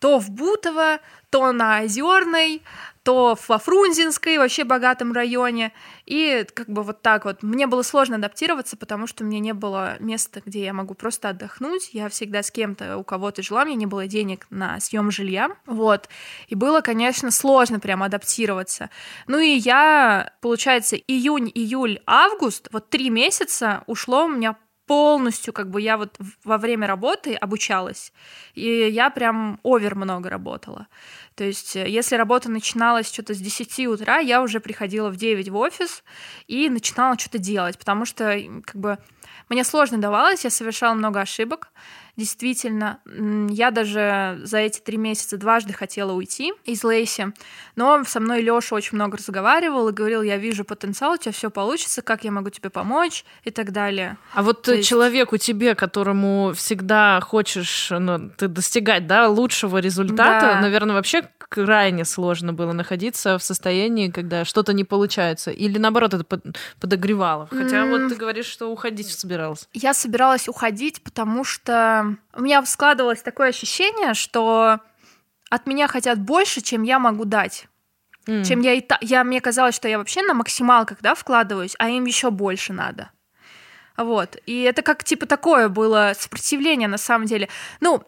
то 0.00 0.18
в 0.18 0.30
Бутово, 0.30 0.98
то 1.30 1.52
на 1.52 1.82
Озерной, 1.82 2.62
то 3.02 3.36
во 3.48 3.58
Фрунзенской, 3.58 4.38
вообще 4.38 4.64
богатом 4.64 5.12
районе. 5.12 5.72
И 6.06 6.46
как 6.54 6.68
бы 6.68 6.82
вот 6.82 7.02
так 7.02 7.24
вот. 7.24 7.42
Мне 7.42 7.66
было 7.66 7.82
сложно 7.82 8.16
адаптироваться, 8.16 8.76
потому 8.76 9.06
что 9.06 9.24
у 9.24 9.26
меня 9.26 9.40
не 9.40 9.52
было 9.52 9.96
места, 9.98 10.42
где 10.44 10.64
я 10.64 10.72
могу 10.72 10.94
просто 10.94 11.30
отдохнуть. 11.30 11.90
Я 11.92 12.08
всегда 12.08 12.42
с 12.42 12.50
кем-то, 12.50 12.96
у 12.96 13.04
кого-то 13.04 13.42
жила, 13.42 13.64
мне 13.64 13.74
не 13.74 13.86
было 13.86 14.06
денег 14.06 14.46
на 14.50 14.78
съем 14.80 15.10
жилья. 15.10 15.50
Вот. 15.66 16.08
И 16.48 16.54
было, 16.54 16.80
конечно, 16.80 17.30
сложно 17.30 17.80
прям 17.80 18.02
адаптироваться. 18.02 18.90
Ну 19.26 19.38
и 19.38 19.50
я, 19.50 20.32
получается, 20.40 20.96
июнь, 20.96 21.50
июль, 21.52 22.00
август, 22.06 22.68
вот 22.72 22.88
три 22.90 23.10
месяца 23.10 23.82
ушло 23.86 24.26
у 24.26 24.28
меня 24.28 24.56
полностью, 24.92 25.54
как 25.54 25.70
бы 25.70 25.80
я 25.80 25.96
вот 25.96 26.18
во 26.44 26.58
время 26.58 26.86
работы 26.86 27.34
обучалась, 27.34 28.12
и 28.52 28.90
я 28.90 29.08
прям 29.08 29.58
овер 29.62 29.94
много 29.94 30.28
работала. 30.28 30.86
То 31.34 31.44
есть, 31.44 31.76
э, 31.76 31.88
если 31.88 32.16
работа 32.16 32.50
начиналась 32.50 33.10
что-то 33.10 33.32
с 33.32 33.38
10 33.38 33.86
утра, 33.86 34.18
я 34.18 34.42
уже 34.42 34.60
приходила 34.60 35.08
в 35.08 35.16
9 35.16 35.48
в 35.48 35.56
офис 35.56 36.04
и 36.46 36.68
начинала 36.68 37.18
что-то 37.18 37.38
делать, 37.38 37.78
потому 37.78 38.04
что 38.04 38.38
как 38.66 38.76
бы 38.76 38.98
мне 39.52 39.64
сложно 39.64 39.98
давалось, 39.98 40.44
я 40.44 40.50
совершала 40.50 40.94
много 40.94 41.20
ошибок, 41.20 41.68
действительно. 42.16 43.00
Я 43.50 43.70
даже 43.70 44.40
за 44.44 44.58
эти 44.58 44.80
три 44.80 44.96
месяца 44.96 45.36
дважды 45.36 45.74
хотела 45.74 46.12
уйти 46.12 46.54
из 46.64 46.82
Лейси, 46.82 47.34
но 47.76 48.02
со 48.04 48.20
мной 48.20 48.40
Лёша 48.40 48.74
очень 48.74 48.96
много 48.96 49.18
разговаривал 49.18 49.88
и 49.88 49.92
говорил, 49.92 50.22
я 50.22 50.38
вижу 50.38 50.64
потенциал, 50.64 51.12
у 51.12 51.16
тебя 51.18 51.32
все 51.32 51.50
получится, 51.50 52.00
как 52.00 52.24
я 52.24 52.30
могу 52.30 52.48
тебе 52.48 52.70
помочь 52.70 53.26
и 53.44 53.50
так 53.50 53.72
далее. 53.72 54.16
А 54.32 54.42
вот 54.42 54.62
То 54.62 54.82
человеку 54.82 55.34
есть... 55.34 55.44
тебе, 55.44 55.74
которому 55.74 56.52
всегда 56.54 57.20
хочешь 57.20 57.88
ну, 57.90 58.30
ты 58.30 58.48
достигать 58.48 59.06
да, 59.06 59.28
лучшего 59.28 59.76
результата, 59.78 60.54
да. 60.54 60.60
наверное, 60.62 60.94
вообще 60.94 61.28
крайне 61.52 62.06
сложно 62.06 62.54
было 62.54 62.72
находиться 62.72 63.36
в 63.36 63.42
состоянии, 63.42 64.08
когда 64.08 64.46
что-то 64.46 64.72
не 64.72 64.84
получается. 64.84 65.50
Или 65.50 65.76
наоборот, 65.78 66.14
это 66.14 66.40
подогревало. 66.80 67.46
Хотя 67.50 67.84
mm. 67.84 67.90
вот 67.90 68.08
ты 68.08 68.14
говоришь, 68.14 68.46
что 68.46 68.72
уходить 68.72 69.08
собиралась. 69.08 69.68
Я 69.74 69.92
собиралась 69.92 70.48
уходить, 70.48 71.02
потому 71.02 71.44
что 71.44 72.16
у 72.34 72.40
меня 72.40 72.64
складывалось 72.64 73.20
такое 73.20 73.50
ощущение, 73.50 74.14
что 74.14 74.78
от 75.50 75.66
меня 75.66 75.88
хотят 75.88 76.18
больше, 76.18 76.62
чем 76.62 76.84
я 76.84 76.98
могу 76.98 77.26
дать. 77.26 77.68
Mm. 78.26 78.44
Чем 78.44 78.60
я 78.60 78.72
и 78.72 78.80
та... 78.80 78.98
я 79.02 79.22
мне 79.22 79.42
казалось, 79.42 79.74
что 79.74 79.88
я 79.88 79.98
вообще 79.98 80.22
на 80.22 80.32
максималках, 80.32 80.98
да, 81.02 81.14
вкладываюсь, 81.14 81.74
а 81.78 81.90
им 81.90 82.06
еще 82.06 82.30
больше 82.30 82.72
надо. 82.72 83.10
Вот. 83.96 84.36
И 84.46 84.62
это 84.62 84.82
как 84.82 85.04
типа 85.04 85.26
такое 85.26 85.68
было 85.68 86.12
сопротивление 86.18 86.88
на 86.88 86.98
самом 86.98 87.26
деле. 87.26 87.48
Ну, 87.80 88.02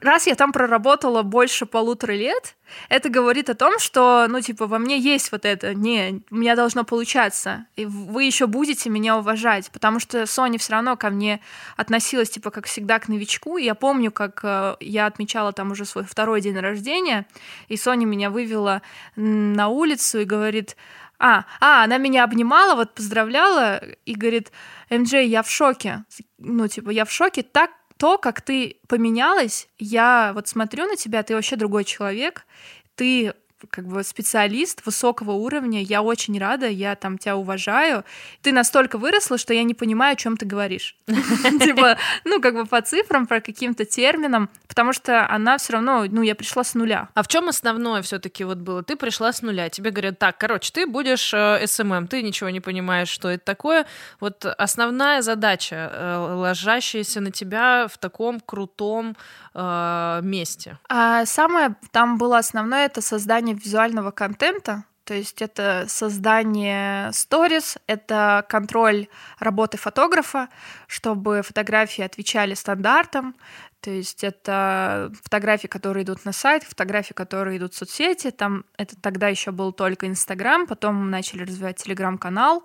раз 0.00 0.26
я 0.26 0.34
там 0.34 0.52
проработала 0.52 1.22
больше 1.22 1.66
полутора 1.66 2.12
лет, 2.12 2.56
это 2.88 3.08
говорит 3.08 3.50
о 3.50 3.54
том, 3.54 3.78
что, 3.78 4.26
ну, 4.28 4.40
типа, 4.40 4.66
во 4.66 4.78
мне 4.78 4.98
есть 4.98 5.32
вот 5.32 5.44
это, 5.44 5.74
не, 5.74 6.22
у 6.30 6.36
меня 6.36 6.56
должно 6.56 6.84
получаться, 6.84 7.66
и 7.76 7.86
вы 7.86 8.24
еще 8.24 8.46
будете 8.46 8.90
меня 8.90 9.16
уважать, 9.18 9.70
потому 9.72 10.00
что 10.00 10.26
Соня 10.26 10.58
все 10.58 10.72
равно 10.72 10.96
ко 10.96 11.10
мне 11.10 11.40
относилась, 11.76 12.30
типа, 12.30 12.50
как 12.50 12.66
всегда, 12.66 12.98
к 12.98 13.08
новичку, 13.08 13.58
и 13.58 13.64
я 13.64 13.74
помню, 13.74 14.10
как 14.12 14.40
э, 14.42 14.76
я 14.80 15.06
отмечала 15.06 15.52
там 15.52 15.72
уже 15.72 15.84
свой 15.84 16.04
второй 16.04 16.40
день 16.40 16.58
рождения, 16.58 17.26
и 17.68 17.76
Соня 17.76 18.06
меня 18.06 18.30
вывела 18.30 18.82
на 19.16 19.68
улицу 19.68 20.20
и 20.20 20.24
говорит, 20.24 20.76
а, 21.20 21.44
а, 21.60 21.84
она 21.84 21.98
меня 21.98 22.24
обнимала, 22.24 22.74
вот 22.74 22.94
поздравляла 22.94 23.82
и 24.06 24.14
говорит, 24.14 24.50
МД, 24.88 25.12
я 25.12 25.42
в 25.42 25.50
шоке. 25.50 26.04
Ну, 26.38 26.66
типа, 26.66 26.90
я 26.90 27.04
в 27.04 27.12
шоке. 27.12 27.42
Так, 27.42 27.70
то, 27.98 28.16
как 28.16 28.40
ты 28.40 28.78
поменялась, 28.88 29.68
я 29.78 30.32
вот 30.34 30.48
смотрю 30.48 30.86
на 30.86 30.96
тебя, 30.96 31.22
ты 31.22 31.34
вообще 31.34 31.56
другой 31.56 31.84
человек, 31.84 32.46
ты 32.94 33.34
как 33.68 33.86
бы 33.86 34.02
специалист 34.04 34.84
высокого 34.86 35.32
уровня, 35.32 35.82
я 35.82 36.02
очень 36.02 36.38
рада, 36.38 36.68
я 36.68 36.94
там 36.94 37.18
тебя 37.18 37.36
уважаю. 37.36 38.04
Ты 38.42 38.52
настолько 38.52 38.98
выросла, 38.98 39.38
что 39.38 39.52
я 39.54 39.62
не 39.62 39.74
понимаю, 39.74 40.12
о 40.12 40.16
чем 40.16 40.36
ты 40.36 40.46
говоришь. 40.46 40.96
Типа, 41.06 41.96
ну, 42.24 42.40
как 42.40 42.54
бы 42.54 42.66
по 42.66 42.80
цифрам, 42.82 43.26
по 43.26 43.40
каким-то 43.40 43.84
терминам, 43.84 44.48
потому 44.68 44.92
что 44.92 45.28
она 45.28 45.58
все 45.58 45.74
равно, 45.74 46.06
ну, 46.08 46.22
я 46.22 46.34
пришла 46.34 46.64
с 46.64 46.74
нуля. 46.74 47.08
А 47.14 47.22
в 47.22 47.28
чем 47.28 47.48
основное 47.48 48.02
все-таки 48.02 48.44
вот 48.44 48.58
было? 48.58 48.82
Ты 48.82 48.96
пришла 48.96 49.32
с 49.32 49.42
нуля, 49.42 49.68
тебе 49.68 49.90
говорят, 49.90 50.18
так, 50.18 50.38
короче, 50.38 50.72
ты 50.72 50.86
будешь 50.86 51.32
э, 51.34 51.66
СММ, 51.66 52.06
ты 52.06 52.22
ничего 52.22 52.50
не 52.50 52.60
понимаешь, 52.60 53.08
что 53.08 53.28
это 53.28 53.44
такое. 53.44 53.86
Вот 54.20 54.44
основная 54.44 55.22
задача, 55.22 55.90
э, 55.92 56.16
ложащаяся 56.16 57.20
на 57.20 57.30
тебя 57.30 57.86
в 57.88 57.98
таком 57.98 58.40
крутом 58.40 59.16
э, 59.54 60.20
месте. 60.22 60.78
А 60.88 61.26
самое 61.26 61.74
там 61.90 62.18
было 62.18 62.38
основное 62.38 62.86
это 62.86 63.00
создание 63.00 63.49
визуального 63.54 64.10
контента, 64.10 64.84
то 65.10 65.14
есть 65.14 65.42
это 65.42 65.86
создание 65.88 67.12
сторис, 67.12 67.78
это 67.88 68.46
контроль 68.48 69.08
работы 69.40 69.76
фотографа, 69.76 70.48
чтобы 70.86 71.42
фотографии 71.42 72.04
отвечали 72.04 72.54
стандартам. 72.54 73.34
То 73.80 73.90
есть 73.90 74.22
это 74.22 75.10
фотографии, 75.24 75.66
которые 75.66 76.04
идут 76.04 76.24
на 76.24 76.32
сайт, 76.32 76.62
фотографии, 76.62 77.12
которые 77.12 77.58
идут 77.58 77.74
в 77.74 77.78
соцсети. 77.78 78.30
Там 78.30 78.64
это 78.76 78.94
тогда 79.00 79.26
еще 79.26 79.50
был 79.50 79.72
только 79.72 80.06
Инстаграм, 80.06 80.68
потом 80.68 80.94
мы 80.94 81.10
начали 81.10 81.42
развивать 81.42 81.82
Телеграм-канал. 81.82 82.62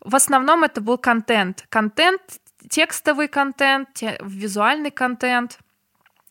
В 0.00 0.16
основном 0.16 0.64
это 0.64 0.80
был 0.80 0.98
контент. 0.98 1.66
Контент, 1.68 2.20
текстовый 2.68 3.28
контент, 3.28 4.02
визуальный 4.22 4.90
контент, 4.90 5.58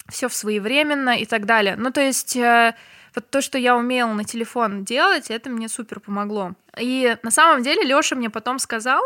все 0.09 0.27
своевременно 0.27 1.17
и 1.17 1.25
так 1.25 1.45
далее. 1.45 1.77
Ну, 1.77 1.91
то 1.91 2.01
есть 2.01 2.35
э, 2.35 2.75
вот 3.15 3.29
то, 3.29 3.41
что 3.41 3.57
я 3.57 3.75
умела 3.75 4.13
на 4.13 4.23
телефон 4.23 4.83
делать, 4.83 5.29
это 5.29 5.49
мне 5.49 5.69
супер 5.69 5.99
помогло. 5.99 6.53
И 6.79 7.15
на 7.23 7.31
самом 7.31 7.63
деле 7.63 7.83
Лёша 7.83 8.15
мне 8.15 8.29
потом 8.29 8.59
сказал, 8.59 9.01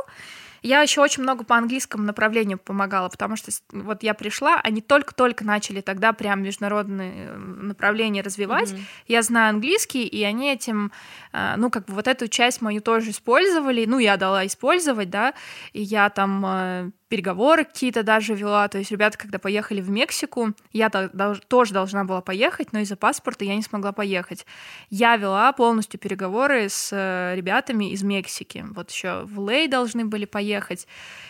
я 0.63 0.81
еще 0.81 1.01
очень 1.01 1.23
много 1.23 1.43
по 1.43 1.57
английскому 1.57 2.05
направлению 2.05 2.57
помогала, 2.57 3.09
потому 3.09 3.35
что 3.35 3.51
вот 3.71 4.01
я 4.01 4.13
пришла, 4.13 4.61
они 4.61 4.79
только-только 4.81 5.43
начали 5.43 5.81
тогда 5.81 6.13
прям 6.13 6.41
международные 6.41 7.27
э, 7.27 7.37
направления 7.37 8.21
развивать. 8.21 8.71
Mm-hmm. 8.71 8.81
Я 9.09 9.21
знаю 9.23 9.49
английский, 9.49 10.07
и 10.07 10.23
они 10.23 10.53
этим, 10.53 10.93
э, 11.33 11.55
ну, 11.57 11.69
как 11.69 11.85
бы 11.85 11.93
вот 11.93 12.07
эту 12.07 12.29
часть 12.29 12.61
мою 12.61 12.81
тоже 12.81 13.11
использовали. 13.11 13.83
Ну, 13.85 13.99
я 13.99 14.15
дала 14.15 14.45
использовать, 14.47 15.09
да, 15.09 15.33
и 15.73 15.81
я 15.81 16.09
там 16.09 16.93
переговоры 17.13 17.63
какие-то 17.63 18.01
даже 18.01 18.33
вела. 18.33 18.67
То 18.67 18.79
есть 18.79 18.89
ребята, 18.89 19.19
когда 19.19 19.37
поехали 19.37 19.81
в 19.81 19.89
Мексику, 19.91 20.53
я 20.71 20.89
тоже 20.89 21.71
должна 21.71 22.05
была 22.05 22.21
поехать, 22.21 22.73
но 22.73 22.79
из-за 22.79 22.95
паспорта 22.95 23.45
я 23.45 23.55
не 23.55 23.61
смогла 23.61 23.91
поехать. 23.91 24.47
Я 24.89 25.15
вела 25.15 25.51
полностью 25.51 25.99
переговоры 25.99 26.69
с 26.69 26.89
э, 26.91 27.35
ребятами 27.35 27.91
из 27.91 28.01
Мексики. 28.01 28.65
Вот 28.71 28.89
еще 28.89 29.25
в 29.25 29.47
Лей 29.47 29.67
должны 29.67 30.05
были 30.05 30.25
поехать. 30.25 30.87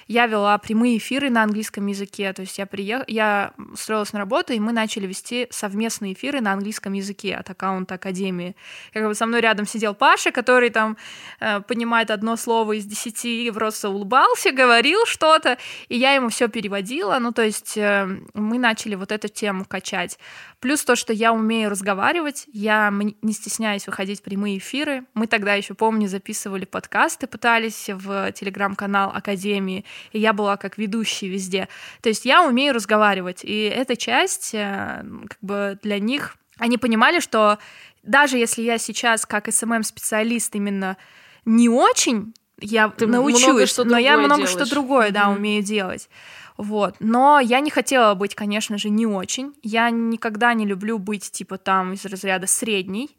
Я 0.07 0.25
вела 0.27 0.57
прямые 0.57 0.99
эфиры 0.99 1.29
на 1.29 1.43
английском 1.43 1.85
языке. 1.87 2.31
То 2.31 2.43
есть 2.43 2.57
я, 2.57 2.65
приех... 2.65 3.03
я 3.09 3.51
устроилась 3.57 4.13
на 4.13 4.19
работу, 4.19 4.53
и 4.53 4.59
мы 4.61 4.71
начали 4.71 5.05
вести 5.05 5.47
совместные 5.49 6.13
эфиры 6.13 6.39
на 6.39 6.53
английском 6.53 6.93
языке 6.93 7.35
от 7.35 7.49
аккаунта 7.49 7.95
Академии. 7.95 8.55
Как 8.93 9.05
бы 9.05 9.15
со 9.15 9.25
мной 9.25 9.41
рядом 9.41 9.65
сидел 9.65 9.95
Паша, 9.95 10.31
который 10.31 10.69
там 10.69 10.95
э, 11.41 11.59
понимает 11.59 12.09
одно 12.09 12.37
слово 12.37 12.77
из 12.77 12.85
десяти, 12.85 13.51
просто 13.51 13.89
улыбался, 13.89 14.53
говорил 14.53 15.05
что-то 15.05 15.57
и 15.87 15.97
я 15.97 16.13
ему 16.13 16.29
все 16.29 16.47
переводила, 16.47 17.17
ну, 17.19 17.31
то 17.31 17.43
есть 17.43 17.77
э, 17.77 18.07
мы 18.33 18.57
начали 18.57 18.95
вот 18.95 19.11
эту 19.11 19.27
тему 19.27 19.65
качать. 19.65 20.17
Плюс 20.59 20.83
то, 20.83 20.95
что 20.95 21.13
я 21.13 21.33
умею 21.33 21.69
разговаривать, 21.69 22.45
я 22.53 22.91
не 22.91 23.33
стесняюсь 23.33 23.87
выходить 23.87 24.19
в 24.19 24.23
прямые 24.23 24.57
эфиры. 24.57 25.05
Мы 25.13 25.27
тогда 25.27 25.53
еще, 25.53 25.73
помню, 25.73 26.07
записывали 26.07 26.65
подкасты, 26.65 27.27
пытались 27.27 27.89
в 27.89 28.31
телеграм-канал 28.31 29.11
Академии, 29.13 29.85
и 30.11 30.19
я 30.19 30.33
была 30.33 30.57
как 30.57 30.77
ведущая 30.77 31.27
везде. 31.27 31.67
То 32.01 32.09
есть 32.09 32.25
я 32.25 32.43
умею 32.43 32.73
разговаривать, 32.73 33.43
и 33.43 33.63
эта 33.63 33.95
часть 33.95 34.53
э, 34.53 35.03
как 35.29 35.39
бы 35.41 35.79
для 35.81 35.99
них, 35.99 36.37
они 36.57 36.77
понимали, 36.77 37.19
что 37.19 37.57
даже 38.03 38.37
если 38.37 38.61
я 38.61 38.77
сейчас 38.77 39.25
как 39.25 39.51
СММ-специалист 39.51 40.53
именно 40.55 40.97
не 41.45 41.69
очень 41.69 42.33
я 42.59 42.89
Ты 42.89 43.07
научусь, 43.07 43.77
но 43.77 43.97
я 43.97 44.17
много 44.17 44.43
делаешь. 44.43 44.49
что 44.49 44.69
другое, 44.69 45.11
да, 45.11 45.23
mm-hmm. 45.23 45.35
умею 45.35 45.63
делать. 45.63 46.09
Вот. 46.57 46.95
Но 46.99 47.39
я 47.39 47.59
не 47.59 47.69
хотела 47.69 48.13
быть, 48.13 48.35
конечно 48.35 48.77
же, 48.77 48.89
не 48.89 49.07
очень. 49.07 49.53
Я 49.63 49.89
никогда 49.89 50.53
не 50.53 50.65
люблю 50.65 50.99
быть, 50.99 51.31
типа, 51.31 51.57
там, 51.57 51.93
из 51.93 52.05
разряда 52.05 52.47
средней. 52.47 53.17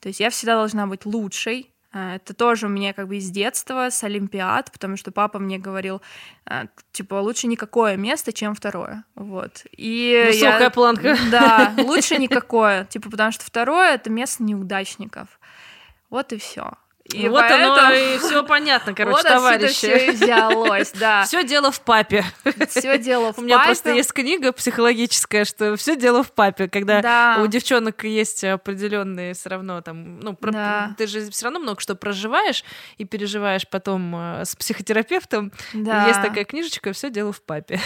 То 0.00 0.08
есть 0.08 0.20
я 0.20 0.30
всегда 0.30 0.54
должна 0.54 0.86
быть 0.86 1.04
лучшей. 1.04 1.72
Э, 1.92 2.16
это 2.16 2.34
тоже 2.34 2.66
у 2.66 2.68
меня 2.68 2.92
как 2.92 3.08
бы 3.08 3.16
из 3.16 3.30
детства, 3.30 3.88
с 3.90 4.04
Олимпиад, 4.04 4.70
потому 4.70 4.96
что 4.96 5.10
папа 5.10 5.38
мне 5.38 5.58
говорил, 5.58 6.00
э, 6.48 6.66
типа, 6.92 7.14
лучше 7.16 7.48
никакое 7.48 7.96
место, 7.96 8.32
чем 8.32 8.54
второе. 8.54 9.04
Вот. 9.14 9.64
И 9.72 10.24
Высокая 10.28 10.60
я, 10.60 10.70
планка. 10.70 11.16
Да, 11.30 11.74
лучше 11.78 12.18
никакое. 12.18 12.84
Типа, 12.84 13.10
потому 13.10 13.32
что 13.32 13.44
второе— 13.44 13.94
это 13.94 14.10
место 14.10 14.42
неудачников. 14.42 15.40
Вот 16.08 16.32
и 16.32 16.38
все. 16.38 16.72
И 17.12 17.28
вот 17.28 17.40
поэтому... 17.40 17.72
оно 17.74 17.92
и 17.92 18.18
все 18.18 18.42
понятно, 18.42 18.94
короче, 18.94 19.16
вот 19.22 19.26
товарищи. 19.26 19.72
все 19.72 20.12
взялось, 20.12 20.92
да. 20.92 21.24
Все 21.26 21.44
дело 21.44 21.70
в 21.70 21.80
папе. 21.80 22.24
Все 22.68 22.98
дело 22.98 23.26
в 23.32 23.36
папе. 23.36 23.42
У 23.42 23.44
меня 23.44 23.64
просто 23.64 23.92
есть 23.92 24.12
книга 24.12 24.52
психологическая, 24.52 25.44
что 25.44 25.76
все 25.76 25.96
дело 25.96 26.22
в 26.22 26.32
папе, 26.32 26.68
когда 26.68 27.00
да. 27.00 27.38
у 27.42 27.46
девчонок 27.46 28.04
есть 28.04 28.44
определенные 28.44 29.34
все 29.34 29.50
равно 29.50 29.80
там, 29.80 30.20
ну, 30.20 30.34
про... 30.34 30.52
да. 30.52 30.94
ты 30.98 31.06
же 31.06 31.30
все 31.30 31.44
равно 31.44 31.60
много 31.60 31.80
что 31.80 31.94
проживаешь 31.94 32.64
и 32.98 33.04
переживаешь 33.04 33.68
потом 33.68 34.14
э, 34.16 34.44
с 34.44 34.56
психотерапевтом. 34.56 35.52
Да. 35.74 36.06
Есть 36.08 36.22
такая 36.22 36.44
книжечка, 36.44 36.92
все 36.92 37.10
дело 37.10 37.32
в 37.32 37.42
папе. 37.42 37.80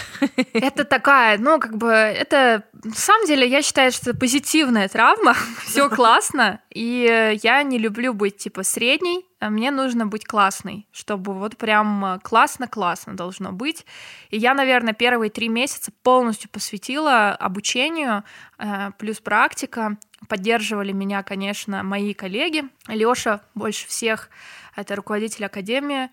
Это 0.53 0.83
такая, 0.83 1.37
ну, 1.37 1.59
как 1.59 1.77
бы, 1.77 1.91
это 1.91 2.63
на 2.83 2.95
самом 2.95 3.27
деле 3.27 3.47
я 3.47 3.61
считаю, 3.61 3.91
что 3.91 4.11
это 4.11 4.19
позитивная 4.19 4.87
травма, 4.87 5.35
все 5.65 5.89
классно, 5.89 6.61
и 6.69 7.37
я 7.43 7.63
не 7.63 7.77
люблю 7.77 8.13
быть 8.13 8.37
типа 8.37 8.63
средней 8.63 9.10
а 9.39 9.49
мне 9.49 9.71
нужно 9.71 10.05
быть 10.05 10.25
классной, 10.25 10.87
чтобы 10.91 11.33
вот 11.33 11.57
прям 11.57 12.19
классно-классно 12.23 13.15
должно 13.15 13.51
быть. 13.51 13.85
И 14.29 14.37
я, 14.37 14.53
наверное, 14.53 14.93
первые 14.93 15.29
три 15.29 15.49
месяца 15.49 15.91
полностью 16.03 16.49
посвятила 16.49 17.31
обучению, 17.31 18.23
э, 18.57 18.91
плюс 18.97 19.19
практика. 19.19 19.97
Поддерживали 20.27 20.91
меня, 20.91 21.23
конечно, 21.23 21.83
мои 21.83 22.13
коллеги. 22.13 22.63
Лёша 22.87 23.41
больше 23.55 23.87
всех, 23.87 24.29
это 24.75 24.95
руководитель 24.95 25.45
академии. 25.45 26.09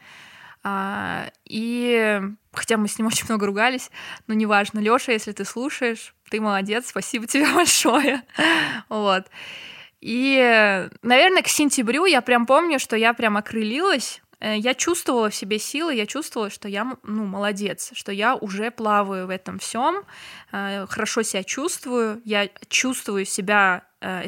А, 0.64 1.30
и 1.44 2.20
хотя 2.52 2.76
мы 2.76 2.88
с 2.88 2.98
ним 2.98 3.06
очень 3.08 3.26
много 3.28 3.46
ругались, 3.46 3.90
но 4.26 4.34
неважно, 4.34 4.80
Лёша, 4.80 5.12
если 5.12 5.32
ты 5.32 5.44
слушаешь, 5.44 6.14
ты 6.30 6.40
молодец, 6.40 6.88
спасибо 6.88 7.26
тебе 7.26 7.46
большое. 7.54 8.22
Вот. 8.88 9.26
И, 10.00 10.88
наверное, 11.02 11.42
к 11.42 11.48
сентябрю 11.48 12.04
я 12.04 12.20
прям 12.20 12.46
помню, 12.46 12.78
что 12.78 12.96
я 12.96 13.12
прям 13.14 13.36
окрылилась. 13.36 14.22
Э, 14.40 14.56
я 14.56 14.74
чувствовала 14.74 15.30
в 15.30 15.34
себе 15.34 15.58
силы, 15.58 15.94
я 15.94 16.06
чувствовала, 16.06 16.50
что 16.50 16.68
я, 16.68 16.96
ну, 17.02 17.24
молодец, 17.24 17.90
что 17.94 18.12
я 18.12 18.36
уже 18.36 18.70
плаваю 18.70 19.26
в 19.26 19.30
этом 19.30 19.58
всем, 19.58 20.04
э, 20.52 20.86
хорошо 20.86 21.22
себя 21.22 21.42
чувствую, 21.42 22.20
я 22.24 22.48
чувствую 22.68 23.24
себя 23.24 23.84
э, 24.00 24.26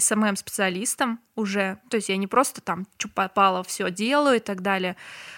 уже, 1.37 1.79
то 1.89 1.97
есть 1.97 2.09
я 2.09 2.17
не 2.17 2.27
просто 2.27 2.61
там 2.61 2.87
попала, 3.15 3.63
все 3.63 3.91
делаю 3.91 4.37
и 4.37 4.41
так 4.41 4.63
далее, 4.63 4.97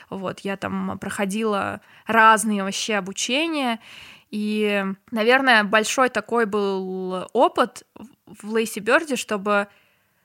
вот, 0.08 0.40
я 0.40 0.56
там 0.56 0.98
проходила 0.98 1.80
разные 2.06 2.64
вообще 2.64 2.94
обучения, 2.94 3.78
и, 4.30 4.86
наверное, 5.10 5.64
большой 5.64 6.08
такой 6.08 6.46
был 6.46 7.28
опыт 7.34 7.82
в 8.24 8.48
Лейси 8.50 8.80
Бёрде, 8.80 9.16
чтобы 9.16 9.68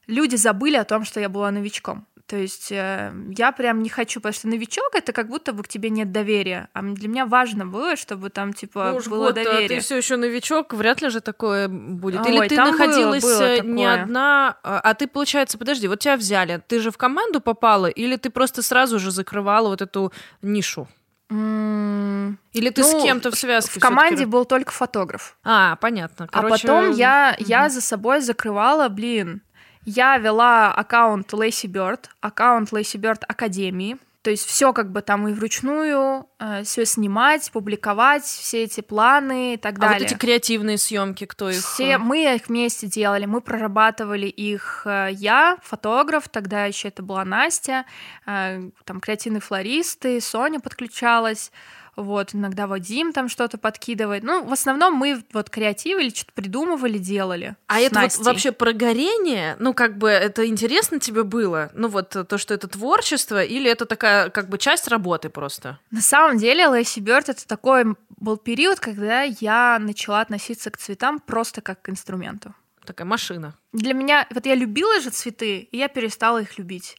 люди 0.08 0.36
забыли 0.36 0.78
о 0.78 0.84
том, 0.84 1.04
что 1.04 1.20
я 1.20 1.30
была 1.30 1.52
новичком. 1.52 2.08
То 2.28 2.36
есть 2.36 2.74
э, 2.74 3.14
я 3.38 3.54
прям 3.54 3.82
не 3.82 3.88
хочу, 3.88 4.20
потому 4.20 4.34
что 4.34 4.50
новичок 4.50 4.90
это 4.94 5.14
как 5.14 5.30
будто 5.30 5.54
бы 5.54 5.64
к 5.64 5.70
тебе 5.70 5.90
нет 5.90 6.12
доверия. 6.12 6.68
А 6.74 6.82
для 6.82 7.08
меня 7.08 7.26
важно 7.26 7.66
было, 7.66 7.96
чтобы 7.96 8.30
там 8.30 8.52
типа 8.52 8.92
ну, 8.92 9.10
было 9.10 9.28
год, 9.28 9.36
доверие. 9.36 9.66
А 9.66 9.70
ты 9.70 9.80
все 9.80 9.96
еще 9.96 10.18
новичок, 10.18 10.74
вряд 10.74 11.02
ли 11.02 11.10
же 11.10 11.22
такое 11.22 11.70
будет. 11.70 12.26
Ой, 12.26 12.36
Или 12.36 12.48
ты 12.50 12.58
находилась 12.58 13.24
было, 13.24 13.40
было 13.40 13.62
не 13.62 13.86
одна, 13.86 14.58
а, 14.62 14.82
а 14.82 14.94
ты, 14.94 15.08
получается, 15.08 15.58
подожди, 15.58 15.88
вот 15.88 16.00
тебя 16.00 16.18
взяли, 16.18 16.62
ты 16.68 16.82
же 16.82 16.92
в 16.92 16.98
команду 16.98 17.40
попала, 17.40 17.86
или 17.86 18.18
ты 18.18 18.30
просто 18.30 18.62
сразу 18.62 19.00
же 19.00 19.12
закрывала 19.12 19.70
вот 19.70 19.82
эту 19.82 20.12
нишу? 20.42 20.90
Или 21.30 22.70
ты 22.70 22.82
ну, 22.82 23.00
с 23.00 23.04
кем-то 23.04 23.32
в 23.32 23.36
связке? 23.36 23.80
В 23.80 23.84
команде 23.84 24.26
был 24.26 24.46
только 24.46 24.72
фотограф. 24.72 25.38
А, 25.44 25.76
понятно. 25.78 26.28
Короче... 26.28 26.56
А 26.56 26.58
потом 26.58 26.92
я, 26.92 27.36
угу. 27.38 27.46
я 27.48 27.70
за 27.70 27.82
собой 27.82 28.22
закрывала, 28.22 28.88
блин, 28.90 29.42
я 29.88 30.18
вела 30.18 30.74
аккаунт 30.74 31.32
Лейси 31.32 31.68
Бёрд, 31.68 32.10
аккаунт 32.20 32.74
Лейси 32.74 32.98
Бёрд 32.98 33.24
Академии. 33.28 33.98
То 34.22 34.32
есть 34.32 34.46
все 34.46 34.74
как 34.74 34.92
бы 34.92 35.02
там 35.02 35.26
и 35.30 35.32
вручную, 35.32 36.28
э, 36.40 36.64
все 36.64 36.86
снимать, 36.86 37.50
публиковать, 37.50 38.26
все 38.26 38.64
эти 38.64 38.82
планы 38.82 39.54
и 39.54 39.58
так 39.58 39.80
далее. 39.80 39.96
А 39.96 40.00
вот 40.00 40.12
эти 40.12 40.18
креативные 40.20 40.78
съемки, 40.78 41.26
кто 41.26 41.50
их? 41.50 41.64
Все 41.64 41.92
э? 41.92 41.98
мы 41.98 42.36
их 42.36 42.50
вместе 42.50 42.88
делали, 42.88 43.26
мы 43.26 43.40
прорабатывали 43.40 44.28
их. 44.28 44.82
Э, 44.86 45.08
я, 45.14 45.58
фотограф, 45.64 46.28
тогда 46.28 46.66
еще 46.66 46.90
это 46.90 47.02
была 47.02 47.24
Настя, 47.24 47.86
э, 48.26 48.70
там 48.84 49.00
креативные 49.00 49.40
флористы, 49.40 50.20
Соня 50.20 50.60
подключалась 50.60 51.54
вот, 51.98 52.34
иногда 52.34 52.68
Вадим 52.68 53.12
там 53.12 53.28
что-то 53.28 53.58
подкидывает. 53.58 54.24
Ну, 54.24 54.44
в 54.44 54.54
основном 54.54 54.94
мы 54.94 55.24
вот 55.34 55.50
креативили, 55.50 56.10
что-то 56.10 56.32
придумывали, 56.34 56.98
делали. 56.98 57.56
А 57.68 57.80
это 57.80 58.00
вот 58.00 58.18
вообще 58.20 58.52
про 58.52 58.72
горение? 58.72 59.58
Ну, 59.60 59.74
как 59.74 59.98
бы 59.98 60.10
это 60.10 60.46
интересно 60.46 61.00
тебе 61.00 61.24
было? 61.24 61.72
Ну, 61.74 61.88
вот 61.88 62.10
то, 62.10 62.38
что 62.38 62.54
это 62.54 62.68
творчество, 62.68 63.44
или 63.44 63.70
это 63.70 63.86
такая, 63.86 64.30
как 64.30 64.48
бы, 64.48 64.58
часть 64.58 64.88
работы 64.88 65.30
просто? 65.30 65.80
На 65.92 66.02
самом 66.02 66.38
деле, 66.38 66.68
Лэйси 66.68 67.00
Бёрд— 67.00 67.30
это 67.30 67.48
такой 67.48 67.96
был 68.18 68.38
период, 68.38 68.80
когда 68.80 69.24
я 69.24 69.78
начала 69.80 70.22
относиться 70.22 70.70
к 70.72 70.78
цветам 70.78 71.20
просто 71.20 71.62
как 71.62 71.82
к 71.82 71.90
инструменту. 71.90 72.54
Такая 72.86 73.06
машина. 73.06 73.54
Для 73.74 73.94
меня... 73.94 74.28
Вот 74.30 74.46
я 74.46 74.56
любила 74.56 75.02
же 75.02 75.10
цветы, 75.10 75.68
и 75.72 75.78
я 75.78 75.88
перестала 75.88 76.42
их 76.42 76.58
любить. 76.58 76.96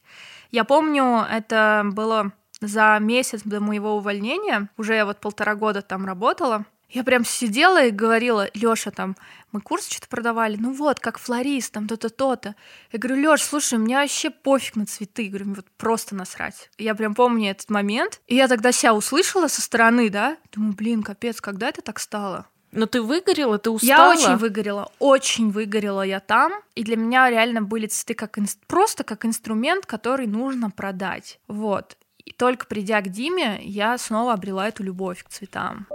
Я 0.51 0.63
помню, 0.63 1.25
это 1.29 1.83
было 1.85 2.31
за 2.61 2.97
месяц 2.99 3.41
до 3.43 3.59
моего 3.59 3.95
увольнения, 3.95 4.69
уже 4.77 4.95
я 4.95 5.05
вот 5.05 5.19
полтора 5.19 5.55
года 5.55 5.81
там 5.81 6.05
работала, 6.05 6.65
я 6.89 7.03
прям 7.03 7.23
сидела 7.23 7.85
и 7.85 7.91
говорила, 7.91 8.49
Лёша, 8.55 8.89
там, 8.89 9.15
мы 9.51 9.61
курс 9.61 9.87
что-то 9.87 10.07
продавали, 10.07 10.57
ну 10.57 10.73
вот, 10.73 10.99
как 10.99 11.19
флорист, 11.19 11.71
там 11.73 11.87
то-то, 11.87 12.09
то-то. 12.09 12.55
Я 12.91 12.99
говорю, 12.99 13.21
Лёш, 13.21 13.43
слушай, 13.43 13.77
меня 13.77 14.01
вообще 14.01 14.31
пофиг 14.31 14.75
на 14.75 14.87
цветы, 14.87 15.23
я 15.23 15.29
говорю, 15.29 15.45
мне 15.45 15.55
вот 15.55 15.67
просто 15.77 16.15
насрать. 16.15 16.71
Я 16.79 16.95
прям 16.95 17.13
помню 17.13 17.51
этот 17.51 17.69
момент, 17.69 18.21
и 18.25 18.35
я 18.35 18.47
тогда 18.47 18.71
себя 18.71 18.95
услышала 18.95 19.47
со 19.47 19.61
стороны, 19.61 20.09
да, 20.09 20.37
думаю, 20.51 20.73
блин, 20.73 21.03
капец, 21.03 21.41
когда 21.41 21.69
это 21.69 21.83
так 21.83 21.99
стало? 21.99 22.47
Но 22.71 22.85
ты 22.85 23.01
выгорела, 23.01 23.57
ты 23.57 23.69
устала? 23.69 24.13
Я 24.13 24.19
очень 24.19 24.35
выгорела, 24.37 24.91
очень 24.99 25.49
выгорела 25.49 26.03
я 26.03 26.19
там. 26.19 26.53
И 26.75 26.83
для 26.83 26.97
меня 26.97 27.29
реально 27.29 27.63
были 27.63 27.87
цветы 27.87 28.13
как 28.13 28.37
ин... 28.37 28.47
просто 28.67 29.03
как 29.03 29.25
инструмент, 29.25 29.87
который 29.87 30.27
нужно 30.27 30.69
продать. 30.69 31.39
Вот. 31.47 31.97
И 32.25 32.31
только 32.31 32.65
придя 32.67 33.01
к 33.01 33.09
Диме, 33.09 33.59
я 33.61 33.97
снова 33.97 34.33
обрела 34.33 34.67
эту 34.67 34.83
любовь 34.83 35.23
к 35.23 35.29
цветам. 35.29 35.87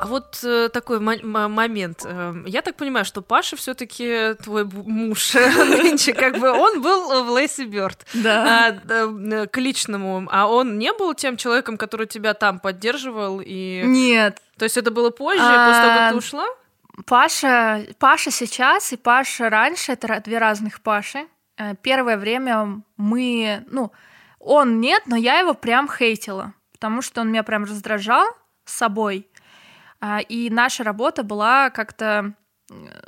А 0.00 0.06
вот 0.06 0.38
э, 0.44 0.68
такой 0.68 1.00
момент. 1.00 2.02
Э, 2.04 2.32
я 2.46 2.62
так 2.62 2.76
понимаю, 2.76 3.04
что 3.04 3.20
Паша 3.20 3.56
все-таки 3.56 4.34
твой 4.44 4.64
муж 4.64 5.34
нынче, 5.34 6.12
как 6.12 6.38
бы 6.38 6.50
он 6.52 6.82
был 6.82 7.24
в 7.24 7.30
Лейси 7.30 7.62
Бёрд. 7.62 8.06
Да. 8.14 8.68
А, 8.68 8.92
э, 8.92 9.46
к 9.48 9.56
личному. 9.58 10.28
А 10.30 10.46
он 10.46 10.78
не 10.78 10.92
был 10.92 11.14
тем 11.14 11.36
человеком, 11.36 11.76
который 11.76 12.06
тебя 12.06 12.34
там 12.34 12.60
поддерживал 12.60 13.40
и. 13.44 13.82
Нет. 13.84 14.40
То 14.56 14.64
есть 14.66 14.76
это 14.76 14.92
было 14.92 15.10
позже, 15.10 15.42
а... 15.42 15.66
после 15.66 15.82
того, 15.82 15.98
как 15.98 16.10
ты 16.12 16.16
ушла? 16.16 16.46
Паша, 17.06 17.86
Паша 17.98 18.30
сейчас 18.30 18.92
и 18.92 18.96
Паша 18.96 19.50
раньше 19.50 19.92
это 19.92 20.20
две 20.24 20.38
разных 20.38 20.80
Паши. 20.80 21.26
Э, 21.58 21.74
первое 21.82 22.16
время 22.16 22.82
мы, 22.96 23.64
ну, 23.68 23.92
он 24.38 24.80
нет, 24.80 25.02
но 25.06 25.16
я 25.16 25.40
его 25.40 25.54
прям 25.54 25.88
хейтила, 25.88 26.54
потому 26.72 27.02
что 27.02 27.20
он 27.20 27.28
меня 27.30 27.42
прям 27.42 27.64
раздражал 27.64 28.26
с 28.64 28.74
собой. 28.74 29.28
А, 30.00 30.20
и 30.20 30.48
наша 30.48 30.84
работа 30.84 31.24
была 31.24 31.70
как-то, 31.70 32.34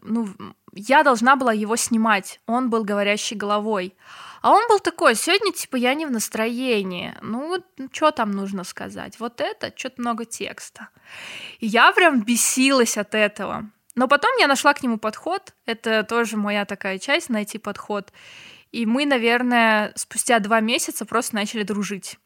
ну, 0.02 0.28
я 0.72 1.02
должна 1.02 1.36
была 1.36 1.52
его 1.52 1.76
снимать. 1.76 2.40
Он 2.46 2.70
был 2.70 2.84
говорящей 2.84 3.36
головой. 3.36 3.94
А 4.42 4.52
он 4.52 4.66
был 4.68 4.80
такой, 4.80 5.14
сегодня, 5.14 5.52
типа, 5.52 5.76
я 5.76 5.94
не 5.94 6.06
в 6.06 6.10
настроении. 6.10 7.14
Ну, 7.20 7.62
ну, 7.76 7.88
что 7.92 8.10
там 8.10 8.30
нужно 8.30 8.64
сказать? 8.64 9.20
Вот 9.20 9.40
это, 9.40 9.72
что-то 9.76 10.00
много 10.00 10.24
текста. 10.24 10.88
И 11.58 11.66
я 11.66 11.92
прям 11.92 12.22
бесилась 12.22 12.96
от 12.96 13.14
этого. 13.14 13.70
Но 13.94 14.08
потом 14.08 14.30
я 14.38 14.46
нашла 14.46 14.72
к 14.74 14.82
нему 14.82 14.98
подход. 14.98 15.54
Это 15.66 16.04
тоже 16.04 16.36
моя 16.36 16.64
такая 16.64 16.98
часть, 16.98 17.28
найти 17.28 17.58
подход. 17.58 18.12
И 18.72 18.86
мы, 18.86 19.04
наверное, 19.04 19.92
спустя 19.96 20.38
два 20.38 20.60
месяца 20.60 21.04
просто 21.04 21.34
начали 21.34 21.64
дружить. 21.64 22.18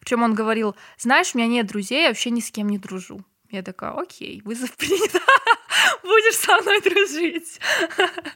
Причем 0.00 0.22
он 0.22 0.34
говорил, 0.34 0.76
знаешь, 0.96 1.34
у 1.34 1.38
меня 1.38 1.48
нет 1.48 1.66
друзей, 1.66 2.02
я 2.02 2.08
вообще 2.08 2.30
ни 2.30 2.40
с 2.40 2.50
кем 2.50 2.68
не 2.68 2.78
дружу. 2.78 3.24
Я 3.50 3.62
такая, 3.62 3.92
окей, 3.92 4.42
вызов 4.44 4.76
принят. 4.76 5.10
Будешь 6.02 6.36
со 6.36 6.60
мной 6.60 6.82
дружить. 6.82 7.58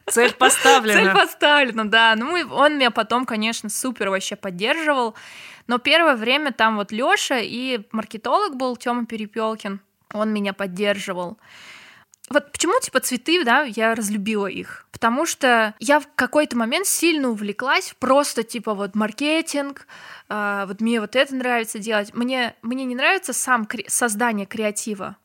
Цель 0.06 0.32
поставлена. 0.32 1.00
Цель 1.00 1.12
поставлена, 1.12 1.88
да. 1.88 2.14
Ну, 2.16 2.32
он 2.50 2.76
меня 2.76 2.90
потом, 2.90 3.26
конечно, 3.26 3.68
супер 3.68 4.08
вообще 4.08 4.36
поддерживал. 4.36 5.14
Но 5.66 5.78
первое 5.78 6.16
время 6.16 6.52
там 6.52 6.76
вот 6.76 6.92
Лёша 6.92 7.38
и 7.40 7.86
маркетолог 7.92 8.56
был 8.56 8.76
Тёма 8.76 9.04
Перепелкин. 9.04 9.80
Он 10.14 10.32
меня 10.32 10.54
поддерживал. 10.54 11.38
Вот 12.30 12.52
почему, 12.52 12.78
типа, 12.80 13.00
цветы, 13.00 13.44
да, 13.44 13.62
я 13.62 13.94
разлюбила 13.94 14.46
их? 14.46 14.86
Потому 14.92 15.26
что 15.26 15.74
я 15.80 16.00
в 16.00 16.06
какой-то 16.14 16.56
момент 16.56 16.86
сильно 16.86 17.28
увлеклась 17.28 17.94
просто, 17.98 18.42
типа, 18.42 18.74
вот 18.74 18.94
маркетинг, 18.94 19.86
э, 20.28 20.64
вот 20.66 20.80
мне 20.80 21.00
вот 21.00 21.16
это 21.16 21.34
нравится 21.34 21.78
делать. 21.78 22.14
Мне, 22.14 22.54
мне 22.62 22.84
не 22.84 22.94
нравится 22.94 23.32
сам 23.32 23.64
кре- 23.64 23.84
создание 23.88 24.46
креатива. 24.46 25.16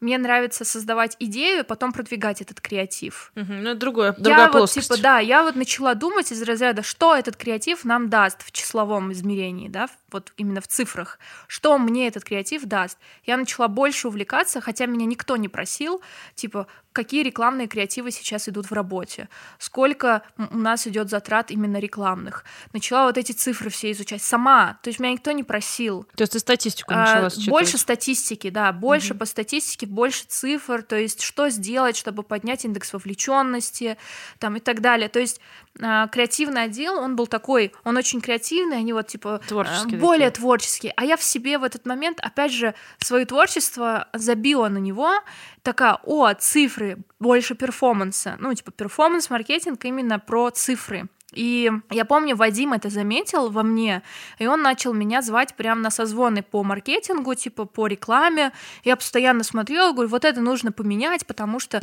Мне 0.00 0.18
нравится 0.18 0.64
создавать 0.64 1.16
идею, 1.18 1.64
потом 1.64 1.92
продвигать 1.92 2.42
этот 2.42 2.60
креатив. 2.60 3.32
Угу, 3.36 3.46
ну, 3.52 3.70
это 3.70 3.74
другое, 3.80 4.12
другая 4.12 4.46
я 4.46 4.48
плоскость. 4.48 4.90
вот, 4.90 4.96
типа, 4.96 5.02
да, 5.02 5.18
я 5.20 5.42
вот 5.44 5.56
начала 5.56 5.94
думать 5.94 6.30
из 6.30 6.42
разряда, 6.42 6.82
что 6.82 7.14
этот 7.16 7.36
креатив 7.36 7.84
нам 7.84 8.10
даст 8.10 8.42
в 8.44 8.52
числовом 8.52 9.12
измерении, 9.12 9.68
да, 9.68 9.88
вот 10.14 10.32
именно 10.36 10.60
в 10.60 10.68
цифрах, 10.68 11.18
что 11.46 11.76
мне 11.78 12.08
этот 12.08 12.24
креатив 12.24 12.64
даст. 12.64 12.98
Я 13.24 13.36
начала 13.36 13.68
больше 13.68 14.08
увлекаться, 14.08 14.60
хотя 14.60 14.86
меня 14.86 15.04
никто 15.04 15.36
не 15.36 15.48
просил, 15.48 16.00
типа, 16.34 16.66
какие 16.94 17.24
рекламные 17.24 17.66
креативы 17.66 18.12
сейчас 18.12 18.48
идут 18.48 18.70
в 18.70 18.72
работе, 18.72 19.28
сколько 19.58 20.22
у 20.38 20.56
нас 20.56 20.86
идет 20.86 21.10
затрат 21.10 21.50
именно 21.50 21.78
рекламных. 21.78 22.44
Начала 22.72 23.06
вот 23.06 23.18
эти 23.18 23.32
цифры 23.32 23.68
все 23.68 23.90
изучать 23.90 24.22
сама, 24.22 24.78
то 24.80 24.88
есть 24.88 25.00
меня 25.00 25.12
никто 25.12 25.32
не 25.32 25.42
просил. 25.42 26.06
То 26.14 26.22
есть 26.22 26.32
ты 26.32 26.38
статистику 26.38 26.94
начала 26.94 27.26
а, 27.26 27.50
Больше 27.50 27.78
статистики, 27.78 28.48
да, 28.48 28.72
больше 28.72 29.12
угу. 29.12 29.20
по 29.20 29.26
статистике, 29.26 29.86
больше 29.86 30.24
цифр, 30.28 30.82
то 30.82 30.96
есть 30.96 31.20
что 31.20 31.48
сделать, 31.50 31.96
чтобы 31.96 32.22
поднять 32.22 32.64
индекс 32.64 32.92
вовлеченности, 32.92 33.98
там 34.38 34.56
и 34.56 34.60
так 34.60 34.80
далее. 34.80 35.08
То 35.08 35.18
есть 35.18 35.40
а, 35.80 36.06
креативный 36.06 36.62
отдел, 36.62 36.96
он 36.96 37.16
был 37.16 37.26
такой, 37.26 37.72
он 37.82 37.96
очень 37.96 38.20
креативный, 38.20 38.78
они 38.78 38.92
вот 38.92 39.08
типа 39.08 39.34
а, 39.34 39.38
творческие 39.40 39.98
более 40.04 40.30
такие. 40.30 40.42
творческие. 40.42 40.92
А 40.96 41.04
я 41.04 41.16
в 41.16 41.22
себе 41.22 41.58
в 41.58 41.64
этот 41.64 41.86
момент, 41.86 42.20
опять 42.20 42.52
же, 42.52 42.74
свое 42.98 43.24
творчество 43.24 44.08
забила 44.12 44.68
на 44.68 44.78
него, 44.78 45.12
такая, 45.62 45.98
о, 46.02 46.32
цифры, 46.34 46.98
больше 47.20 47.54
перформанса. 47.54 48.36
Ну, 48.38 48.52
типа, 48.54 48.70
перформанс-маркетинг 48.72 49.84
именно 49.84 50.18
про 50.18 50.50
цифры. 50.50 51.08
И 51.32 51.70
я 51.90 52.04
помню, 52.04 52.36
Вадим 52.36 52.72
это 52.72 52.90
заметил 52.90 53.50
во 53.50 53.62
мне, 53.62 54.02
и 54.38 54.46
он 54.46 54.62
начал 54.62 54.92
меня 54.92 55.22
звать 55.22 55.54
прямо 55.56 55.80
на 55.80 55.90
созвоны 55.90 56.42
по 56.42 56.62
маркетингу, 56.62 57.34
типа 57.34 57.64
по 57.64 57.86
рекламе. 57.86 58.52
Я 58.84 58.96
постоянно 58.96 59.42
смотрела, 59.42 59.92
говорю, 59.92 60.08
вот 60.08 60.24
это 60.24 60.40
нужно 60.40 60.70
поменять, 60.70 61.26
потому 61.26 61.58
что, 61.58 61.82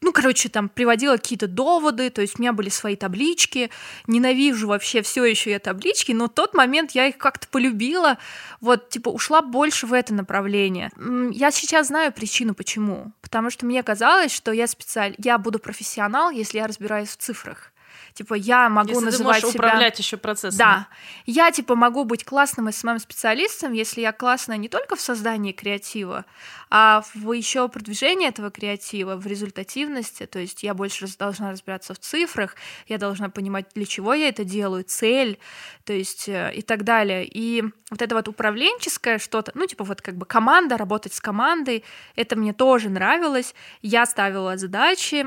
ну, 0.00 0.12
короче, 0.12 0.48
там 0.48 0.68
приводила 0.68 1.16
какие-то 1.16 1.48
доводы, 1.48 2.10
то 2.10 2.20
есть 2.20 2.38
у 2.38 2.42
меня 2.42 2.52
были 2.52 2.68
свои 2.68 2.96
таблички, 2.96 3.70
ненавижу 4.06 4.68
вообще 4.68 5.02
все 5.02 5.24
еще 5.24 5.50
я 5.50 5.58
таблички, 5.58 6.12
но 6.12 6.26
в 6.26 6.30
тот 6.30 6.54
момент 6.54 6.92
я 6.92 7.06
их 7.06 7.18
как-то 7.18 7.48
полюбила, 7.48 8.18
вот, 8.60 8.88
типа, 8.90 9.08
ушла 9.08 9.42
больше 9.42 9.86
в 9.86 9.92
это 9.92 10.14
направление. 10.14 10.90
Я 11.32 11.50
сейчас 11.50 11.88
знаю 11.88 12.12
причину, 12.12 12.54
почему. 12.54 13.12
Потому 13.20 13.50
что 13.50 13.66
мне 13.66 13.82
казалось, 13.82 14.32
что 14.32 14.52
я 14.52 14.66
специаль... 14.66 15.14
я 15.18 15.38
буду 15.38 15.58
профессионал, 15.58 16.30
если 16.30 16.58
я 16.58 16.66
разбираюсь 16.66 17.08
в 17.08 17.16
цифрах. 17.16 17.72
Типа 18.16 18.32
я 18.32 18.70
могу 18.70 18.92
если 18.92 19.04
называть 19.04 19.42
ты 19.42 19.50
себя... 19.50 19.58
управлять 19.58 19.98
еще 19.98 20.16
процессом. 20.16 20.56
Да. 20.56 20.88
Я 21.26 21.50
типа 21.50 21.74
могу 21.74 22.04
быть 22.04 22.24
классным 22.24 22.68
SMM-специалистом, 22.68 23.74
если 23.74 24.00
я 24.00 24.12
классная 24.12 24.56
не 24.56 24.70
только 24.70 24.96
в 24.96 25.02
создании 25.02 25.52
креатива, 25.52 26.24
а 26.70 27.04
в 27.14 27.30
еще 27.32 27.68
продвижении 27.68 28.26
этого 28.26 28.50
креатива, 28.50 29.16
в 29.16 29.26
результативности. 29.26 30.24
То 30.24 30.38
есть 30.38 30.62
я 30.62 30.72
больше 30.72 31.06
должна 31.18 31.50
разбираться 31.50 31.92
в 31.92 31.98
цифрах, 31.98 32.54
я 32.88 32.96
должна 32.96 33.28
понимать, 33.28 33.66
для 33.74 33.84
чего 33.84 34.14
я 34.14 34.30
это 34.30 34.44
делаю, 34.44 34.84
цель, 34.84 35.38
то 35.84 35.92
есть 35.92 36.26
э, 36.26 36.54
и 36.54 36.62
так 36.62 36.84
далее. 36.84 37.28
И 37.30 37.64
вот 37.90 38.00
это 38.00 38.14
вот 38.14 38.28
управленческое 38.28 39.18
что-то, 39.18 39.52
ну 39.54 39.66
типа 39.66 39.84
вот 39.84 40.00
как 40.00 40.16
бы 40.16 40.24
команда, 40.24 40.78
работать 40.78 41.12
с 41.12 41.20
командой, 41.20 41.84
это 42.14 42.34
мне 42.34 42.54
тоже 42.54 42.88
нравилось. 42.88 43.54
Я 43.82 44.06
ставила 44.06 44.56
задачи, 44.56 45.26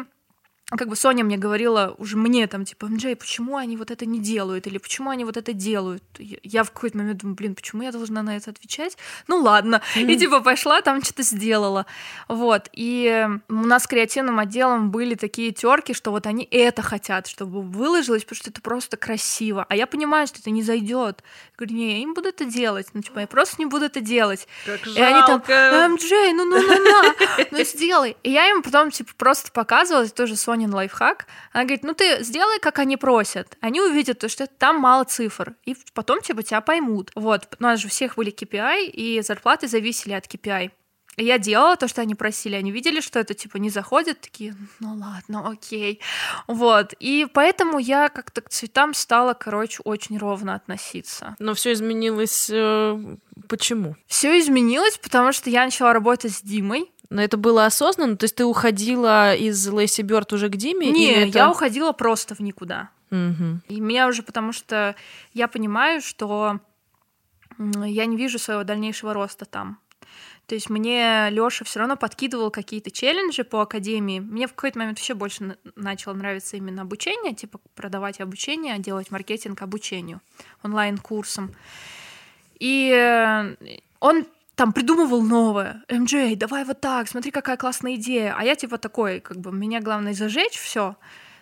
как 0.70 0.88
бы 0.88 0.96
Соня 0.96 1.24
мне 1.24 1.38
говорила 1.38 1.96
уже 1.98 2.18
мне 2.18 2.48
там, 2.48 2.66
типа, 2.66 2.88
Джей, 2.92 3.16
почему 3.16 3.58
они 3.58 3.78
вот 3.78 3.92
это 3.92 4.06
не 4.06 4.20
делают, 4.20 4.68
или 4.68 4.78
почему 4.78 5.10
они 5.10 5.26
вот 5.26 5.38
это 5.38 5.54
делают? 5.54 6.04
Я 6.18 6.64
в 6.64 6.72
какой-то 6.72 6.98
момент 6.98 7.20
думаю, 7.20 7.36
блин, 7.36 7.56
почему 7.56 7.84
я 7.84 7.92
должна 7.92 8.22
на 8.22 8.38
это 8.38 8.52
отвечать? 8.52 8.98
Ну 9.28 9.42
ладно, 9.42 9.82
mm-hmm. 9.96 10.12
и 10.12 10.18
типа 10.18 10.42
пошла, 10.42 10.82
там 10.82 11.04
что-то 11.04 11.24
сделала. 11.24 11.86
Вот, 12.28 12.70
и 12.74 13.28
у 13.48 13.54
нас 13.54 13.84
с 13.84 13.88
креативным 13.88 14.40
отделом 14.40 14.92
были 14.92 15.16
такие 15.16 15.52
терки, 15.52 15.94
что 15.94 16.12
вот 16.12 16.28
они 16.28 16.48
это 16.52 16.82
хотят, 16.82 17.28
чтобы 17.28 17.62
выложилось, 17.62 18.24
потому 18.24 18.38
что 18.38 18.50
это 18.52 18.62
просто 18.62 18.98
красиво. 18.98 19.66
А 19.70 19.76
я 19.76 19.88
понимаю, 19.88 20.28
что 20.28 20.40
это 20.40 20.52
не 20.52 20.62
зайдет. 20.62 21.24
Говорю, 21.58 21.76
не, 21.76 21.94
я 21.94 22.00
не 22.00 22.14
буду 22.14 22.30
это 22.30 22.46
делать. 22.46 22.88
Ну, 22.94 23.02
типа, 23.02 23.20
я 23.20 23.28
просто 23.28 23.56
не 23.60 23.66
буду 23.66 23.86
это 23.86 24.02
делать. 24.02 24.48
Как 24.66 24.86
и 24.88 25.02
они 25.02 25.22
там, 25.26 25.96
Джей, 25.96 26.34
ну, 26.34 26.46
ну, 26.46 26.58
ну, 26.62 26.76
ну, 26.78 27.48
ну, 27.52 27.64
сделай. 27.64 28.16
И 28.24 28.32
я 28.32 28.50
им 28.50 28.62
потом, 28.62 28.92
типа, 28.92 29.12
просто 29.18 29.52
показывала, 29.52 30.08
тоже 30.08 30.36
Соня 30.36 30.59
Сонин 30.60 30.74
лайфхак. 30.74 31.26
Она 31.54 31.64
говорит, 31.64 31.84
ну 31.84 31.94
ты 31.94 32.24
сделай, 32.24 32.60
как 32.60 32.80
они 32.80 32.98
просят. 32.98 33.58
Они 33.62 33.80
увидят, 33.80 34.20
то, 34.20 34.28
что 34.28 34.46
там 34.48 34.80
мало 34.80 35.06
цифр, 35.06 35.56
и 35.66 35.76
потом 35.94 36.22
типа 36.22 36.44
тебя 36.44 36.62
поймут. 36.62 37.12
Вот, 37.16 37.56
у 37.60 37.64
нас 37.64 37.80
же 37.80 37.88
у 37.88 37.90
всех 37.90 38.16
были 38.16 38.32
KPI, 38.32 38.88
и 38.88 39.22
зарплаты 39.22 39.68
зависели 39.68 40.14
от 40.14 40.26
KPI. 40.26 40.72
И 41.18 41.24
я 41.24 41.38
делала 41.38 41.76
то, 41.76 41.88
что 41.88 42.02
они 42.02 42.16
просили. 42.16 42.56
Они 42.56 42.72
видели, 42.72 43.02
что 43.02 43.20
это 43.20 43.34
типа 43.34 43.58
не 43.58 43.70
заходит, 43.70 44.22
такие, 44.22 44.56
ну 44.80 44.96
ладно, 44.96 45.50
окей. 45.50 46.00
Вот. 46.48 46.94
И 47.00 47.28
поэтому 47.34 47.80
я 47.80 48.10
как-то 48.10 48.42
к 48.42 48.50
цветам 48.50 48.94
стала, 48.94 49.34
короче, 49.34 49.82
очень 49.84 50.18
ровно 50.18 50.56
относиться. 50.56 51.36
Но 51.40 51.54
все 51.54 51.74
изменилось. 51.74 52.50
Э, 52.52 52.98
почему? 53.48 53.96
Все 54.08 54.40
изменилось, 54.40 54.98
потому 54.98 55.34
что 55.34 55.50
я 55.50 55.66
начала 55.66 55.94
работать 55.94 56.34
с 56.34 56.42
Димой. 56.42 56.90
Но 57.10 57.22
это 57.22 57.38
было 57.38 57.66
осознанно? 57.66 58.18
То 58.18 58.26
есть 58.26 58.36
ты 58.36 58.46
уходила 58.46 59.34
из 59.36 59.68
Лэйси 59.68 60.02
Бёрд 60.02 60.32
уже 60.34 60.50
к 60.50 60.56
Диме? 60.56 60.92
Не, 60.92 61.28
это... 61.28 61.38
я 61.40 61.50
уходила 61.50 61.92
просто 61.92 62.36
в 62.36 62.40
никуда. 62.40 62.90
Угу. 63.12 63.62
И 63.68 63.80
меня 63.80 64.08
уже, 64.08 64.22
потому 64.22 64.54
что 64.54 64.96
я 65.34 65.48
понимаю, 65.48 66.02
что 66.02 66.60
я 67.58 68.06
не 68.06 68.16
вижу 68.16 68.38
своего 68.38 68.64
дальнейшего 68.64 69.14
роста 69.14 69.46
там. 69.46 69.80
То 70.46 70.56
есть 70.56 70.70
мне 70.70 71.30
Лёша 71.30 71.64
все 71.64 71.80
равно 71.80 71.96
подкидывал 71.96 72.50
какие-то 72.50 72.90
челленджи 72.90 73.44
по 73.44 73.62
академии. 73.62 74.20
Мне 74.20 74.48
в 74.48 74.54
какой-то 74.54 74.80
момент 74.80 74.98
вообще 74.98 75.14
больше 75.14 75.58
начало 75.76 76.16
нравиться 76.16 76.58
именно 76.58 76.82
обучение, 76.82 77.36
типа 77.36 77.60
продавать 77.76 78.20
обучение, 78.20 78.80
делать 78.80 79.12
маркетинг 79.12 79.62
обучению, 79.62 80.22
онлайн-курсом. 80.64 81.54
И 82.60 83.56
он 84.00 84.26
там 84.60 84.74
придумывал 84.74 85.22
новое. 85.22 85.86
МД, 85.88 86.38
давай 86.38 86.66
вот 86.66 86.82
так, 86.82 87.08
смотри, 87.08 87.32
какая 87.32 87.56
классная 87.56 87.96
идея. 87.96 88.36
А 88.38 88.44
я 88.44 88.56
типа 88.56 88.78
такой, 88.78 89.22
как 89.22 89.38
бы, 89.38 89.54
меня 89.54 89.80
главное 89.80 90.14
зажечь 90.14 90.58
все, 90.58 90.98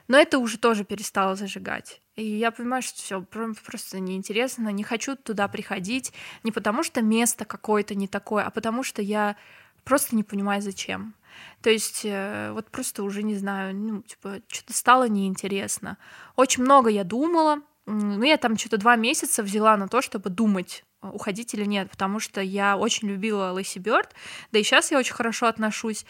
но 0.07 0.19
это 0.19 0.37
уже 0.37 0.59
тоже 0.59 0.83
перестало 0.83 1.35
зажигать. 1.35 1.99
И 2.15 2.23
я 2.23 2.51
понимаю, 2.51 2.83
что 2.83 3.01
все 3.01 3.23
просто 3.23 3.99
неинтересно, 3.99 4.69
не 4.69 4.83
хочу 4.83 5.15
туда 5.15 5.47
приходить, 5.47 6.13
не 6.43 6.51
потому 6.51 6.83
что 6.83 7.01
место 7.01 7.43
какое-то 7.43 7.95
не 7.95 8.07
такое, 8.07 8.43
а 8.43 8.51
потому 8.51 8.83
что 8.83 9.01
я 9.01 9.35
просто 9.83 10.15
не 10.15 10.23
понимаю, 10.23 10.61
зачем. 10.61 11.15
То 11.63 11.71
есть 11.71 12.01
э, 12.03 12.51
вот 12.53 12.69
просто 12.69 13.01
уже 13.01 13.23
не 13.23 13.33
знаю, 13.33 13.75
ну, 13.75 14.03
типа, 14.03 14.41
что-то 14.47 14.73
стало 14.73 15.07
неинтересно. 15.07 15.97
Очень 16.35 16.65
много 16.65 16.91
я 16.91 17.03
думала, 17.03 17.63
ну, 17.87 18.21
я 18.21 18.37
там 18.37 18.57
что-то 18.57 18.77
два 18.77 18.95
месяца 18.95 19.41
взяла 19.41 19.75
на 19.75 19.87
то, 19.87 20.03
чтобы 20.03 20.29
думать 20.29 20.83
уходить 21.01 21.53
или 21.53 21.65
нет, 21.65 21.89
потому 21.89 22.19
что 22.19 22.41
я 22.41 22.77
очень 22.77 23.07
любила 23.07 23.51
Лэйси 23.51 23.79
Бёрд, 23.79 24.13
да 24.51 24.59
и 24.59 24.63
сейчас 24.63 24.91
я 24.91 24.97
очень 24.97 25.13
хорошо 25.13 25.47
отношусь. 25.47 26.05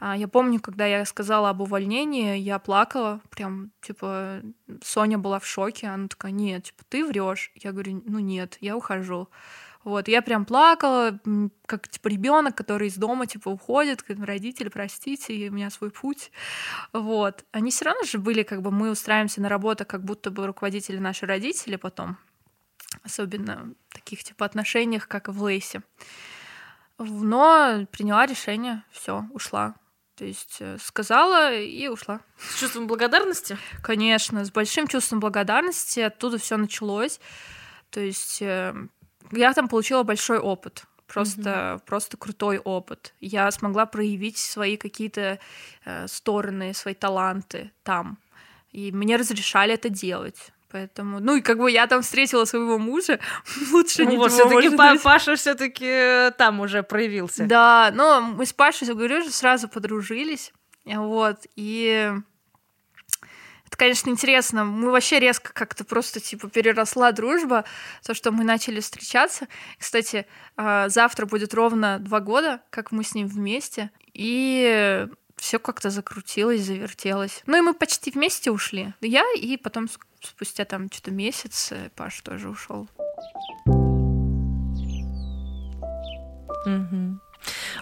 А, 0.00 0.16
я 0.16 0.28
помню, 0.28 0.60
когда 0.60 0.86
я 0.86 1.04
сказала 1.04 1.50
об 1.50 1.60
увольнении, 1.60 2.36
я 2.36 2.58
плакала, 2.58 3.20
прям, 3.30 3.70
типа, 3.80 4.40
Соня 4.82 5.18
была 5.18 5.38
в 5.38 5.46
шоке, 5.46 5.86
она 5.86 6.08
такая, 6.08 6.32
нет, 6.32 6.64
типа, 6.64 6.82
ты 6.88 7.04
врешь. 7.04 7.52
Я 7.54 7.72
говорю, 7.72 8.02
ну 8.04 8.18
нет, 8.18 8.58
я 8.60 8.76
ухожу. 8.76 9.28
Вот, 9.84 10.08
я 10.08 10.22
прям 10.22 10.46
плакала, 10.46 11.20
как, 11.66 11.88
типа, 11.88 12.08
ребенок, 12.08 12.56
который 12.56 12.88
из 12.88 12.96
дома, 12.96 13.26
типа, 13.26 13.50
уходит, 13.50 14.02
как 14.02 14.18
родители, 14.18 14.70
простите, 14.70 15.48
у 15.48 15.52
меня 15.52 15.70
свой 15.70 15.90
путь. 15.90 16.32
Вот. 16.92 17.44
Они 17.52 17.70
все 17.70 17.84
равно 17.84 18.02
же 18.04 18.18
были, 18.18 18.42
как 18.42 18.62
бы, 18.62 18.70
мы 18.70 18.90
устраиваемся 18.90 19.42
на 19.42 19.50
работу, 19.50 19.84
как 19.84 20.02
будто 20.02 20.30
бы 20.30 20.46
руководители 20.46 20.98
наши 20.98 21.26
родители 21.26 21.76
потом 21.76 22.16
особенно 23.02 23.74
в 23.88 23.94
таких 23.94 24.24
типа 24.24 24.46
отношениях, 24.46 25.08
как 25.08 25.28
в 25.28 25.42
Лейсе. 25.42 25.82
Но 26.98 27.86
приняла 27.90 28.26
решение, 28.26 28.84
все, 28.90 29.24
ушла. 29.32 29.74
То 30.16 30.24
есть 30.24 30.58
э, 30.60 30.78
сказала 30.80 31.52
и 31.52 31.88
ушла. 31.88 32.20
С 32.38 32.60
чувством 32.60 32.86
благодарности? 32.86 33.58
Конечно, 33.82 34.44
с 34.44 34.50
большим 34.50 34.86
чувством 34.86 35.18
благодарности. 35.18 36.00
Оттуда 36.00 36.38
все 36.38 36.56
началось. 36.56 37.18
То 37.90 38.00
есть 38.00 38.40
э, 38.40 38.74
я 39.32 39.52
там 39.52 39.68
получила 39.68 40.04
большой 40.04 40.38
опыт. 40.38 40.84
Просто, 41.06 41.40
mm-hmm. 41.40 41.84
просто 41.84 42.16
крутой 42.16 42.58
опыт. 42.58 43.14
Я 43.20 43.50
смогла 43.50 43.86
проявить 43.86 44.38
свои 44.38 44.76
какие-то 44.76 45.38
э, 45.84 46.06
стороны, 46.06 46.72
свои 46.74 46.94
таланты 46.94 47.72
там. 47.82 48.18
И 48.70 48.92
мне 48.92 49.16
разрешали 49.16 49.74
это 49.74 49.88
делать. 49.88 50.52
Поэтому, 50.74 51.20
ну 51.20 51.36
и 51.36 51.40
как 51.40 51.58
бы 51.58 51.70
я 51.70 51.86
там 51.86 52.02
встретила 52.02 52.44
своего 52.46 52.78
мужа, 52.78 53.20
лучше 53.72 54.02
ну, 54.02 54.10
не 54.10 54.16
вот 54.16 54.32
все-таки 54.32 54.98
Паша 55.04 55.36
все-таки 55.36 56.32
там 56.36 56.58
уже 56.58 56.82
проявился. 56.82 57.46
Да, 57.46 57.92
но 57.94 58.20
мы 58.20 58.44
с 58.44 58.52
Пашей, 58.52 58.88
я 58.88 58.94
говорю, 58.94 59.22
сразу 59.30 59.68
подружились, 59.68 60.52
вот, 60.84 61.46
и 61.54 62.12
это, 63.66 63.76
конечно, 63.76 64.10
интересно. 64.10 64.64
Мы 64.64 64.90
вообще 64.90 65.20
резко 65.20 65.52
как-то 65.52 65.84
просто, 65.84 66.18
типа, 66.18 66.50
переросла 66.50 67.12
дружба, 67.12 67.64
то, 68.04 68.12
что 68.12 68.32
мы 68.32 68.42
начали 68.42 68.80
встречаться. 68.80 69.46
Кстати, 69.78 70.26
а, 70.56 70.88
завтра 70.88 71.26
будет 71.26 71.54
ровно 71.54 72.00
два 72.00 72.18
года, 72.18 72.62
как 72.70 72.90
мы 72.90 73.04
с 73.04 73.14
ним 73.14 73.28
вместе. 73.28 73.92
И 74.12 75.06
все 75.36 75.58
как-то 75.58 75.90
закрутилось, 75.90 76.62
завертелось. 76.62 77.42
Ну 77.46 77.58
и 77.58 77.60
мы 77.60 77.74
почти 77.74 78.10
вместе 78.10 78.50
ушли. 78.50 78.94
Я 79.00 79.24
и 79.36 79.56
потом 79.56 79.88
спустя 80.26 80.64
там 80.64 80.90
что-то 80.90 81.10
месяц 81.10 81.72
э, 81.72 81.90
Паш 81.94 82.20
тоже 82.20 82.48
ушел. 82.48 82.88
Угу. 86.66 87.20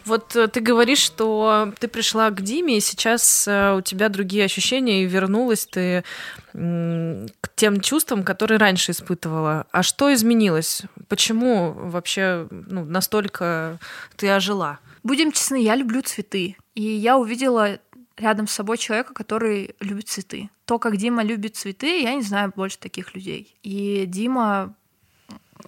Вот 0.04 0.34
э, 0.36 0.48
ты 0.48 0.60
говоришь, 0.60 0.98
что 0.98 1.72
ты 1.78 1.88
пришла 1.88 2.30
к 2.30 2.40
Диме, 2.42 2.76
и 2.76 2.80
сейчас 2.80 3.46
э, 3.46 3.74
у 3.76 3.80
тебя 3.80 4.08
другие 4.08 4.44
ощущения, 4.44 5.04
и 5.04 5.06
вернулась 5.06 5.66
ты 5.66 6.04
к 6.52 7.48
тем 7.56 7.80
чувствам, 7.80 8.24
которые 8.24 8.58
раньше 8.58 8.92
испытывала. 8.92 9.66
А 9.72 9.82
что 9.82 10.12
изменилось? 10.12 10.82
Почему 11.08 11.72
вообще 11.72 12.46
ну, 12.50 12.84
настолько 12.84 13.78
ты 14.16 14.28
ожила? 14.28 14.78
Будем 15.02 15.32
честны, 15.32 15.62
я 15.62 15.76
люблю 15.76 16.02
цветы. 16.02 16.56
И 16.74 16.82
я 16.82 17.16
увидела 17.16 17.78
рядом 18.16 18.46
с 18.46 18.52
собой 18.52 18.78
человека, 18.78 19.14
который 19.14 19.74
любит 19.80 20.08
цветы. 20.08 20.50
То, 20.64 20.78
как 20.78 20.96
Дима 20.96 21.22
любит 21.22 21.56
цветы, 21.56 22.02
я 22.02 22.14
не 22.14 22.22
знаю 22.22 22.52
больше 22.54 22.78
таких 22.78 23.14
людей. 23.14 23.56
И 23.62 24.04
Дима 24.06 24.74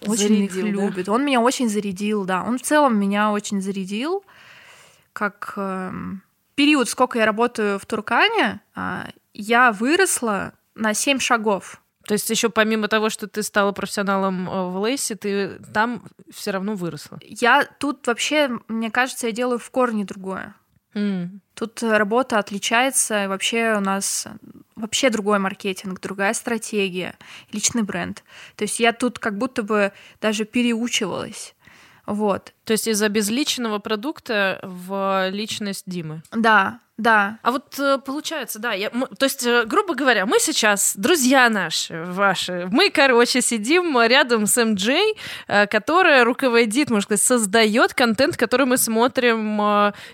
очень 0.00 0.48
зарядил, 0.48 0.66
их 0.66 0.72
любит. 0.72 1.06
Да? 1.06 1.12
Он 1.12 1.24
меня 1.24 1.40
очень 1.40 1.68
зарядил, 1.68 2.24
да. 2.24 2.42
Он 2.42 2.58
в 2.58 2.62
целом 2.62 2.98
меня 2.98 3.30
очень 3.30 3.60
зарядил. 3.60 4.24
Как 5.12 5.54
э, 5.56 5.92
период, 6.54 6.88
сколько 6.88 7.18
я 7.18 7.26
работаю 7.26 7.78
в 7.78 7.86
Туркане, 7.86 8.60
э, 8.74 9.04
я 9.32 9.72
выросла 9.72 10.54
на 10.74 10.94
7 10.94 11.18
шагов. 11.20 11.80
То 12.06 12.12
есть 12.12 12.28
еще 12.28 12.50
помимо 12.50 12.88
того, 12.88 13.08
что 13.08 13.26
ты 13.26 13.42
стала 13.42 13.72
профессионалом 13.72 14.48
э, 14.48 14.70
в 14.70 14.78
Лейсе, 14.78 15.14
ты 15.14 15.58
там 15.72 16.04
все 16.30 16.50
равно 16.50 16.74
выросла? 16.74 17.18
Я 17.22 17.64
тут 17.64 18.06
вообще, 18.06 18.50
мне 18.68 18.90
кажется, 18.90 19.26
я 19.26 19.32
делаю 19.32 19.58
в 19.58 19.70
корне 19.70 20.04
другое. 20.04 20.54
Mm. 20.94 21.40
Тут 21.54 21.82
работа 21.82 22.38
отличается, 22.38 23.28
вообще 23.28 23.74
у 23.76 23.80
нас 23.80 24.26
вообще 24.76 25.10
другой 25.10 25.38
маркетинг, 25.38 26.00
другая 26.00 26.34
стратегия, 26.34 27.16
личный 27.52 27.82
бренд. 27.82 28.24
То 28.56 28.64
есть 28.64 28.80
я 28.80 28.92
тут 28.92 29.18
как 29.18 29.38
будто 29.38 29.62
бы 29.62 29.92
даже 30.20 30.44
переучивалась. 30.44 31.54
Вот. 32.06 32.52
То 32.64 32.72
есть 32.72 32.86
из-за 32.88 33.08
безличного 33.08 33.78
продукта 33.78 34.60
в 34.62 35.28
личность 35.30 35.84
Димы. 35.86 36.22
Да, 36.32 36.80
да. 36.96 37.38
А 37.42 37.50
вот 37.50 37.76
э, 37.78 37.98
получается, 37.98 38.60
да, 38.60 38.72
я, 38.72 38.90
то 38.90 39.24
есть, 39.24 39.44
э, 39.44 39.64
грубо 39.64 39.94
говоря, 39.94 40.26
мы 40.26 40.38
сейчас, 40.38 40.94
друзья 40.96 41.48
наши, 41.48 42.04
ваши, 42.04 42.68
мы, 42.70 42.90
короче, 42.90 43.40
сидим 43.40 44.00
рядом 44.00 44.46
с 44.46 44.64
МД, 44.64 44.90
э, 45.48 45.66
которая 45.66 46.24
руководит, 46.24 46.90
можно 46.90 47.02
сказать, 47.02 47.22
создает 47.22 47.94
контент, 47.94 48.36
который 48.36 48.66
мы 48.66 48.76
смотрим 48.76 49.60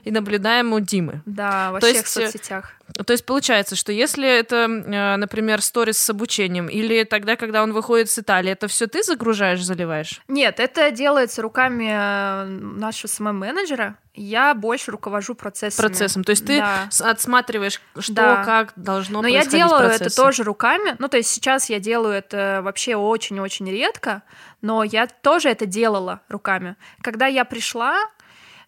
и 0.04 0.10
наблюдаем 0.10 0.72
у 0.72 0.80
Димы. 0.80 1.22
Да, 1.26 1.72
во 1.72 1.80
то 1.80 1.86
всех 1.86 2.02
есть, 2.02 2.08
соцсетях. 2.08 2.72
То 3.06 3.12
есть 3.12 3.24
получается, 3.24 3.76
что 3.76 3.92
если 3.92 4.28
это, 4.28 4.66
например, 4.68 5.62
сторис 5.62 5.98
с 5.98 6.10
обучением, 6.10 6.68
или 6.68 7.04
тогда, 7.04 7.36
когда 7.36 7.62
он 7.62 7.72
выходит 7.72 8.10
с 8.10 8.18
Италии, 8.18 8.52
это 8.52 8.68
все 8.68 8.86
ты 8.86 9.02
загружаешь, 9.02 9.62
заливаешь? 9.62 10.20
Нет, 10.28 10.60
это 10.60 10.90
делается 10.90 11.42
руками 11.42 12.44
нашего 12.46 13.10
СММ-менеджера, 13.10 13.96
я 14.14 14.54
больше 14.54 14.90
руковожу 14.90 15.34
процессом. 15.34 15.84
Процессом. 15.84 16.24
То 16.24 16.30
есть 16.30 16.44
ты 16.44 16.58
да. 16.58 16.88
отсматриваешь, 17.00 17.80
что, 17.98 18.12
да. 18.12 18.44
как 18.44 18.72
должно 18.76 19.22
Но 19.22 19.28
я 19.28 19.46
делаю 19.46 19.88
это 19.88 20.14
тоже 20.14 20.42
руками. 20.42 20.96
Ну, 20.98 21.08
то 21.08 21.16
есть 21.16 21.30
сейчас 21.30 21.70
я 21.70 21.78
делаю 21.78 22.14
это 22.14 22.60
вообще 22.62 22.96
очень-очень 22.96 23.70
редко, 23.70 24.22
но 24.62 24.82
я 24.84 25.06
тоже 25.06 25.48
это 25.48 25.64
делала 25.64 26.20
руками. 26.28 26.76
Когда 27.02 27.26
я 27.26 27.44
пришла 27.44 27.96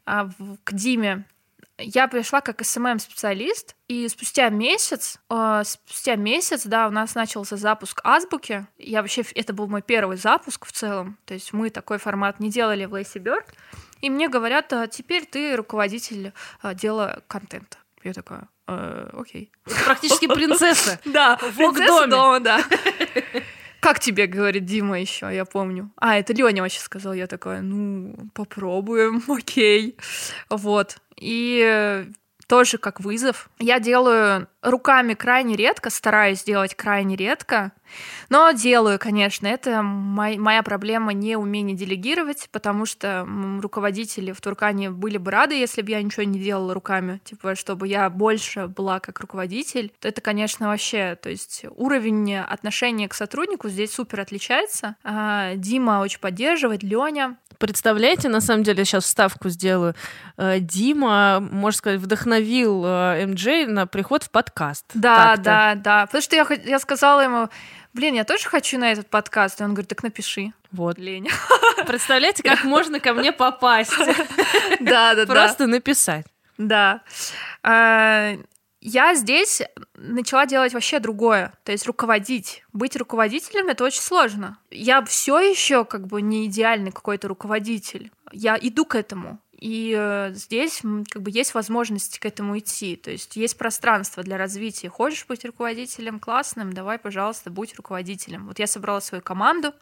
а, 0.06 0.28
к 0.64 0.72
Диме, 0.72 1.24
я 1.82 2.08
пришла 2.08 2.40
как 2.40 2.64
СММ-специалист, 2.64 3.76
и 3.88 4.08
спустя 4.08 4.48
месяц, 4.48 5.18
э, 5.30 5.62
спустя 5.64 6.16
месяц, 6.16 6.64
да, 6.64 6.86
у 6.86 6.90
нас 6.90 7.14
начался 7.14 7.56
запуск 7.56 8.00
азбуки. 8.04 8.66
Я 8.78 9.02
вообще, 9.02 9.22
это 9.34 9.52
был 9.52 9.66
мой 9.68 9.82
первый 9.82 10.16
запуск 10.16 10.66
в 10.66 10.72
целом, 10.72 11.18
то 11.24 11.34
есть 11.34 11.52
мы 11.52 11.70
такой 11.70 11.98
формат 11.98 12.40
не 12.40 12.50
делали 12.50 12.84
в 12.84 12.94
Lazy 12.94 13.22
Bird. 13.22 13.44
И 14.00 14.10
мне 14.10 14.28
говорят, 14.28 14.72
а 14.72 14.86
теперь 14.88 15.26
ты 15.26 15.54
руководитель 15.56 16.32
отдела 16.60 17.22
контента. 17.28 17.78
Я 18.02 18.12
такая, 18.12 18.48
э, 18.66 19.10
окей. 19.12 19.52
Практически 19.84 20.26
принцесса. 20.32 20.98
Да, 21.04 21.36
принцесса 21.36 22.06
дома, 22.06 22.40
да. 22.40 22.64
Как 23.82 23.98
тебе, 23.98 24.28
говорит 24.28 24.64
Дима 24.64 25.00
еще, 25.00 25.28
я 25.34 25.44
помню. 25.44 25.90
А, 25.96 26.16
это 26.16 26.32
Леня 26.32 26.62
вообще 26.62 26.78
сказал. 26.78 27.14
Я 27.14 27.26
такая, 27.26 27.62
ну, 27.62 28.14
попробуем, 28.32 29.24
окей. 29.28 29.96
Вот. 30.48 30.98
И 31.16 32.06
тоже 32.46 32.78
как 32.78 33.00
вызов. 33.00 33.48
Я 33.58 33.80
делаю 33.80 34.48
руками 34.62 35.14
крайне 35.14 35.56
редко, 35.56 35.90
стараюсь 35.90 36.44
делать 36.44 36.74
крайне 36.74 37.16
редко, 37.16 37.72
но 38.28 38.52
делаю, 38.52 38.98
конечно. 38.98 39.46
Это 39.46 39.82
мой, 39.82 40.38
моя 40.38 40.62
проблема 40.62 41.12
не 41.12 41.36
умение 41.36 41.76
делегировать, 41.76 42.48
потому 42.52 42.86
что 42.86 43.26
руководители 43.60 44.32
в 44.32 44.40
Туркане 44.40 44.90
были 44.90 45.18
бы 45.18 45.30
рады, 45.30 45.54
если 45.54 45.82
бы 45.82 45.90
я 45.90 46.02
ничего 46.02 46.22
не 46.22 46.38
делала 46.38 46.74
руками, 46.74 47.20
типа, 47.24 47.54
чтобы 47.54 47.88
я 47.88 48.08
больше 48.08 48.68
была 48.68 49.00
как 49.00 49.20
руководитель. 49.20 49.92
Это, 50.00 50.20
конечно, 50.20 50.68
вообще, 50.68 51.16
то 51.20 51.28
есть 51.28 51.64
уровень 51.76 52.36
отношения 52.36 53.08
к 53.08 53.14
сотруднику 53.14 53.68
здесь 53.68 53.92
супер 53.92 54.20
отличается. 54.20 54.96
А, 55.02 55.54
Дима 55.56 56.00
очень 56.00 56.20
поддерживает, 56.20 56.82
Леня 56.82 57.36
представляете, 57.62 58.28
на 58.28 58.40
самом 58.40 58.64
деле, 58.64 58.84
сейчас 58.84 59.04
вставку 59.04 59.48
сделаю. 59.48 59.94
Э, 60.36 60.58
Дима, 60.58 61.38
можно 61.38 61.78
сказать, 61.78 62.00
вдохновил 62.00 62.82
э, 62.84 63.24
МД 63.24 63.70
на 63.70 63.86
приход 63.86 64.24
в 64.24 64.30
подкаст. 64.30 64.84
Да, 64.94 65.36
да, 65.36 65.76
да. 65.76 66.06
Потому 66.06 66.22
что 66.22 66.34
я, 66.34 66.44
я 66.64 66.80
сказала 66.80 67.20
ему, 67.20 67.48
блин, 67.94 68.14
я 68.14 68.24
тоже 68.24 68.48
хочу 68.48 68.80
на 68.80 68.90
этот 68.90 69.08
подкаст. 69.08 69.60
И 69.60 69.64
он 69.64 69.74
говорит, 69.74 69.88
так 69.88 70.02
напиши. 70.02 70.52
Вот. 70.72 70.98
Лень. 70.98 71.28
Представляете, 71.86 72.42
как 72.42 72.64
можно 72.64 72.98
ко 72.98 73.14
мне 73.14 73.30
попасть? 73.30 73.94
Да, 74.80 75.14
да, 75.14 75.24
да. 75.24 75.26
Просто 75.26 75.68
написать. 75.68 76.26
Да. 76.58 77.02
Я 78.84 79.14
здесь 79.14 79.62
начала 79.94 80.44
делать 80.44 80.74
вообще 80.74 80.98
другое, 80.98 81.52
то 81.62 81.70
есть 81.70 81.86
руководить. 81.86 82.64
Быть 82.72 82.96
руководителем 82.96 83.68
это 83.68 83.84
очень 83.84 84.00
сложно. 84.00 84.58
Я 84.72 85.04
все 85.04 85.38
еще 85.38 85.84
как 85.84 86.08
бы 86.08 86.20
не 86.20 86.46
идеальный 86.46 86.90
какой-то 86.90 87.28
руководитель. 87.28 88.10
Я 88.32 88.58
иду 88.60 88.84
к 88.84 88.96
этому. 88.96 89.38
И 89.56 89.94
э, 89.96 90.32
здесь 90.34 90.82
как 91.08 91.22
бы 91.22 91.30
есть 91.30 91.54
возможность 91.54 92.18
к 92.18 92.26
этому 92.26 92.58
идти. 92.58 92.96
То 92.96 93.12
есть 93.12 93.36
есть 93.36 93.56
пространство 93.56 94.24
для 94.24 94.36
развития. 94.36 94.88
Хочешь 94.88 95.26
быть 95.28 95.44
руководителем 95.44 96.18
классным, 96.18 96.72
давай, 96.72 96.98
пожалуйста, 96.98 97.50
будь 97.50 97.76
руководителем. 97.76 98.48
Вот 98.48 98.58
я 98.58 98.66
собрала 98.66 99.00
свою 99.00 99.22
команду. 99.22 99.72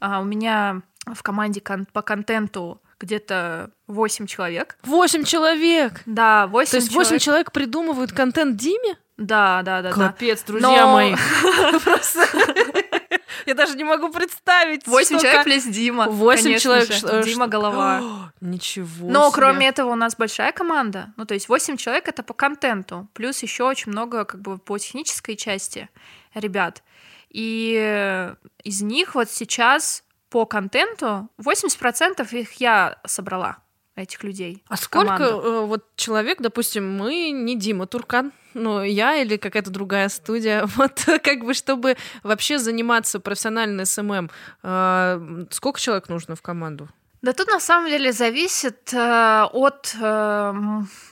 А, 0.00 0.18
у 0.18 0.24
меня 0.24 0.80
в 1.04 1.22
команде 1.22 1.60
по 1.60 2.00
контенту 2.00 2.80
где-то 3.00 3.70
8 3.86 4.26
человек. 4.26 4.78
8 4.82 5.24
человек? 5.24 6.02
Да, 6.06 6.46
8 6.46 6.70
То 6.70 6.76
есть 6.76 6.92
8 6.92 7.04
человек, 7.04 7.22
человек 7.22 7.52
придумывают 7.52 8.12
контент 8.12 8.56
Диме? 8.56 8.96
Да, 9.16 9.62
да, 9.64 9.82
да. 9.82 9.92
Капец, 9.92 10.42
да. 10.42 10.46
друзья 10.46 10.86
Но... 10.86 10.92
мои. 10.92 11.14
Я 13.46 13.54
даже 13.54 13.76
не 13.76 13.84
могу 13.84 14.10
представить. 14.10 14.86
Восемь 14.86 15.18
человек 15.18 15.44
плюс 15.44 15.64
Дима. 15.64 16.08
Восемь 16.08 16.58
человек. 16.58 16.90
Же. 16.90 17.22
Дима 17.24 17.46
голова. 17.46 18.32
Ничего. 18.40 19.10
Но 19.10 19.30
кроме 19.30 19.68
этого 19.68 19.90
у 19.90 19.96
нас 19.96 20.16
большая 20.16 20.52
команда. 20.52 21.12
Ну, 21.16 21.24
то 21.24 21.34
есть 21.34 21.48
восемь 21.48 21.76
человек 21.76 22.08
это 22.08 22.22
по 22.22 22.34
контенту. 22.34 23.08
Плюс 23.12 23.42
еще 23.42 23.64
очень 23.64 23.92
много 23.92 24.24
как 24.24 24.40
бы 24.40 24.58
по 24.58 24.78
технической 24.78 25.36
части 25.36 25.88
ребят. 26.34 26.82
И 27.30 28.32
из 28.64 28.82
них 28.82 29.14
вот 29.14 29.30
сейчас 29.30 30.04
по 30.30 30.46
контенту 30.46 31.28
80% 31.38 32.26
их 32.32 32.52
я 32.54 32.98
собрала 33.04 33.58
этих 33.96 34.22
людей. 34.22 34.62
А 34.68 34.76
сколько 34.76 35.24
э, 35.24 35.64
вот 35.66 35.84
человек, 35.96 36.40
допустим, 36.40 36.96
мы 36.96 37.30
не 37.30 37.56
Дима 37.56 37.86
Туркан, 37.86 38.32
ну, 38.54 38.82
я 38.82 39.16
или 39.16 39.36
какая-то 39.36 39.70
другая 39.70 40.08
студия, 40.08 40.64
вот 40.76 41.04
как 41.22 41.44
бы, 41.44 41.54
чтобы 41.54 41.96
вообще 42.22 42.58
заниматься 42.58 43.20
профессиональной 43.20 43.86
СММ, 43.86 44.30
э, 44.62 45.44
сколько 45.50 45.80
человек 45.80 46.08
нужно 46.08 46.36
в 46.36 46.42
команду? 46.42 46.88
Да 47.22 47.34
тут 47.34 47.48
на 47.48 47.60
самом 47.60 47.90
деле 47.90 48.12
зависит 48.12 48.94
э, 48.94 49.46
от 49.52 49.94
э, 50.00 50.52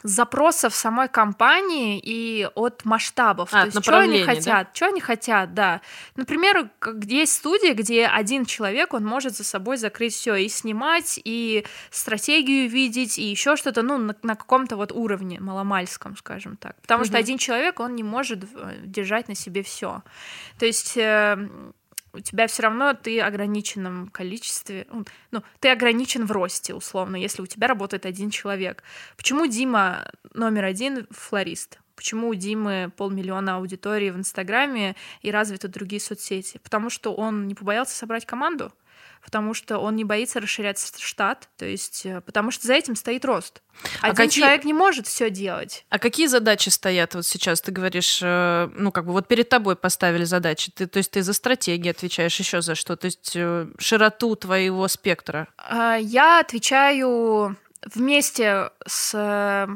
запросов 0.02 0.74
самой 0.74 1.08
компании 1.08 2.00
и 2.02 2.48
от 2.54 2.86
масштабов. 2.86 3.50
А, 3.52 3.60
То 3.60 3.66
есть, 3.66 3.82
что 3.82 3.98
они 3.98 4.22
хотят, 4.22 4.68
да? 4.68 4.70
что 4.72 4.86
они 4.86 5.00
хотят, 5.02 5.52
да. 5.52 5.82
Например, 6.16 6.70
есть 7.02 7.34
студии, 7.34 7.74
где 7.74 8.06
один 8.06 8.46
человек, 8.46 8.94
он 8.94 9.04
может 9.04 9.36
за 9.36 9.44
собой 9.44 9.76
закрыть 9.76 10.14
все 10.14 10.34
и 10.36 10.48
снимать, 10.48 11.20
и 11.22 11.66
стратегию 11.90 12.70
видеть, 12.70 13.18
и 13.18 13.24
еще 13.24 13.56
что-то, 13.56 13.82
ну, 13.82 13.98
на, 13.98 14.16
на 14.22 14.34
каком-то 14.34 14.76
вот 14.76 14.92
уровне 14.92 15.38
маломальском, 15.40 16.16
скажем 16.16 16.56
так. 16.56 16.80
Потому 16.80 17.02
угу. 17.02 17.08
что 17.08 17.18
один 17.18 17.36
человек, 17.36 17.80
он 17.80 17.94
не 17.94 18.02
может 18.02 18.44
э, 18.44 18.76
держать 18.82 19.28
на 19.28 19.34
себе 19.34 19.62
все. 19.62 20.02
То 20.58 20.64
есть 20.64 20.96
э, 20.96 21.36
у 22.18 22.20
тебя 22.20 22.46
все 22.46 22.62
равно 22.62 22.94
ты 22.94 23.20
ограниченном 23.20 24.08
количестве, 24.08 24.86
ну, 25.30 25.42
ты 25.60 25.70
ограничен 25.70 26.26
в 26.26 26.32
росте, 26.32 26.74
условно, 26.74 27.16
если 27.16 27.42
у 27.42 27.46
тебя 27.46 27.68
работает 27.68 28.06
один 28.06 28.30
человек. 28.30 28.82
Почему 29.16 29.46
Дима 29.46 30.10
номер 30.34 30.64
один 30.64 31.06
флорист? 31.10 31.78
Почему 31.94 32.28
у 32.28 32.34
Димы 32.34 32.92
полмиллиона 32.96 33.56
аудитории 33.56 34.10
в 34.10 34.16
Инстаграме 34.16 34.94
и 35.22 35.30
развиты 35.30 35.66
другие 35.66 36.00
соцсети? 36.00 36.58
Потому 36.62 36.90
что 36.90 37.12
он 37.12 37.48
не 37.48 37.56
побоялся 37.56 37.96
собрать 37.96 38.24
команду, 38.24 38.72
потому 39.28 39.52
что 39.52 39.76
он 39.76 39.94
не 39.94 40.04
боится 40.04 40.40
расширять 40.40 40.82
штат, 40.98 41.50
то 41.58 41.66
есть 41.66 42.06
э, 42.06 42.22
потому 42.22 42.50
что 42.50 42.66
за 42.66 42.72
этим 42.72 42.96
стоит 42.96 43.26
рост. 43.26 43.60
А 44.00 44.06
Один 44.06 44.16
какие... 44.16 44.40
человек 44.40 44.64
не 44.64 44.72
может 44.72 45.06
все 45.06 45.28
делать. 45.28 45.84
А 45.90 45.98
какие 45.98 46.28
задачи 46.28 46.70
стоят 46.70 47.14
вот 47.14 47.26
сейчас? 47.26 47.60
Ты 47.60 47.70
говоришь, 47.70 48.20
э, 48.22 48.70
ну 48.74 48.90
как 48.90 49.04
бы 49.04 49.12
вот 49.12 49.28
перед 49.28 49.50
тобой 49.50 49.76
поставили 49.76 50.24
задачи. 50.24 50.72
Ты, 50.74 50.86
то 50.86 50.96
есть 50.96 51.10
ты 51.10 51.20
за 51.20 51.34
стратегии 51.34 51.90
отвечаешь 51.90 52.38
еще 52.38 52.62
за 52.62 52.74
что? 52.74 52.96
То 52.96 53.04
есть 53.04 53.32
э, 53.34 53.66
широту 53.78 54.34
твоего 54.34 54.88
спектра? 54.88 55.48
А, 55.58 55.96
я 55.96 56.40
отвечаю 56.40 57.54
вместе 57.84 58.70
с 58.86 59.68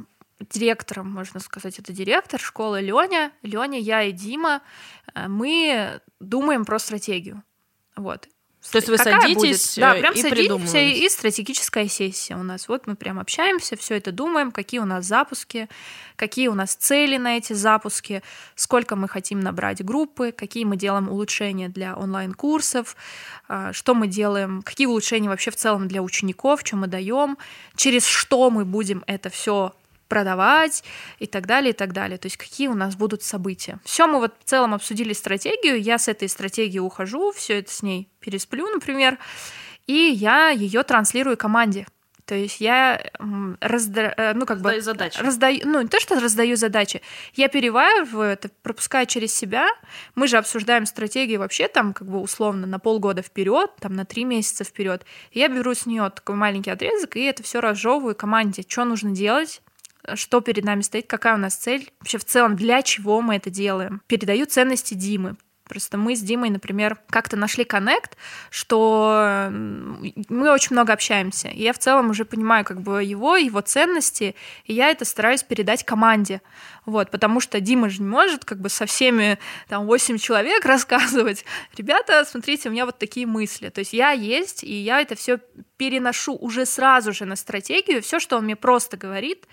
директором, 0.48 1.10
можно 1.10 1.40
сказать, 1.40 1.78
это 1.78 1.92
директор 1.92 2.40
школы 2.40 2.80
Леня. 2.80 3.32
Леня, 3.42 3.78
я 3.78 4.02
и 4.02 4.12
Дима, 4.12 4.62
мы 5.14 6.00
думаем 6.20 6.64
про 6.64 6.78
стратегию. 6.78 7.42
Вот. 7.96 8.28
То 8.70 8.78
есть 8.78 8.88
вы 8.88 8.96
Какая 8.96 9.20
садитесь 9.20 9.74
будет? 9.74 9.80
Да, 9.80 9.94
прям 9.94 10.14
и 10.14 10.22
садимся, 10.22 10.78
и 10.78 11.08
стратегическая 11.08 11.88
сессия 11.88 12.36
у 12.36 12.42
нас. 12.42 12.68
Вот 12.68 12.86
мы 12.86 12.94
прям 12.94 13.18
общаемся, 13.18 13.76
все 13.76 13.96
это 13.96 14.12
думаем, 14.12 14.52
какие 14.52 14.80
у 14.80 14.84
нас 14.84 15.04
запуски, 15.04 15.68
какие 16.16 16.46
у 16.48 16.54
нас 16.54 16.74
цели 16.74 17.16
на 17.16 17.36
эти 17.36 17.54
запуски, 17.54 18.22
сколько 18.54 18.94
мы 18.94 19.08
хотим 19.08 19.40
набрать 19.40 19.84
группы, 19.84 20.30
какие 20.30 20.64
мы 20.64 20.76
делаем 20.76 21.08
улучшения 21.08 21.68
для 21.68 21.96
онлайн-курсов, 21.96 22.96
а, 23.48 23.72
что 23.72 23.94
мы 23.94 24.06
делаем, 24.06 24.62
какие 24.62 24.86
улучшения 24.86 25.28
вообще 25.28 25.50
в 25.50 25.56
целом 25.56 25.88
для 25.88 26.02
учеников, 26.02 26.60
что 26.64 26.76
мы 26.76 26.86
даем, 26.86 27.38
через 27.74 28.06
что 28.06 28.48
мы 28.50 28.64
будем 28.64 29.02
это 29.06 29.28
все 29.28 29.74
продавать 30.12 30.84
и 31.20 31.26
так 31.26 31.46
далее, 31.46 31.70
и 31.70 31.72
так 31.72 31.94
далее. 31.94 32.18
То 32.18 32.26
есть 32.26 32.36
какие 32.36 32.68
у 32.68 32.74
нас 32.74 32.96
будут 32.96 33.22
события. 33.22 33.78
Все, 33.82 34.06
мы 34.06 34.18
вот 34.18 34.34
в 34.38 34.44
целом 34.44 34.74
обсудили 34.74 35.14
стратегию, 35.14 35.80
я 35.80 35.96
с 35.96 36.06
этой 36.06 36.28
стратегии 36.28 36.78
ухожу, 36.78 37.32
все 37.32 37.60
это 37.60 37.72
с 37.72 37.82
ней 37.82 38.10
пересплю, 38.20 38.68
например, 38.68 39.18
и 39.86 39.94
я 39.94 40.50
ее 40.50 40.82
транслирую 40.82 41.38
команде. 41.38 41.86
То 42.26 42.34
есть 42.34 42.60
я 42.60 43.02
разда... 43.60 44.14
Э, 44.16 44.32
ну, 44.34 44.46
как 44.46 44.58
раздаю 44.58 44.76
бы 44.76 44.82
задачи. 44.82 45.18
раздаю, 45.18 45.60
ну 45.64 45.80
не 45.80 45.88
то 45.88 45.98
что 45.98 46.20
раздаю 46.20 46.56
задачи, 46.56 47.00
я 47.34 47.48
перевариваю 47.48 48.30
это, 48.30 48.50
пропускаю 48.62 49.06
через 49.06 49.34
себя. 49.34 49.68
Мы 50.14 50.28
же 50.28 50.36
обсуждаем 50.36 50.84
стратегии 50.86 51.36
вообще 51.36 51.68
там 51.68 51.92
как 51.94 52.06
бы 52.06 52.20
условно 52.20 52.66
на 52.66 52.78
полгода 52.78 53.22
вперед, 53.22 53.70
там 53.80 53.94
на 53.94 54.04
три 54.04 54.24
месяца 54.24 54.62
вперед. 54.62 55.04
Я 55.32 55.48
беру 55.48 55.74
с 55.74 55.86
нее 55.86 56.10
такой 56.10 56.36
маленький 56.36 56.70
отрезок 56.70 57.16
и 57.16 57.22
это 57.22 57.42
все 57.42 57.60
разжевываю 57.60 58.14
команде, 58.14 58.62
что 58.68 58.84
нужно 58.84 59.10
делать, 59.10 59.62
что 60.14 60.40
перед 60.40 60.64
нами 60.64 60.82
стоит, 60.82 61.06
какая 61.06 61.34
у 61.34 61.38
нас 61.38 61.54
цель, 61.54 61.90
вообще 62.00 62.18
в 62.18 62.24
целом 62.24 62.56
для 62.56 62.82
чего 62.82 63.20
мы 63.20 63.36
это 63.36 63.50
делаем. 63.50 64.02
Передаю 64.06 64.46
ценности 64.46 64.94
Димы, 64.94 65.36
Просто 65.72 65.96
мы 65.96 66.16
с 66.16 66.20
Димой, 66.20 66.50
например, 66.50 66.98
как-то 67.08 67.38
нашли 67.38 67.64
коннект, 67.64 68.18
что 68.50 69.48
мы 69.50 70.52
очень 70.52 70.72
много 70.72 70.92
общаемся. 70.92 71.48
И 71.48 71.62
я 71.62 71.72
в 71.72 71.78
целом 71.78 72.10
уже 72.10 72.26
понимаю 72.26 72.66
как 72.66 72.82
бы 72.82 73.02
его, 73.02 73.38
его 73.38 73.62
ценности, 73.62 74.34
и 74.66 74.74
я 74.74 74.90
это 74.90 75.06
стараюсь 75.06 75.42
передать 75.42 75.82
команде. 75.82 76.42
Вот, 76.84 77.10
потому 77.10 77.40
что 77.40 77.58
Дима 77.58 77.88
же 77.88 78.02
не 78.02 78.08
может 78.08 78.44
как 78.44 78.60
бы 78.60 78.68
со 78.68 78.84
всеми 78.84 79.38
там 79.66 79.86
8 79.86 80.18
человек 80.18 80.62
рассказывать, 80.66 81.46
ребята, 81.74 82.22
смотрите, 82.26 82.68
у 82.68 82.72
меня 82.72 82.84
вот 82.84 82.98
такие 82.98 83.26
мысли. 83.26 83.70
То 83.70 83.78
есть 83.78 83.94
я 83.94 84.10
есть, 84.10 84.64
и 84.64 84.74
я 84.74 85.00
это 85.00 85.14
все 85.14 85.38
переношу 85.78 86.36
уже 86.36 86.66
сразу 86.66 87.14
же 87.14 87.24
на 87.24 87.36
стратегию, 87.36 88.02
все, 88.02 88.20
что 88.20 88.36
он 88.36 88.44
мне 88.44 88.56
просто 88.56 88.98
говорит, 88.98 89.46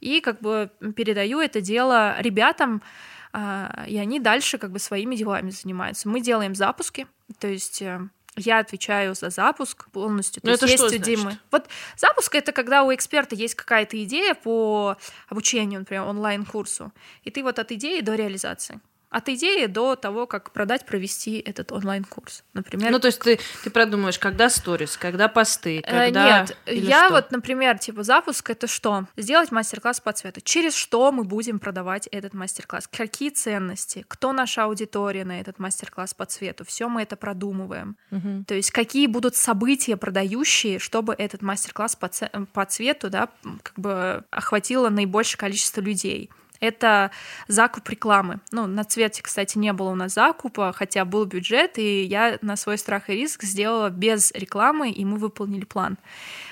и 0.00 0.20
как 0.20 0.40
бы 0.40 0.68
передаю 0.96 1.38
это 1.38 1.60
дело 1.60 2.16
ребятам, 2.18 2.82
и 3.32 3.96
они 3.96 4.20
дальше 4.20 4.58
как 4.58 4.72
бы 4.72 4.78
своими 4.78 5.14
делами 5.14 5.50
занимаются. 5.50 6.08
Мы 6.08 6.20
делаем 6.20 6.54
запуски, 6.54 7.06
то 7.38 7.46
есть 7.46 7.80
э, 7.82 8.00
я 8.36 8.58
отвечаю 8.58 9.14
за 9.14 9.30
запуск 9.30 9.90
полностью. 9.90 10.40
Но 10.44 10.50
ну, 10.50 10.56
то 10.56 10.64
это 10.64 10.72
есть 10.72 10.82
что 10.82 10.92
есть 10.92 11.02
у 11.02 11.04
Димы. 11.04 11.38
Вот 11.50 11.68
запуск 11.96 12.34
это 12.34 12.52
когда 12.52 12.84
у 12.84 12.94
эксперта 12.94 13.34
есть 13.34 13.54
какая-то 13.54 14.02
идея 14.04 14.34
по 14.34 14.96
обучению, 15.28 15.80
например, 15.80 16.04
онлайн-курсу, 16.04 16.92
и 17.22 17.30
ты 17.30 17.42
вот 17.42 17.58
от 17.58 17.72
идеи 17.72 18.00
до 18.00 18.14
реализации 18.14 18.80
от 19.10 19.28
идеи 19.28 19.66
до 19.66 19.96
того, 19.96 20.26
как 20.26 20.52
продать, 20.52 20.86
провести 20.86 21.38
этот 21.38 21.72
онлайн-курс, 21.72 22.44
например. 22.54 22.92
Ну, 22.92 23.00
то 23.00 23.08
есть 23.08 23.20
ты, 23.20 23.40
ты 23.64 23.70
продумаешь, 23.70 24.18
когда 24.18 24.48
сторис, 24.48 24.96
когда 24.96 25.28
посты, 25.28 25.80
э, 25.80 25.82
когда... 25.82 26.40
Нет, 26.40 26.56
я 26.66 27.06
что? 27.06 27.14
вот, 27.14 27.32
например, 27.32 27.78
типа 27.78 28.04
запуск— 28.04 28.48
это 28.50 28.68
что? 28.68 29.06
Сделать 29.16 29.50
мастер-класс 29.50 30.00
по 30.00 30.12
цвету. 30.12 30.40
Через 30.40 30.74
что 30.74 31.10
мы 31.10 31.24
будем 31.24 31.58
продавать 31.58 32.06
этот 32.12 32.34
мастер-класс? 32.34 32.88
Какие 32.88 33.30
ценности? 33.30 34.04
Кто 34.06 34.32
наша 34.32 34.64
аудитория 34.64 35.24
на 35.24 35.40
этот 35.40 35.58
мастер-класс 35.58 36.14
по 36.14 36.24
цвету? 36.24 36.64
Все 36.64 36.88
мы 36.88 37.02
это 37.02 37.16
продумываем. 37.16 37.96
Угу. 38.12 38.44
То 38.46 38.54
есть 38.54 38.70
какие 38.70 39.08
будут 39.08 39.34
события 39.34 39.96
продающие, 39.96 40.78
чтобы 40.78 41.14
этот 41.14 41.42
мастер-класс 41.42 41.96
по, 41.96 42.08
по 42.52 42.64
цвету, 42.64 43.10
да, 43.10 43.28
как 43.64 43.76
бы 43.76 44.24
охватило 44.30 44.88
наибольшее 44.88 45.38
количество 45.38 45.80
людей 45.80 46.30
это 46.60 47.10
закуп 47.48 47.88
рекламы. 47.88 48.40
Ну, 48.52 48.66
на 48.66 48.84
цвете, 48.84 49.22
кстати, 49.22 49.58
не 49.58 49.72
было 49.72 49.90
у 49.90 49.94
нас 49.94 50.14
закупа, 50.14 50.72
хотя 50.72 51.04
был 51.04 51.24
бюджет, 51.24 51.78
и 51.78 52.02
я 52.02 52.38
на 52.42 52.56
свой 52.56 52.78
страх 52.78 53.10
и 53.10 53.14
риск 53.14 53.42
сделала 53.42 53.90
без 53.90 54.30
рекламы, 54.32 54.90
и 54.90 55.04
мы 55.04 55.16
выполнили 55.16 55.64
план. 55.64 55.98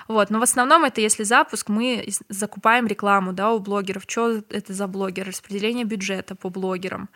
Вот. 0.09 0.31
Но 0.31 0.39
в 0.39 0.43
основном 0.43 0.85
это 0.85 1.01
если 1.01 1.23
запуск, 1.23 1.69
мы 1.69 2.09
закупаем 2.29 2.87
рекламу 2.87 3.33
да, 3.33 3.53
у 3.53 3.61
блогеров. 3.61 4.05
Что 4.07 4.43
это 4.49 4.73
за 4.73 4.87
блогер? 4.87 5.27
Распределение 5.27 5.85
бюджета 5.85 6.35
по 6.35 6.49
блогерам. 6.49 7.11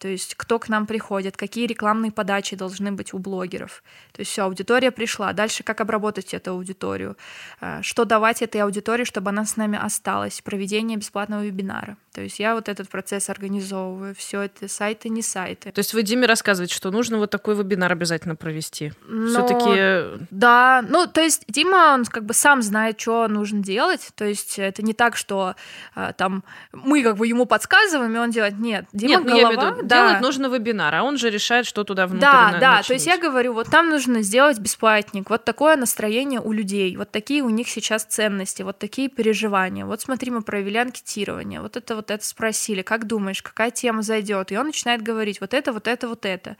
То 0.00 0.08
есть 0.08 0.34
кто 0.34 0.58
к 0.58 0.70
нам 0.70 0.86
приходит, 0.86 1.36
какие 1.36 1.66
рекламные 1.66 2.10
подачи 2.10 2.56
должны 2.56 2.90
быть 2.90 3.12
у 3.12 3.18
блогеров. 3.18 3.82
То 4.12 4.20
есть 4.20 4.30
все, 4.30 4.44
аудитория 4.44 4.90
пришла. 4.90 5.34
Дальше 5.34 5.62
как 5.62 5.82
обработать 5.82 6.32
эту 6.32 6.52
аудиторию? 6.52 7.18
А, 7.60 7.82
что 7.82 8.06
давать 8.06 8.40
этой 8.40 8.62
аудитории, 8.62 9.04
чтобы 9.04 9.28
она 9.28 9.44
с 9.44 9.56
нами 9.56 9.78
осталась? 9.78 10.40
Проведение 10.40 10.96
бесплатного 10.96 11.44
вебинара. 11.44 11.98
То 12.14 12.22
есть 12.22 12.40
я 12.40 12.54
вот 12.54 12.70
этот 12.70 12.88
процесс 12.88 13.28
организовываю. 13.28 14.14
Все 14.14 14.40
это 14.42 14.68
сайты, 14.68 15.10
не 15.10 15.20
сайты. 15.20 15.70
То 15.70 15.80
есть 15.80 15.92
вы 15.92 16.02
Диме 16.02 16.26
рассказываете, 16.26 16.74
что 16.74 16.90
нужно 16.90 17.18
вот 17.18 17.30
такой 17.30 17.54
вебинар 17.54 17.92
обязательно 17.92 18.36
провести. 18.36 18.92
Но... 19.06 19.28
Все-таки. 19.28 20.24
Да, 20.30 20.82
ну 20.88 21.06
то 21.08 21.20
есть 21.20 21.44
Дима, 21.46 21.92
он 21.92 22.06
как 22.06 22.24
бы 22.24 22.32
сам 22.32 22.62
знает, 22.62 22.98
что 22.98 23.28
нужно 23.28 23.62
делать. 23.62 24.08
То 24.14 24.24
есть 24.24 24.58
это 24.58 24.82
не 24.82 24.94
так, 24.94 25.16
что 25.16 25.56
а, 25.94 26.14
там 26.14 26.42
мы 26.72 27.02
как 27.02 27.18
бы 27.18 27.26
ему 27.26 27.44
подсказываем, 27.44 28.16
и 28.16 28.18
он 28.18 28.30
делает. 28.30 28.58
Нет, 28.58 28.86
Дима 28.94 29.22
Нет, 29.22 29.24
голова. 29.24 29.76
Ну, 29.76 29.89
да. 29.90 29.96
делать 30.08 30.20
нужно 30.22 30.46
вебинар, 30.46 30.94
а 30.94 31.02
он 31.02 31.18
же 31.18 31.28
решает, 31.30 31.66
что 31.66 31.84
туда 31.84 32.06
внутрь 32.06 32.22
Да, 32.22 32.50
на- 32.52 32.58
да, 32.58 32.70
начнуть. 32.76 32.86
то 32.86 32.92
есть 32.94 33.06
я 33.06 33.18
говорю, 33.18 33.52
вот 33.52 33.68
там 33.68 33.90
нужно 33.90 34.22
сделать 34.22 34.58
бесплатник, 34.58 35.28
вот 35.28 35.44
такое 35.44 35.76
настроение 35.76 36.40
у 36.40 36.52
людей, 36.52 36.96
вот 36.96 37.10
такие 37.10 37.42
у 37.42 37.50
них 37.50 37.68
сейчас 37.68 38.04
ценности, 38.04 38.62
вот 38.62 38.78
такие 38.78 39.08
переживания. 39.08 39.84
Вот 39.84 40.00
смотри, 40.00 40.30
мы 40.30 40.42
провели 40.42 40.78
анкетирование, 40.78 41.60
вот 41.60 41.76
это 41.76 41.94
вот 41.96 42.10
это 42.10 42.24
спросили, 42.24 42.82
как 42.82 43.06
думаешь, 43.06 43.42
какая 43.42 43.70
тема 43.70 44.02
зайдет? 44.02 44.52
И 44.52 44.56
он 44.56 44.66
начинает 44.66 45.02
говорить, 45.02 45.40
вот 45.40 45.52
это, 45.54 45.72
вот 45.72 45.86
это, 45.86 46.08
вот 46.08 46.24
это. 46.24 46.56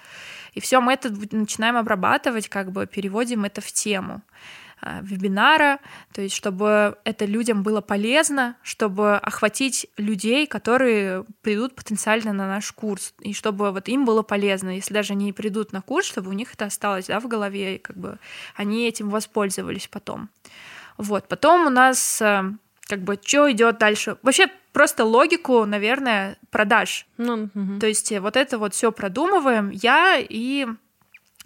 И 0.54 0.60
все, 0.60 0.80
мы 0.80 0.92
это 0.92 1.10
начинаем 1.30 1.76
обрабатывать, 1.76 2.48
как 2.48 2.72
бы 2.72 2.86
переводим 2.86 3.44
это 3.44 3.60
в 3.60 3.72
тему. 3.72 4.22
Э, 4.82 5.00
вебинара, 5.02 5.78
то 6.14 6.22
есть 6.22 6.34
чтобы 6.34 6.96
это 7.04 7.26
людям 7.26 7.62
было 7.62 7.82
полезно, 7.82 8.56
чтобы 8.62 9.16
охватить 9.16 9.86
людей, 9.98 10.46
которые 10.46 11.26
придут 11.42 11.74
потенциально 11.74 12.32
на 12.32 12.46
наш 12.46 12.72
курс, 12.72 13.12
и 13.20 13.34
чтобы 13.34 13.72
вот 13.72 13.88
им 13.88 14.06
было 14.06 14.22
полезно, 14.22 14.70
если 14.70 14.94
даже 14.94 15.12
они 15.12 15.34
придут 15.34 15.72
на 15.72 15.82
курс, 15.82 16.06
чтобы 16.06 16.30
у 16.30 16.32
них 16.32 16.54
это 16.54 16.64
осталось 16.64 17.06
да, 17.06 17.20
в 17.20 17.28
голове, 17.28 17.76
и 17.76 17.78
как 17.78 17.98
бы 17.98 18.18
они 18.56 18.88
этим 18.88 19.10
воспользовались 19.10 19.86
потом. 19.86 20.30
Вот, 20.96 21.28
потом 21.28 21.66
у 21.66 21.70
нас 21.70 22.22
э, 22.22 22.44
как 22.88 23.00
бы 23.00 23.18
что 23.22 23.52
идет 23.52 23.78
дальше? 23.78 24.16
Вообще 24.22 24.46
просто 24.72 25.04
логику, 25.04 25.66
наверное, 25.66 26.38
продаж. 26.50 27.06
Ну, 27.18 27.50
угу. 27.54 27.80
То 27.80 27.86
есть 27.86 28.10
вот 28.18 28.34
это 28.34 28.56
вот 28.58 28.72
все 28.72 28.92
продумываем 28.92 29.70
я 29.70 30.16
и 30.18 30.66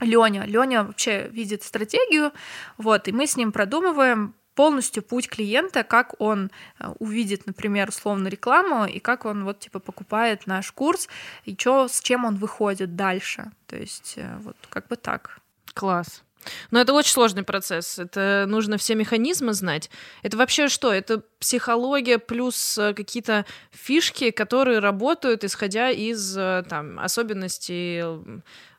Леня. 0.05 0.45
Леня 0.45 0.85
вообще 0.85 1.29
видит 1.29 1.63
стратегию, 1.63 2.33
вот, 2.79 3.09
и 3.09 3.13
мы 3.13 3.27
с 3.27 3.37
ним 3.37 3.53
продумываем 3.53 4.35
полностью 4.55 5.03
путь 5.03 5.29
клиента, 5.29 5.83
как 5.83 6.15
он 6.21 6.51
э, 6.79 6.89
увидит, 6.99 7.47
например, 7.47 7.89
условно 7.89 8.29
рекламу, 8.29 8.87
и 8.87 8.99
как 9.01 9.25
он 9.25 9.45
вот 9.45 9.61
типа 9.61 9.81
покупает 9.81 10.47
наш 10.47 10.71
курс, 10.73 11.09
и 11.45 11.57
чё, 11.57 11.89
с 11.89 12.01
чем 12.01 12.25
он 12.25 12.37
выходит 12.37 12.97
дальше. 12.97 13.51
То 13.67 13.77
есть 13.77 14.15
э, 14.17 14.37
вот 14.43 14.57
как 14.69 14.89
бы 14.89 14.97
так. 14.97 15.39
Класс. 15.75 16.23
Но 16.71 16.81
это 16.81 16.93
очень 16.93 17.13
сложный 17.13 17.43
процесс. 17.43 17.99
Это 17.99 18.45
нужно 18.49 18.79
все 18.79 18.95
механизмы 18.95 19.53
знать. 19.55 19.91
Это 20.23 20.37
вообще 20.37 20.69
что? 20.69 20.93
Это 20.93 21.23
психология 21.39 22.19
плюс 22.19 22.79
э, 22.79 22.95
какие-то 22.95 23.45
фишки, 23.71 24.31
которые 24.31 24.79
работают, 24.79 25.45
исходя 25.45 25.91
из 25.91 26.35
там, 26.69 26.99
особенностей 26.99 28.03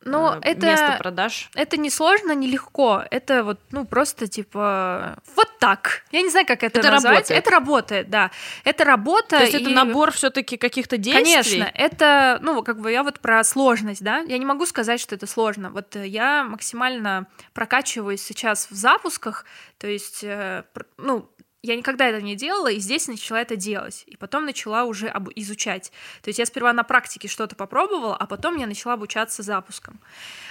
ну, 0.06 0.34
это, 0.42 0.68
место 0.68 0.96
продаж? 1.00 1.50
Это 1.56 1.78
не 1.78 1.90
сложно, 1.90 2.34
не 2.34 2.48
легко. 2.48 3.04
Это 3.10 3.44
вот, 3.44 3.60
ну, 3.72 3.86
просто 3.86 4.28
типа 4.28 5.18
вот 5.36 5.48
так. 5.60 6.04
Я 6.12 6.22
не 6.22 6.30
знаю, 6.30 6.46
как 6.46 6.62
это, 6.62 6.80
это 6.80 6.92
назвать. 6.92 7.16
Работает. 7.16 7.40
Это 7.40 7.52
работает, 7.52 8.10
да. 8.12 8.32
Это 8.64 8.84
работа. 8.86 9.38
То 9.38 9.44
есть 9.44 9.56
и... 9.56 9.62
это 9.62 9.72
набор 9.72 10.12
все-таки 10.12 10.58
каких-то 10.58 10.98
действий? 10.98 11.60
Конечно. 11.60 11.72
Это, 11.74 12.40
ну, 12.44 12.62
как 12.62 12.80
бы 12.80 12.92
я 12.92 13.02
вот 13.02 13.20
про 13.20 13.44
сложность, 13.44 14.04
да. 14.04 14.20
Я 14.20 14.38
не 14.38 14.46
могу 14.46 14.68
сказать, 14.68 15.00
что 15.00 15.16
это 15.16 15.26
сложно. 15.26 15.72
Вот 15.72 15.96
я 15.96 16.44
максимально 16.44 17.26
прокачиваюсь 17.56 18.22
сейчас 18.22 18.70
в 18.70 18.76
запусках. 18.76 19.46
То 19.80 19.88
есть, 19.88 20.24
э, 20.24 20.66
ну, 20.98 21.32
я 21.64 21.76
никогда 21.76 22.06
это 22.06 22.22
не 22.22 22.36
делала, 22.36 22.72
и 22.72 22.80
здесь 22.80 23.08
начала 23.08 23.42
это 23.42 23.56
делать. 23.56 24.04
И 24.06 24.18
потом 24.18 24.46
начала 24.46 24.84
уже 24.84 25.08
об... 25.08 25.30
изучать. 25.36 25.92
То 26.22 26.30
есть 26.30 26.38
я 26.38 26.46
сперва 26.46 26.74
на 26.74 26.84
практике 26.84 27.28
что-то 27.28 27.56
попробовала, 27.56 28.16
а 28.16 28.28
потом 28.28 28.58
я 28.58 28.68
начала 28.68 28.94
обучаться 28.94 29.42
запуском. 29.42 30.00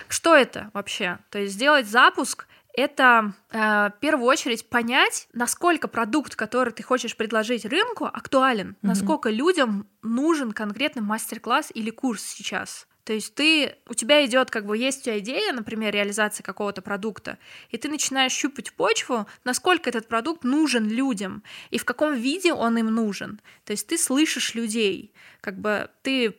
Что 0.08 0.34
это 0.34 0.70
вообще? 0.72 1.18
То 1.30 1.38
есть 1.38 1.54
сделать 1.54 1.86
запуск 1.86 2.48
это 2.72 3.34
э, 3.52 3.58
в 3.58 3.94
первую 4.00 4.26
очередь 4.26 4.68
понять, 4.68 5.28
насколько 5.32 5.86
продукт, 5.86 6.34
который 6.34 6.72
ты 6.72 6.82
хочешь 6.82 7.16
предложить 7.16 7.64
рынку, 7.64 8.06
актуален, 8.06 8.70
mm-hmm. 8.70 8.76
насколько 8.82 9.30
людям 9.30 9.86
нужен 10.02 10.50
конкретный 10.50 11.02
мастер-класс 11.02 11.70
или 11.72 11.90
курс 11.90 12.22
сейчас. 12.22 12.88
То 13.04 13.12
есть 13.12 13.34
ты, 13.34 13.76
у 13.86 13.94
тебя 13.94 14.24
идет, 14.24 14.50
как 14.50 14.64
бы 14.64 14.76
есть 14.78 15.00
у 15.00 15.04
тебя 15.04 15.18
идея, 15.18 15.52
например, 15.52 15.92
реализации 15.92 16.42
какого-то 16.42 16.80
продукта, 16.80 17.38
и 17.68 17.76
ты 17.76 17.88
начинаешь 17.88 18.32
щупать 18.32 18.72
почву, 18.72 19.26
насколько 19.44 19.90
этот 19.90 20.08
продукт 20.08 20.42
нужен 20.42 20.88
людям 20.88 21.42
и 21.70 21.78
в 21.78 21.84
каком 21.84 22.14
виде 22.14 22.52
он 22.52 22.78
им 22.78 22.86
нужен. 22.86 23.40
То 23.64 23.72
есть 23.72 23.86
ты 23.86 23.98
слышишь 23.98 24.54
людей, 24.54 25.12
как 25.40 25.58
бы 25.58 25.90
ты 26.02 26.34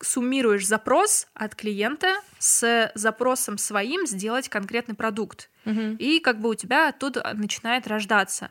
суммируешь 0.00 0.66
запрос 0.66 1.26
от 1.34 1.54
клиента 1.54 2.14
с 2.38 2.92
запросом 2.94 3.58
своим 3.58 4.06
сделать 4.06 4.48
конкретный 4.48 4.94
продукт, 4.94 5.50
угу. 5.64 5.96
и 5.98 6.20
как 6.20 6.40
бы 6.40 6.50
у 6.50 6.54
тебя 6.54 6.92
тут 6.92 7.16
начинает 7.34 7.86
рождаться. 7.86 8.50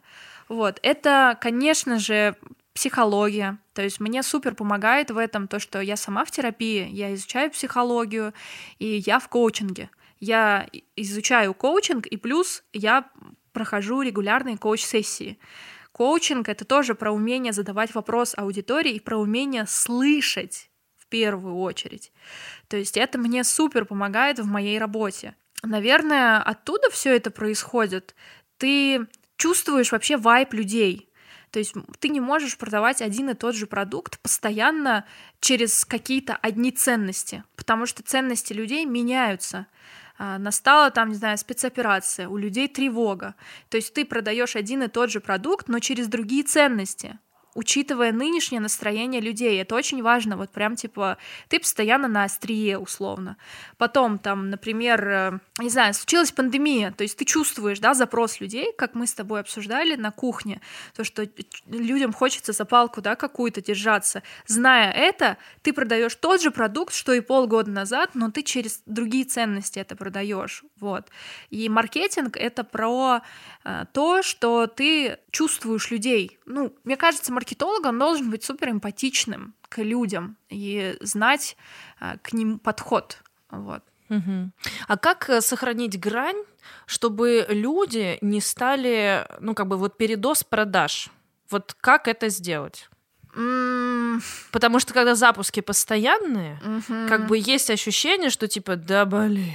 Вот 0.50 0.80
это, 0.84 1.38
конечно 1.40 2.00
же, 2.00 2.36
психология. 2.76 3.58
То 3.74 3.82
есть 3.82 4.00
мне 4.00 4.22
супер 4.22 4.54
помогает 4.54 5.10
в 5.10 5.18
этом 5.18 5.48
то, 5.48 5.60
что 5.60 5.80
я 5.80 5.96
сама 5.96 6.26
в 6.26 6.32
терапии, 6.32 6.88
я 6.92 7.14
изучаю 7.16 7.50
психологию, 7.50 8.34
и 8.78 9.02
я 9.06 9.20
в 9.20 9.30
коучинге. 9.30 9.90
Я 10.20 10.68
изучаю 10.96 11.54
коучинг, 11.54 12.06
и 12.06 12.18
плюс 12.18 12.64
я 12.74 13.10
прохожу 13.54 14.02
регулярные 14.02 14.58
коуч-сессии. 14.58 15.40
Коучинг— 15.94 16.50
это 16.50 16.66
тоже 16.66 16.94
про 16.96 17.12
умение 17.12 17.54
задавать 17.54 17.96
вопрос 17.96 18.34
аудитории 18.38 18.92
и 18.92 19.00
про 19.00 19.18
умение 19.18 19.66
слышать 19.66 20.70
в 20.98 21.08
первую 21.08 21.56
очередь. 21.56 22.12
То 22.68 22.76
есть 22.76 22.98
это 22.98 23.18
мне 23.18 23.46
супер 23.46 23.86
помогает 23.86 24.40
в 24.40 24.46
моей 24.46 24.78
работе. 24.78 25.36
Наверное, 25.64 26.42
оттуда 26.42 26.90
все 26.90 27.16
это 27.16 27.32
происходит. 27.32 28.16
Ты 28.58 29.08
чувствуешь 29.38 29.94
вообще 29.94 30.18
вайп 30.18 30.54
людей. 30.54 31.10
То 31.56 31.60
есть 31.60 31.74
ты 32.02 32.10
не 32.10 32.20
можешь 32.20 32.58
продавать 32.58 33.02
один 33.02 33.30
и 33.30 33.34
тот 33.34 33.56
же 33.56 33.66
продукт 33.66 34.20
постоянно 34.20 35.06
через 35.40 35.86
какие-то 35.86 36.36
одни 36.36 36.70
ценности, 36.70 37.46
потому 37.56 37.86
что 37.86 38.04
ценности 38.04 38.52
людей 38.52 38.84
меняются. 38.84 39.66
А, 40.18 40.38
настала 40.38 40.92
там, 40.92 41.08
не 41.08 41.16
знаю, 41.16 41.38
спецоперация, 41.38 42.28
у 42.28 42.36
людей 42.36 42.68
тревога. 42.68 43.36
То 43.70 43.78
есть 43.78 43.94
ты 43.94 44.04
продаешь 44.04 44.58
один 44.58 44.84
и 44.84 44.90
тот 44.90 45.12
же 45.12 45.22
продукт, 45.22 45.70
но 45.70 45.80
через 45.80 46.10
другие 46.10 46.44
ценности 46.44 47.20
учитывая 47.56 48.12
нынешнее 48.12 48.60
настроение 48.60 49.22
людей. 49.22 49.60
Это 49.60 49.76
очень 49.76 50.04
важно. 50.04 50.38
Вот 50.38 50.52
прям 50.52 50.76
типа 50.76 51.18
ты 51.48 51.60
постоянно 51.60 52.08
на 52.08 52.26
острие 52.26 52.78
условно. 52.78 53.38
Потом 53.78 54.20
там, 54.20 54.50
например, 54.50 55.08
э, 55.08 55.40
не 55.60 55.70
знаю, 55.70 55.94
случилась 55.94 56.32
пандемия, 56.32 56.92
то 56.92 57.04
есть 57.04 57.18
ты 57.18 57.26
чувствуешь, 57.26 57.80
да, 57.80 57.94
запрос 57.94 58.40
людей, 58.40 58.74
как 58.78 58.94
мы 58.94 59.08
с 59.08 59.14
тобой 59.14 59.40
обсуждали 59.40 59.96
на 59.96 60.12
кухне, 60.12 60.62
то, 60.96 61.04
что 61.04 61.28
людям 61.68 62.14
хочется 62.14 62.52
за 62.52 62.66
палку, 62.66 63.02
да, 63.02 63.16
какую-то 63.16 63.62
держаться. 63.62 64.22
Зная 64.46 64.92
это, 64.92 65.38
ты 65.62 65.72
продаешь 65.74 66.16
тот 66.16 66.42
же 66.42 66.52
продукт, 66.52 66.94
что 66.94 67.14
и 67.14 67.22
полгода 67.22 67.72
назад, 67.72 68.12
но 68.14 68.32
ты 68.32 68.44
через 68.44 68.82
другие 68.86 69.24
ценности 69.24 69.80
это 69.80 69.96
продаешь. 69.96 70.64
Вот. 70.80 71.08
И 71.50 71.70
маркетинг— 71.70 72.36
это 72.38 72.66
про 72.66 73.22
э, 73.64 73.86
то, 73.94 74.22
что 74.24 74.68
ты 74.68 75.20
чувствуешь 75.32 75.90
людей. 75.90 76.38
Ну, 76.46 76.76
мне 76.84 76.98
кажется, 76.98 77.32
маркетолог, 77.46 77.86
он 77.86 78.00
должен 78.00 78.32
быть 78.32 78.44
супер 78.44 78.70
эмпатичным 78.70 79.54
к 79.70 79.84
людям 79.84 80.38
и 80.50 80.98
знать 81.02 81.58
э, 82.02 82.18
к 82.22 82.34
ним 82.34 82.60
подход. 82.60 83.18
Вот. 83.52 83.84
Угу. 84.10 84.52
А 84.88 84.98
как 84.98 85.30
э, 85.30 85.42
сохранить 85.42 86.00
грань, 86.00 86.44
чтобы 86.88 87.46
люди 87.50 88.18
не 88.22 88.42
стали, 88.42 89.28
ну, 89.40 89.54
как 89.54 89.68
бы 89.68 89.78
вот 89.78 89.98
передоз 89.98 90.44
продаж? 90.44 91.10
Вот 91.52 91.76
как 91.80 92.08
это 92.08 92.30
сделать? 92.30 92.90
Mm. 93.36 94.22
Потому 94.52 94.80
что 94.80 94.94
когда 94.94 95.16
запуски 95.16 95.62
постоянные, 95.62 96.60
mm-hmm. 96.64 97.08
как 97.10 97.28
бы 97.28 97.38
есть 97.38 97.70
ощущение, 97.70 98.30
что 98.30 98.48
типа, 98.48 98.76
да 98.78 99.06
блин. 99.06 99.52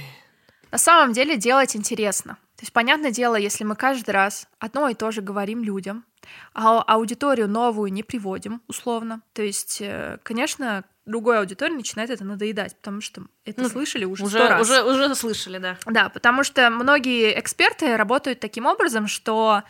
На 0.71 0.77
самом 0.77 1.13
деле 1.13 1.35
делать 1.35 1.75
интересно. 1.75 2.37
То 2.61 2.65
есть, 2.65 2.73
понятное 2.73 3.09
дело, 3.09 3.37
если 3.37 3.63
мы 3.63 3.75
каждый 3.75 4.11
раз 4.11 4.47
одно 4.59 4.87
и 4.87 4.93
то 4.93 5.09
же 5.09 5.21
говорим 5.23 5.63
людям, 5.63 6.05
а 6.53 6.83
аудиторию 6.83 7.47
новую 7.47 7.91
не 7.91 8.03
приводим, 8.03 8.61
условно, 8.67 9.23
то 9.33 9.41
есть, 9.41 9.81
э, 9.81 10.19
конечно, 10.21 10.83
другой 11.07 11.39
аудитории 11.39 11.73
начинает 11.73 12.11
это 12.11 12.23
надоедать, 12.23 12.75
потому 12.75 13.01
что 13.01 13.23
это 13.45 13.63
ну, 13.63 13.67
слышали 13.67 14.05
уже 14.05 14.27
сто 14.27 14.47
раз. 14.47 14.61
Уже, 14.61 14.83
уже 14.83 15.15
слышали, 15.15 15.57
да. 15.57 15.75
Да, 15.87 16.09
потому 16.09 16.43
что 16.43 16.69
многие 16.69 17.39
эксперты 17.39 17.97
работают 17.97 18.39
таким 18.39 18.67
образом, 18.67 19.07
что 19.07 19.63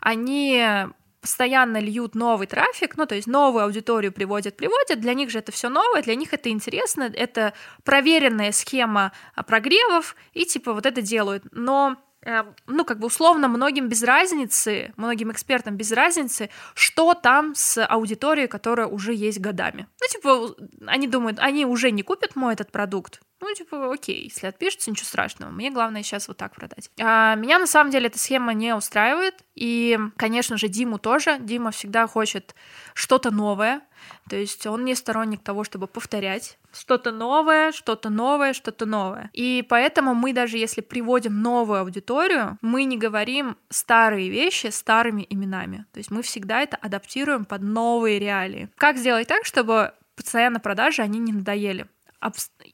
они 0.00 0.66
постоянно 1.20 1.78
льют 1.78 2.16
новый 2.16 2.48
трафик, 2.48 2.96
ну, 2.96 3.06
то 3.06 3.14
есть 3.14 3.28
новую 3.28 3.66
аудиторию 3.66 4.10
приводят, 4.10 4.56
приводят, 4.56 4.98
для 4.98 5.14
них 5.14 5.30
же 5.30 5.38
это 5.38 5.52
все 5.52 5.68
новое, 5.68 6.02
для 6.02 6.16
них 6.16 6.32
это 6.32 6.48
интересно, 6.48 7.04
это 7.04 7.52
проверенная 7.84 8.50
схема 8.50 9.12
прогревов, 9.46 10.16
и 10.32 10.44
типа 10.44 10.72
вот 10.72 10.86
это 10.86 11.02
делают. 11.02 11.44
Но 11.52 11.96
ну, 12.66 12.84
как 12.84 12.98
бы 12.98 13.06
условно, 13.06 13.48
многим 13.48 13.88
без 13.88 14.02
разницы, 14.02 14.92
многим 14.96 15.30
экспертам 15.32 15.76
без 15.76 15.92
разницы, 15.92 16.50
что 16.74 17.14
там 17.14 17.54
с 17.54 17.84
аудиторией, 17.84 18.48
которая 18.48 18.86
уже 18.86 19.14
есть 19.14 19.40
годами. 19.40 19.86
Ну, 20.00 20.06
типа, 20.08 20.56
они 20.86 21.06
думают, 21.06 21.38
они 21.38 21.64
уже 21.64 21.90
не 21.90 22.02
купят 22.02 22.36
мой 22.36 22.54
этот 22.54 22.72
продукт, 22.72 23.20
ну, 23.40 23.52
типа, 23.54 23.92
окей, 23.92 24.24
если 24.24 24.46
отпишется, 24.46 24.90
ничего 24.90 25.06
страшного. 25.06 25.50
Мне 25.50 25.70
главное 25.70 26.02
сейчас 26.02 26.26
вот 26.26 26.38
так 26.38 26.54
продать. 26.54 26.90
А 26.98 27.34
меня 27.34 27.58
на 27.58 27.66
самом 27.66 27.90
деле 27.90 28.06
эта 28.06 28.18
схема 28.18 28.54
не 28.54 28.74
устраивает. 28.74 29.34
И, 29.54 29.98
конечно 30.16 30.56
же, 30.56 30.68
Диму 30.68 30.98
тоже. 30.98 31.38
Дима 31.38 31.70
всегда 31.70 32.06
хочет 32.06 32.54
что-то 32.94 33.30
новое. 33.30 33.82
То 34.30 34.36
есть 34.36 34.66
он 34.66 34.84
не 34.84 34.94
сторонник 34.94 35.42
того, 35.42 35.64
чтобы 35.64 35.86
повторять 35.86 36.58
что-то 36.78 37.12
новое, 37.12 37.72
что-то 37.72 38.10
новое, 38.10 38.52
что-то 38.52 38.86
новое. 38.86 39.30
И 39.32 39.64
поэтому 39.68 40.14
мы 40.14 40.32
даже 40.32 40.58
если 40.58 40.80
приводим 40.80 41.40
новую 41.40 41.80
аудиторию, 41.80 42.58
мы 42.62 42.84
не 42.84 42.96
говорим 42.96 43.56
старые 43.68 44.28
вещи 44.30 44.68
старыми 44.68 45.26
именами. 45.28 45.86
То 45.92 45.98
есть 45.98 46.10
мы 46.10 46.22
всегда 46.22 46.62
это 46.62 46.76
адаптируем 46.76 47.44
под 47.44 47.62
новые 47.62 48.18
реалии. 48.18 48.68
Как 48.76 48.96
сделать 48.96 49.28
так, 49.28 49.44
чтобы 49.44 49.92
постоянно 50.16 50.60
продажи, 50.60 51.02
они 51.02 51.18
не 51.18 51.32
надоели? 51.32 51.86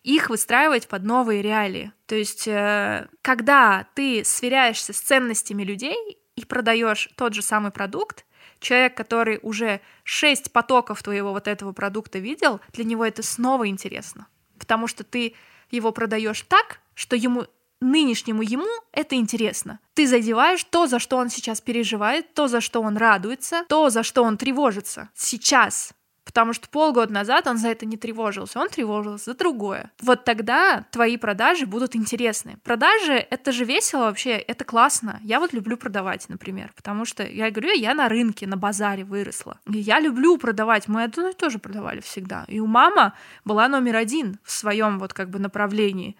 их 0.03 0.31
выстраивать 0.31 0.89
под 0.89 1.03
новые 1.03 1.43
реалии. 1.43 1.93
То 2.07 2.15
есть, 2.15 2.49
э, 2.49 3.07
когда 3.21 3.87
ты 3.95 4.25
сверяешься 4.25 4.93
с 4.93 5.01
ценностями 5.01 5.63
людей 5.63 5.97
и 6.37 6.45
продаешь 6.45 7.11
тот 7.17 7.35
же 7.35 7.43
самый 7.43 7.71
продукт, 7.71 8.25
человек, 8.63 8.97
который 8.97 9.39
уже 9.43 9.81
шесть 10.05 10.53
потоков 10.53 11.03
твоего 11.03 11.33
вот 11.33 11.49
этого 11.49 11.73
продукта 11.73 12.19
видел, 12.19 12.61
для 12.73 12.85
него 12.85 13.05
это 13.05 13.23
снова 13.23 13.69
интересно. 13.69 14.27
Потому 14.59 14.87
что 14.87 15.05
ты 15.05 15.35
его 15.71 15.93
продаешь 15.93 16.43
так, 16.43 16.81
что 16.95 17.17
ему 17.17 17.47
нынешнему 17.81 18.43
ему 18.43 18.67
это 18.93 19.17
интересно. 19.17 19.81
Ты 19.95 20.07
задеваешь 20.07 20.65
то, 20.65 20.87
за 20.87 20.99
что 20.99 21.17
он 21.17 21.29
сейчас 21.29 21.61
переживает, 21.61 22.33
то, 22.33 22.49
за 22.49 22.61
что 22.61 22.81
он 22.81 22.97
радуется, 22.97 23.65
то, 23.69 23.91
за 23.91 24.03
что 24.03 24.23
он 24.23 24.37
тревожится 24.37 25.11
сейчас. 25.15 25.93
Потому 26.33 26.55
что 26.55 26.67
полгода 26.71 27.13
назад 27.13 27.47
он 27.47 27.59
за 27.59 27.69
это 27.69 27.85
не 27.85 27.99
тревожился, 27.99 28.59
он 28.59 28.71
тревожился 28.71 29.27
за 29.27 29.35
другое. 29.37 29.91
Вот 30.01 30.25
тогда 30.25 30.87
твои 30.91 31.19
продажи 31.19 31.67
будут 31.67 31.95
интересны. 31.95 32.57
Продажи— 32.65 33.13
это 33.31 33.53
же 33.53 33.67
весело 33.67 34.05
вообще, 34.05 34.31
это 34.31 34.65
классно. 34.65 35.21
Я 35.23 35.41
вот 35.41 35.53
люблю 35.53 35.77
продавать, 35.77 36.31
например, 36.31 36.73
потому 36.75 37.05
что, 37.05 37.23
я 37.23 37.51
говорю, 37.51 37.75
я 37.75 37.93
на 37.93 38.09
рынке, 38.09 38.47
на 38.47 38.57
базаре 38.57 39.05
выросла. 39.05 39.61
И 39.71 39.79
я 39.79 40.01
люблю 40.01 40.39
продавать, 40.39 40.89
мы 40.89 41.03
это 41.03 41.35
тоже 41.35 41.59
продавали 41.59 42.01
всегда. 42.01 42.47
И 42.49 42.61
у 42.61 42.67
мама 42.67 43.13
была 43.45 43.69
номер 43.69 43.97
один 43.97 44.39
в 44.43 44.53
своем 44.53 44.99
вот 44.99 45.13
как 45.13 45.29
бы 45.29 45.39
направлении. 45.39 46.17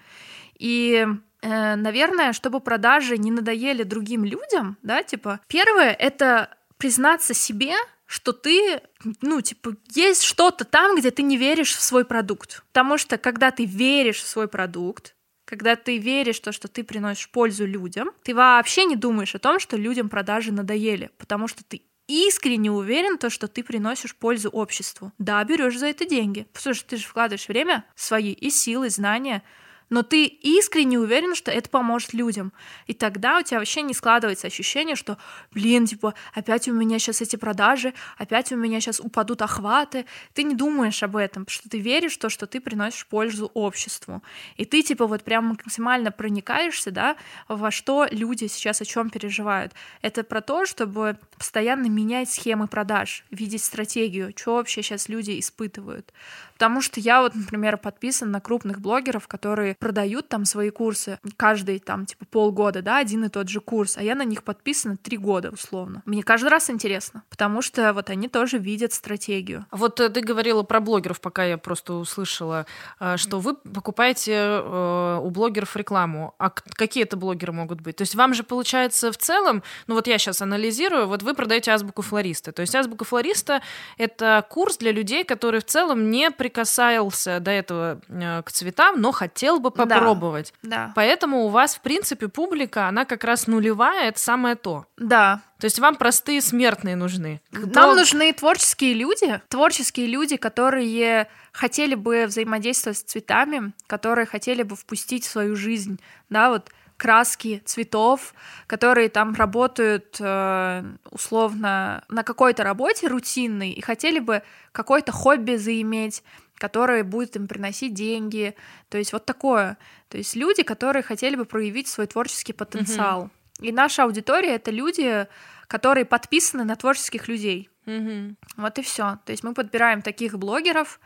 И 0.59 1.07
э, 1.41 1.75
наверное, 1.77 2.35
чтобы 2.35 2.61
продажи 2.61 3.17
не 3.17 3.31
надоели 3.31 3.83
другим 3.83 4.27
людям, 4.27 4.77
да, 4.83 5.03
типа, 5.03 5.41
первое— 5.49 5.93
это 5.99 6.51
признаться 6.77 7.33
себе, 7.33 7.75
что 8.13 8.35
ты, 8.35 8.83
ну, 9.23 9.41
типа, 9.41 9.75
есть 9.95 10.23
что-то 10.23 10.67
там, 10.67 10.99
где 10.99 11.11
ты 11.11 11.23
не 11.23 11.39
веришь 11.39 11.75
в 11.75 11.81
свой 11.81 12.05
продукт. 12.05 12.63
Потому 12.67 12.99
что 12.99 13.17
когда 13.17 13.51
ты 13.51 13.65
веришь 13.65 14.21
в 14.21 14.27
свой 14.27 14.49
продукт, 14.49 15.17
когда 15.47 15.77
ты 15.77 15.97
веришь 15.97 16.37
в 16.37 16.43
то, 16.43 16.53
что 16.53 16.69
ты 16.69 16.85
приносишь 16.85 17.31
пользу 17.31 17.67
людям, 17.67 18.11
ты 18.23 18.35
вообще 18.35 18.85
не 18.85 18.97
думаешь 18.97 19.35
о 19.35 19.39
том, 19.39 19.59
что 19.59 19.79
людям 19.79 20.11
продажи 20.11 20.53
надоели, 20.53 21.09
потому 21.17 21.49
что 21.49 21.65
ты 21.65 21.85
искренне 22.07 22.71
уверен, 22.71 23.17
то, 23.17 23.31
что 23.31 23.49
ты 23.49 23.65
приносишь 23.65 24.15
пользу 24.15 24.51
обществу. 24.51 25.11
Да, 25.17 25.43
берешь 25.45 25.79
за 25.79 25.87
это 25.87 26.05
деньги. 26.05 26.47
Слушай, 26.53 26.85
ты 26.87 26.99
же 26.99 27.07
вкладываешь 27.07 27.49
время 27.49 27.87
свои 27.95 28.33
и 28.33 28.51
силы, 28.51 28.91
знания 28.91 29.43
но 29.93 30.03
ты 30.03 30.25
искренне 30.25 30.99
уверен, 30.99 31.35
что 31.35 31.51
это 31.51 31.69
поможет 31.69 32.15
людям. 32.15 32.55
И 32.87 32.95
тогда 32.95 33.39
у 33.39 33.43
тебя 33.43 33.59
вообще 33.59 33.83
не 33.83 33.93
складывается 33.93 34.47
ощущение, 34.47 34.97
что, 34.97 35.19
блин, 35.51 35.85
типа, 35.85 36.15
опять 36.33 36.67
у 36.67 36.73
меня 36.73 36.99
сейчас 36.99 37.21
эти 37.21 37.37
продажи, 37.37 37.93
опять 38.17 38.51
у 38.53 38.57
меня 38.57 38.81
сейчас 38.81 39.01
упадут 39.01 39.43
охваты. 39.43 40.07
Ты 40.33 40.45
не 40.45 40.55
думаешь 40.55 41.03
об 41.03 41.15
этом, 41.15 41.45
потому 41.45 41.61
что 41.61 41.69
ты 41.69 41.79
веришь 41.79 42.15
в 42.15 42.19
то, 42.19 42.31
что 42.31 42.47
ты 42.47 42.59
приносишь 42.59 43.07
пользу 43.07 43.51
обществу. 43.53 44.23
И 44.57 44.65
ты, 44.65 44.83
типа, 44.83 45.07
вот 45.07 45.25
прям 45.25 45.49
максимально 45.49 46.11
проникаешься, 46.11 46.91
да, 46.91 47.17
во 47.49 47.71
что 47.71 48.07
люди 48.11 48.47
сейчас 48.47 48.81
о 48.81 48.87
чем 48.87 49.11
переживают. 49.11 49.75
Это 50.01 50.25
про 50.25 50.41
то, 50.41 50.65
чтобы 50.65 51.19
постоянно 51.37 51.89
менять 51.89 52.31
схемы 52.31 52.67
продаж, 52.67 53.27
видеть 53.31 53.63
стратегию, 53.63 54.33
что 54.35 54.55
вообще 54.55 54.83
сейчас 54.83 55.11
люди 55.11 55.39
испытывают. 55.39 56.15
Потому 56.63 56.81
что 56.81 57.01
я 57.01 57.23
вот, 57.23 57.35
например, 57.35 57.77
подписан 57.77 58.31
на 58.31 58.41
крупных 58.41 58.81
блогеров, 58.81 59.27
которые 59.27 59.75
продают 59.75 60.29
там 60.29 60.45
свои 60.45 60.71
курсы 60.71 61.19
каждый 61.37 61.81
там 61.81 62.07
типа 62.07 62.25
полгода, 62.25 62.83
да, 62.83 62.99
один 62.99 63.25
и 63.25 63.29
тот 63.29 63.49
же 63.49 63.61
курс, 63.61 63.97
а 63.97 64.03
я 64.05 64.15
на 64.15 64.23
них 64.23 64.45
подписана 64.45 64.97
три 64.97 65.17
года 65.17 65.51
условно. 65.51 66.03
Мне 66.05 66.23
каждый 66.23 66.51
раз 66.51 66.71
интересно, 66.71 67.25
потому 67.31 67.63
что 67.63 67.93
вот 67.93 68.11
они 68.11 68.29
тоже 68.29 68.59
видят 68.59 68.93
стратегию. 68.93 69.67
Вот 69.73 69.99
э, 69.99 70.09
ты 70.09 70.21
говорила 70.21 70.63
про 70.63 70.79
блогеров, 70.79 71.21
пока 71.21 71.45
я 71.45 71.59
просто 71.59 71.95
услышала, 71.95 72.65
э, 73.01 73.17
что 73.17 73.41
вы 73.41 73.55
покупаете 73.55 74.33
э, 74.33 75.21
у 75.21 75.31
блогеров 75.31 75.75
рекламу. 75.75 76.33
А 76.39 76.51
какие 76.51 77.03
это 77.03 77.17
блогеры 77.17 77.51
могут 77.51 77.81
быть? 77.81 77.97
То 77.97 78.03
есть 78.03 78.15
вам 78.15 78.35
же 78.35 78.45
получается 78.45 79.11
в 79.11 79.17
целом, 79.17 79.65
ну 79.89 79.97
вот 79.97 80.07
я 80.07 80.17
сейчас 80.17 80.41
анализирую, 80.41 81.09
вот 81.09 81.25
вы 81.25 81.35
продаете 81.35 81.73
азбуку 81.73 82.03
флориста. 82.03 82.53
То 82.53 82.63
есть 82.63 82.77
азбука 82.77 83.05
флориста— 83.05 83.63
это 83.99 84.47
курс 84.49 84.77
для 84.77 84.93
людей, 84.93 85.25
которые 85.25 85.61
в 85.61 85.65
целом 85.65 86.09
не 86.09 86.31
прикасался 86.53 87.41
до 87.41 87.51
этого 87.51 88.01
к 88.45 88.53
цветам, 88.53 89.01
но 89.01 89.11
хотел 89.11 89.59
бы 89.59 89.71
попробовать. 89.71 90.53
Да, 90.63 90.69
да. 90.69 90.93
Поэтому 90.95 91.45
у 91.45 91.49
вас, 91.49 91.77
в 91.77 91.81
принципе, 91.81 92.29
публика, 92.29 92.89
она 92.89 93.05
как 93.05 93.25
раз 93.25 93.47
нулевая, 93.47 94.09
это 94.09 94.19
самое 94.19 94.55
то. 94.55 94.85
Да. 94.99 95.41
То 95.59 95.65
есть 95.65 95.79
вам 95.79 95.97
простые 95.97 96.43
смертные 96.43 96.97
нужны. 96.97 97.41
Нам 97.53 97.91
Но... 97.91 97.95
нужны 97.95 98.33
творческие 98.33 98.95
люди, 98.95 99.41
творческие 99.49 100.09
люди, 100.09 100.37
которые 100.37 101.29
хотели 101.53 101.95
бы 101.95 102.27
взаимодействовать 102.27 102.99
с 102.99 103.03
цветами, 103.03 103.73
которые 103.87 104.27
хотели 104.27 104.63
бы 104.63 104.77
впустить 104.77 105.25
в 105.25 105.31
свою 105.31 105.57
жизнь, 105.57 106.01
да, 106.29 106.51
вот 106.51 106.71
краски 107.03 107.61
цветов, 107.65 108.33
которые 108.69 109.09
там 109.09 109.35
работают 109.35 110.19
э, 110.21 110.85
условно 111.11 112.05
на 112.09 112.23
какой-то 112.23 112.63
работе 112.63 113.09
рутинной 113.09 113.73
и 113.73 113.81
хотели 113.81 114.21
бы 114.21 114.45
какое-то 114.71 115.11
хобби 115.11 115.57
заиметь, 115.57 116.23
которое 116.59 117.03
будет 117.03 117.35
им 117.35 117.49
приносить 117.49 117.93
деньги. 117.93 118.55
То 118.89 118.99
есть 118.99 119.13
вот 119.13 119.25
такое. 119.25 119.79
То 120.11 120.17
есть 120.17 120.37
люди, 120.37 120.63
которые 120.63 121.03
хотели 121.03 121.35
бы 121.35 121.45
проявить 121.45 121.89
свой 121.89 122.07
творческий 122.07 122.53
потенциал. 122.53 123.23
Mm-hmm. 123.23 123.67
И 123.67 123.73
наша 123.73 124.05
аудитория 124.05 124.55
это 124.55 124.71
люди, 124.71 125.27
которые 125.67 126.05
подписаны 126.05 126.63
на 126.63 126.77
творческих 126.77 127.27
людей. 127.27 127.69
Mm-hmm. 127.87 128.37
Вот 128.59 128.79
и 128.79 128.83
все. 128.83 129.19
То 129.25 129.33
есть 129.33 129.43
мы 129.43 129.55
подбираем 129.55 130.03
таких 130.03 130.39
блогеров. 130.39 131.01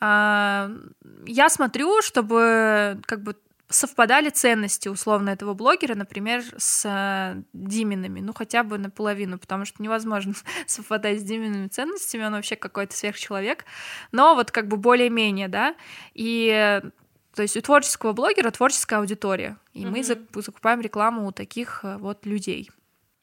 А, 0.00 0.68
я 1.26 1.48
смотрю, 1.48 2.02
чтобы 2.02 3.00
как 3.06 3.22
бы 3.22 3.36
совпадали 3.68 4.30
ценности 4.30 4.88
условно 4.88 5.30
этого 5.30 5.54
блогера, 5.54 5.94
например, 5.94 6.42
с 6.56 6.84
э, 6.86 7.42
Диминами, 7.52 8.20
ну 8.20 8.32
хотя 8.32 8.62
бы 8.62 8.78
наполовину, 8.78 9.38
потому 9.38 9.64
что 9.64 9.82
невозможно 9.82 10.34
совпадать 10.66 11.20
с 11.20 11.22
Димиными 11.22 11.68
ценностями, 11.68 12.24
он 12.24 12.32
вообще 12.32 12.56
какой-то 12.56 12.96
сверхчеловек, 12.96 13.64
но 14.12 14.34
вот 14.34 14.50
как 14.50 14.68
бы 14.68 14.76
более-менее, 14.76 15.48
да, 15.48 15.74
и 16.14 16.80
то 17.34 17.42
есть 17.42 17.56
у 17.56 17.60
творческого 17.60 18.12
блогера 18.12 18.50
творческая 18.50 18.96
аудитория, 18.96 19.58
и 19.72 19.84
mm-hmm. 19.84 20.26
мы 20.34 20.42
закупаем 20.42 20.80
рекламу 20.80 21.26
у 21.26 21.32
таких 21.32 21.80
э, 21.82 21.98
вот 21.98 22.24
людей. 22.24 22.70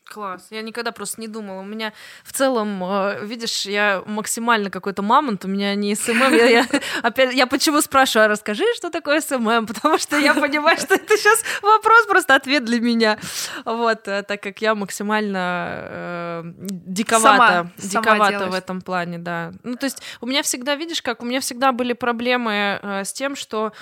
Класс. 0.05 0.47
Я 0.51 0.61
никогда 0.61 0.91
просто 0.91 1.19
не 1.19 1.27
думала. 1.27 1.61
У 1.61 1.65
меня 1.65 1.91
в 2.23 2.31
целом, 2.31 2.83
э, 2.83 3.25
видишь, 3.25 3.65
я 3.65 4.03
максимально 4.05 4.69
какой-то 4.69 5.01
мамонт, 5.01 5.45
у 5.45 5.47
меня 5.47 5.73
не 5.73 5.95
СММ. 5.95 6.33
Я, 6.33 6.45
я, 6.45 6.67
опять, 7.03 7.33
я 7.33 7.47
почему 7.47 7.81
спрашиваю, 7.81 8.25
а 8.25 8.27
расскажи, 8.27 8.63
что 8.75 8.91
такое 8.91 9.19
СММ, 9.21 9.65
потому 9.65 9.97
что 9.97 10.17
я 10.17 10.33
понимаю, 10.35 10.77
что 10.77 10.93
это 10.93 11.17
сейчас 11.17 11.43
вопрос, 11.61 12.05
просто 12.05 12.35
ответ 12.35 12.65
для 12.65 12.79
меня. 12.79 13.17
Вот, 13.65 14.07
э, 14.07 14.21
так 14.21 14.43
как 14.43 14.61
я 14.61 14.75
максимально 14.75 15.77
э, 15.81 16.43
диковата, 16.45 17.27
сама, 17.27 17.71
диковата 17.77 18.39
сама 18.39 18.51
в 18.51 18.53
этом 18.53 18.81
плане, 18.81 19.17
да. 19.17 19.53
Ну, 19.63 19.75
то 19.75 19.85
есть 19.85 20.03
у 20.21 20.27
меня 20.27 20.43
всегда, 20.43 20.75
видишь, 20.75 21.01
как 21.01 21.23
у 21.23 21.25
меня 21.25 21.39
всегда 21.39 21.71
были 21.71 21.93
проблемы 21.93 22.79
э, 22.81 23.03
с 23.05 23.11
тем, 23.11 23.35
что 23.35 23.73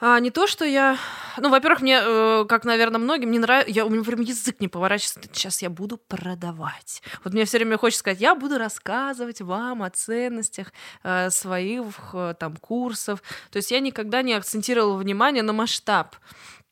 а, 0.00 0.18
не 0.20 0.30
то, 0.30 0.46
что 0.46 0.64
я... 0.64 0.98
Ну, 1.36 1.50
во-первых, 1.50 1.80
мне, 1.80 2.00
э, 2.02 2.44
как, 2.48 2.64
наверное, 2.64 2.98
многим, 2.98 3.30
не 3.30 3.38
нравится... 3.38 3.70
Я, 3.70 3.86
у 3.86 3.90
меня 3.90 4.02
прям 4.04 4.20
язык 4.20 4.60
не 4.60 4.68
поворачивается. 4.68 5.20
Сейчас 5.32 5.62
я 5.62 5.70
буду 5.70 5.96
продавать. 5.96 7.02
Вот 7.22 7.32
мне 7.32 7.44
все 7.44 7.58
время 7.58 7.78
хочется 7.78 8.00
сказать, 8.00 8.20
я 8.20 8.34
буду 8.34 8.58
рассказывать 8.58 9.40
вам 9.40 9.82
о 9.82 9.90
ценностях 9.90 10.72
э, 11.02 11.30
своих 11.30 11.84
э, 12.12 12.34
там 12.38 12.56
курсов. 12.56 13.22
То 13.50 13.56
есть 13.56 13.70
я 13.70 13.80
никогда 13.80 14.22
не 14.22 14.34
акцентировала 14.34 14.96
внимание 14.96 15.42
на 15.42 15.52
масштаб. 15.52 16.16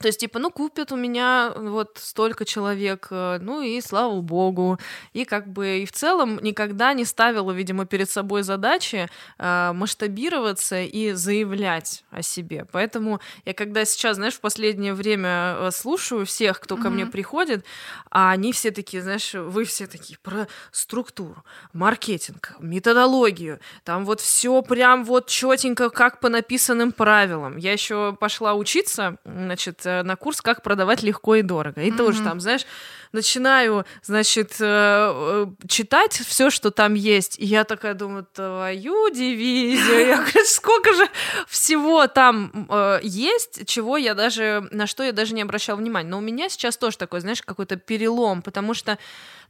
То 0.03 0.09
есть, 0.09 0.19
типа, 0.19 0.41
ну, 0.41 0.51
купят 0.51 0.91
у 0.91 0.97
меня 0.97 1.53
вот 1.57 1.99
столько 2.01 2.45
человек, 2.45 3.07
э, 3.11 3.39
ну 3.41 3.63
и 3.63 3.81
слава 3.81 4.21
богу. 4.21 4.79
И 5.13 5.25
как 5.25 5.47
бы 5.47 5.79
и 5.79 5.87
в 5.87 5.93
целом 5.93 6.41
никогда 6.43 6.93
не 6.93 7.05
ставила, 7.05 7.53
видимо, 7.53 7.87
перед 7.87 8.11
собой 8.11 8.43
задачи 8.43 9.09
э, 9.39 9.73
масштабироваться 9.73 10.83
и 10.83 11.13
заявлять 11.13 12.05
о 12.11 12.23
себе. 12.23 12.67
Поэтому 12.73 13.21
я 13.45 13.55
когда 13.55 13.85
сейчас, 13.85 14.17
знаешь, 14.17 14.35
в 14.35 14.41
последнее 14.41 14.93
время 14.93 15.57
э, 15.57 15.71
слушаю 15.71 16.27
всех, 16.27 16.59
кто 16.59 16.77
ко 16.77 16.83
mm-hmm. 16.83 16.91
мне 16.91 17.07
приходит, 17.07 17.65
а 18.11 18.33
они 18.33 18.53
все 18.53 18.73
такие, 18.73 19.03
знаешь, 19.03 19.35
вы 19.35 19.65
все 19.65 19.87
такие 19.87 20.19
про 20.19 20.49
структуру, 20.73 21.45
маркетинг, 21.73 22.57
методологию, 22.59 23.61
там 23.85 24.05
вот 24.05 24.21
все 24.21 24.63
прям 24.63 25.05
вот 25.05 25.29
четенько, 25.29 25.91
как 25.91 26.19
по 26.19 26.29
написанным 26.29 26.91
правилам. 26.91 27.57
Я 27.57 27.73
еще 27.73 28.17
пошла 28.19 28.55
учиться, 28.55 29.17
значит, 29.25 29.87
на 30.03 30.17
курс 30.17 30.41
«Как 30.41 30.63
продавать 30.63 31.03
легко 31.03 31.35
и 31.35 31.43
дорого». 31.43 31.83
И 31.83 31.91
mm-hmm. 31.91 31.97
тоже 31.97 32.23
там, 32.23 32.41
знаешь, 32.41 32.65
начинаю, 33.13 33.85
значит, 34.03 34.57
э, 34.59 34.65
э, 34.65 35.47
читать 35.69 36.15
все, 36.15 36.51
что 36.51 36.71
там 36.71 36.95
есть, 36.95 37.39
и 37.39 37.45
я 37.45 37.65
такая 37.65 37.95
думаю, 37.95 38.27
твою 38.33 39.11
дивизию, 39.11 40.07
я 40.07 40.17
говорю, 40.17 40.45
сколько 40.47 40.93
же 40.95 41.09
всего 41.47 42.07
там 42.07 42.69
есть, 43.03 43.67
чего 43.67 43.97
я 43.97 44.15
даже, 44.15 44.67
на 44.71 44.87
что 44.87 45.03
я 45.03 45.13
даже 45.13 45.35
не 45.35 45.43
обращала 45.43 45.77
внимания. 45.77 46.09
Но 46.09 46.19
у 46.19 46.23
меня 46.23 46.49
сейчас 46.49 46.77
тоже 46.77 46.97
такой, 46.97 47.21
знаешь, 47.21 47.43
какой-то 47.43 47.77
перелом, 47.77 48.43
потому 48.43 48.75
что 48.75 48.99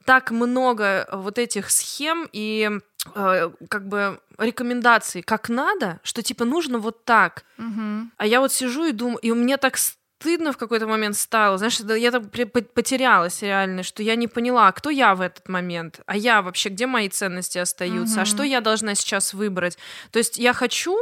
так 0.05 0.33
много 0.33 1.09
вот 1.13 1.39
этих 1.39 1.71
схем 1.71 2.29
и 2.33 2.81
как 3.15 3.89
бы 3.89 4.21
рекомендаций, 4.39 5.23
как 5.23 5.49
надо, 5.49 6.01
что 6.03 6.23
типа 6.23 6.45
нужно 6.45 6.79
вот 6.79 7.05
так. 7.05 7.45
Угу. 7.59 8.11
А 8.17 8.27
я 8.27 8.41
вот 8.41 8.53
сижу 8.53 8.85
и 8.85 8.93
думаю, 8.93 9.19
и 9.19 9.31
у 9.31 9.35
меня 9.35 9.57
так 9.57 9.77
стыдно 10.23 10.53
в 10.53 10.57
какой-то 10.57 10.87
момент 10.87 11.17
стало. 11.17 11.59
Знаешь, 11.59 11.81
я 11.81 12.11
так 12.11 12.31
потерялась 12.31 13.43
реально, 13.43 13.83
что 13.83 14.03
я 14.03 14.15
не 14.15 14.29
поняла, 14.29 14.69
а 14.69 14.73
кто 14.73 14.91
я 14.91 15.15
в 15.15 15.21
этот 15.21 15.49
момент, 15.49 16.01
а 16.07 16.17
я 16.17 16.43
вообще, 16.43 16.69
где 16.69 16.87
мои 16.87 17.09
ценности 17.09 17.59
остаются, 17.59 18.15
угу. 18.15 18.23
а 18.23 18.25
что 18.25 18.43
я 18.45 18.61
должна 18.61 18.95
сейчас 18.95 19.35
выбрать. 19.35 19.79
То 20.13 20.19
есть 20.19 20.39
я 20.39 20.53
хочу, 20.53 20.97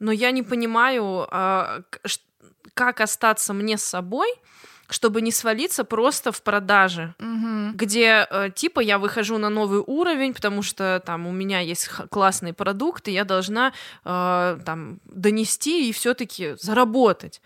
но 0.00 0.12
я 0.12 0.30
не 0.32 0.42
понимаю, 0.42 1.26
а, 1.30 1.80
как 2.74 3.00
остаться 3.00 3.54
мне 3.54 3.78
с 3.78 3.84
собой, 3.84 4.28
чтобы 4.90 5.22
не 5.22 5.32
свалиться 5.32 5.84
просто 5.84 6.30
в 6.30 6.42
продаже, 6.42 7.14
Мгм. 7.18 7.72
где 7.74 8.26
э, 8.30 8.50
типа 8.54 8.80
я 8.80 8.98
выхожу 8.98 9.38
на 9.38 9.50
новый 9.50 9.82
уровень, 9.86 10.32
потому 10.32 10.62
что 10.62 11.02
там 11.04 11.26
у 11.26 11.32
меня 11.32 11.60
есть 11.60 11.88
классный 12.10 12.52
продукт, 12.52 13.08
и 13.08 13.12
я 13.12 13.24
должна 13.24 13.72
э, 14.04 14.58
там 14.64 15.00
донести 15.04 15.88
и 15.88 15.92
все-таки 15.92 16.54
заработать. 16.58 17.42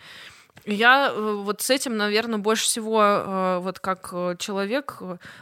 Я 0.65 1.11
э, 1.13 1.35
вот 1.43 1.61
с 1.61 1.71
этим, 1.71 1.97
наверное, 1.97 2.39
больше 2.39 2.65
всего 2.65 3.03
э, 3.03 3.59
вот 3.59 3.81
как 3.81 4.11
э, 4.13 4.37
человек 4.39 4.99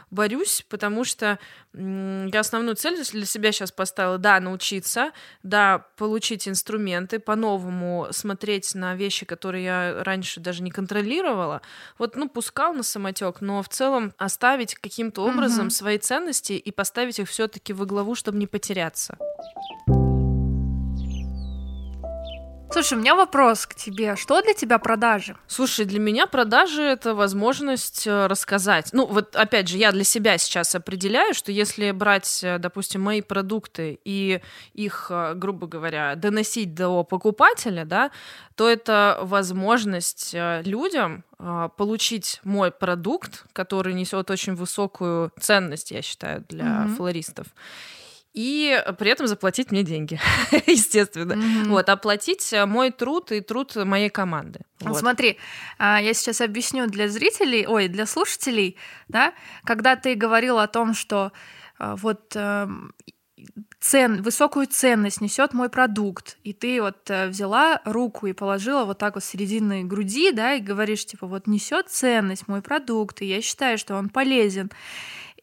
борюсь, 0.09 0.65
потому 0.69 1.03
что 1.03 1.37
я 1.73 2.39
основную 2.39 2.75
цель 2.75 3.01
для 3.11 3.25
себя 3.25 3.51
сейчас 3.53 3.71
поставила, 3.71 4.17
да, 4.17 4.39
научиться, 4.39 5.11
да, 5.41 5.85
получить 5.95 6.47
инструменты, 6.47 7.19
по-новому 7.19 8.07
смотреть 8.11 8.75
на 8.75 8.95
вещи, 8.95 9.25
которые 9.25 9.63
я 9.63 10.03
раньше 10.03 10.41
даже 10.41 10.63
не 10.63 10.71
контролировала. 10.71 11.61
Вот, 11.97 12.15
ну, 12.17 12.27
пускал 12.27 12.73
на 12.73 12.83
самотек, 12.83 13.39
но 13.39 13.63
в 13.63 13.69
целом 13.69 14.13
оставить 14.17 14.75
каким-то 14.75 15.23
образом 15.23 15.65
Мгм. 15.65 15.69
свои 15.71 15.97
ценности 15.97 16.53
и 16.53 16.71
поставить 16.71 17.19
их 17.19 17.29
все-таки 17.29 17.71
во 17.73 17.85
главу, 17.85 18.15
чтобы 18.15 18.37
не 18.37 18.47
потеряться. 18.47 19.17
Слушай, 22.73 22.97
у 22.97 23.01
меня 23.01 23.15
вопрос 23.15 23.65
к 23.65 23.75
тебе. 23.75 24.15
Что 24.15 24.41
для 24.41 24.53
тебя 24.53 24.79
продажи? 24.79 25.35
Слушай, 25.47 25.83
для 25.85 25.99
меня 25.99 26.25
продажи 26.25 26.81
это 26.81 27.13
возможность 27.13 28.07
э, 28.07 28.27
рассказать. 28.27 28.89
Ну, 28.93 29.05
вот 29.05 29.35
опять 29.35 29.67
же, 29.67 29.77
я 29.77 29.91
для 29.91 30.05
себя 30.05 30.37
сейчас 30.37 30.73
определяю, 30.73 31.33
что 31.33 31.51
если 31.51 31.91
брать, 31.91 32.39
э, 32.43 32.59
допустим, 32.59 33.01
мои 33.01 33.21
продукты 33.21 33.99
и 34.05 34.39
их, 34.73 35.07
э, 35.09 35.33
грубо 35.35 35.67
говоря, 35.67 36.15
доносить 36.15 36.73
до 36.73 37.03
покупателя, 37.03 37.83
да, 37.83 38.09
то 38.55 38.69
это 38.69 39.19
возможность 39.21 40.33
людям 40.33 41.23
получить 41.75 42.39
мой 42.43 42.71
продукт, 42.71 43.45
который 43.53 43.93
несет 43.93 44.29
очень 44.29 44.55
высокую 44.55 45.31
ценность, 45.39 45.91
я 45.91 46.01
считаю, 46.01 46.45
для 46.47 46.65
Мгм. 46.65 46.95
флористов. 46.95 47.47
И 48.33 48.81
при 48.97 49.11
этом 49.11 49.27
заплатить 49.27 49.71
мне 49.71 49.83
деньги, 49.83 50.19
естественно. 50.67 51.35
Мгм. 51.35 51.69
Вот, 51.69 51.89
оплатить 51.89 52.53
э, 52.53 52.65
мой 52.65 52.91
труд 52.91 53.31
и 53.31 53.41
труд 53.41 53.75
моей 53.75 54.09
команды. 54.09 54.61
Вот. 54.79 54.97
Смотри, 54.97 55.37
а, 55.77 56.01
я 56.01 56.13
сейчас 56.13 56.39
объясню 56.39 56.87
для 56.87 57.09
зрителей, 57.09 57.65
ой, 57.67 57.89
для 57.89 58.05
слушателей, 58.05 58.77
да, 59.09 59.33
когда 59.65 59.97
ты 59.97 60.15
говорил 60.15 60.59
о 60.59 60.67
том, 60.67 60.93
что 60.93 61.33
а, 61.77 61.97
вот 61.97 62.33
эм, 62.35 62.93
цен, 63.79 64.21
высокую 64.21 64.67
ценность 64.67 65.21
несет 65.21 65.53
мой 65.53 65.69
продукт, 65.69 66.37
и 66.43 66.53
ты 66.53 66.81
вот 66.81 67.09
э, 67.09 67.27
взяла 67.27 67.81
руку 67.85 68.27
и 68.27 68.33
положила 68.33 68.85
вот 68.85 68.99
так 68.99 69.15
вот 69.15 69.23
середины 69.23 69.83
груди, 69.83 70.31
да, 70.31 70.53
и 70.53 70.61
говоришь, 70.61 71.05
типа, 71.05 71.27
вот 71.27 71.47
несет 71.47 71.89
ценность 71.89 72.47
мой 72.47 72.61
продукт, 72.61 73.21
и 73.21 73.25
я 73.25 73.41
считаю, 73.41 73.77
что 73.77 73.95
он 73.95 74.09
полезен. 74.09 74.71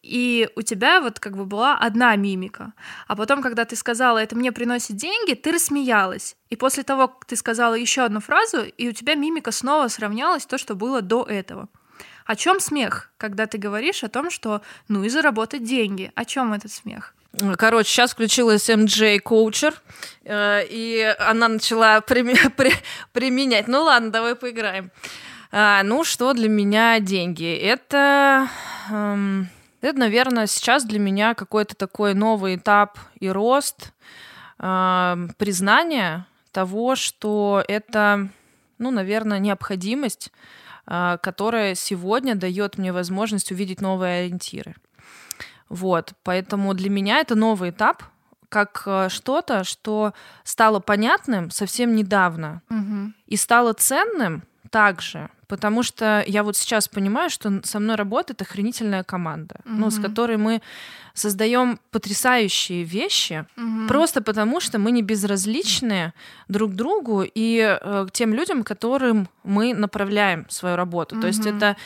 И 0.09 0.49
у 0.57 0.63
тебя 0.63 1.01
вот 1.01 1.21
как 1.21 1.37
бы 1.37 1.45
была 1.45 1.77
одна 1.77 2.17
мимика. 2.17 2.73
А 3.07 3.15
потом, 3.15 3.43
когда 3.43 3.65
ты 3.65 3.77
сказала, 3.77 4.19
это 4.19 4.35
мне 4.35 4.53
приносит 4.53 4.97
деньги, 4.97 5.35
ты 5.35 5.53
рассмеялась. 5.53 6.37
И 6.49 6.57
после 6.57 6.83
того, 6.83 7.09
как 7.09 7.27
ты 7.27 7.37
сказала 7.37 7.75
еще 7.75 8.03
одну 8.03 8.21
фразу, 8.21 8.63
и 8.63 8.89
у 8.89 8.93
тебя 8.93 9.15
мимика 9.15 9.53
снова 9.53 9.89
сравнялась 9.89 10.47
то, 10.47 10.57
что 10.57 10.75
было 10.75 11.03
до 11.03 11.25
этого. 11.25 11.69
О 12.25 12.37
чем 12.37 12.61
смех, 12.61 13.11
когда 13.19 13.47
ты 13.47 13.59
говоришь 13.59 14.03
о 14.03 14.09
том, 14.09 14.31
что 14.31 14.63
ну 14.89 15.05
и 15.05 15.09
заработать 15.09 15.65
деньги? 15.65 16.11
О 16.15 16.25
чем 16.25 16.53
этот 16.53 16.73
смех? 16.73 17.15
Короче, 17.57 17.89
сейчас 17.91 18.13
включилась 18.13 18.69
MJ 18.71 19.19
коучер, 19.21 19.75
э, 20.25 20.63
и 20.69 21.15
она 21.19 21.49
начала 21.49 22.01
применять. 23.13 23.69
Ну 23.69 23.83
ладно, 23.83 24.11
давай 24.11 24.35
поиграем. 24.35 24.91
А, 25.51 25.83
ну, 25.83 26.05
что 26.05 26.33
для 26.35 26.49
меня 26.49 27.01
деньги? 27.01 27.57
Это, 27.57 28.49
эм, 28.91 29.49
это, 29.81 29.99
наверное, 29.99 30.47
сейчас 30.47 30.85
для 30.85 30.99
меня 30.99 31.35
какой-то 31.35 31.75
такой 31.75 32.15
новый 32.15 32.57
этап 32.57 32.99
и 33.21 33.29
рост, 33.29 33.93
эм, 34.59 35.31
признание 35.39 36.27
того, 36.53 36.97
что 36.97 37.63
это, 37.69 38.29
ну, 38.79 38.91
наверное, 38.91 39.39
необходимость, 39.39 40.33
э, 40.87 41.19
которая 41.23 41.75
сегодня 41.75 42.35
дает 42.35 42.79
мне 42.79 42.93
возможность 42.93 43.53
увидеть 43.53 43.81
новые 43.81 44.21
ориентиры. 44.21 44.75
Вот, 45.69 46.15
поэтому 46.23 46.73
для 46.75 46.89
меня 46.91 47.19
это 47.21 47.35
новый 47.35 47.71
этап, 47.71 48.03
как 48.49 48.83
э, 48.87 49.09
что-то, 49.11 49.63
что 49.65 50.15
стало 50.45 50.81
понятным 50.81 51.51
совсем 51.51 51.95
недавно 51.95 52.63
Мгм. 52.71 53.15
и 53.27 53.37
стало 53.37 53.75
ценным 53.75 54.43
также, 54.71 55.29
потому 55.49 55.83
что 55.83 56.23
я 56.27 56.43
вот 56.43 56.57
сейчас 56.57 56.89
понимаю, 56.89 57.31
что 57.31 57.61
со 57.65 57.81
мной 57.81 57.97
работает 57.97 58.43
охренительная 58.43 59.03
команда, 59.03 59.57
ну, 59.65 59.91
с 59.91 59.99
которой 59.99 60.37
мы 60.37 60.61
создаем 61.15 61.79
потрясающие 61.91 62.85
вещи, 62.85 63.45
Мгм. 63.57 63.89
просто 63.89 64.23
потому 64.23 64.61
что 64.61 64.79
мы 64.79 64.93
не 64.93 65.03
безразличны 65.03 66.13
друг 66.49 66.75
другу 66.75 67.25
и 67.25 67.79
э, 67.81 68.07
тем 68.13 68.35
людям, 68.35 68.63
которым 68.63 69.29
мы 69.43 69.75
направляем 69.75 70.47
свою 70.49 70.77
работу. 70.77 71.21
То 71.21 71.27
есть 71.27 71.47
это 71.47 71.77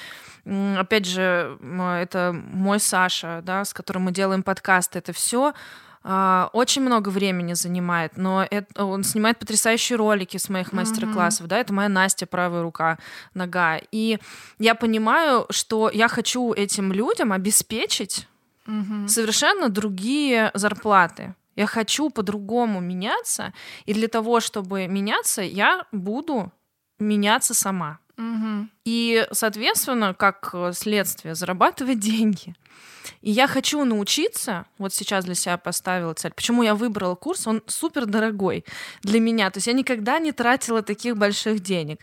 опять 0.76 1.06
же, 1.06 1.56
это 2.01 2.32
мой 2.52 2.80
Саша, 2.80 3.43
да, 3.44 3.64
с 3.64 3.72
которым 3.72 4.02
мы 4.02 4.12
делаем 4.12 4.43
подкаст, 4.43 4.97
это 4.97 5.12
все 5.12 5.55
очень 6.04 6.82
много 6.82 7.10
времени 7.10 7.54
занимает, 7.54 8.16
но 8.16 8.46
это, 8.50 8.84
он 8.84 9.04
снимает 9.04 9.38
потрясающие 9.38 9.96
ролики 9.96 10.36
с 10.36 10.48
моих 10.48 10.72
мастер-классов, 10.72 11.46
да, 11.46 11.58
это 11.58 11.72
моя 11.72 11.88
Настя, 11.88 12.26
правая 12.26 12.62
рука, 12.62 12.98
нога. 13.34 13.78
И 13.92 14.18
я 14.58 14.74
понимаю, 14.74 15.46
что 15.50 15.90
я 15.92 16.08
хочу 16.08 16.52
этим 16.52 16.92
людям 16.92 17.32
обеспечить 17.32 18.26
Мгм. 18.66 19.08
совершенно 19.08 19.68
другие 19.68 20.50
зарплаты. 20.54 21.34
Я 21.56 21.66
хочу 21.66 22.10
по-другому 22.10 22.80
меняться, 22.80 23.52
и 23.84 23.92
для 23.94 24.08
того, 24.08 24.40
чтобы 24.40 24.86
меняться, 24.88 25.42
я 25.42 25.84
буду 25.92 26.50
меняться 26.98 27.54
сама. 27.54 27.98
Мгм. 28.16 28.70
И, 28.84 29.26
соответственно, 29.32 30.14
как 30.14 30.50
э, 30.54 30.72
следствие, 30.74 31.34
зарабатывать 31.34 31.98
деньги. 32.10 32.54
И 33.23 33.31
я 33.31 33.47
хочу 33.47 33.85
научиться, 33.85 34.66
вот 34.78 34.93
сейчас 34.93 35.24
для 35.24 35.35
себя 35.35 35.57
поставила 35.57 36.12
цель. 36.15 36.32
Почему 36.32 36.62
я 36.62 36.74
выбрала 36.74 37.15
курс? 37.15 37.47
Он 37.47 37.62
супер 37.66 38.07
дорогой 38.07 38.65
для 39.03 39.20
меня. 39.20 39.51
То 39.51 39.59
есть 39.59 39.66
я 39.69 39.73
никогда 39.73 40.19
не 40.19 40.32
тратила 40.32 40.82
таких 40.82 41.16
больших 41.16 41.61
денег. 41.61 42.01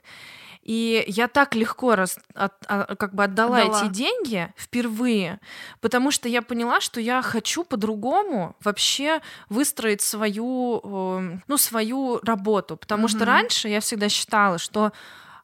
И 0.63 1.03
я 1.07 1.27
так 1.27 1.55
легко 1.55 1.95
раз, 1.95 2.19
от- 2.35 2.53
а, 2.67 2.95
как 2.95 3.15
бы 3.15 3.23
отдала, 3.23 3.57
Отдала. 3.57 3.81
эти 3.85 3.91
деньги 3.91 4.53
впервые, 4.55 5.39
потому 5.81 6.11
что 6.11 6.29
я 6.29 6.41
поняла, 6.41 6.79
что 6.79 6.99
я 7.01 7.21
хочу 7.21 7.63
по-другому 7.63 8.55
вообще 8.63 9.21
выстроить 9.49 10.01
свою, 10.01 10.79
э, 10.83 11.37
ну, 11.47 11.57
свою 11.57 12.19
работу. 12.23 12.77
Потому 12.77 13.07
что 13.07 13.19
Мгм. 13.19 13.25
раньше 13.27 13.67
я 13.69 13.79
всегда 13.79 14.09
считала, 14.09 14.57
что 14.59 14.91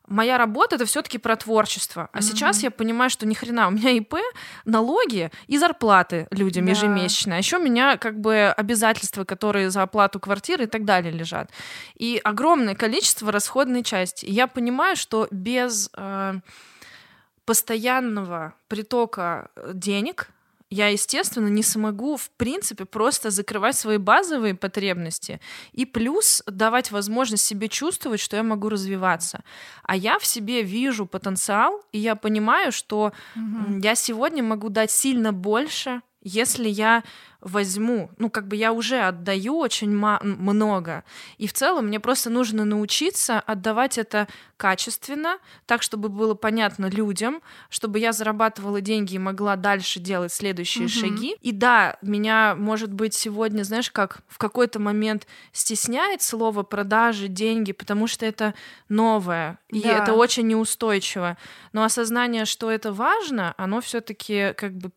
моя 0.08 0.38
работа 0.38 0.76
это 0.76 0.86
все-таки 0.86 1.18
про 1.18 1.36
творчество. 1.36 2.10
А 2.12 2.22
сейчас 2.22 2.64
я 2.64 2.72
понимаю, 2.72 3.10
что 3.10 3.26
ни 3.26 3.34
хрена, 3.34 3.68
у 3.68 3.72
меня 3.72 3.92
ИП, 3.92 4.16
налоги 4.66 5.32
и 5.48 5.58
зарплаты 5.58 6.28
людям 6.32 6.66
Да. 6.66 6.72
ежемесячно. 6.72 7.36
А 7.36 7.38
еще 7.38 7.58
у 7.58 7.62
меня 7.62 7.98
как 7.98 8.20
бы 8.20 8.54
обязательства, 8.56 9.24
которые 9.24 9.70
за 9.70 9.82
оплату 9.84 10.20
квартиры 10.20 10.66
и 10.66 10.68
так 10.68 10.86
далее 10.86 11.12
лежат. 11.12 11.50
И 11.96 12.20
огромное 12.24 12.76
количество 12.76 13.32
расходной 13.32 13.84
части. 13.84 14.26
И 14.26 14.32
я 14.32 14.48
понимаю, 14.48 14.96
что 14.96 15.28
без 15.32 15.90
э, 15.96 16.34
постоянного 17.46 18.54
притока 18.68 19.50
э, 19.56 19.72
денег 19.74 20.30
я, 20.70 20.88
естественно, 20.88 21.48
не 21.48 21.64
смогу, 21.64 22.18
в 22.18 22.30
принципе, 22.32 22.86
просто 22.86 23.30
закрывать 23.30 23.76
свои 23.76 23.98
базовые 23.98 24.56
потребности 24.56 25.40
и 25.74 25.86
плюс 25.86 26.44
давать 26.48 26.92
возможность 26.92 27.46
себе 27.46 27.68
чувствовать, 27.70 28.20
что 28.20 28.36
я 28.38 28.44
могу 28.44 28.70
развиваться. 28.70 29.44
А 29.84 29.96
я 29.96 30.18
в 30.20 30.26
себе 30.26 30.64
вижу 30.64 31.06
потенциал, 31.06 31.82
и 31.92 32.00
я 32.00 32.16
понимаю, 32.16 32.72
что 32.72 33.14
м, 33.58 33.80
я 33.80 33.96
сегодня 33.96 34.44
могу 34.44 34.70
дать 34.70 34.92
сильно 34.92 35.32
больше, 35.34 36.02
если 36.26 36.68
я 36.68 37.04
возьму, 37.40 38.10
ну, 38.18 38.32
как 38.32 38.48
бы 38.48 38.56
я 38.56 38.74
уже 38.74 39.00
отдаю 39.02 39.60
очень 39.60 39.92
много. 39.92 41.04
И 41.38 41.46
в 41.46 41.54
целом 41.54 41.86
мне 41.88 42.00
просто 42.00 42.32
нужно 42.32 42.66
научиться 42.66 43.40
отдавать 43.40 44.00
это 44.00 44.28
качественно, 44.58 45.38
так, 45.68 45.84
чтобы 45.84 46.10
было 46.10 46.34
понятно 46.34 46.88
людям, 46.88 47.44
чтобы 47.70 48.00
я 48.00 48.14
зарабатывала 48.14 48.82
деньги 48.82 49.14
и 49.14 49.20
могла 49.20 49.56
дальше 49.58 50.00
делать 50.00 50.34
следующие 50.34 50.86
Мгм. 50.88 50.90
шаги. 50.90 51.36
И 51.42 51.52
да, 51.52 51.98
меня, 52.02 52.56
может 52.58 52.92
быть, 52.92 53.14
сегодня, 53.14 53.62
знаешь, 53.64 53.92
как 53.92 54.22
в 54.28 54.40
какой-то 54.40 54.80
момент 54.80 55.28
стесняет 55.52 56.24
слово 56.24 56.64
продажи, 56.64 57.28
деньги, 57.28 57.74
потому 57.74 58.08
что 58.08 58.26
это 58.26 58.56
новое, 58.90 59.60
и 59.70 59.82
Да. 59.82 59.90
это 59.90 60.14
очень 60.14 60.48
неустойчиво. 60.48 61.38
Но 61.74 61.84
осознание, 61.84 62.46
что 62.46 62.72
это 62.72 62.92
важно, 62.92 63.54
оно 63.58 63.82
все-таки 63.82 64.54
как 64.58 64.74
бы 64.76 64.90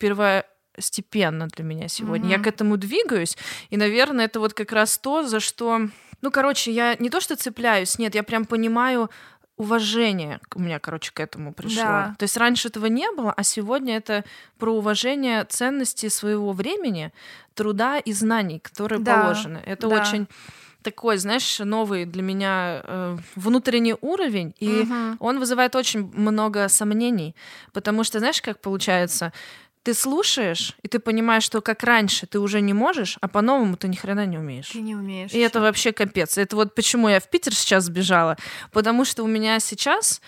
первостепенно 0.78 1.48
для 1.48 1.64
меня 1.64 1.88
сегодня. 1.88 2.28
Я 2.28 2.36
Мгм. 2.36 2.44
к 2.44 2.46
этому 2.46 2.76
двигаюсь, 2.76 3.36
и, 3.70 3.76
наверное, 3.76 4.26
это 4.26 4.40
вот 4.40 4.54
как 4.54 4.72
раз 4.72 4.98
то, 4.98 5.22
за 5.22 5.40
что... 5.40 5.80
Ну, 6.22 6.30
короче, 6.30 6.72
я 6.72 6.96
не 6.98 7.10
то 7.10 7.20
что 7.20 7.36
цепляюсь, 7.36 7.98
нет, 7.98 8.14
я 8.14 8.22
прям 8.22 8.44
понимаю 8.44 9.08
уважение 9.56 10.38
у 10.54 10.60
меня, 10.60 10.78
короче, 10.78 11.10
к 11.12 11.18
этому 11.20 11.52
пришло. 11.52 11.82
Да. 11.82 12.14
То 12.18 12.24
есть 12.24 12.36
раньше 12.36 12.68
этого 12.68 12.86
не 12.86 13.10
было, 13.10 13.32
а 13.36 13.42
сегодня 13.42 13.96
это 13.96 14.24
про 14.58 14.72
уважение 14.72 15.44
ценности 15.44 16.08
своего 16.08 16.52
времени, 16.52 17.10
труда 17.54 17.98
и 17.98 18.12
знаний, 18.12 18.60
которые 18.60 19.00
Да, 19.00 19.20
положены. 19.20 19.60
Это 19.66 19.88
да. 19.88 19.96
очень 19.96 20.26
такой, 20.82 21.18
знаешь, 21.18 21.58
новый 21.58 22.04
для 22.04 22.22
меня 22.22 22.82
э, 22.84 23.16
внутренний 23.34 23.96
уровень, 24.00 24.54
и 24.60 24.84
Мгм. 24.84 25.16
он 25.18 25.38
вызывает 25.40 25.74
очень 25.74 26.08
много 26.14 26.68
сомнений, 26.68 27.34
потому 27.72 28.04
что, 28.04 28.20
знаешь, 28.20 28.40
как 28.40 28.60
получается, 28.60 29.32
ты 29.82 29.94
слушаешь, 29.94 30.76
и 30.82 30.88
ты 30.88 30.98
понимаешь, 30.98 31.42
что 31.42 31.60
как 31.60 31.82
раньше 31.82 32.26
ты 32.26 32.38
уже 32.38 32.60
не 32.60 32.72
можешь, 32.72 33.16
а 33.20 33.28
по-новому 33.28 33.76
ты 33.76 33.88
ни 33.88 33.96
хрена 33.96 34.26
не 34.26 34.38
умеешь. 34.38 34.70
Ты 34.70 34.80
не 34.80 34.94
умеешь. 34.94 35.32
И 35.32 35.38
это 35.38 35.60
вообще 35.60 35.92
капец. 35.92 36.38
Это 36.38 36.56
вот 36.56 36.74
почему 36.74 37.08
я 37.08 37.20
в 37.20 37.28
Питер 37.28 37.54
сейчас 37.54 37.84
сбежала. 37.84 38.36
Потому 38.72 39.04
что 39.04 39.24
у 39.24 39.26
меня 39.26 39.60
сейчас 39.60 40.20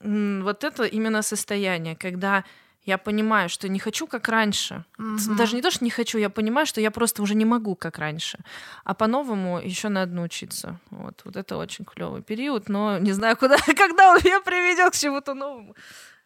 вот 0.00 0.64
это 0.64 0.84
именно 0.84 1.22
состояние, 1.22 1.96
когда 1.96 2.44
я 2.86 2.98
понимаю, 2.98 3.48
что 3.48 3.68
не 3.68 3.78
хочу 3.78 4.06
как 4.06 4.28
раньше. 4.28 4.84
Мгм. 4.98 5.36
Даже 5.36 5.56
не 5.56 5.62
то, 5.62 5.70
что 5.70 5.84
не 5.84 5.90
хочу, 5.90 6.18
я 6.18 6.28
понимаю, 6.28 6.66
что 6.66 6.80
я 6.80 6.90
просто 6.90 7.22
уже 7.22 7.34
не 7.34 7.46
могу 7.46 7.76
как 7.76 7.98
раньше. 7.98 8.38
А 8.84 8.94
по-новому 8.94 9.58
еще 9.58 9.88
надо 9.88 10.12
научиться. 10.12 10.78
Вот, 10.90 11.22
вот 11.24 11.36
это 11.36 11.56
очень 11.56 11.84
клевый 11.84 12.22
период, 12.22 12.68
но 12.68 12.98
не 12.98 13.12
знаю, 13.12 13.36
куда, 13.36 13.56
когда 13.76 14.10
он 14.10 14.18
меня 14.22 14.40
приведет 14.40 14.92
к 14.92 14.96
чему-то 14.96 15.34
новому. 15.34 15.74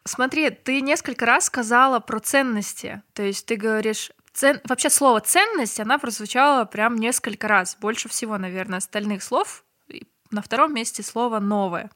Смотри, 0.05 0.49
ты 0.49 0.81
несколько 0.81 1.25
раз 1.25 1.45
сказала 1.45 1.99
про 1.99 2.19
ценности. 2.19 3.01
То 3.13 3.23
есть 3.23 3.45
ты 3.45 3.55
говоришь... 3.55 4.11
Цен... 4.31 4.61
Вообще 4.63 4.89
слово 4.89 5.21
«ценность», 5.21 5.79
она 5.79 5.97
прозвучала 5.97 6.65
прям 6.65 6.95
несколько 6.95 7.47
раз. 7.47 7.75
Больше 7.81 8.07
всего, 8.09 8.37
наверное, 8.37 8.77
остальных 8.77 9.23
слов. 9.23 9.63
И 9.87 10.05
На 10.31 10.41
втором 10.43 10.73
месте 10.73 11.01
слово 11.01 11.39
«новое». 11.39 11.89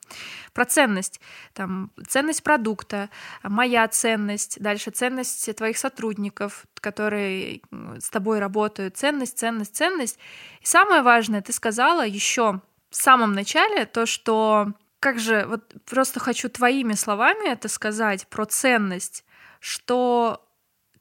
Про 0.54 0.66
ценность. 0.66 1.22
Там, 1.54 1.92
ценность 2.08 2.42
продукта, 2.42 3.10
моя 3.44 3.88
ценность, 3.88 4.60
дальше 4.60 4.90
ценность 4.90 5.56
твоих 5.56 5.78
сотрудников, 5.78 6.66
которые 6.76 7.62
с 8.00 8.10
тобой 8.10 8.40
работают. 8.40 8.98
Ценность, 8.98 9.38
ценность, 9.38 9.76
ценность. 9.76 10.18
И 10.62 10.66
самое 10.66 11.04
важное, 11.04 11.42
ты 11.42 11.54
сказала 11.54 12.06
еще 12.06 12.62
в 12.90 12.96
самом 12.96 13.34
начале 13.34 13.86
то, 13.86 14.08
что 14.08 14.74
как 15.04 15.20
же, 15.20 15.46
вот 15.48 15.74
просто 15.86 16.22
хочу 16.22 16.48
твоими 16.48 16.94
словами 16.94 17.50
это 17.50 17.68
сказать 17.68 18.26
про 18.28 18.46
ценность, 18.46 19.26
что 19.60 20.48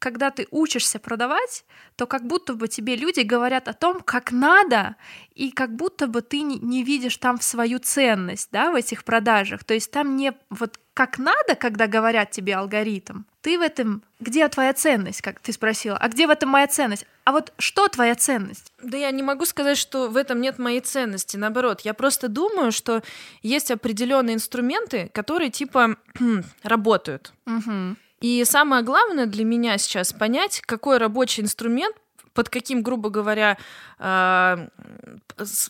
когда 0.03 0.31
ты 0.31 0.49
учишься 0.51 0.99
продавать, 0.99 1.63
то 1.95 2.05
как 2.07 2.27
будто 2.27 2.55
бы 2.55 2.67
тебе 2.67 2.97
люди 2.97 3.21
говорят 3.21 3.69
о 3.69 3.73
том, 3.73 4.01
как 4.01 4.33
надо, 4.33 4.97
и 5.33 5.49
как 5.49 5.73
будто 5.77 6.07
бы 6.07 6.21
ты 6.21 6.41
не, 6.41 6.83
видишь 6.83 7.15
там 7.15 7.39
свою 7.39 7.79
ценность, 7.79 8.49
да, 8.51 8.71
в 8.71 8.75
этих 8.75 9.05
продажах. 9.05 9.63
То 9.63 9.73
есть 9.73 9.91
там 9.91 10.17
не 10.17 10.33
вот 10.49 10.77
как 10.93 11.17
надо, 11.17 11.55
когда 11.55 11.87
говорят 11.87 12.31
тебе 12.31 12.55
алгоритм. 12.55 13.23
Ты 13.41 13.57
в 13.57 13.61
этом, 13.61 14.03
где 14.19 14.47
твоя 14.49 14.73
ценность, 14.73 15.21
как 15.21 15.39
ты 15.39 15.53
спросила, 15.53 15.95
а 15.97 16.09
где 16.09 16.27
в 16.27 16.31
этом 16.31 16.49
моя 16.49 16.67
ценность? 16.67 17.05
А 17.23 17.31
вот 17.31 17.53
что 17.57 17.87
твоя 17.87 18.15
ценность? 18.15 18.73
Да 18.81 18.97
я 18.97 19.09
не 19.11 19.23
могу 19.23 19.45
сказать, 19.45 19.77
что 19.77 20.09
в 20.09 20.17
этом 20.17 20.41
нет 20.41 20.59
моей 20.59 20.81
ценности. 20.81 21.37
Наоборот, 21.37 21.79
я 21.81 21.93
просто 21.93 22.27
думаю, 22.27 22.73
что 22.73 23.03
есть 23.41 23.71
определенные 23.71 24.35
инструменты, 24.35 25.09
которые 25.13 25.49
типа 25.49 25.95
работают. 26.63 27.31
Мгм. 27.45 27.97
И 28.23 28.45
самое 28.45 28.83
главное 28.83 29.25
для 29.25 29.43
меня 29.43 29.77
сейчас 29.77 30.13
понять, 30.13 30.61
какой 30.61 30.97
рабочий 30.97 31.41
инструмент, 31.41 31.93
под 32.33 32.47
каким, 32.47 32.81
грубо 32.81 33.09
говоря, 33.09 33.57
э, 33.99 34.67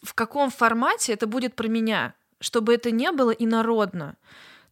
в 0.03 0.13
каком 0.13 0.51
формате 0.51 1.13
это 1.13 1.25
будет 1.25 1.55
про 1.55 1.67
меня, 1.67 2.13
чтобы 2.39 2.75
это 2.75 2.91
не 2.91 3.11
было 3.11 3.31
инородно. 3.31 4.17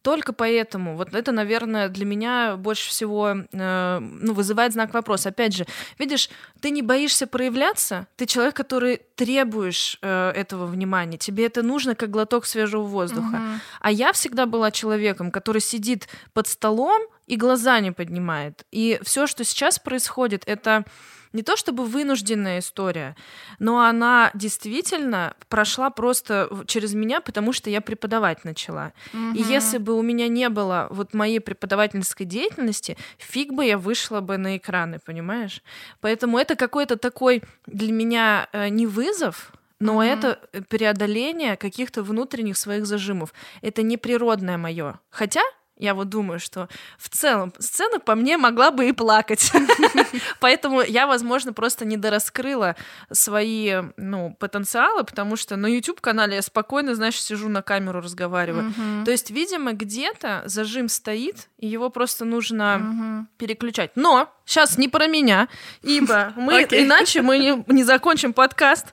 Только 0.02 0.32
поэтому, 0.32 0.96
вот 0.96 1.14
это, 1.14 1.30
наверное, 1.30 1.88
для 1.88 2.04
меня 2.04 2.56
больше 2.56 2.90
всего 2.90 3.36
э, 3.52 3.98
ну, 4.00 4.34
вызывает 4.34 4.72
знак 4.72 4.92
вопроса. 4.92 5.28
Опять 5.28 5.54
же, 5.54 5.66
видишь, 5.98 6.28
ты 6.60 6.70
не 6.70 6.82
боишься 6.82 7.28
проявляться, 7.28 8.08
ты 8.16 8.26
человек, 8.26 8.54
который 8.54 9.00
требуешь 9.14 9.98
э, 10.02 10.30
этого 10.30 10.66
внимания, 10.66 11.18
тебе 11.18 11.46
это 11.46 11.62
нужно 11.62 11.94
как 11.94 12.10
глоток 12.10 12.46
свежего 12.46 12.82
воздуха. 12.82 13.36
Мгм. 13.36 13.60
А 13.80 13.90
я 13.92 14.12
всегда 14.12 14.46
была 14.46 14.72
человеком, 14.72 15.30
который 15.30 15.60
сидит 15.60 16.08
под 16.32 16.48
столом 16.48 17.02
и 17.26 17.36
глаза 17.36 17.78
не 17.78 17.92
поднимает. 17.92 18.64
И 18.72 18.98
все, 19.02 19.28
что 19.28 19.44
сейчас 19.44 19.78
происходит, 19.78 20.42
это 20.46 20.84
не 21.32 21.42
то 21.42 21.56
чтобы 21.56 21.84
вынужденная 21.84 22.58
история, 22.58 23.16
но 23.58 23.80
она 23.80 24.30
действительно 24.34 25.34
прошла 25.48 25.90
просто 25.90 26.48
через 26.66 26.94
меня, 26.94 27.20
потому 27.20 27.52
что 27.52 27.70
я 27.70 27.80
преподавать 27.80 28.44
начала. 28.44 28.92
И 29.12 29.16
Мгм. 29.16 29.32
если 29.48 29.78
бы 29.78 29.94
у 29.94 30.02
меня 30.02 30.28
не 30.28 30.48
было 30.48 30.88
вот 30.90 31.14
моей 31.14 31.40
преподавательской 31.40 32.26
деятельности, 32.26 32.96
фиг 33.18 33.52
бы 33.52 33.64
я 33.64 33.78
вышла 33.78 34.20
бы 34.20 34.36
на 34.38 34.56
экраны, 34.56 34.98
понимаешь? 34.98 35.62
Поэтому 36.00 36.38
это 36.38 36.56
какой-то 36.56 36.96
такой 36.96 37.42
для 37.66 37.92
меня 37.92 38.48
э, 38.52 38.68
не 38.68 38.86
вызов, 38.86 39.52
но 39.80 39.94
Мгм. 39.94 40.02
это 40.02 40.40
преодоление 40.68 41.56
каких-то 41.56 42.02
внутренних 42.02 42.56
своих 42.56 42.86
зажимов. 42.86 43.32
Это 43.62 43.82
неприродное 43.82 44.58
мое. 44.58 45.00
Хотя 45.10 45.42
я 45.76 45.94
вот 45.94 46.08
думаю, 46.08 46.38
что 46.38 46.68
в 46.98 47.08
целом 47.08 47.52
сцена 47.58 47.98
по 47.98 48.14
мне 48.14 48.36
могла 48.36 48.70
бы 48.70 48.88
и 48.88 48.92
плакать. 48.92 49.50
Поэтому 50.40 50.82
я, 50.82 51.06
возможно, 51.06 51.52
просто 51.52 51.84
недораскрыла 51.84 52.76
свои 53.10 53.82
ну, 53.96 54.36
потенциалы, 54.38 55.04
потому 55.04 55.36
что 55.36 55.56
на 55.56 55.66
YouTube-канале 55.66 56.36
я 56.36 56.42
спокойно, 56.42 56.94
знаешь, 56.94 57.20
сижу 57.20 57.48
на 57.48 57.62
камеру, 57.62 58.00
разговариваю. 58.00 58.72
То 59.04 59.10
есть, 59.10 59.30
видимо, 59.30 59.72
где-то 59.72 60.42
зажим 60.46 60.88
стоит, 60.88 61.48
и 61.58 61.66
его 61.66 61.90
просто 61.90 62.24
нужно 62.24 63.26
переключать. 63.38 63.92
Но 63.96 64.32
сейчас 64.44 64.78
не 64.78 64.88
про 64.88 65.06
меня, 65.06 65.48
ибо 65.82 66.32
мы 66.36 66.62
Окей. 66.62 66.84
иначе 66.84 67.22
мы 67.22 67.38
не, 67.38 67.64
не 67.72 67.84
закончим 67.84 68.32
подкаст. 68.32 68.86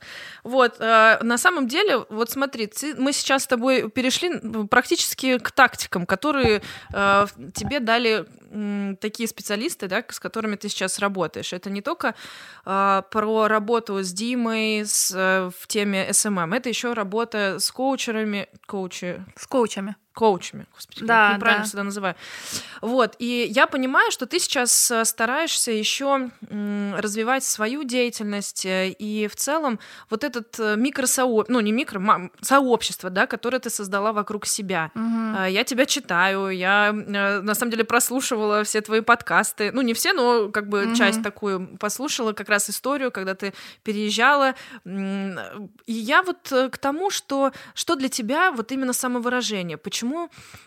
Вот, 0.44 0.78
э, 0.80 1.20
на 1.22 1.38
самом 1.38 1.68
деле, 1.68 2.06
вот 2.10 2.30
смотри, 2.30 2.68
ты- 2.68 2.96
мы 2.96 3.12
сейчас 3.12 3.44
с 3.44 3.48
тобой 3.48 3.90
перешли 3.90 4.32
практически 4.70 5.38
к 5.38 5.52
тактикам, 5.52 6.06
которые 6.06 6.62
э, 6.94 7.26
тебе 7.54 7.80
дали 7.82 8.26
м, 8.52 8.96
такие 8.98 9.28
специалисты, 9.28 9.88
да, 9.88 10.04
с 10.10 10.20
которыми 10.20 10.56
ты 10.56 10.70
сейчас 10.70 10.98
работаешь. 11.00 11.54
Это 11.54 11.70
не 11.70 11.82
только 11.82 12.16
э, 12.66 13.02
про 13.12 13.48
работу 13.48 14.02
с 14.02 14.12
Димой 14.14 14.86
с, 14.86 15.12
э, 15.16 15.52
в 15.60 15.68
теме 15.68 16.08
SMM, 16.10 16.56
это 16.56 16.70
еще 16.70 16.94
работа 16.94 17.58
с 17.60 17.70
коучерами, 17.70 18.48
коучи, 18.66 19.24
С 19.36 19.46
коучами. 19.46 19.96
Коучами, 20.14 20.66
господи, 20.74 21.06
Да, 21.06 21.30
я 21.30 21.36
неправильно 21.36 21.64
да. 21.64 21.68
всегда 21.68 21.84
называю. 21.84 22.16
Вот, 22.82 23.16
и 23.20 23.48
я 23.50 23.68
понимаю, 23.68 24.12
что 24.12 24.26
ты 24.26 24.40
сейчас 24.40 24.92
э, 24.92 25.06
стараешься 25.06 25.72
еще 25.72 26.30
развивать 26.50 27.44
свою 27.44 27.84
деятельность 27.84 28.66
э, 28.66 28.90
и 28.90 29.28
в 29.28 29.36
целом 29.36 29.80
вот 30.10 30.24
этот 30.24 30.60
э, 30.60 30.76
микросообщество, 30.76 31.54
ну 31.54 31.60
не 31.62 31.72
микро, 31.72 32.30
сообщество, 32.42 33.10
да, 33.10 33.28
которое 33.28 33.60
ты 33.60 33.70
создала 33.70 34.12
вокруг 34.12 34.46
себя. 34.46 34.92
А, 34.96 35.46
Я 35.48 35.64
тебя 35.64 35.86
читаю, 35.86 36.50
я 36.50 36.92
на 36.92 37.56
самом 37.56 37.72
деле 37.72 37.84
прослушивала 37.84 38.64
все 38.64 38.82
твои 38.82 39.02
подкасты, 39.02 39.72
ну 39.72 39.82
не 39.82 39.94
все, 39.94 40.14
но 40.14 40.50
как 40.50 40.68
бы 40.68 40.86
Мгм. 40.88 40.96
часть 40.96 41.22
такую 41.24 41.78
послушала, 41.78 42.34
как 42.34 42.50
раз 42.50 42.70
историю, 42.70 43.12
когда 43.12 43.36
ты 43.36 43.54
переезжала. 43.84 44.56
И 44.86 45.94
я 45.94 46.24
вот 46.24 46.38
к 46.72 46.78
тому, 46.78 47.10
что 47.10 47.52
что 47.74 47.96
для 47.96 48.10
тебя 48.10 48.52
вот 48.52 48.72
именно 48.72 48.94
самовыражение, 48.94 49.78
почему 49.78 49.99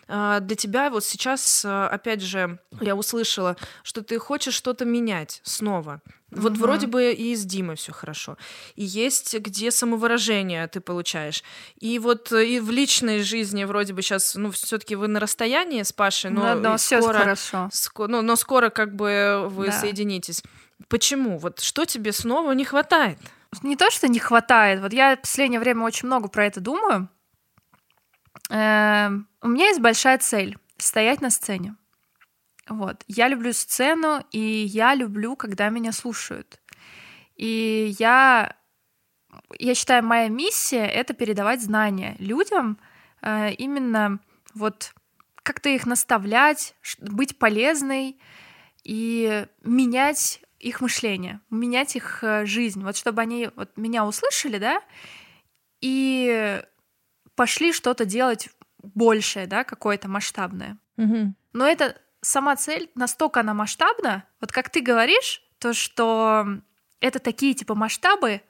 э, 0.07 0.39
для 0.41 0.55
тебя 0.55 0.89
вот 0.89 1.03
сейчас, 1.03 1.63
э, 1.65 1.85
опять 1.85 2.21
же, 2.21 2.59
я 2.81 2.95
услышала, 2.95 3.55
что 3.83 4.01
ты 4.03 4.19
хочешь 4.19 4.53
что-то 4.53 4.85
менять 4.85 5.41
снова. 5.43 6.01
Вот 6.31 6.53
Мгм. 6.53 6.61
вроде 6.61 6.87
бы 6.87 7.11
и 7.11 7.35
с 7.35 7.45
Димой 7.45 7.75
все 7.75 7.91
хорошо. 7.91 8.37
И 8.75 8.83
есть 8.83 9.37
где 9.37 9.69
самовыражение 9.69 10.67
ты 10.67 10.79
получаешь. 10.81 11.43
И 11.79 11.99
вот 11.99 12.31
э, 12.31 12.45
и 12.47 12.59
в 12.59 12.71
личной 12.71 13.21
жизни 13.21 13.63
вроде 13.65 13.93
бы 13.93 14.01
сейчас, 14.01 14.33
ну, 14.35 14.49
все-таки 14.51 14.95
вы 14.95 15.07
на 15.07 15.19
расстоянии 15.19 15.83
с 15.83 15.93
Пашей, 15.93 16.31
но, 16.31 16.73
и 16.73 16.77
все 16.77 17.01
скоро, 17.01 17.17
хорошо. 17.19 17.69
ско- 17.71 18.07
ну, 18.07 18.21
но 18.23 18.35
скоро 18.35 18.69
как 18.71 18.95
бы 18.95 19.47
вы 19.49 19.67
Да. 19.67 19.71
соединитесь. 19.73 20.41
Почему? 20.87 21.37
Вот 21.37 21.59
что 21.59 21.85
тебе 21.85 22.11
снова 22.11 22.51
не 22.53 22.65
хватает? 22.65 23.19
Не 23.61 23.75
то, 23.75 23.91
что 23.91 24.07
не 24.07 24.17
хватает. 24.17 24.81
Вот 24.81 24.91
я 24.91 25.15
в 25.15 25.21
последнее 25.21 25.59
время 25.59 25.83
очень 25.85 26.07
много 26.07 26.27
про 26.29 26.47
это 26.47 26.59
думаю. 26.59 27.07
Эм, 28.53 29.27
У 29.41 29.47
меня 29.47 29.69
есть 29.69 29.79
большая 29.79 30.19
цель— 30.19 30.57
стоять 30.77 31.21
на 31.21 31.31
сцене. 31.31 31.75
Вот. 32.69 33.03
Я 33.07 33.27
люблю 33.27 33.51
сцену, 33.51 34.23
и 34.31 34.39
я 34.39 34.93
люблю, 34.93 35.35
когда 35.35 35.69
меня 35.69 35.91
слушают. 35.91 36.61
И 37.35 37.95
я, 37.97 38.55
я 39.57 39.73
считаю, 39.73 40.03
моя 40.03 40.27
миссия— 40.29 40.85
это 40.87 41.15
передавать 41.15 41.63
знания 41.63 42.15
людям, 42.19 42.77
э, 43.23 43.53
именно 43.53 44.19
вот 44.53 44.93
как-то 45.41 45.69
их 45.69 45.87
наставлять, 45.87 46.75
быть 46.99 47.39
полезной 47.39 48.19
и 48.83 49.47
менять 49.63 50.41
их 50.59 50.79
мышление, 50.79 51.41
менять 51.49 51.95
их 51.95 52.23
э, 52.23 52.45
жизнь, 52.45 52.83
вот 52.83 52.95
чтобы 52.97 53.23
они 53.23 53.49
вот 53.55 53.75
меня 53.77 54.05
услышали, 54.05 54.59
да, 54.59 54.79
и 55.81 56.63
пошли 57.35 57.73
что-то 57.73 58.05
делать 58.05 58.49
большее, 58.81 59.47
да, 59.47 59.63
какое-то 59.63 60.07
масштабное. 60.07 60.77
Мгм. 60.97 61.35
Но 61.53 61.67
это 61.67 61.97
сама 62.21 62.55
цель 62.55 62.89
настолько 62.95 63.41
она 63.41 63.53
масштабна, 63.53 64.25
вот 64.39 64.51
как 64.51 64.69
ты 64.69 64.81
говоришь, 64.81 65.41
то 65.59 65.73
что 65.73 66.45
это 66.99 67.19
такие 67.19 67.53
типа 67.53 67.75
масштабы, 67.75 68.41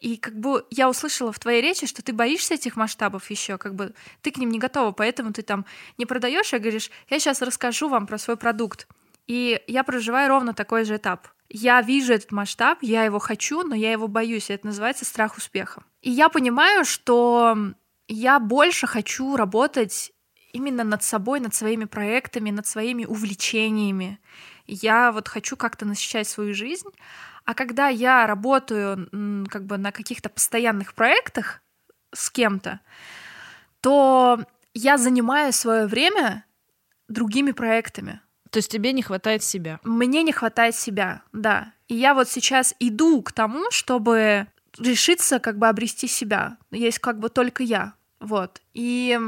и 0.00 0.16
как 0.16 0.34
бы 0.36 0.66
я 0.70 0.90
услышала 0.90 1.32
в 1.32 1.38
твоей 1.38 1.62
речи, 1.62 1.86
что 1.86 2.02
ты 2.02 2.12
боишься 2.12 2.54
этих 2.54 2.74
масштабов 2.74 3.30
еще, 3.30 3.56
как 3.56 3.74
бы 3.76 3.94
ты 4.20 4.32
к 4.32 4.36
ним 4.36 4.50
не 4.50 4.58
готова, 4.58 4.90
поэтому 4.90 5.32
ты 5.32 5.42
там 5.42 5.64
не 5.96 6.06
продаешь, 6.06 6.52
а 6.52 6.58
говоришь, 6.58 6.90
я 7.08 7.20
сейчас 7.20 7.40
расскажу 7.40 7.88
вам 7.88 8.08
про 8.08 8.18
свой 8.18 8.36
продукт. 8.36 8.88
И 9.28 9.62
я 9.68 9.84
проживаю 9.84 10.28
ровно 10.28 10.54
такой 10.54 10.84
же 10.84 10.96
этап. 10.96 11.28
Я 11.48 11.80
вижу 11.82 12.12
этот 12.12 12.32
масштаб, 12.32 12.78
я 12.82 13.04
его 13.04 13.20
хочу, 13.20 13.62
но 13.62 13.76
я 13.76 13.92
его 13.92 14.08
боюсь. 14.08 14.50
и 14.50 14.54
Это 14.54 14.66
называется 14.66 15.04
страх 15.04 15.36
успеха. 15.36 15.84
И 16.00 16.10
я 16.10 16.28
понимаю, 16.28 16.84
что 16.84 17.56
я 18.14 18.38
больше 18.38 18.86
хочу 18.86 19.36
работать 19.36 20.12
именно 20.52 20.84
над 20.84 21.02
собой, 21.02 21.40
над 21.40 21.54
своими 21.54 21.86
проектами, 21.86 22.50
над 22.50 22.66
своими 22.66 23.04
увлечениями. 23.04 24.20
Я 24.66 25.12
вот 25.12 25.28
хочу 25.28 25.56
как-то 25.56 25.86
насыщать 25.86 26.28
свою 26.28 26.54
жизнь. 26.54 26.88
А 27.44 27.54
когда 27.54 27.88
я 27.88 28.26
работаю 28.26 29.08
как 29.48 29.64
бы 29.64 29.78
на 29.78 29.92
каких-то 29.92 30.28
постоянных 30.28 30.94
проектах 30.94 31.62
с 32.12 32.30
кем-то, 32.30 32.80
то 33.80 34.44
я 34.74 34.98
занимаю 34.98 35.52
свое 35.52 35.86
время 35.86 36.44
другими 37.08 37.52
проектами. 37.52 38.20
То 38.50 38.58
есть 38.58 38.70
тебе 38.70 38.92
не 38.92 39.02
хватает 39.02 39.42
себя. 39.42 39.80
Мне 39.82 40.22
не 40.22 40.32
хватает 40.32 40.74
себя, 40.74 41.22
да. 41.32 41.72
И 41.88 41.94
я 41.94 42.14
вот 42.14 42.28
сейчас 42.28 42.74
иду 42.78 43.22
к 43.22 43.32
тому, 43.32 43.70
чтобы 43.70 44.46
решиться 44.78 45.38
как 45.38 45.58
бы 45.58 45.66
обрести 45.68 46.06
себя. 46.06 46.58
Есть 46.70 46.98
как 46.98 47.18
бы 47.18 47.30
только 47.30 47.62
я. 47.62 47.94
Вот. 48.22 48.62
И 48.72 49.18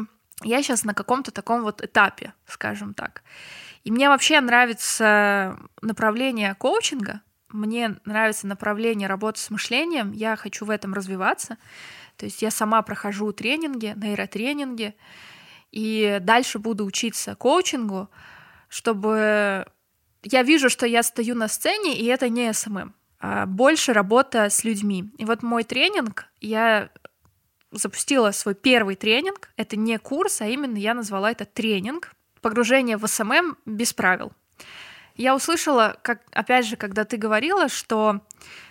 я 0.43 0.62
сейчас 0.62 0.85
на 0.85 0.95
каком-то 0.95 1.31
таком 1.31 1.62
вот 1.62 1.83
этапе, 1.83 2.33
скажем 2.47 2.95
так. 2.95 3.23
И 3.83 3.91
мне 3.91 4.09
вообще 4.09 4.41
нравится 4.41 5.59
направление 5.83 6.55
коучинга, 6.55 7.21
мне 7.49 7.97
нравится 8.05 8.47
направление 8.47 9.09
работы 9.09 9.41
с 9.41 9.51
мышлением, 9.51 10.12
я 10.12 10.37
хочу 10.37 10.65
в 10.65 10.71
этом 10.71 10.95
развиваться. 10.95 11.59
То 12.16 12.27
есть 12.27 12.41
я 12.41 12.51
сама 12.51 12.83
прохожу 12.83 13.33
тренинги, 13.33 13.93
нейротренинги, 13.97 14.95
и 15.71 16.19
дальше 16.23 16.59
буду 16.59 16.85
учиться 16.85 17.35
коучингу, 17.35 18.09
чтобы 18.69 19.66
я 20.23 20.43
вижу, 20.43 20.71
что 20.71 20.87
я 20.87 21.03
стою 21.03 21.35
на 21.35 21.49
сцене, 21.49 21.99
и 21.99 22.05
это 22.07 22.29
не 22.29 22.53
СММ, 22.53 22.95
а 23.21 23.47
больше 23.47 23.93
работа 23.93 24.49
с 24.51 24.65
людьми. 24.65 25.12
И 25.19 25.25
вот 25.25 25.43
мой 25.43 25.65
тренинг, 25.65 26.27
я 26.41 26.91
запустила 27.75 28.31
свой 28.31 28.55
первый 28.55 28.97
тренинг. 28.97 29.51
Это 29.57 29.77
не 29.77 29.99
курс, 29.99 30.41
а 30.41 30.47
именно 30.47 30.77
я 30.77 30.95
назвала 30.95 31.31
это 31.31 31.45
тренинг. 31.45 32.13
Погружение 32.41 32.97
в 32.97 33.07
СММ 33.07 33.57
без 33.67 33.93
правил. 33.93 34.33
Я 35.17 35.35
услышала, 35.35 35.97
как, 36.03 36.23
опять 36.33 36.67
же, 36.67 36.77
когда 36.77 37.05
ты 37.05 37.17
говорила, 37.17 37.69
что 37.69 38.21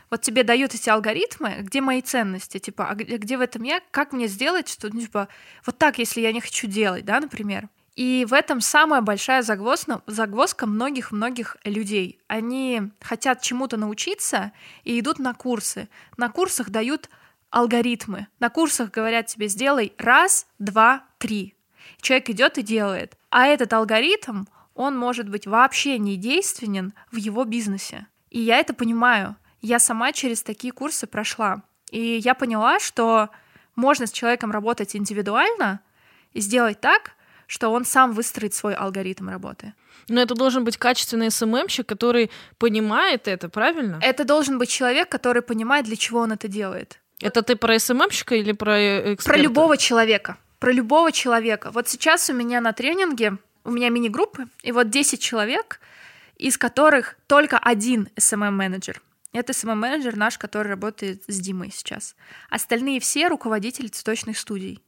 вот 0.10 0.22
тебе 0.22 0.44
дают 0.44 0.76
эти 0.76 0.90
алгоритмы, 0.90 1.58
где 1.62 1.82
мои 1.82 2.02
ценности, 2.02 2.60
типа, 2.60 2.88
а 2.90 2.96
где, 2.96 3.18
где 3.18 3.38
в 3.38 3.42
этом 3.42 3.64
я, 3.64 3.82
как 3.92 4.12
мне 4.12 4.28
сделать, 4.28 4.68
что, 4.68 4.90
ну, 4.94 5.02
типа, 5.02 5.28
вот 5.66 5.78
так, 5.78 5.98
если 5.98 6.22
я 6.22 6.32
не 6.32 6.42
хочу 6.42 6.68
делать, 6.68 7.06
да, 7.06 7.20
например. 7.20 7.70
И 7.96 8.26
в 8.28 8.34
этом 8.34 8.60
самая 8.60 9.02
большая 9.02 9.44
загвоздка, 9.44 10.02
загвоздка 10.08 10.66
многих-многих 10.66 11.58
людей. 11.64 12.20
Они 12.28 12.82
хотят 13.02 13.42
чему-то 13.42 13.78
научиться 13.78 14.52
и 14.84 15.00
идут 15.00 15.20
на 15.20 15.34
курсы. 15.34 15.90
На 16.18 16.30
курсах 16.30 16.70
дают 16.70 17.10
алгоритмы. 17.54 18.28
На 18.40 18.50
курсах 18.50 18.90
говорят 18.90 19.28
тебе, 19.28 19.48
сделай 19.48 19.94
раз, 20.00 20.48
два, 20.58 21.04
три. 21.20 21.56
Человек 22.02 22.30
идет 22.32 22.58
и 22.58 22.64
делает. 22.64 23.16
А 23.30 23.46
этот 23.46 23.72
алгоритм, 23.74 24.46
он 24.74 24.98
может 24.98 25.30
быть 25.30 25.46
вообще 25.46 26.00
не 26.00 26.18
действенен 26.18 26.94
в 27.12 27.18
его 27.18 27.46
бизнесе. 27.46 28.08
И 28.32 28.40
я 28.40 28.58
это 28.58 28.74
понимаю. 28.74 29.36
Я 29.62 29.78
сама 29.78 30.12
через 30.14 30.42
такие 30.42 30.74
курсы 30.74 31.06
прошла. 31.06 31.62
И 31.92 32.18
я 32.18 32.34
поняла, 32.34 32.80
что 32.80 33.30
можно 33.76 34.08
с 34.08 34.12
человеком 34.12 34.52
работать 34.52 34.96
индивидуально 34.96 35.80
и 36.34 36.42
сделать 36.42 36.82
так, 36.82 37.12
что 37.46 37.70
он 37.70 37.86
сам 37.86 38.14
выстроит 38.14 38.56
свой 38.56 38.74
алгоритм 38.74 39.30
работы. 39.30 39.76
Но 40.10 40.20
это 40.20 40.34
должен 40.34 40.64
быть 40.64 40.78
качественный 40.78 41.30
СММщик, 41.30 41.86
который 41.86 42.32
понимает 42.58 43.28
это, 43.28 43.48
правильно? 43.48 44.00
Это 44.02 44.26
должен 44.26 44.58
быть 44.58 44.72
человек, 44.72 45.08
который 45.10 45.44
понимает, 45.44 45.86
для 45.86 45.96
чего 45.96 46.22
он 46.22 46.32
это 46.32 46.48
делает. 46.48 47.00
Это 47.24 47.42
ты 47.42 47.56
про 47.56 47.80
СММщика 47.80 48.36
или 48.36 48.52
про 48.52 48.78
э, 48.78 49.14
эксперта? 49.14 49.40
Про 49.40 49.44
любого 49.44 49.78
человека. 49.78 50.38
Про 50.60 50.72
любого 50.74 51.12
человека. 51.12 51.72
Вот 51.72 51.88
сейчас 51.88 52.30
у 52.30 52.34
меня 52.34 52.60
на 52.60 52.74
тренинге, 52.74 53.38
у 53.64 53.72
меня 53.72 53.90
мини-группы, 53.90 54.48
и 54.62 54.74
вот 54.74 54.90
10 54.90 55.22
человек, 55.22 55.80
из 56.38 56.58
которых 56.58 57.16
только 57.28 57.58
один 57.58 58.10
SMM-менеджер. 58.18 59.02
Это 59.32 59.54
SMM-менеджер 59.54 60.18
наш, 60.18 60.38
который 60.38 60.68
работает 60.68 61.24
с 61.28 61.40
Димой 61.40 61.72
сейчас. 61.72 62.16
Остальные 62.50 63.00
все 63.00 63.30
руководители 63.30 63.88
цветочных 63.88 64.38
студий. 64.38 64.82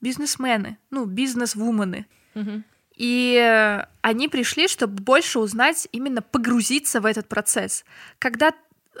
Бизнесмены, 0.00 0.78
ну, 0.90 1.06
бизнес-вумены. 1.06 2.06
Мгм. 2.34 2.64
И 2.94 3.34
э, 3.36 3.86
они 4.02 4.28
пришли, 4.28 4.68
чтобы 4.68 5.02
больше 5.02 5.40
узнать, 5.40 5.88
именно 5.90 6.22
погрузиться 6.22 7.00
в 7.00 7.06
этот 7.06 7.28
процесс. 7.28 7.84
Когда 8.18 8.52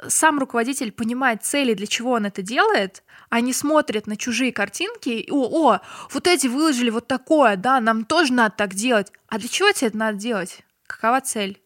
сам 0.08 0.38
руководитель 0.38 0.92
понимает 0.92 1.44
цели, 1.44 1.74
для 1.74 1.86
чего 1.86 2.12
он 2.12 2.26
это 2.26 2.42
делает, 2.42 3.02
они 3.28 3.52
смотрят 3.52 4.06
на 4.06 4.16
чужие 4.16 4.52
картинки, 4.52 5.26
о, 5.30 5.72
о, 5.72 5.80
вот 6.10 6.26
эти 6.26 6.46
выложили 6.46 6.90
вот 6.90 7.06
такое, 7.06 7.56
да, 7.56 7.80
нам 7.80 8.04
тоже 8.04 8.32
надо 8.32 8.54
так 8.56 8.74
делать. 8.74 9.12
А 9.28 9.38
для 9.38 9.48
чего 9.48 9.70
тебе 9.72 9.88
это 9.88 9.96
надо 9.96 10.18
делать? 10.18 10.60
Какова 10.86 11.20
цель? 11.20 11.60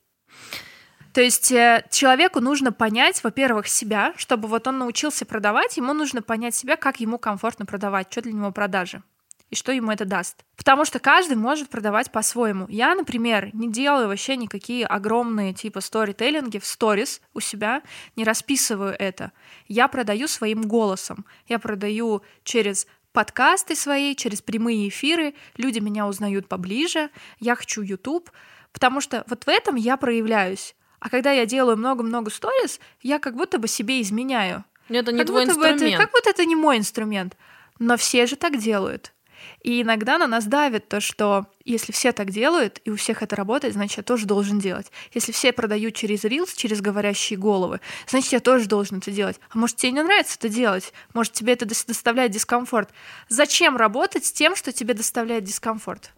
То 1.12 1.20
есть 1.20 1.52
э, 1.52 1.84
человеку 1.90 2.40
нужно 2.40 2.72
понять, 2.72 3.22
во-первых, 3.22 3.68
себя, 3.68 4.12
чтобы 4.16 4.48
вот 4.48 4.66
он 4.66 4.78
научился 4.78 5.24
продавать, 5.24 5.76
ему 5.76 5.92
нужно 5.92 6.22
понять 6.22 6.54
себя, 6.54 6.76
как 6.76 6.98
ему 6.98 7.18
комфортно 7.18 7.66
продавать, 7.66 8.08
что 8.10 8.20
для 8.20 8.32
него 8.32 8.50
продажи 8.50 9.02
и 9.50 9.56
что 9.56 9.72
ему 9.72 9.92
это 9.92 10.04
даст. 10.04 10.44
Потому 10.56 10.84
что 10.84 10.98
каждый 10.98 11.36
может 11.36 11.68
продавать 11.68 12.10
по-своему. 12.10 12.66
Я, 12.68 12.94
например, 12.94 13.50
не 13.52 13.70
делаю 13.70 14.08
вообще 14.08 14.36
никакие 14.36 14.86
огромные 14.86 15.52
типа 15.52 15.80
сторителлинги 15.80 16.58
в 16.58 16.66
сторис 16.66 17.20
у 17.34 17.40
себя, 17.40 17.82
не 18.16 18.24
расписываю 18.24 18.96
это. 18.98 19.32
Я 19.68 19.88
продаю 19.88 20.28
своим 20.28 20.62
голосом. 20.62 21.24
Я 21.46 21.58
продаю 21.58 22.22
через 22.42 22.86
подкасты 23.12 23.76
свои, 23.76 24.14
через 24.14 24.42
прямые 24.42 24.88
эфиры. 24.88 25.34
Люди 25.56 25.78
меня 25.78 26.06
узнают 26.06 26.48
поближе. 26.48 27.10
Я 27.38 27.54
хочу 27.54 27.80
YouTube. 27.82 28.30
Потому 28.72 29.00
что 29.00 29.24
вот 29.28 29.44
в 29.44 29.48
этом 29.48 29.76
я 29.76 29.96
проявляюсь. 29.96 30.74
А 30.98 31.08
когда 31.08 31.30
я 31.30 31.46
делаю 31.46 31.76
много-много 31.76 32.30
сторис, 32.30 32.80
я 33.02 33.18
как 33.18 33.36
будто 33.36 33.58
бы 33.58 33.68
себе 33.68 34.00
изменяю. 34.00 34.64
Это 34.88 35.12
не 35.12 35.18
как 35.18 35.28
твой 35.28 35.46
будто 35.46 35.52
инструмент. 35.58 35.82
это, 35.82 35.96
как 36.02 36.10
будто 36.12 36.30
это 36.30 36.44
не 36.44 36.56
мой 36.56 36.78
инструмент. 36.78 37.36
Но 37.78 37.96
все 37.96 38.26
же 38.26 38.36
так 38.36 38.58
делают. 38.58 39.13
И 39.62 39.82
иногда 39.82 40.18
на 40.18 40.26
нас 40.26 40.44
давит 40.44 40.88
то, 40.88 41.00
что 41.00 41.46
если 41.64 41.92
все 41.92 42.12
так 42.12 42.30
делают, 42.30 42.80
и 42.84 42.90
у 42.90 42.96
всех 42.96 43.22
это 43.22 43.34
работает, 43.36 43.74
значит, 43.74 43.96
я 43.98 44.02
тоже 44.02 44.26
должен 44.26 44.58
делать. 44.58 44.90
Если 45.12 45.32
все 45.32 45.52
продают 45.52 45.94
через 45.94 46.24
Reels, 46.24 46.50
через 46.54 46.80
говорящие 46.80 47.38
головы, 47.38 47.80
значит, 48.06 48.32
я 48.32 48.40
тоже 48.40 48.66
должен 48.66 48.98
это 48.98 49.10
делать. 49.10 49.40
А 49.50 49.58
может, 49.58 49.76
тебе 49.76 49.92
не 49.92 50.02
нравится 50.02 50.36
это 50.38 50.48
делать? 50.48 50.92
Может, 51.14 51.32
тебе 51.32 51.54
это 51.54 51.64
дос- 51.64 51.86
доставляет 51.86 52.30
дискомфорт? 52.32 52.90
Зачем 53.28 53.76
работать 53.76 54.26
с 54.26 54.32
тем, 54.32 54.56
что 54.56 54.72
тебе 54.72 54.94
доставляет 54.94 55.44
дискомфорт? 55.44 56.12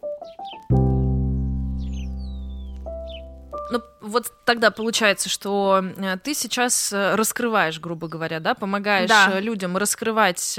Ну, 3.69 3.81
вот 4.01 4.31
тогда 4.45 4.71
получается, 4.71 5.27
что 5.29 5.83
э, 5.97 6.17
ты 6.23 6.33
сейчас 6.33 6.93
э, 6.93 7.15
раскрываешь, 7.15 7.79
грубо 7.79 8.07
говоря, 8.07 8.39
да, 8.39 8.53
помогаешь 8.53 9.09
Да. 9.09 9.29
э, 9.33 9.41
людям 9.41 9.75
раскрывать 9.75 10.57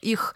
их 0.00 0.34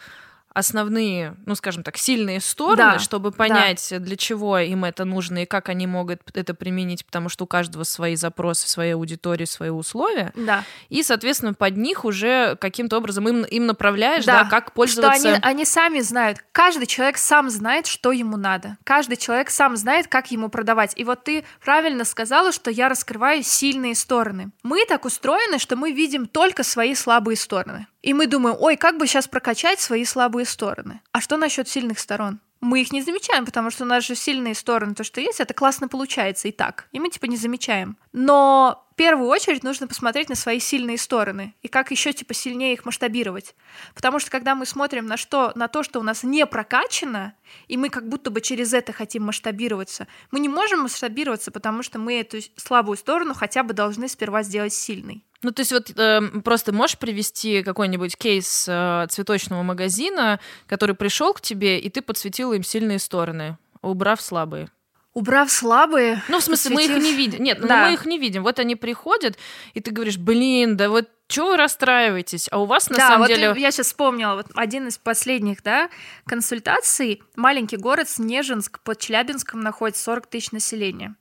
основные, 0.54 1.36
ну, 1.46 1.54
скажем 1.54 1.82
так, 1.82 1.96
сильные 1.96 2.40
стороны, 2.40 2.76
Да, 2.76 2.98
чтобы 2.98 3.32
понять, 3.32 3.92
для 3.98 4.16
чего 4.16 4.58
им 4.58 4.84
это 4.84 5.04
нужно 5.04 5.42
и 5.42 5.46
как 5.46 5.68
они 5.68 5.86
могут 5.86 6.20
это 6.34 6.54
применить, 6.54 7.04
потому 7.06 7.28
что 7.28 7.44
у 7.44 7.46
каждого 7.46 7.84
свои 7.84 8.16
запросы, 8.16 8.68
своей 8.68 8.94
аудитории, 8.94 9.44
свои 9.44 9.70
условия. 9.70 10.32
Да. 10.34 10.64
И, 10.88 11.02
соответственно, 11.02 11.54
под 11.54 11.76
них 11.76 12.04
уже 12.04 12.56
каким-то 12.56 12.98
образом 12.98 13.28
им, 13.28 13.42
им 13.44 13.66
направляешь, 13.66 14.24
да, 14.24 14.44
как 14.44 14.72
пользоваться. 14.72 15.18
Что 15.18 15.28
они, 15.28 15.38
они 15.42 15.64
сами 15.64 16.00
знают. 16.00 16.38
Каждый 16.52 16.86
человек 16.86 17.18
сам 17.18 17.50
знает, 17.50 17.86
что 17.86 18.12
ему 18.12 18.36
надо. 18.36 18.76
Каждый 18.84 19.16
человек 19.16 19.50
сам 19.50 19.76
знает, 19.76 20.06
как 20.06 20.30
ему 20.30 20.48
продавать. 20.48 20.92
И 20.96 21.04
вот 21.04 21.24
ты 21.24 21.44
правильно 21.64 22.04
сказала, 22.04 22.52
что 22.52 22.70
я 22.70 22.88
раскрываю 22.88 23.42
сильные 23.42 23.94
стороны. 23.94 24.50
Мы 24.62 24.84
так 24.86 25.04
устроены, 25.04 25.58
что 25.58 25.76
мы 25.76 25.92
видим 25.92 26.26
только 26.26 26.62
свои 26.62 26.94
слабые 26.94 27.36
стороны. 27.36 27.86
И 28.02 28.14
мы 28.14 28.26
думаем, 28.26 28.56
ой, 28.58 28.76
как 28.76 28.98
бы 28.98 29.06
сейчас 29.06 29.28
прокачать 29.28 29.80
свои 29.80 30.04
слабые 30.04 30.44
стороны. 30.44 31.00
А 31.12 31.20
что 31.20 31.36
насчет 31.36 31.68
сильных 31.68 31.98
сторон? 31.98 32.40
Мы 32.60 32.82
их 32.82 32.92
не 32.92 33.02
замечаем, 33.02 33.44
потому 33.44 33.70
что 33.70 33.84
у 33.84 33.86
нас 33.86 34.04
же 34.04 34.14
сильные 34.14 34.54
стороны, 34.54 34.94
то, 34.94 35.02
что 35.02 35.20
есть, 35.20 35.40
это 35.40 35.52
классно 35.54 35.88
получается 35.88 36.48
и 36.48 36.52
так. 36.52 36.88
И 36.92 37.00
мы 37.00 37.10
типа 37.10 37.26
не 37.26 37.36
замечаем. 37.36 37.96
Но 38.12 38.86
первую 39.02 39.28
очередь 39.28 39.64
нужно 39.64 39.88
посмотреть 39.88 40.28
на 40.28 40.36
свои 40.36 40.60
сильные 40.60 40.96
стороны 40.96 41.56
и 41.60 41.66
как 41.66 41.90
еще 41.90 42.12
типа 42.12 42.34
сильнее 42.34 42.72
их 42.72 42.84
масштабировать. 42.84 43.56
Потому 43.96 44.20
что 44.20 44.30
когда 44.30 44.54
мы 44.54 44.64
смотрим 44.64 45.06
на, 45.06 45.16
что, 45.16 45.50
на 45.56 45.66
то, 45.66 45.82
что 45.82 45.98
у 45.98 46.04
нас 46.04 46.22
не 46.22 46.46
прокачано, 46.46 47.34
и 47.66 47.76
мы 47.76 47.88
как 47.88 48.08
будто 48.08 48.30
бы 48.30 48.40
через 48.40 48.72
это 48.72 48.92
хотим 48.92 49.24
масштабироваться, 49.24 50.06
мы 50.30 50.38
не 50.38 50.48
можем 50.48 50.82
масштабироваться, 50.82 51.50
потому 51.50 51.82
что 51.82 51.98
мы 51.98 52.20
эту 52.20 52.38
слабую 52.54 52.96
сторону 52.96 53.34
хотя 53.34 53.64
бы 53.64 53.74
должны 53.74 54.06
сперва 54.06 54.44
сделать 54.44 54.72
сильной. 54.72 55.24
Ну, 55.42 55.50
то 55.50 55.62
есть 55.62 55.72
вот 55.72 55.90
э, 55.98 56.20
просто 56.44 56.72
можешь 56.72 56.96
привести 56.96 57.64
какой-нибудь 57.64 58.16
кейс 58.16 58.66
э, 58.68 59.06
цветочного 59.10 59.64
магазина, 59.64 60.38
который 60.68 60.94
пришел 60.94 61.34
к 61.34 61.40
тебе, 61.40 61.80
и 61.80 61.90
ты 61.90 62.02
подсветила 62.02 62.52
им 62.52 62.62
сильные 62.62 63.00
стороны, 63.00 63.58
убрав 63.80 64.20
слабые. 64.20 64.68
Убрав 65.14 65.50
слабые. 65.50 66.22
Ну, 66.28 66.40
в 66.40 66.42
смысле, 66.42 66.70
посвятив... 66.70 66.96
мы 66.96 66.98
их 66.98 67.04
не 67.04 67.14
видим. 67.14 67.42
Нет, 67.42 67.58
ну, 67.60 67.68
да. 67.68 67.86
мы 67.86 67.94
их 67.94 68.06
не 68.06 68.18
видим. 68.18 68.42
Вот 68.42 68.58
они 68.58 68.76
приходят, 68.76 69.36
и 69.74 69.80
ты 69.80 69.90
говоришь, 69.90 70.16
блин, 70.16 70.76
да 70.76 70.88
вот 70.88 71.08
чего 71.32 71.48
вы 71.48 71.56
расстраиваетесь? 71.56 72.48
А 72.50 72.58
у 72.58 72.66
вас 72.66 72.90
на 72.90 72.98
да, 72.98 73.08
самом 73.08 73.20
вот 73.20 73.28
деле... 73.28 73.54
я 73.56 73.70
сейчас 73.70 73.86
вспомнила, 73.86 74.34
вот 74.34 74.46
один 74.54 74.88
из 74.88 74.98
последних, 74.98 75.62
да, 75.62 75.88
консультаций. 76.26 77.22
Маленький 77.36 77.78
город 77.78 78.08
Снежинск 78.10 78.80
под 78.80 78.98
Челябинском 78.98 79.62
находится 79.62 80.04
40 80.04 80.26
тысяч 80.26 80.52
населения. 80.52 81.14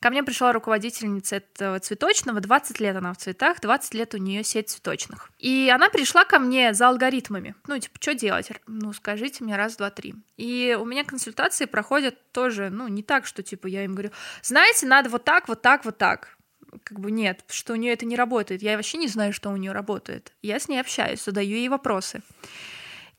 Ко 0.00 0.10
мне 0.10 0.22
пришла 0.22 0.52
руководительница 0.52 1.36
этого 1.36 1.80
цветочного, 1.80 2.40
20 2.40 2.78
лет 2.78 2.94
она 2.94 3.14
в 3.14 3.16
цветах, 3.16 3.60
20 3.60 3.94
лет 3.94 4.14
у 4.14 4.18
нее 4.18 4.44
сеть 4.44 4.68
цветочных. 4.68 5.30
И 5.38 5.72
она 5.74 5.88
пришла 5.88 6.26
ко 6.26 6.38
мне 6.38 6.74
за 6.74 6.88
алгоритмами. 6.88 7.54
Ну, 7.66 7.78
типа, 7.78 7.96
что 7.98 8.14
делать? 8.14 8.50
Ну, 8.66 8.92
скажите 8.92 9.42
мне 9.42 9.56
раз, 9.56 9.76
два, 9.76 9.88
три. 9.88 10.14
И 10.36 10.76
у 10.78 10.84
меня 10.84 11.04
консультации 11.04 11.64
проходят 11.64 12.16
тоже, 12.32 12.68
ну, 12.68 12.86
не 12.88 13.02
так, 13.02 13.24
что, 13.24 13.42
типа, 13.42 13.66
я 13.66 13.84
им 13.84 13.92
говорю, 13.92 14.10
знаете, 14.42 14.84
надо 14.86 15.08
вот 15.08 15.24
так, 15.24 15.48
вот 15.48 15.62
так, 15.62 15.86
вот 15.86 15.96
так 15.96 16.36
как 16.82 16.98
бы 16.98 17.10
нет, 17.10 17.44
что 17.48 17.72
у 17.74 17.76
нее 17.76 17.92
это 17.92 18.06
не 18.06 18.16
работает. 18.16 18.62
Я 18.62 18.76
вообще 18.76 18.98
не 18.98 19.08
знаю, 19.08 19.32
что 19.32 19.50
у 19.50 19.56
нее 19.56 19.72
работает. 19.72 20.32
Я 20.42 20.58
с 20.58 20.68
ней 20.68 20.80
общаюсь, 20.80 21.22
задаю 21.22 21.56
ей 21.56 21.68
вопросы. 21.68 22.22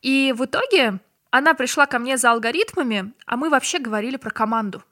И 0.02 0.34
в 0.38 0.46
итоге 0.46 1.00
она 1.32 1.54
пришла 1.54 1.86
ко 1.86 2.00
мне 2.00 2.18
за 2.18 2.32
алгоритмами, 2.32 3.14
а 3.26 3.38
мы 3.38 3.50
вообще 3.50 3.80
говорили 3.80 4.18
про 4.18 4.30
команду. 4.30 4.84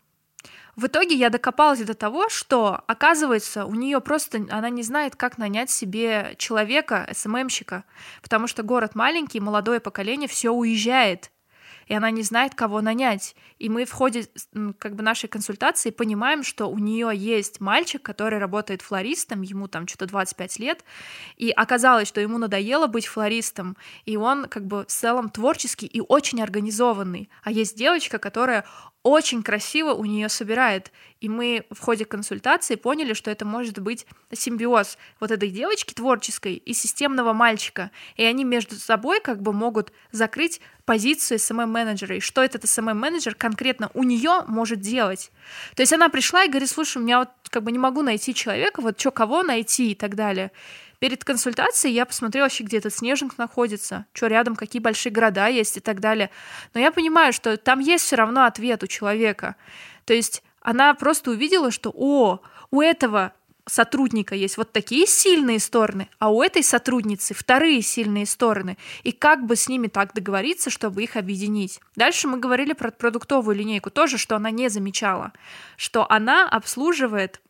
В 0.76 0.88
итоге 0.88 1.16
я 1.16 1.30
докопалась 1.30 1.82
до 1.82 1.94
того, 1.94 2.30
что, 2.30 2.82
оказывается, 2.88 3.66
у 3.66 3.76
нее 3.76 4.02
просто 4.02 4.46
она 4.50 4.70
не 4.70 4.82
знает, 4.82 5.16
как 5.16 5.38
нанять 5.38 5.70
себе 5.70 6.34
человека, 6.38 7.08
СММщика, 7.14 7.84
потому 8.24 8.48
что 8.48 8.64
город 8.64 8.96
маленький, 8.96 9.40
молодое 9.40 9.80
поколение 9.80 10.28
все 10.28 10.50
уезжает 10.50 11.30
и 11.88 11.94
она 11.94 12.12
не 12.12 12.24
знает, 12.24 12.56
кого 12.56 12.82
нанять. 12.82 13.36
И 13.60 13.70
мы 13.70 13.86
в 13.86 13.92
ходе 13.92 14.28
как 14.80 14.96
бы 14.96 15.04
нашей 15.04 15.28
консультации 15.28 15.90
понимаем, 15.90 16.44
что 16.44 16.68
у 16.68 16.78
нее 16.78 17.12
есть 17.14 17.60
мальчик, 17.60 18.02
который 18.02 18.40
работает 18.40 18.82
флористом, 18.82 19.42
ему 19.42 19.68
там 19.68 19.88
что-то 19.88 20.08
25 20.08 20.60
лет, 20.60 20.84
и 21.38 21.52
оказалось, 21.52 22.08
что 22.08 22.22
ему 22.22 22.38
надоело 22.38 22.88
быть 22.88 23.08
флористом, 23.08 23.78
и 24.06 24.18
он 24.18 24.46
как 24.46 24.66
бы 24.66 24.84
в 24.84 24.88
целом 24.88 25.30
творческий 25.30 25.86
и 25.86 26.02
очень 26.02 26.42
организованный. 26.42 27.30
А 27.44 27.52
есть 27.52 27.78
девочка, 27.78 28.18
которая 28.18 28.66
очень 29.04 29.44
красиво 29.44 29.94
у 29.94 30.06
нее 30.06 30.30
собирает. 30.30 30.92
И 31.20 31.30
мы 31.30 31.66
в 31.70 31.80
ходе 31.80 32.06
консультации 32.06 32.76
поняли, 32.76 33.14
что 33.14 33.30
это 33.30 33.46
может 33.46 33.80
быть 33.80 34.06
симбиоз 34.32 34.98
вот 35.20 35.32
этой 35.32 35.50
девочки 35.50 35.94
творческой 35.94 36.56
и 36.56 36.74
системного 36.74 37.34
мальчика. 37.34 37.92
И 38.16 38.24
они 38.24 38.44
между 38.44 38.76
собой 38.76 39.22
как 39.22 39.42
бы 39.42 39.54
могут 39.54 39.92
закрыть 40.12 40.62
позицию 40.86 41.38
SMM-менеджера. 41.38 42.18
И 42.18 42.20
что 42.22 42.42
этот 42.44 42.64
SMM-менеджер 42.64 43.36
конкретно 43.36 43.92
у 43.94 44.04
нее 44.04 44.44
может 44.48 44.80
делать. 44.80 45.32
То 45.76 45.84
есть 45.84 45.94
она 45.94 46.10
пришла 46.10 46.46
и 46.46 46.50
говорит, 46.50 46.70
слушай, 46.70 46.98
у 46.98 47.02
меня 47.02 47.20
вот 47.20 47.30
как 47.50 47.64
бы 47.64 47.72
не 47.72 47.80
могу 47.80 48.02
найти 48.02 48.34
человека, 48.34 48.82
вот 48.82 49.00
что, 49.00 49.12
кого 49.12 49.44
найти 49.44 49.92
и 49.92 49.96
так 49.96 50.16
далее. 50.16 50.52
Перед 51.04 51.26
консультацией 51.26 51.94
я 51.94 52.06
посмотрела 52.06 52.46
вообще, 52.46 52.64
где 52.64 52.78
этот 52.78 52.94
снежинг 52.94 53.38
находится, 53.38 54.06
что 54.14 54.28
рядом, 54.28 54.56
какие 54.56 54.82
большие 54.82 55.12
города 55.12 55.48
есть 55.48 55.76
и 55.76 55.82
так 55.82 56.00
далее. 56.00 56.30
Но 56.74 56.80
я 56.80 56.94
понимаю, 56.94 57.34
что 57.34 57.58
там 57.58 57.82
есть 57.82 58.06
все 58.06 58.16
равно 58.16 58.46
ответ 58.46 58.84
у 58.84 58.88
человека. 58.88 59.58
То 60.06 60.14
есть 60.14 60.44
она 60.62 60.94
просто 60.94 61.32
увидела, 61.32 61.72
что, 61.72 61.92
о, 61.94 62.40
у 62.72 62.80
этого 62.80 63.34
сотрудника 63.66 64.34
есть 64.34 64.56
вот 64.56 64.72
такие 64.72 65.06
сильные 65.06 65.60
стороны, 65.60 66.08
а 66.20 66.32
у 66.32 66.42
этой 66.42 66.64
сотрудницы 66.64 67.34
вторые 67.34 67.82
сильные 67.82 68.26
стороны. 68.26 68.78
И 69.04 69.12
как 69.12 69.46
бы 69.46 69.58
с 69.58 69.68
ними 69.68 69.88
так 69.88 70.14
договориться, 70.14 70.70
чтобы 70.70 71.04
их 71.04 71.18
объединить. 71.18 71.82
Дальше 71.98 72.30
мы 72.30 72.38
говорили 72.40 72.72
про 72.72 72.92
продуктовую 72.92 73.58
линейку 73.58 73.90
тоже, 73.90 74.18
что 74.18 74.38
она 74.38 74.52
не 74.52 74.70
замечала, 74.70 75.34
что 75.76 76.10
она 76.10 76.48
обслуживает 76.48 77.42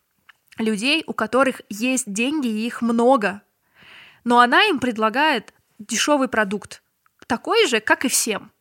людей, 0.57 1.03
у 1.07 1.13
которых 1.13 1.61
есть 1.69 2.11
деньги, 2.11 2.47
и 2.47 2.65
их 2.65 2.81
много. 2.81 3.41
Но 4.23 4.39
она 4.39 4.63
им 4.65 4.79
предлагает 4.79 5.53
дешевый 5.79 6.27
продукт, 6.27 6.81
такой 7.27 7.67
же, 7.67 7.79
как 7.79 8.05
и 8.05 8.09
всем. 8.09 8.51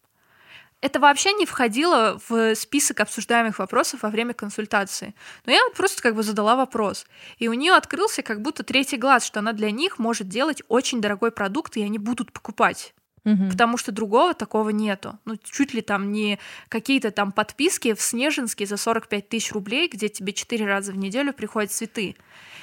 Это 0.81 0.99
вообще 0.99 1.33
не 1.33 1.47
входило 1.47 2.21
в 2.29 2.57
список 2.57 2.99
обсуждаемых 2.99 3.61
вопросов 3.61 4.03
во 4.03 4.11
время 4.11 4.35
консультации. 4.35 5.15
Но 5.47 5.53
я 5.53 5.61
просто 5.77 6.03
как 6.03 6.17
бы 6.17 6.25
задала 6.25 6.57
вопрос. 6.57 7.07
И 7.39 7.47
у 7.47 7.53
нее 7.53 7.75
открылся 7.75 8.23
как 8.23 8.43
будто 8.43 8.65
третий 8.65 8.97
глаз, 8.97 9.25
что 9.25 9.39
она 9.39 9.53
для 9.53 9.71
них 9.71 10.01
может 10.01 10.29
делать 10.29 10.61
очень 10.67 11.01
дорогой 11.01 11.31
продукт, 11.31 11.77
и 11.77 11.85
они 11.85 11.99
будут 11.99 12.33
покупать. 12.33 12.95
Угу. 13.25 13.51
Потому 13.51 13.77
что 13.77 13.93
другого 13.93 14.35
такого 14.35 14.71
нету. 14.71 15.19
Ну, 15.25 15.37
чуть 15.37 15.75
ли 15.75 15.81
там 15.81 16.11
не 16.11 16.39
какие-то 16.69 17.13
там 17.13 17.31
подписки 17.31 17.95
в 17.95 18.03
Снежинске 18.03 18.67
за 18.67 18.77
45 18.77 19.29
тысяч 19.29 19.53
рублей, 19.53 19.89
где 19.89 20.09
тебе 20.09 20.33
четыре 20.33 20.67
раза 20.67 20.93
в 20.93 20.97
неделю 20.97 21.33
приходят 21.33 21.71
цветы. 21.71 22.17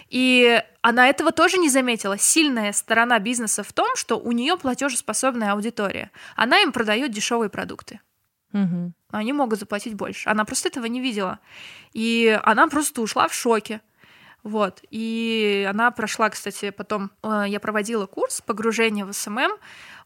И 0.09 0.61
она 0.81 1.07
этого 1.07 1.31
тоже 1.31 1.57
не 1.57 1.69
заметила. 1.69 2.17
Сильная 2.17 2.73
сторона 2.73 3.19
бизнеса 3.19 3.63
в 3.63 3.71
том, 3.71 3.87
что 3.95 4.19
у 4.19 4.31
нее 4.31 4.57
платежеспособная 4.57 5.53
аудитория. 5.53 6.11
Она 6.35 6.59
им 6.61 6.71
продает 6.71 7.11
дешевые 7.11 7.49
продукты. 7.49 8.01
Угу. 8.51 8.93
Они 9.11 9.33
могут 9.33 9.59
заплатить 9.59 9.93
больше. 9.93 10.29
Она 10.29 10.43
просто 10.43 10.69
этого 10.69 10.85
не 10.85 10.99
видела. 10.99 11.39
И 11.93 12.37
она 12.43 12.67
просто 12.67 13.01
ушла 13.01 13.27
в 13.27 13.33
шоке. 13.33 13.81
Вот. 14.43 14.81
И 14.89 15.67
она 15.69 15.91
прошла, 15.91 16.29
кстати, 16.29 16.69
потом 16.71 17.11
э, 17.23 17.45
я 17.47 17.59
проводила 17.59 18.05
курс 18.05 18.41
погружения 18.41 19.05
в 19.05 19.13
СММ. 19.13 19.51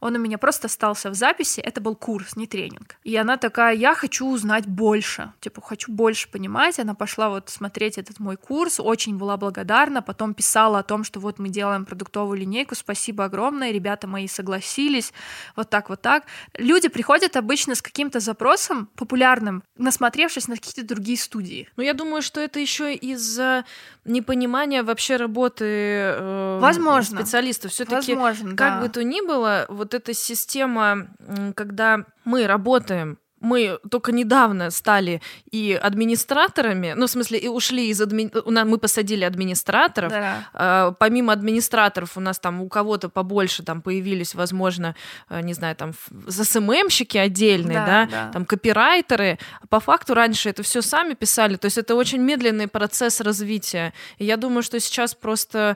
Он 0.04 0.16
у 0.16 0.20
меня 0.20 0.38
просто 0.38 0.68
остался 0.68 1.10
в 1.10 1.14
записи. 1.14 1.62
Это 1.62 1.80
был 1.80 1.96
курс, 1.96 2.36
не 2.36 2.46
тренинг. 2.46 2.98
И 3.06 3.16
она 3.16 3.38
такая, 3.38 3.74
я 3.74 3.96
хочу 3.96 4.28
узнать 4.28 4.68
больше. 4.68 5.32
Типа, 5.40 5.62
хочу 5.62 5.94
больше 5.94 6.30
понимать. 6.30 6.78
Она 6.78 6.94
пошла 6.94 7.30
вот 7.30 7.50
смотреть 7.50 7.98
этот 7.98 8.20
мой 8.20 8.36
курс. 8.36 8.82
Очень 8.82 9.18
была 9.18 9.38
благодарна. 9.38 10.02
Потом 10.02 10.34
писала 10.34 10.80
о 10.80 10.84
том, 10.84 11.06
что 11.06 11.22
вот 11.22 11.40
мы 11.40 11.48
делаем 11.48 11.86
продуктовую 11.86 12.38
линейку. 12.38 12.76
Спасибо 12.76 13.24
огромное. 13.24 13.72
Ребята 13.72 14.06
мои 14.06 14.28
согласились. 14.28 15.14
Вот 15.56 15.70
так, 15.70 15.88
вот 15.88 16.02
так. 16.02 16.26
Люди 16.58 16.90
приходят 16.90 17.38
обычно 17.38 17.74
с 17.74 17.82
каким-то 17.82 18.20
запросом 18.20 18.90
популярным, 18.98 19.64
насмотревшись 19.78 20.50
на 20.50 20.56
какие-то 20.56 20.86
другие 20.86 21.18
студии. 21.18 21.70
Ну, 21.78 21.84
я 21.84 21.94
думаю, 21.94 22.22
что 22.22 22.42
это 22.42 22.60
еще 22.60 22.94
из-за 22.94 23.64
непонимания 24.04 24.84
вообще 24.84 25.16
работы 25.16 25.64
э, 25.66 26.60
Возможно. 26.60 27.22
специалистов. 27.22 27.72
Все-таки, 27.72 28.16
как 28.16 28.58
да. 28.58 28.82
бы 28.82 28.90
то 28.90 29.02
ни 29.02 29.26
было, 29.26 29.66
вот 29.70 29.93
эта 29.94 30.14
система, 30.14 31.08
когда 31.56 32.06
мы 32.26 32.48
работаем 32.48 33.20
мы 33.44 33.78
только 33.92 34.12
недавно 34.12 34.72
стали 34.72 35.22
и 35.52 35.74
администраторами, 35.74 36.94
ну, 36.96 37.08
в 37.08 37.10
смысле, 37.10 37.38
и 37.38 37.50
ушли 37.50 37.90
из 37.90 38.02
адми... 38.02 38.32
мы 38.46 38.78
посадили 38.78 39.26
администраторов. 39.26 40.12
Да. 40.12 40.48
А, 40.54 40.92
помимо 40.94 41.34
администраторов 41.34 42.18
у 42.18 42.22
нас 42.22 42.40
там 42.40 42.62
у 42.62 42.70
кого-то 42.70 43.10
побольше 43.10 43.62
там 43.62 43.82
появились, 43.82 44.34
возможно, 44.34 44.96
э, 45.30 45.42
не 45.42 45.54
знаю, 45.54 45.76
там 45.76 45.92
СММщики 46.28 47.18
отдельные, 47.18 47.80
да, 47.80 47.86
да, 47.86 48.06
да, 48.06 48.32
там 48.32 48.46
копирайтеры. 48.46 49.38
По 49.70 49.82
факту 49.82 50.14
раньше 50.14 50.50
это 50.50 50.64
все 50.64 50.82
сами 50.82 51.14
писали, 51.14 51.58
то 51.58 51.66
есть 51.66 51.78
это 51.78 51.96
очень 51.96 52.22
медленный 52.22 52.70
процесс 52.70 53.20
развития. 53.20 53.94
И 54.20 54.26
я 54.26 54.38
думаю, 54.38 54.64
что 54.64 54.80
сейчас 54.80 55.14
просто 55.14 55.76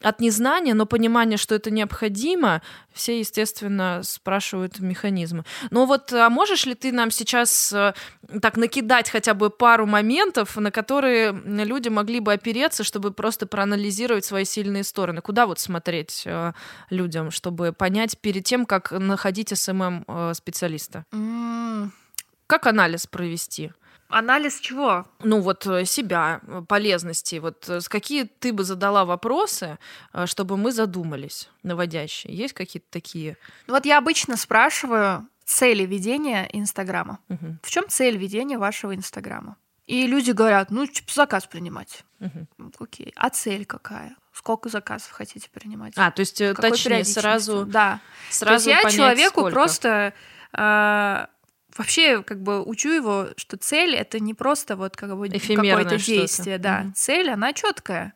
от 0.00 0.20
незнания, 0.20 0.74
но 0.74 0.86
понимания, 0.86 1.36
что 1.36 1.54
это 1.54 1.70
необходимо, 1.70 2.62
все, 2.92 3.18
естественно, 3.18 4.00
спрашивают 4.02 4.80
механизмы. 4.80 5.44
Но 5.70 5.86
вот 5.86 6.12
а 6.12 6.30
можешь 6.30 6.66
ли 6.66 6.74
ты 6.74 6.92
нам 7.02 7.10
сейчас 7.10 7.72
э, 7.72 7.94
так 8.40 8.56
накидать 8.56 9.10
хотя 9.10 9.34
бы 9.34 9.50
пару 9.50 9.86
моментов, 9.86 10.56
на 10.56 10.70
которые 10.70 11.32
люди 11.32 11.88
могли 11.88 12.20
бы 12.20 12.32
опереться, 12.32 12.84
чтобы 12.84 13.10
просто 13.10 13.46
проанализировать 13.46 14.24
свои 14.24 14.44
сильные 14.44 14.84
стороны? 14.84 15.20
Куда 15.20 15.46
вот 15.46 15.58
смотреть 15.58 16.22
э, 16.26 16.52
людям, 16.90 17.30
чтобы 17.30 17.72
понять 17.72 18.18
перед 18.18 18.44
тем, 18.44 18.66
как 18.66 18.92
находить 18.92 19.50
СММ-специалиста? 19.58 21.04
М-м. 21.12 21.90
Как 22.46 22.66
анализ 22.66 23.06
провести? 23.06 23.72
Анализ 24.12 24.60
чего? 24.60 25.06
Ну 25.24 25.40
вот 25.40 25.66
э, 25.66 25.86
себя, 25.86 26.42
э, 26.46 26.62
полезности. 26.68 27.36
Вот 27.36 27.66
э, 27.68 27.80
какие 27.88 28.24
ты 28.24 28.52
бы 28.52 28.62
задала 28.62 29.06
вопросы, 29.06 29.78
чтобы 30.26 30.58
мы 30.58 30.70
задумались, 30.70 31.48
наводящие? 31.62 32.36
Есть 32.36 32.52
какие-то 32.52 32.88
такие? 32.90 33.38
Вот 33.66 33.86
я 33.86 33.96
обычно 33.96 34.36
спрашиваю 34.36 35.26
цели 35.44 35.84
ведения 35.84 36.48
Инстаграма. 36.52 37.18
Угу. 37.28 37.58
В 37.62 37.70
чем 37.70 37.88
цель 37.88 38.16
ведения 38.16 38.58
вашего 38.58 38.94
Инстаграма? 38.94 39.56
И 39.86 40.06
люди 40.06 40.30
говорят, 40.30 40.70
ну, 40.70 40.86
типа, 40.86 41.12
заказ 41.12 41.46
принимать. 41.46 42.04
Угу. 42.20 42.72
Окей. 42.78 43.12
А 43.16 43.30
цель 43.30 43.64
какая? 43.64 44.16
Сколько 44.32 44.68
заказов 44.68 45.10
хотите 45.10 45.50
принимать? 45.50 45.92
А, 45.96 46.10
то 46.10 46.20
есть 46.20 46.40
э, 46.40 46.54
Какой 46.54 46.70
точнее 46.70 47.04
сразу. 47.04 47.66
Да. 47.66 48.00
Сразу 48.30 48.64
то 48.64 48.70
есть 48.70 48.84
я 48.84 48.90
человеку 48.90 49.40
сколько. 49.40 49.52
просто 49.52 50.14
э, 50.56 51.26
вообще 51.76 52.22
как 52.22 52.42
бы 52.42 52.62
учу 52.62 52.90
его, 52.90 53.28
что 53.36 53.56
цель 53.56 53.94
это 53.94 54.20
не 54.20 54.32
просто 54.34 54.76
вот 54.76 54.96
как 54.96 55.16
бы 55.16 55.28
какое-то 55.28 55.98
действие, 55.98 56.58
да. 56.58 56.82
Mm-hmm. 56.82 56.92
Цель 56.94 57.30
она 57.30 57.52
четкая. 57.52 58.14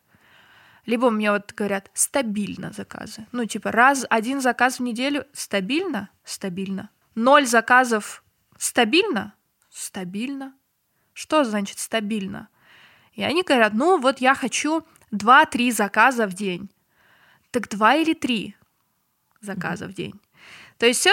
Либо 0.87 1.11
мне 1.11 1.33
вот 1.33 1.53
говорят 1.53 1.91
стабильно 1.95 2.73
заказы. 2.73 3.27
Ну, 3.33 3.45
типа, 3.45 3.73
раз 3.73 4.07
один 4.09 4.41
заказ 4.41 4.79
в 4.79 4.83
неделю 4.83 5.27
стабильно, 5.33 6.11
стабильно. 6.25 6.91
Ноль 7.17 7.47
заказов 7.47 8.23
стабильно, 8.59 9.35
стабильно. 9.71 10.55
Что 11.15 11.45
значит 11.45 11.79
стабильно? 11.79 12.49
И 13.15 13.23
они 13.25 13.43
говорят, 13.43 13.73
ну 13.73 13.99
вот 13.99 14.21
я 14.21 14.35
хочу 14.35 14.87
2-3 15.13 15.73
заказа 15.73 16.27
в 16.27 16.35
день. 16.35 16.71
Так 17.51 17.69
2 17.69 17.95
или 17.97 18.13
3 18.13 18.55
заказа 19.41 19.87
в 19.87 19.95
день. 19.95 20.21
То 20.77 20.85
есть 20.85 21.01
все 21.01 21.11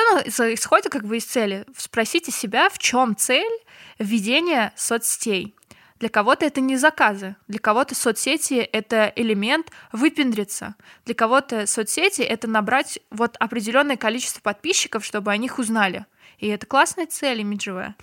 исходит 0.53 0.91
как 0.91 1.05
бы 1.05 1.15
из 1.15 1.25
цели. 1.25 1.65
Спросите 1.77 2.31
себя, 2.31 2.69
в 2.69 2.77
чем 2.79 3.15
цель 3.15 3.63
введения 3.97 4.73
соцсетей. 4.75 5.55
Для 6.03 6.09
кого-то 6.09 6.45
это 6.45 6.59
не 6.59 6.75
заказы, 6.75 7.37
для 7.47 7.59
кого-то 7.59 7.95
соцсети— 7.95 8.55
это 8.73 9.13
элемент 9.15 9.71
выпендриться, 9.93 10.75
для 11.05 11.15
кого-то 11.15 11.65
соцсети— 11.65 12.21
это 12.23 12.45
набрать 12.49 12.99
вот 13.09 13.37
определенное 13.39 13.95
количество 13.95 14.41
подписчиков, 14.41 15.05
чтобы 15.05 15.31
о 15.31 15.37
них 15.37 15.59
узнали. 15.59 16.05
И 16.39 16.49
это 16.49 16.65
классная 16.65 17.05
цель 17.05 17.39
имиджевая. 17.39 17.95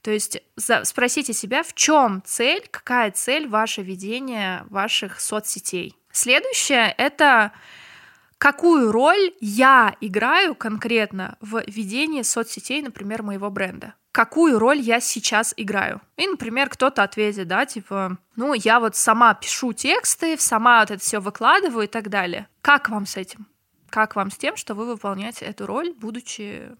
То 0.00 0.10
есть 0.10 0.42
спросите 0.56 1.34
себя, 1.34 1.62
в 1.62 1.74
чем 1.74 2.22
цель, 2.24 2.66
какая 2.70 3.10
цель 3.10 3.46
ваше 3.46 3.82
ведения 3.82 4.64
ваших 4.70 5.20
соцсетей. 5.20 5.98
Следующее— 6.12 6.94
это 6.96 7.52
какую 8.38 8.90
роль 8.90 9.34
я 9.40 9.94
играю 10.00 10.54
конкретно 10.54 11.36
в 11.42 11.62
ведении 11.66 12.22
соцсетей, 12.22 12.80
например, 12.80 13.22
моего 13.22 13.50
бренда. 13.50 13.92
Какую 14.14 14.60
роль 14.60 14.78
я 14.78 15.00
сейчас 15.00 15.52
играю? 15.56 16.00
И, 16.16 16.28
например, 16.28 16.68
кто-то 16.68 17.02
ответит, 17.02 17.48
да, 17.48 17.66
типа, 17.66 18.16
ну, 18.36 18.54
я 18.54 18.78
вот 18.78 18.94
сама 18.94 19.34
пишу 19.34 19.72
тексты, 19.72 20.38
сама 20.38 20.78
вот 20.78 20.92
это 20.92 21.02
все 21.02 21.18
выкладываю 21.18 21.86
и 21.86 21.88
так 21.88 22.08
далее. 22.10 22.46
Как 22.62 22.90
вам 22.90 23.06
с 23.06 23.16
этим? 23.16 23.48
Как 23.90 24.14
вам 24.14 24.30
с 24.30 24.36
тем, 24.36 24.56
что 24.56 24.76
вы 24.76 24.86
выполняете 24.86 25.46
эту 25.46 25.66
роль, 25.66 25.92
будучи 25.94 26.76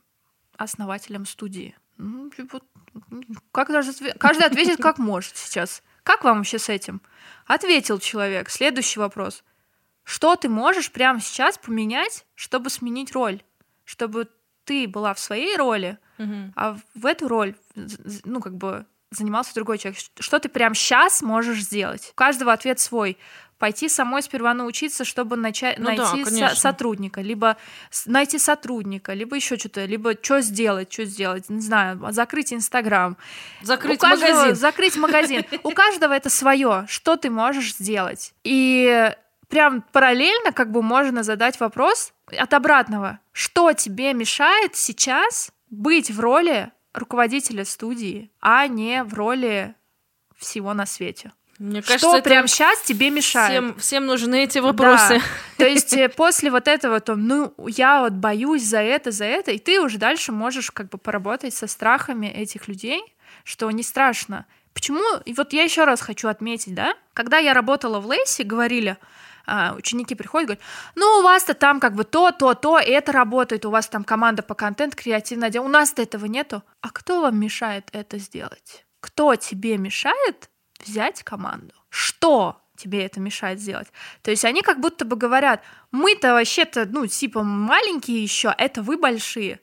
основателем 0.58 1.26
студии? 1.26 1.76
Ну, 1.96 2.30
типа, 2.30 2.60
каждый, 3.50 4.12
каждый 4.12 4.46
ответит 4.46 4.80
как 4.80 4.98
может 4.98 5.36
сейчас. 5.36 5.82
Как 6.04 6.22
вам 6.22 6.36
вообще 6.36 6.60
с 6.60 6.68
этим? 6.68 7.02
Ответил 7.46 7.98
человек. 7.98 8.48
Следующий 8.48 9.00
вопрос. 9.00 9.42
Что 10.04 10.36
ты 10.36 10.48
можешь 10.48 10.92
прямо 10.92 11.20
сейчас 11.20 11.58
поменять, 11.58 12.26
чтобы 12.36 12.70
сменить 12.70 13.10
роль? 13.10 13.42
Чтобы 13.84 14.28
ты 14.64 14.88
была 14.88 15.14
в 15.14 15.18
своей 15.18 15.56
роли, 15.56 15.98
угу. 16.18 16.52
а 16.56 16.76
в 16.94 17.06
эту 17.06 17.28
роль, 17.28 17.54
ну, 18.24 18.40
как 18.40 18.56
бы 18.56 18.86
занимался 19.10 19.54
другой 19.54 19.78
человек. 19.78 20.00
Что 20.18 20.38
ты 20.38 20.48
прямо 20.48 20.74
сейчас 20.74 21.22
можешь 21.22 21.62
сделать? 21.62 22.10
У 22.12 22.14
каждого 22.14 22.52
ответ 22.52 22.80
свой 22.80 23.16
пойти 23.58 23.88
самой 23.88 24.22
сперва 24.22 24.52
научиться, 24.52 25.04
чтобы 25.04 25.36
начать 25.36 25.78
ну 25.78 25.86
найти 25.86 26.24
да, 26.24 26.50
со- 26.50 26.60
сотрудника, 26.60 27.20
либо 27.20 27.56
найти 28.04 28.38
сотрудника, 28.38 29.14
либо 29.14 29.36
еще 29.36 29.56
что-то, 29.56 29.84
либо 29.84 30.14
что 30.20 30.40
сделать, 30.40 30.92
что 30.92 31.04
сделать, 31.04 31.48
не 31.48 31.60
знаю, 31.60 31.98
закрыть 32.10 32.52
Инстаграм, 32.52 33.16
закрыть 33.62 34.02
магазин, 34.02 34.54
закрыть 34.54 34.96
магазин. 34.96 35.44
У 35.62 35.70
каждого 35.70 36.12
это 36.12 36.30
свое, 36.30 36.84
что 36.88 37.16
ты 37.16 37.30
можешь 37.30 37.74
сделать. 37.76 38.34
И 38.42 39.14
прям 39.48 39.82
параллельно 39.92 40.52
как 40.52 40.70
бы 40.70 40.82
можно 40.82 41.22
задать 41.22 41.60
вопрос 41.60 42.12
от 42.26 42.54
обратного, 42.54 43.20
что 43.32 43.72
тебе 43.72 44.12
мешает 44.12 44.76
сейчас 44.76 45.52
быть 45.70 46.10
в 46.10 46.20
роли 46.20 46.70
руководителя 46.92 47.64
студии, 47.64 48.30
а 48.40 48.66
не 48.66 49.02
в 49.02 49.14
роли 49.14 49.74
всего 50.36 50.74
на 50.74 50.86
свете. 50.86 51.32
Мне 51.58 51.82
кажется, 51.82 52.08
что 52.08 52.22
прямо 52.22 52.48
сейчас 52.48 52.82
тебе 52.82 53.10
мешает? 53.10 53.50
Всем, 53.50 53.78
всем 53.78 54.06
нужны 54.06 54.42
эти 54.44 54.58
вопросы. 54.58 55.18
Да. 55.18 55.64
То 55.64 55.68
есть 55.68 55.92
э, 55.92 56.08
после 56.08 56.50
вот 56.50 56.66
этого, 56.66 56.98
то, 57.00 57.14
ну, 57.14 57.54
я 57.68 58.00
вот 58.00 58.14
боюсь 58.14 58.64
за 58.64 58.80
это, 58.80 59.12
за 59.12 59.24
это, 59.24 59.52
и 59.52 59.58
ты 59.58 59.80
уже 59.80 59.98
дальше 59.98 60.32
можешь 60.32 60.72
как 60.72 60.88
бы 60.88 60.98
поработать 60.98 61.54
со 61.54 61.68
страхами 61.68 62.26
этих 62.26 62.66
людей, 62.66 63.02
что 63.44 63.70
не 63.70 63.84
страшно. 63.84 64.46
Почему? 64.72 65.02
И 65.24 65.32
вот 65.34 65.52
я 65.52 65.62
еще 65.62 65.84
раз 65.84 66.00
хочу 66.00 66.28
отметить, 66.28 66.74
да, 66.74 66.94
когда 67.12 67.38
я 67.38 67.54
работала 67.54 68.00
в 68.00 68.08
Лейсе, 68.08 68.42
говорили, 68.42 68.96
ученики 69.76 70.14
приходят, 70.14 70.48
говорят, 70.48 70.64
ну, 70.94 71.18
у 71.18 71.22
вас-то 71.22 71.54
там 71.54 71.80
как 71.80 71.94
бы 71.94 72.04
то, 72.04 72.30
то, 72.30 72.54
то, 72.54 72.78
это 72.78 73.12
работает, 73.12 73.64
у 73.64 73.70
вас 73.70 73.88
там 73.88 74.04
команда 74.04 74.42
по 74.42 74.54
контент, 74.54 74.94
креативное 74.94 75.50
дело, 75.50 75.64
у 75.64 75.68
нас-то 75.68 76.02
этого 76.02 76.26
нету. 76.26 76.62
А 76.80 76.90
кто 76.90 77.20
вам 77.20 77.38
мешает 77.38 77.88
это 77.92 78.18
сделать? 78.18 78.86
Кто 79.00 79.36
тебе 79.36 79.76
мешает 79.76 80.48
взять 80.86 81.22
команду. 81.22 81.74
Что 81.88 82.60
тебе 82.76 83.04
это 83.04 83.20
мешает 83.20 83.60
сделать? 83.60 83.88
То 84.22 84.30
есть 84.30 84.44
они 84.44 84.62
как 84.62 84.80
будто 84.80 85.04
бы 85.04 85.16
говорят, 85.16 85.62
мы-то 85.90 86.32
вообще-то, 86.32 86.86
ну, 86.86 87.06
типа 87.06 87.42
маленькие 87.42 88.22
еще, 88.22 88.54
это 88.56 88.82
вы 88.82 88.96
большие. 88.96 89.60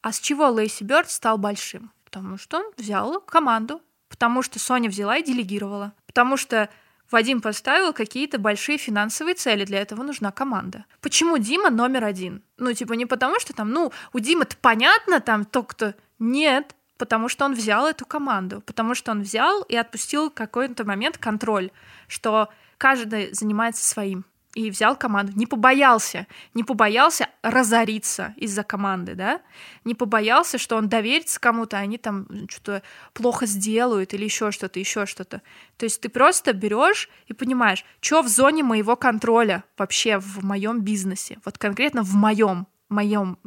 А 0.00 0.12
с 0.12 0.20
чего 0.20 0.48
Лейси 0.48 0.84
Бёрд 0.84 1.10
стал 1.10 1.38
большим? 1.38 1.92
Потому 2.04 2.36
что 2.36 2.58
он 2.58 2.72
взял 2.76 3.20
команду, 3.20 3.80
потому 4.08 4.42
что 4.42 4.58
Соня 4.58 4.88
взяла 4.88 5.16
и 5.16 5.22
делегировала, 5.22 5.92
потому 6.06 6.36
что 6.36 6.68
Вадим 7.12 7.40
поставил 7.40 7.92
какие-то 7.92 8.38
большие 8.38 8.78
финансовые 8.78 9.34
цели, 9.34 9.64
для 9.64 9.80
этого 9.80 10.02
нужна 10.02 10.32
команда. 10.32 10.86
Почему 11.00 11.38
Дима 11.38 11.70
номер 11.70 12.04
один? 12.04 12.42
Ну, 12.58 12.72
типа, 12.72 12.94
не 12.94 13.06
потому 13.06 13.38
что 13.38 13.52
там, 13.52 13.70
ну, 13.70 13.92
у 14.12 14.18
Димы-то 14.18 14.56
понятно, 14.60 15.20
там, 15.20 15.44
то, 15.44 15.62
кто... 15.62 15.94
Нет, 16.18 16.74
потому 16.96 17.28
что 17.28 17.44
он 17.44 17.54
взял 17.54 17.86
эту 17.86 18.06
команду, 18.06 18.62
потому 18.62 18.94
что 18.94 19.10
он 19.10 19.22
взял 19.22 19.62
и 19.62 19.76
отпустил 19.76 20.30
какой-то 20.30 20.84
момент 20.84 21.18
контроль, 21.18 21.70
что 22.08 22.48
каждый 22.78 23.32
занимается 23.32 23.84
своим 23.84 24.24
и 24.54 24.70
взял 24.70 24.96
команду. 24.96 25.32
Не 25.34 25.46
побоялся, 25.46 26.26
не 26.54 26.64
побоялся 26.64 27.28
разориться 27.42 28.34
из-за 28.36 28.62
команды, 28.62 29.14
да? 29.14 29.40
Не 29.84 29.94
побоялся, 29.94 30.58
что 30.58 30.76
он 30.76 30.88
доверится 30.88 31.40
кому-то, 31.40 31.78
а 31.78 31.80
они 31.80 31.98
там 31.98 32.26
что-то 32.48 32.82
плохо 33.14 33.46
сделают 33.46 34.14
или 34.14 34.24
еще 34.24 34.50
что-то, 34.50 34.78
еще 34.78 35.06
что-то. 35.06 35.42
То 35.76 35.84
есть 35.84 36.00
ты 36.00 36.08
просто 36.08 36.52
берешь 36.52 37.08
и 37.26 37.32
понимаешь, 37.32 37.84
что 38.00 38.22
в 38.22 38.28
зоне 38.28 38.62
моего 38.62 38.96
контроля 38.96 39.64
вообще 39.78 40.18
в 40.18 40.44
моем 40.44 40.82
бизнесе, 40.82 41.38
вот 41.44 41.58
конкретно 41.58 42.02
в 42.02 42.14
моем 42.14 42.66
моем 42.92 43.38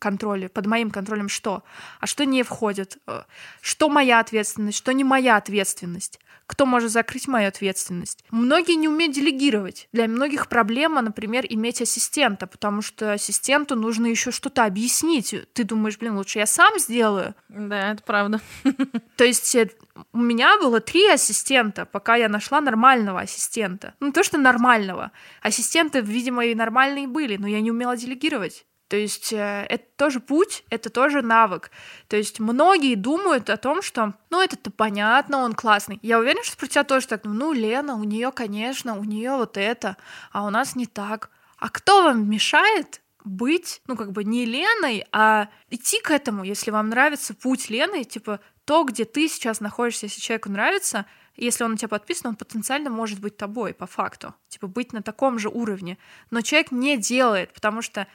контроле, 0.00 0.48
под 0.48 0.66
моим 0.66 0.90
контролем 0.90 1.28
что, 1.28 1.62
а 2.00 2.06
что 2.06 2.24
не 2.24 2.42
входит, 2.42 2.98
э, 3.06 3.22
что 3.60 3.88
моя 3.88 4.18
ответственность, 4.18 4.78
что 4.78 4.92
не 4.92 5.04
моя 5.04 5.36
ответственность, 5.36 6.18
кто 6.50 6.66
может 6.66 6.90
закрыть 6.90 7.28
мою 7.28 7.46
ответственность. 7.46 8.24
Многие 8.32 8.74
не 8.74 8.88
умеют 8.88 9.14
делегировать. 9.14 9.88
Для 9.92 10.08
многих 10.08 10.48
проблема, 10.48 11.00
например, 11.00 11.46
иметь 11.48 11.80
ассистента, 11.80 12.48
потому 12.48 12.82
что 12.82 13.12
ассистенту 13.12 13.76
нужно 13.76 14.06
еще 14.06 14.32
что-то 14.32 14.64
объяснить. 14.64 15.32
Ты 15.52 15.62
думаешь, 15.62 15.96
блин, 15.96 16.16
лучше 16.16 16.40
я 16.40 16.46
сам 16.46 16.76
сделаю. 16.80 17.36
Да, 17.48 17.92
это 17.92 18.02
правда. 18.02 18.40
То 19.16 19.24
есть 19.24 19.54
э, 19.54 19.70
у 20.12 20.18
меня 20.18 20.58
было 20.58 20.80
три 20.80 21.08
ассистента, 21.08 21.86
пока 21.86 22.16
я 22.16 22.28
нашла 22.28 22.60
нормального 22.60 23.20
ассистента. 23.20 23.94
Ну, 24.00 24.10
то, 24.10 24.24
что 24.24 24.36
нормального. 24.36 25.12
Ассистенты, 25.42 26.00
видимо, 26.00 26.44
и 26.44 26.56
нормальные 26.56 27.06
были, 27.06 27.36
но 27.36 27.46
я 27.46 27.60
не 27.60 27.70
умела 27.70 27.96
делегировать. 27.96 28.66
То 28.90 28.96
есть 28.96 29.32
э, 29.32 29.66
это 29.68 29.84
тоже 29.96 30.18
путь, 30.18 30.64
это 30.68 30.90
тоже 30.90 31.22
навык. 31.22 31.70
То 32.08 32.16
есть 32.16 32.40
многие 32.40 32.96
думают 32.96 33.48
о 33.48 33.56
том, 33.56 33.82
что, 33.82 34.14
ну, 34.30 34.42
это-то 34.42 34.72
понятно, 34.72 35.38
он 35.38 35.52
классный. 35.54 36.00
Я 36.02 36.18
уверена, 36.18 36.42
что 36.42 36.56
про 36.56 36.66
тебя 36.66 36.82
тоже 36.82 37.06
так, 37.06 37.20
ну, 37.22 37.52
Лена, 37.52 37.94
у 37.94 38.02
нее, 38.02 38.32
конечно, 38.32 38.98
у 38.98 39.04
нее 39.04 39.36
вот 39.36 39.56
это, 39.56 39.96
а 40.32 40.44
у 40.44 40.50
нас 40.50 40.74
не 40.74 40.86
так. 40.86 41.30
А 41.56 41.68
кто 41.68 42.02
вам 42.02 42.28
мешает 42.28 43.00
быть, 43.22 43.80
ну, 43.86 43.96
как 43.96 44.10
бы 44.10 44.24
не 44.24 44.44
Леной, 44.44 45.06
а 45.12 45.50
идти 45.70 46.00
к 46.00 46.10
этому, 46.10 46.42
если 46.42 46.72
вам 46.72 46.88
нравится 46.88 47.32
путь 47.32 47.70
Лены, 47.70 48.02
типа 48.02 48.40
то, 48.64 48.82
где 48.82 49.04
ты 49.04 49.28
сейчас 49.28 49.60
находишься, 49.60 50.06
если 50.06 50.20
человеку 50.20 50.50
нравится, 50.50 51.06
если 51.36 51.62
он 51.62 51.72
на 51.72 51.76
тебя 51.76 51.86
подписан, 51.86 52.30
он 52.30 52.34
потенциально 52.34 52.90
может 52.90 53.20
быть 53.20 53.36
тобой, 53.36 53.72
по 53.72 53.86
факту. 53.86 54.34
Типа 54.48 54.66
быть 54.66 54.92
на 54.92 55.00
таком 55.00 55.38
же 55.38 55.48
уровне. 55.48 55.96
Но 56.32 56.40
человек 56.40 56.72
не 56.72 56.96
делает, 56.96 57.52
потому 57.52 57.82
что 57.82 58.08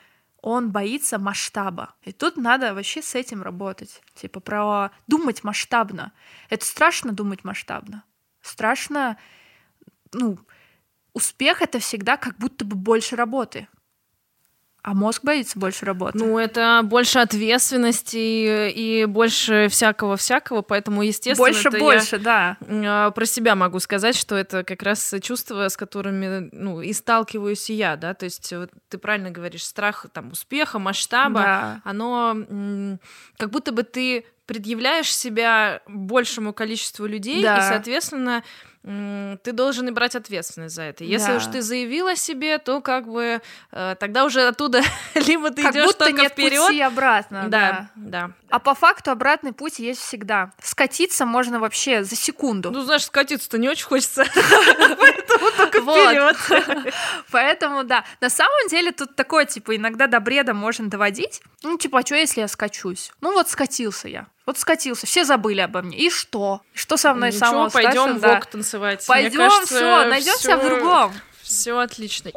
он 0.45 0.69
боится 0.72 1.17
масштаба. 1.17 1.95
И 2.03 2.11
тут 2.11 2.38
надо 2.38 2.76
вообще 2.76 3.01
с 3.01 3.15
этим 3.15 3.41
работать. 3.41 3.99
Типа 4.13 4.39
про 4.39 4.91
думать 5.07 5.43
масштабно. 5.43 6.11
Это 6.51 6.63
страшно 6.63 7.11
думать 7.11 7.43
масштабно. 7.43 8.03
Страшно, 8.41 9.17
ну, 10.13 10.38
успех 11.13 11.63
это 11.63 11.80
всегда 11.80 12.15
как 12.15 12.38
будто 12.38 12.63
бы 12.63 12.76
больше 12.76 13.15
работы. 13.15 13.67
А 14.86 14.94
мозг 14.94 15.24
боится 15.24 15.57
больше 15.57 15.84
работать. 15.84 16.22
Ну, 16.22 16.38
это 16.38 16.82
больше 16.84 17.18
ответственности 17.18 18.70
и 18.70 19.06
больше 19.06 19.68
всякого-всякого, 19.68 20.62
поэтому, 20.62 21.02
естественно... 21.02 21.48
Больше, 21.48 21.72
больше, 21.72 22.20
да. 22.20 22.57
А, 22.70 23.10
про 23.10 23.26
себя 23.26 23.56
могу 23.56 23.80
сказать, 23.80 24.16
что 24.16 24.36
это 24.36 24.64
как 24.64 24.84
раз 24.84 25.16
чувства, 25.24 25.70
с 25.70 25.76
которыми, 25.76 26.49
ну, 26.52 26.82
и 26.82 26.94
сталкиваюсь 26.94 27.68
и 27.72 27.74
я, 27.74 27.95
да, 27.95 28.14
то 28.14 28.26
есть 28.26 28.53
вот, 28.53 28.70
ты 28.88 28.99
правильно 28.99 29.32
говоришь, 29.32 29.66
страх 29.66 30.06
там 30.14 30.32
успеха, 30.32 30.78
масштаба, 30.78 31.40
да. 31.40 31.82
оно 31.84 32.38
как 33.40 33.49
будто 33.49 33.72
бы 33.72 33.82
ты 33.82 34.24
предъявляешь 34.45 35.12
себя 35.12 35.82
большему 35.88 36.53
количеству 36.53 37.07
людей, 37.07 37.41
да. 37.41 37.57
и, 37.57 37.62
соответственно, 37.62 38.44
ты 38.86 39.52
должен 39.52 39.88
и 39.88 39.91
брать 39.91 40.16
ответственность 40.16 40.76
за 40.76 40.84
это. 40.84 41.03
Если 41.03 41.32
да. 41.32 41.38
уж 41.38 41.45
ты 41.48 41.64
заявила 41.64 42.16
себе, 42.16 42.60
то 42.60 42.82
как 42.82 43.07
бы 43.07 43.41
э, 43.72 43.95
тогда 43.99 44.26
уже 44.26 44.48
оттуда 44.48 44.84
либо 45.16 45.49
ты 45.49 45.64
идешь 45.64 45.95
только 45.95 46.22
нет 46.22 46.34
вперед, 46.34 46.68
пути 46.68 46.82
обратно. 46.82 47.45
Да, 47.48 47.90
да, 47.95 48.28
да. 48.28 48.32
А 48.49 48.60
по 48.60 48.76
факту 48.76 49.10
обратный 49.10 49.53
путь 49.53 49.80
есть 49.80 50.02
всегда. 50.02 50.52
Скатиться 50.62 51.26
можно 51.26 51.60
вообще 51.60 52.03
за 52.03 52.16
секунду. 52.16 52.70
Ну 52.70 52.82
знаешь, 52.82 53.06
скатиться-то 53.06 53.57
не 53.57 53.70
очень 53.70 53.86
хочется, 53.86 54.24
поэтому 54.36 55.52
только 55.57 55.82
вперед. 55.82 56.94
Поэтому 57.32 57.84
да. 57.84 58.06
На 58.22 58.30
самом 58.30 58.68
деле 58.70 58.91
тут 58.91 59.16
такое 59.16 59.45
типа 59.45 59.76
иногда 59.76 60.06
до 60.06 60.20
бреда 60.20 60.53
можно 60.53 60.90
доводить. 60.90 61.41
Ну 61.64 61.78
типа, 61.78 61.99
а 61.99 62.06
что 62.06 62.16
если 62.16 62.41
я 62.41 62.48
скачусь? 62.48 63.12
Ну 63.20 63.34
вот 63.34 63.49
скатился 63.49 64.07
я. 64.07 64.28
Вот 64.45 64.59
скатился, 64.59 65.07
все 65.07 65.26
забыли 65.26 65.61
обо 65.61 65.81
мне. 65.81 65.97
И 65.97 66.09
что? 66.09 66.61
Что 66.73 66.97
со 66.97 67.13
мной 67.13 67.30
Ничего, 67.30 67.45
самого 67.45 67.69
пойдем 67.69 68.19
да. 68.19 68.41
танцевать. 68.41 69.03
Пойдем, 69.07 69.65
все, 69.65 70.05
найдем 70.05 70.35
себя 70.38 70.57
в 70.57 70.65
другом. 70.65 71.13
Все 71.41 71.77
отлично. 71.77 72.31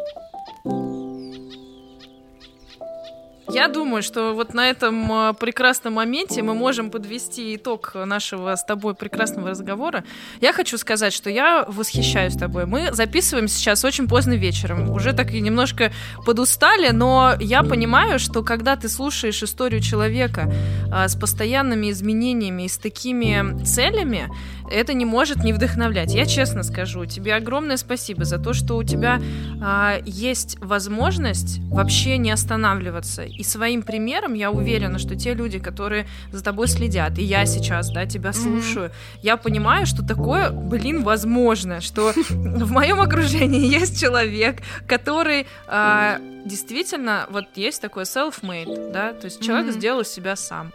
Я 3.51 3.69
думаю, 3.69 4.03
что 4.03 4.35
вот 4.35 4.53
на 4.55 4.69
этом 4.69 5.11
а, 5.11 5.33
прекрасном 5.33 5.95
моменте 5.95 6.43
мы 6.43 6.55
можем 6.55 6.91
подвести 6.91 7.57
итог 7.57 7.93
нашего 7.95 8.55
с 8.55 8.65
тобой 8.65 8.95
прекрасного 8.95 9.51
разговора. 9.51 10.05
Я 10.41 10.53
хочу 10.53 10.77
сказать, 10.77 11.12
что 11.15 11.31
я 11.31 11.65
восхищаюсь 11.66 12.35
тобой. 12.35 12.66
Мы 12.66 12.93
записываем 12.93 13.49
сейчас 13.49 13.85
очень 13.85 14.07
поздно 14.07 14.35
вечером. 14.35 14.91
Уже 14.91 15.15
так 15.15 15.33
и 15.33 15.41
немножко 15.41 15.93
подустали, 16.27 16.91
но 16.91 17.35
я 17.41 17.62
понимаю, 17.62 18.19
что 18.19 18.43
когда 18.43 18.77
ты 18.77 18.89
слушаешь 18.89 19.43
историю 19.43 19.81
человека 19.81 20.53
а, 20.93 21.09
с 21.09 21.16
постоянными 21.16 21.91
изменениями 21.91 22.65
и 22.65 22.69
с 22.69 22.77
такими 22.77 23.65
целями, 23.65 24.29
это 24.70 24.95
не 24.95 25.05
может 25.05 25.45
не 25.45 25.53
вдохновлять. 25.53 26.15
Я 26.15 26.27
честно 26.27 26.62
скажу, 26.62 27.07
тебе 27.07 27.35
огромное 27.35 27.77
спасибо 27.77 28.24
за 28.24 28.39
то, 28.39 28.53
что 28.53 28.77
у 28.77 28.85
тебя 28.85 29.20
а, 29.62 29.99
есть 30.05 30.59
возможность 30.61 31.61
вообще 31.70 32.19
не 32.19 32.31
останавливаться 32.31 33.24
и 33.24 33.43
своим 33.43 33.82
примером 33.82 34.35
я 34.35 34.51
уверена, 34.51 34.99
что 34.99 35.16
те 35.16 35.35
люди, 35.35 35.59
которые 35.59 36.07
за 36.32 36.43
тобой 36.43 36.69
следят, 36.69 37.19
и 37.19 37.23
я 37.23 37.47
сейчас, 37.47 37.90
да, 37.90 38.07
тебя 38.07 38.32
слушаю, 38.32 38.86
mm-hmm. 38.86 39.19
я 39.23 39.36
понимаю, 39.36 39.86
что 39.86 40.07
такое, 40.07 40.51
блин, 40.51 41.03
возможно, 41.03 41.81
что 41.81 42.12
в 42.31 42.73
моем 42.73 43.01
окружении 43.01 43.65
есть 43.81 44.01
человек, 44.01 44.62
который 44.86 45.47
э, 45.69 46.19
действительно, 46.45 47.27
вот 47.31 47.45
есть 47.55 47.81
такой 47.81 48.05
self-made, 48.05 48.93
да, 48.93 49.12
то 49.12 49.27
есть 49.27 49.40
человек 49.40 49.69
mm-hmm. 49.69 49.78
сделал 49.78 50.05
себя 50.05 50.36
сам. 50.36 50.73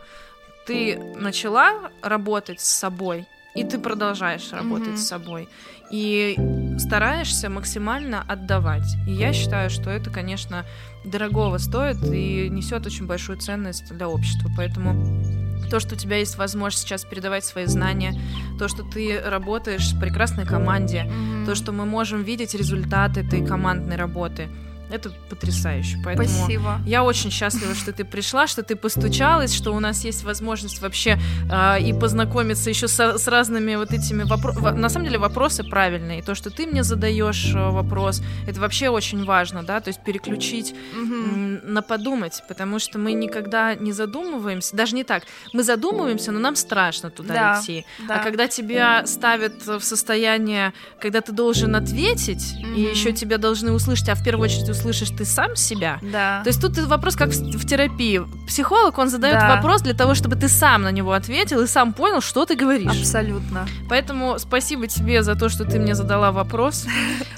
Ты 0.65 0.97
начала 1.15 1.91
работать 2.01 2.61
с 2.61 2.67
собой, 2.67 3.25
и 3.55 3.63
ты 3.63 3.77
продолжаешь 3.77 4.51
работать 4.51 4.95
mm-hmm. 4.95 4.97
с 4.97 5.07
собой 5.07 5.49
и 5.91 6.35
стараешься 6.79 7.49
максимально 7.49 8.23
отдавать. 8.27 8.95
И 9.07 9.11
я 9.11 9.31
считаю, 9.31 9.69
что 9.69 9.89
это, 9.91 10.09
конечно, 10.09 10.65
дорогого 11.05 11.57
стоит 11.59 12.03
и 12.03 12.49
несет 12.49 12.85
очень 12.85 13.05
большую 13.05 13.37
ценность 13.39 13.95
для 13.95 14.09
общества. 14.09 14.49
Поэтому 14.57 15.23
то, 15.69 15.79
что 15.79 15.95
у 15.95 15.97
тебя 15.97 16.17
есть 16.17 16.37
возможность 16.37 16.83
сейчас 16.83 17.05
передавать 17.05 17.45
свои 17.45 17.65
знания, 17.65 18.19
то, 18.57 18.67
что 18.67 18.83
ты 18.83 19.19
работаешь 19.19 19.93
в 19.93 19.99
прекрасной 19.99 20.45
команде, 20.45 21.05
mm-hmm. 21.05 21.45
то, 21.45 21.55
что 21.55 21.71
мы 21.71 21.85
можем 21.85 22.23
видеть 22.23 22.55
результаты 22.55 23.21
этой 23.21 23.45
командной 23.45 23.95
работы— 23.95 24.49
это 24.93 25.11
потрясающе. 25.29 25.97
Поэтому 26.03 26.27
Спасибо. 26.27 26.79
Я 26.85 27.03
очень 27.03 27.31
счастлива, 27.31 27.73
что 27.73 27.91
ты 27.93 28.03
пришла, 28.05 28.47
что 28.47 28.61
ты 28.61 28.75
постучалась, 28.75 29.53
что 29.53 29.71
у 29.71 29.79
нас 29.79 30.03
есть 30.03 30.23
возможность 30.23 30.81
вообще 30.81 31.17
э, 31.51 31.81
и 31.81 31.93
познакомиться 31.93 32.69
еще 32.69 32.87
со, 32.87 33.17
с 33.17 33.27
разными 33.27 33.75
вот 33.75 33.91
этими 33.91 34.23
вопросами. 34.23 34.77
На 34.77 34.89
самом 34.89 35.05
деле 35.05 35.17
вопросы 35.17 35.63
правильные. 35.63 36.21
То, 36.21 36.35
что 36.35 36.51
ты 36.51 36.67
мне 36.67 36.83
задаешь 36.83 37.53
э, 37.55 37.69
вопрос, 37.69 38.21
это 38.47 38.59
вообще 38.59 38.89
очень 38.89 39.25
важно, 39.25 39.63
да, 39.63 39.79
то 39.79 39.89
есть 39.89 40.03
переключить 40.03 40.75
mm-hmm. 40.95 41.65
на 41.65 41.81
подумать, 41.81 42.43
потому 42.47 42.77
что 42.77 42.99
мы 42.99 43.13
никогда 43.13 43.75
не 43.75 43.93
задумываемся, 43.93 44.75
даже 44.75 44.95
не 44.95 45.03
так, 45.03 45.23
мы 45.53 45.63
задумываемся, 45.63 46.31
но 46.31 46.39
нам 46.39 46.55
страшно 46.55 47.09
туда 47.09 47.33
да, 47.33 47.59
идти. 47.59 47.85
Да. 48.07 48.15
А 48.19 48.23
когда 48.23 48.47
тебя 48.47 49.05
ставят 49.07 49.65
в 49.65 49.81
состояние, 49.81 50.73
когда 50.99 51.21
ты 51.21 51.31
должен 51.31 51.75
ответить, 51.75 52.53
mm-hmm. 52.53 52.75
и 52.75 52.81
еще 52.81 53.11
тебя 53.11 53.39
должны 53.39 53.71
услышать, 53.71 54.09
а 54.09 54.15
в 54.15 54.23
первую 54.23 54.45
очередь 54.45 54.69
услышать 54.69 54.82
слышишь 54.83 55.09
ты 55.09 55.25
сам 55.25 55.55
себя. 55.55 55.99
Да. 56.01 56.41
То 56.43 56.49
есть 56.49 56.61
тут 56.61 56.77
вопрос 56.77 57.15
как 57.15 57.29
в, 57.29 57.65
терапии. 57.65 58.21
Психолог, 58.47 58.97
он 58.97 59.09
задает 59.09 59.39
да. 59.39 59.55
вопрос 59.55 59.81
для 59.81 59.93
того, 59.93 60.13
чтобы 60.13 60.35
ты 60.35 60.47
сам 60.47 60.83
на 60.83 60.91
него 60.91 61.13
ответил 61.13 61.61
и 61.61 61.67
сам 61.67 61.93
понял, 61.93 62.21
что 62.21 62.45
ты 62.45 62.55
говоришь. 62.55 62.91
Абсолютно. 62.91 63.67
Поэтому 63.89 64.37
спасибо 64.39 64.87
тебе 64.87 65.23
за 65.23 65.35
то, 65.35 65.49
что 65.49 65.65
ты 65.65 65.79
мне 65.79 65.95
задала 65.95 66.31
вопрос. 66.31 66.85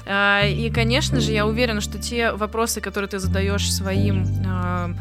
А, 0.08 0.46
и, 0.46 0.70
конечно 0.70 1.20
же, 1.20 1.32
я 1.32 1.46
уверена, 1.46 1.80
что 1.80 1.98
те 1.98 2.30
вопросы, 2.30 2.80
которые 2.80 3.08
ты 3.08 3.18
задаешь 3.18 3.72
своим 3.72 4.24
а, 4.46 4.92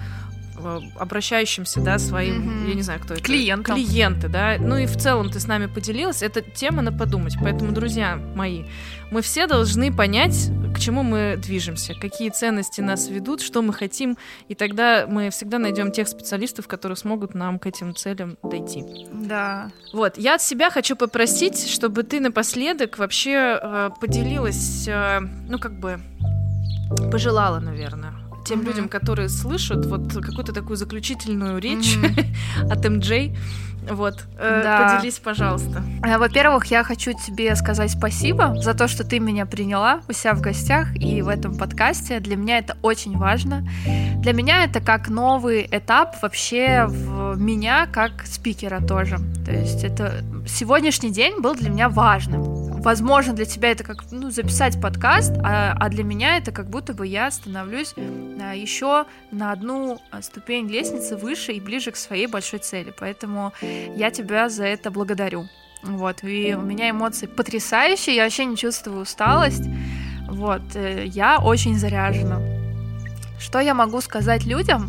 обращающимся, 0.98 1.82
да, 1.82 2.00
своим, 2.00 2.42
mm-hmm. 2.42 2.70
я 2.70 2.74
не 2.76 2.82
знаю, 2.82 3.00
кто 3.00 3.14
это. 3.14 3.24
Клиентам. 3.24 3.76
Клиенты, 3.76 4.28
да. 4.28 4.58
Ну 4.60 4.78
и 4.78 4.86
в 4.86 4.98
целом 4.98 5.30
ты 5.30 5.40
с 5.40 5.48
нами 5.48 5.68
поделилась. 5.68 6.22
Это 6.22 6.42
тема 6.42 6.82
на 6.82 6.92
подумать. 6.92 7.36
Поэтому, 7.42 7.72
друзья 7.72 8.18
мои, 8.36 8.64
мы 9.12 9.22
все 9.22 9.48
должны 9.48 9.94
понять, 9.94 10.50
к 10.76 10.80
чему 10.80 11.04
мы 11.04 11.38
движемся, 11.38 11.94
какие 11.94 12.30
ценности 12.30 12.82
нас 12.82 13.08
ведут, 13.08 13.42
что 13.42 13.62
мы 13.62 13.74
хотим, 13.74 14.18
и 14.50 14.56
тогда 14.56 15.06
мы 15.08 15.30
всегда 15.30 15.58
найдем 15.58 15.92
тех 15.92 16.08
специалистов, 16.08 16.68
которые 16.68 16.98
смогут 16.98 17.34
нам 17.34 17.60
к 17.60 17.66
этим 17.66 17.96
целям 17.96 18.38
дойти. 18.44 18.84
Да. 19.14 19.72
Вот, 19.94 20.18
я 20.18 20.36
от 20.36 20.42
себя 20.42 20.70
хочу 20.70 20.96
попросить, 20.96 21.70
чтобы 21.70 22.04
ты 22.04 22.20
напоследок 22.20 22.98
вообще 22.98 23.60
э, 23.62 23.90
поделилась, 24.02 24.88
э, 24.88 25.20
ну 25.48 25.60
как 25.60 25.80
бы 25.80 26.00
пожелала, 27.12 27.60
наверное, 27.60 28.14
тем 28.46 28.62
mm-hmm. 28.62 28.66
людям, 28.66 28.90
которые 28.90 29.30
слышат 29.30 29.86
вот 29.86 30.14
какую-то 30.14 30.54
такую 30.54 30.78
заключительную 30.78 31.60
речь 31.60 31.98
mm-hmm. 31.98 32.72
от 32.72 32.90
МД. 32.90 33.38
Вот, 33.90 34.26
э, 34.38 34.62
да. 34.64 34.96
поделись, 34.96 35.20
пожалуйста. 35.20 35.84
Э, 36.04 36.18
во-первых, 36.18 36.66
я 36.68 36.84
хочу 36.84 37.14
тебе 37.14 37.56
сказать 37.56 37.92
спасибо 37.92 38.56
за 38.60 38.74
то, 38.74 38.88
что 38.88 39.04
ты 39.04 39.20
меня 39.20 39.46
приняла 39.46 40.02
у 40.08 40.14
себя 40.14 40.34
в 40.34 40.42
гостях 40.42 40.96
и 40.96 41.22
в 41.22 41.28
этом 41.28 41.56
подкасте. 41.56 42.20
Для 42.20 42.36
меня 42.36 42.58
это 42.58 42.78
очень 42.82 43.18
важно. 43.18 43.68
Для 44.18 44.34
меня 44.34 44.64
это 44.64 44.80
как 44.80 45.10
новый 45.10 45.68
этап 45.70 46.16
вообще 46.22 46.86
в 46.88 47.40
меня 47.40 47.88
как 47.92 48.26
спикера 48.26 48.82
тоже. 48.82 49.18
То 49.46 49.52
есть 49.52 49.84
это 49.84 50.24
сегодняшний 50.48 51.12
день 51.12 51.40
был 51.42 51.54
для 51.54 51.70
меня 51.70 51.90
важным 51.90 52.75
возможно, 52.86 53.34
для 53.34 53.46
тебя 53.46 53.72
это 53.72 53.84
как 53.84 54.04
ну, 54.12 54.30
записать 54.30 54.80
подкаст, 54.80 55.34
а, 55.44 55.76
а 55.78 55.90
для 55.90 56.04
меня 56.04 56.38
это 56.38 56.52
как 56.52 56.70
будто 56.70 56.94
бы 56.94 57.08
я 57.08 57.32
становлюсь 57.32 57.96
а, 57.98 58.54
еще 58.54 59.06
на 59.32 59.52
одну 59.52 60.00
а, 60.12 60.22
ступень 60.22 60.70
лестницы 60.70 61.18
выше 61.18 61.54
и 61.54 61.60
ближе 61.60 61.92
к 61.92 61.96
своей 61.96 62.28
большой 62.28 62.60
цели. 62.60 62.94
Поэтому 62.98 63.54
я 63.96 64.12
тебя 64.12 64.50
за 64.50 64.66
это 64.66 64.92
благодарю. 64.92 65.48
Вот, 65.82 66.24
и 66.24 66.56
у 66.56 66.62
меня 66.62 66.92
эмоции 66.92 67.26
потрясающие, 67.26 68.16
я 68.16 68.24
вообще 68.24 68.46
не 68.46 68.56
чувствую 68.56 69.02
усталость. 69.02 69.66
Вот, 70.28 70.76
э, 70.76 71.06
я 71.08 71.40
очень 71.40 71.78
заряжена. 71.78 72.40
Что 73.40 73.60
я 73.60 73.74
могу 73.74 74.00
сказать 74.02 74.46
людям 74.46 74.88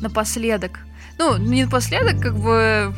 напоследок? 0.00 0.80
Ну, 1.18 1.36
не 1.36 1.64
напоследок, 1.64 2.20
как 2.20 2.36
бы 2.36 2.94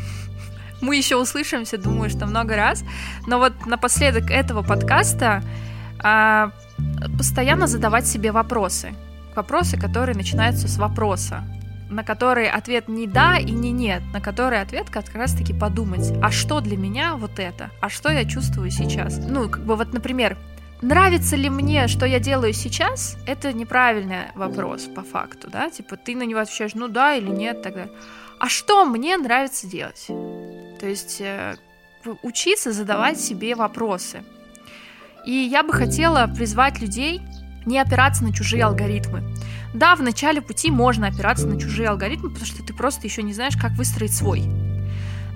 мы 0.85 0.97
еще 0.97 1.17
услышимся, 1.17 1.79
думаю, 1.79 2.11
что 2.11 2.27
много 2.27 2.57
раз. 2.57 2.85
Но 3.27 3.39
вот 3.39 3.67
напоследок 3.67 4.31
этого 4.31 4.63
подкаста 4.63 5.43
а, 6.03 6.51
постоянно 7.19 7.67
задавать 7.67 8.07
себе 8.07 8.31
вопросы. 8.31 8.95
Вопросы, 9.35 9.77
которые 9.79 10.15
начинаются 10.15 10.69
с 10.69 10.79
вопроса 10.79 11.45
на 11.91 12.03
которые 12.03 12.51
ответ 12.51 12.89
не 12.89 13.07
да 13.07 13.39
и 13.39 13.51
не 13.51 13.71
нет, 13.71 14.03
на 14.13 14.21
который 14.21 14.61
ответ 14.61 14.91
как 14.91 15.15
раз-таки 15.15 15.53
подумать, 15.53 16.13
а 16.23 16.31
что 16.31 16.61
для 16.61 16.77
меня 16.77 17.15
вот 17.15 17.39
это, 17.39 17.71
а 17.81 17.89
что 17.89 18.11
я 18.11 18.25
чувствую 18.25 18.71
сейчас. 18.71 19.19
Ну, 19.19 19.49
как 19.49 19.65
бы 19.65 19.77
вот, 19.77 19.93
например, 19.93 20.37
нравится 20.83 21.37
ли 21.37 21.49
мне, 21.49 21.87
что 21.89 22.07
я 22.07 22.19
делаю 22.19 22.53
сейчас, 22.53 23.17
это 23.27 23.53
неправильный 23.53 24.33
вопрос 24.35 24.85
по 24.85 25.03
факту, 25.03 25.49
да, 25.51 25.71
типа 25.71 25.97
ты 25.97 26.17
на 26.17 26.25
него 26.25 26.41
отвечаешь, 26.41 26.75
ну 26.75 26.89
да 26.89 27.15
или 27.15 27.31
нет, 27.31 27.63
тогда. 27.63 27.87
А 28.39 28.49
что 28.49 28.85
мне 28.85 29.17
нравится 29.17 29.67
делать? 29.67 30.09
То 30.81 30.87
есть 30.87 31.21
э, 31.21 31.57
учиться 32.23 32.73
задавать 32.73 33.21
себе 33.21 33.55
вопросы. 33.55 34.23
И 35.25 35.33
я 35.33 35.63
бы 35.63 35.73
хотела 35.73 36.27
призвать 36.27 36.81
людей 36.81 37.23
не 37.65 37.79
опираться 37.79 38.25
на 38.25 38.33
чужие 38.33 38.65
алгоритмы, 38.65 39.23
Да, 39.73 39.97
в 39.97 40.03
начале 40.03 40.43
пути 40.43 40.71
можно 40.71 41.07
опираться 41.07 41.47
на 41.47 41.59
чужие 41.59 41.89
алгоритмы, 41.89 42.29
потому 42.29 42.47
что 42.47 42.63
ты 42.63 42.75
просто 42.75 43.07
еще 43.07 43.23
не 43.23 43.33
знаешь, 43.33 43.57
как 43.57 43.73
выстроить 43.73 44.15
свой. 44.15 44.43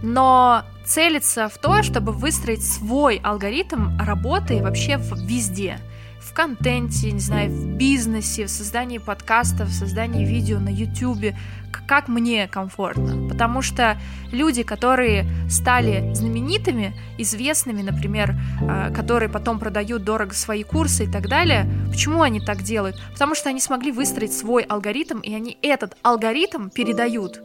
Но 0.03 0.63
целиться 0.85 1.49
в 1.49 1.59
то, 1.59 1.83
чтобы 1.83 2.13
выстроить 2.13 2.65
свой 2.65 3.17
алгоритм 3.17 3.99
работы 3.99 4.63
вообще 4.63 5.01
везде– 5.27 5.79
в 6.21 6.33
контенте, 6.33 7.11
не 7.13 7.21
знаю, 7.21 7.51
в 7.51 7.67
бизнесе, 7.77 8.47
в 8.47 8.51
создании 8.51 8.99
подкастов, 8.99 9.69
в 9.69 9.73
создании 9.73 10.25
видео 10.25 10.59
на 10.59 10.69
YouTube, 10.69 11.35
как 11.87 12.09
мне 12.09 12.47
комфортно. 12.49 13.29
Потому 13.29 13.63
что 13.63 13.99
люди, 14.31 14.63
которые 14.63 15.27
стали 15.49 16.13
знаменитыми, 16.15 16.95
известными, 17.17 17.83
например, 17.83 18.35
а, 18.61 18.91
которые 18.91 19.29
потом 19.29 19.59
продают 19.59 20.05
дорого 20.05 20.35
свои 20.35 20.63
курсы 20.63 21.05
и 21.05 21.11
так 21.11 21.29
далее, 21.29 21.67
почему 21.91 22.23
они 22.23 22.41
так 22.41 22.63
делают? 22.63 22.97
Потому 23.13 23.35
что 23.35 23.49
они 23.49 23.61
смогли 23.61 23.91
выстроить 23.91 24.33
свой 24.33 24.63
алгоритм, 24.63 25.21
и 25.21 25.35
они 25.35 25.59
этот 25.63 25.97
алгоритм 26.03 26.69
передают 26.69 27.41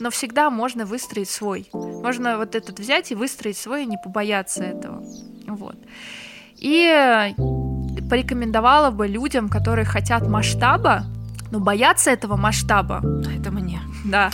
но 0.00 0.10
всегда 0.10 0.48
можно 0.48 0.84
выстроить 0.84 1.28
свой. 1.28 1.68
Можно 1.72 2.38
вот 2.38 2.54
этот 2.54 2.78
взять 2.78 3.10
и 3.10 3.16
выстроить 3.16 3.56
свой, 3.56 3.82
и 3.82 3.86
не 3.86 3.96
побояться 3.96 4.62
этого. 4.62 5.02
Вот. 5.48 5.76
И 6.56 7.34
порекомендовала 8.00 8.90
бы 8.90 9.06
людям, 9.06 9.48
которые 9.48 9.84
хотят 9.84 10.26
масштаба, 10.26 11.04
но 11.50 11.60
боятся 11.60 12.10
этого 12.10 12.36
масштаба. 12.36 13.02
Это 13.38 13.50
мне. 13.50 13.80
Да. 14.04 14.30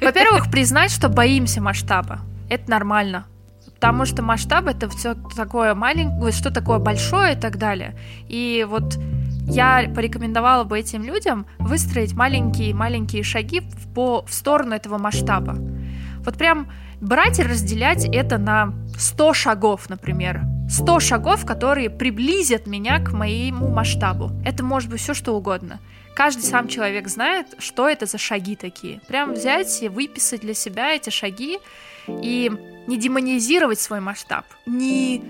Во-первых, 0.00 0.50
признать, 0.50 0.90
что 0.90 1.08
боимся 1.08 1.60
масштаба. 1.60 2.20
Это 2.48 2.70
нормально. 2.70 3.26
Потому 3.74 4.06
что 4.06 4.22
масштаб 4.22 4.66
это 4.66 4.88
все 4.88 5.14
такое 5.36 5.74
маленькое, 5.74 6.32
что 6.32 6.50
такое 6.50 6.78
большое 6.78 7.34
и 7.34 7.36
так 7.36 7.58
далее. 7.58 7.96
И 8.28 8.66
вот 8.68 8.98
я 9.46 9.90
порекомендовала 9.94 10.64
бы 10.64 10.78
этим 10.78 11.02
людям 11.02 11.46
выстроить 11.58 12.14
маленькие-маленькие 12.14 13.22
шаги 13.22 13.60
в, 13.60 13.92
по, 13.92 14.24
в 14.26 14.32
сторону 14.32 14.74
этого 14.74 14.96
масштаба. 14.96 15.56
Вот 16.24 16.36
прям 16.38 16.68
брать 17.00 17.38
и 17.38 17.42
разделять 17.42 18.06
это 18.06 18.38
на 18.38 18.72
100 18.98 19.34
шагов, 19.34 19.88
например. 19.88 20.42
100 20.68 21.00
шагов, 21.00 21.44
которые 21.44 21.90
приблизят 21.90 22.66
меня 22.66 22.98
к 22.98 23.12
моему 23.12 23.68
масштабу. 23.68 24.30
Это 24.44 24.64
может 24.64 24.90
быть 24.90 25.00
все 25.00 25.14
что 25.14 25.34
угодно. 25.36 25.80
Каждый 26.14 26.42
сам 26.42 26.68
человек 26.68 27.08
знает, 27.08 27.46
что 27.58 27.88
это 27.88 28.06
за 28.06 28.18
шаги 28.18 28.56
такие. 28.56 29.00
Прям 29.08 29.34
взять 29.34 29.82
и 29.82 29.88
выписать 29.88 30.40
для 30.40 30.54
себя 30.54 30.94
эти 30.94 31.10
шаги 31.10 31.58
и 32.08 32.50
не 32.86 32.98
демонизировать 32.98 33.80
свой 33.80 34.00
масштаб, 34.00 34.44
не 34.66 35.22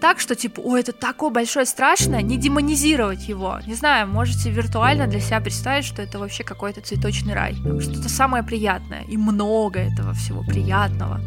так, 0.00 0.18
что 0.18 0.34
типа, 0.34 0.58
ой, 0.58 0.80
это 0.80 0.92
такое 0.92 1.30
большое 1.30 1.64
страшное, 1.64 2.22
не 2.22 2.36
демонизировать 2.36 3.28
его. 3.28 3.60
Не 3.68 3.74
знаю, 3.74 4.08
можете 4.08 4.50
виртуально 4.50 5.06
для 5.06 5.20
себя 5.20 5.40
представить, 5.40 5.84
что 5.84 6.02
это 6.02 6.18
вообще 6.18 6.42
какой-то 6.42 6.80
цветочный 6.80 7.34
рай. 7.34 7.54
Что-то 7.54 8.08
самое 8.08 8.42
приятное, 8.42 9.04
и 9.04 9.16
много 9.16 9.78
этого 9.78 10.12
всего 10.12 10.42
приятного. 10.42 11.20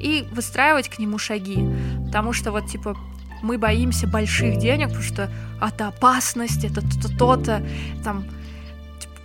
И 0.00 0.26
выстраивать 0.32 0.88
к 0.88 0.98
нему 0.98 1.18
шаги. 1.18 1.64
Потому 2.06 2.32
что 2.32 2.52
вот 2.52 2.66
типа 2.66 2.96
мы 3.42 3.58
боимся 3.58 4.06
больших 4.06 4.58
денег, 4.58 4.88
потому 4.88 5.04
что 5.04 5.30
это 5.60 5.88
опасность, 5.88 6.64
это 6.64 6.82
то-то, 7.18 7.62
там 8.04 8.24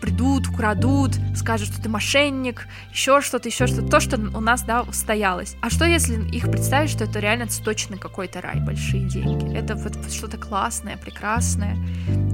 придут, 0.04 0.50
украдут, 0.50 1.12
скажут, 1.34 1.70
что 1.70 1.82
ты 1.82 1.88
мошенник, 1.88 2.68
еще 2.92 3.22
что-то, 3.22 3.48
еще 3.48 3.68
что-то, 3.68 3.88
то, 3.88 4.02
что 4.02 4.18
у 4.18 4.42
нас, 4.42 4.64
да, 4.64 4.82
устоялось. 4.82 5.56
А 5.62 5.70
что, 5.70 5.86
если 5.86 6.30
их 6.30 6.52
представить, 6.52 6.90
что 6.90 7.06
это 7.06 7.20
реально 7.20 7.48
цветочный 7.48 7.98
какой-то 7.98 8.42
рай, 8.42 8.60
большие 8.60 9.08
деньги? 9.08 9.56
Это 9.56 9.76
вот 9.76 10.12
что-то 10.12 10.38
классное, 10.38 10.98
прекрасное, 10.98 11.78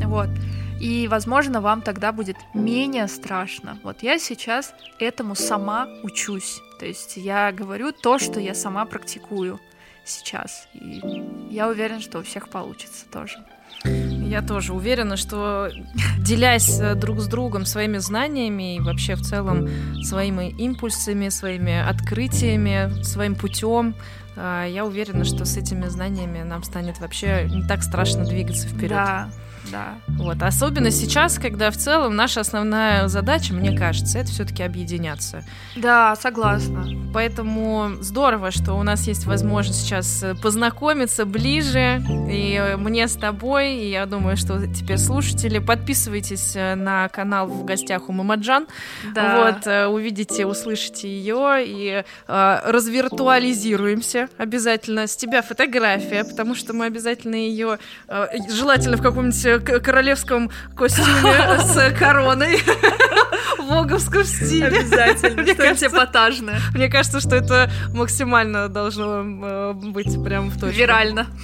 вот. 0.04 0.30
И, 0.82 1.08
возможно, 1.08 1.62
вам 1.62 1.84
тогда 1.84 2.12
будет 2.12 2.38
менее 2.56 3.08
страшно. 3.08 3.78
Вот 3.84 4.02
я 4.02 4.18
сейчас 4.18 4.74
этому 4.98 5.36
сама 5.36 5.88
учусь. 6.02 6.62
То 6.80 6.88
есть 6.88 7.18
я 7.18 7.52
говорю 7.52 7.92
то, 7.92 8.18
что 8.18 8.40
я 8.40 8.56
сама 8.56 8.86
практикую 8.86 9.60
сейчас. 10.06 10.68
И 10.74 11.02
я 11.52 11.68
уверена, 11.68 12.02
что 12.02 12.20
у 12.20 12.24
всех 12.24 12.50
получится 12.50 13.06
тоже. 13.12 13.38
Я 13.84 14.42
тоже 14.42 14.74
уверена, 14.74 15.18
что 15.18 15.70
делясь 16.20 16.80
э, 16.80 16.96
друг 16.96 17.20
с 17.20 17.28
другом 17.28 17.66
своими 17.66 17.98
знаниями 17.98 18.76
и 18.76 18.80
вообще 18.80 19.16
в 19.16 19.22
целом 19.22 19.68
своими 20.04 20.50
импульсами, 20.50 21.30
своими 21.30 21.80
открытиями, 21.80 23.02
своим 23.04 23.36
путем, 23.36 23.96
э, 24.36 24.68
я 24.70 24.86
уверена, 24.86 25.24
что 25.24 25.46
с 25.46 25.58
этими 25.58 25.88
знаниями 25.88 26.44
нам 26.44 26.64
станет 26.64 27.00
вообще 27.00 27.48
не 27.50 27.64
так 27.64 27.84
страшно 27.84 28.26
двигаться 28.26 28.68
вперед. 28.68 28.92
Да, 28.92 29.30
да. 29.72 29.96
Вот. 30.08 30.42
Особенно 30.42 30.92
сейчас, 30.92 31.38
когда 31.40 31.72
в 31.72 31.78
целом 31.78 32.16
наша 32.16 32.42
основная 32.42 33.08
задача, 33.08 33.54
мне 33.54 33.78
кажется, 33.78 34.20
это 34.20 34.30
все-таки 34.30 34.64
объединяться. 34.64 35.44
Да, 35.76 36.16
согласна. 36.16 36.88
Поэтому 37.14 37.92
здорово, 38.00 38.52
что 38.52 38.74
у 38.74 38.84
нас 38.84 39.08
есть 39.08 39.26
возможность 39.26 39.82
сейчас 39.82 40.24
познакомиться 40.42 41.26
ближе. 41.26 42.02
И 42.30 42.76
мне 42.78 43.08
с 43.08 43.16
тобой, 43.16 43.76
и 43.76 43.90
я 43.90 44.06
думаю, 44.06 44.38
что 44.38 44.66
теперь 44.68 44.98
слушатели, 44.98 45.60
подписывайтесь 45.60 46.56
э, 46.56 46.76
на 46.76 47.10
канал 47.10 47.48
в 47.48 47.66
гостях 47.66 48.10
у 48.10 48.12
Мамаджан. 48.12 48.68
Да. 49.14 49.46
Вот, 49.46 49.68
э, 49.68 49.88
увидите, 49.88 50.46
услышите 50.46 51.08
ее 51.08 51.64
и 51.66 52.04
э, 52.28 52.60
развиртуализируемся 52.66 54.30
обязательно. 54.38 55.08
С 55.08 55.16
тебя 55.16 55.42
фотография, 55.42 56.24
потому 56.24 56.56
что 56.56 56.74
мы 56.74 56.86
обязательно 56.86 57.36
ее, 57.36 57.80
э, 58.08 58.28
желательно 58.50 58.98
в 58.98 59.02
каком-нибудь 59.02 59.46
королевском 59.58 60.52
костюме 60.76 61.60
с 61.60 61.94
короной 61.98 62.58
в 63.58 63.66
воговском 63.68 64.24
стиле. 64.24 64.68
Обязательно. 64.68 65.42
Мне 65.42 65.56
кажется, 65.56 65.88
эпатажное. 65.88 66.60
Мне 66.74 66.90
кажется, 66.90 67.20
что 67.20 67.36
это 67.36 67.72
максимально 67.94 68.70
должно 68.70 69.24
э, 69.24 69.74
быть 69.74 70.24
прям 70.24 70.50
в 70.50 70.60
точку. 70.60 70.78
Вирально. 70.78 71.28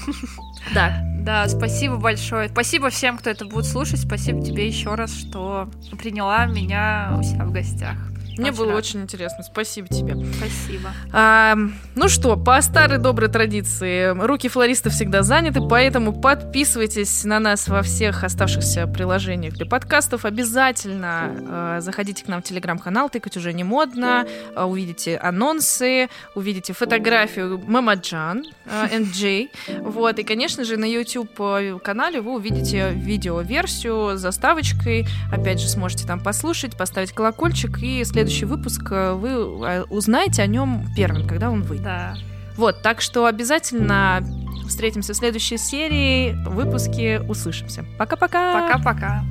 Да. 0.74 1.00
Да, 1.20 1.48
спасибо 1.48 1.98
большое. 1.98 2.50
Спасибо 2.50 2.90
всем, 2.90 3.20
кто 3.20 3.30
это 3.30 3.46
будет 3.46 3.66
слушать. 3.66 4.00
Спасибо 4.00 4.44
тебе 4.44 4.68
еще 4.68 4.96
раз, 4.96 5.16
что 5.16 5.70
приняла 6.00 6.48
меня 6.48 7.16
у 7.20 7.22
себя 7.22 7.46
в 7.46 7.52
гостях. 7.52 7.98
Мне 8.38 8.50
очень 8.50 8.58
было 8.58 8.70
рад. 8.70 8.78
очень 8.78 9.02
интересно. 9.02 9.44
Спасибо 9.44 9.88
тебе. 9.88 10.16
Спасибо. 10.34 10.92
А, 11.12 11.58
ну 11.96 12.10
что, 12.10 12.36
по 12.38 12.62
старой 12.62 12.98
доброй 12.98 13.30
традиции, 13.30 14.10
руки 14.26 14.50
флориста 14.50 14.90
всегда 14.90 15.24
заняты, 15.24 15.62
поэтому 15.62 16.14
подписывайтесь 16.14 17.24
на 17.24 17.40
нас 17.40 17.68
во 17.68 17.82
всех 17.82 18.24
оставшихся 18.24 18.88
приложениях 18.88 19.54
для 19.54 19.66
подкастов. 19.66 20.26
Обязательно 20.26 21.78
э, 21.78 21.82
заходите 21.82 22.24
к 22.26 22.28
нам 22.28 22.42
в 22.42 22.46
телеграм-канал, 22.46 23.10
тыкать 23.10 23.38
уже 23.38 23.54
не 23.54 23.64
модно. 23.64 24.28
Э, 24.56 24.64
увидите 24.64 25.18
анонсы, 25.18 26.10
увидите 26.36 26.74
фотографию 26.74 27.62
Мамаджан, 27.66 28.46
э, 28.66 28.98
NJ. 28.98 29.50
Вот, 29.80 30.20
и, 30.20 30.24
конечно 30.24 30.64
же, 30.66 30.78
на 30.78 30.86
YouTube-канале 30.86 32.22
вы 32.22 32.34
увидите 32.34 32.92
видео-версию 32.92 34.18
с 34.18 34.22
заставочкой. 34.22 35.08
Опять 35.32 35.60
же, 35.60 35.70
сможете 35.70 36.06
там 36.06 36.20
послушать, 36.20 36.76
поставить 36.76 37.12
колокольчик 37.12 37.80
и 37.82 38.04
следующий 38.04 38.25
следующий 38.26 38.46
выпуск 38.46 38.88
э, 38.92 39.14
вы 39.14 39.30
э, 39.30 39.84
узнаете 39.84 40.42
о 40.42 40.48
нем 40.48 40.88
первым, 40.96 41.28
когда 41.28 41.52
он 41.52 41.62
выйдет. 41.62 41.86
Да. 41.86 42.16
Вот, 42.58 42.82
так 42.82 43.02
что 43.02 43.28
обязательно 43.28 44.22
встретимся 44.68 45.14
в 45.14 45.16
следующей 45.16 45.58
серии, 45.58 46.34
выпуске, 46.48 47.22
услышимся. 47.22 47.86
Пока-пока! 48.00 48.68
Пока-пока! 48.68 49.24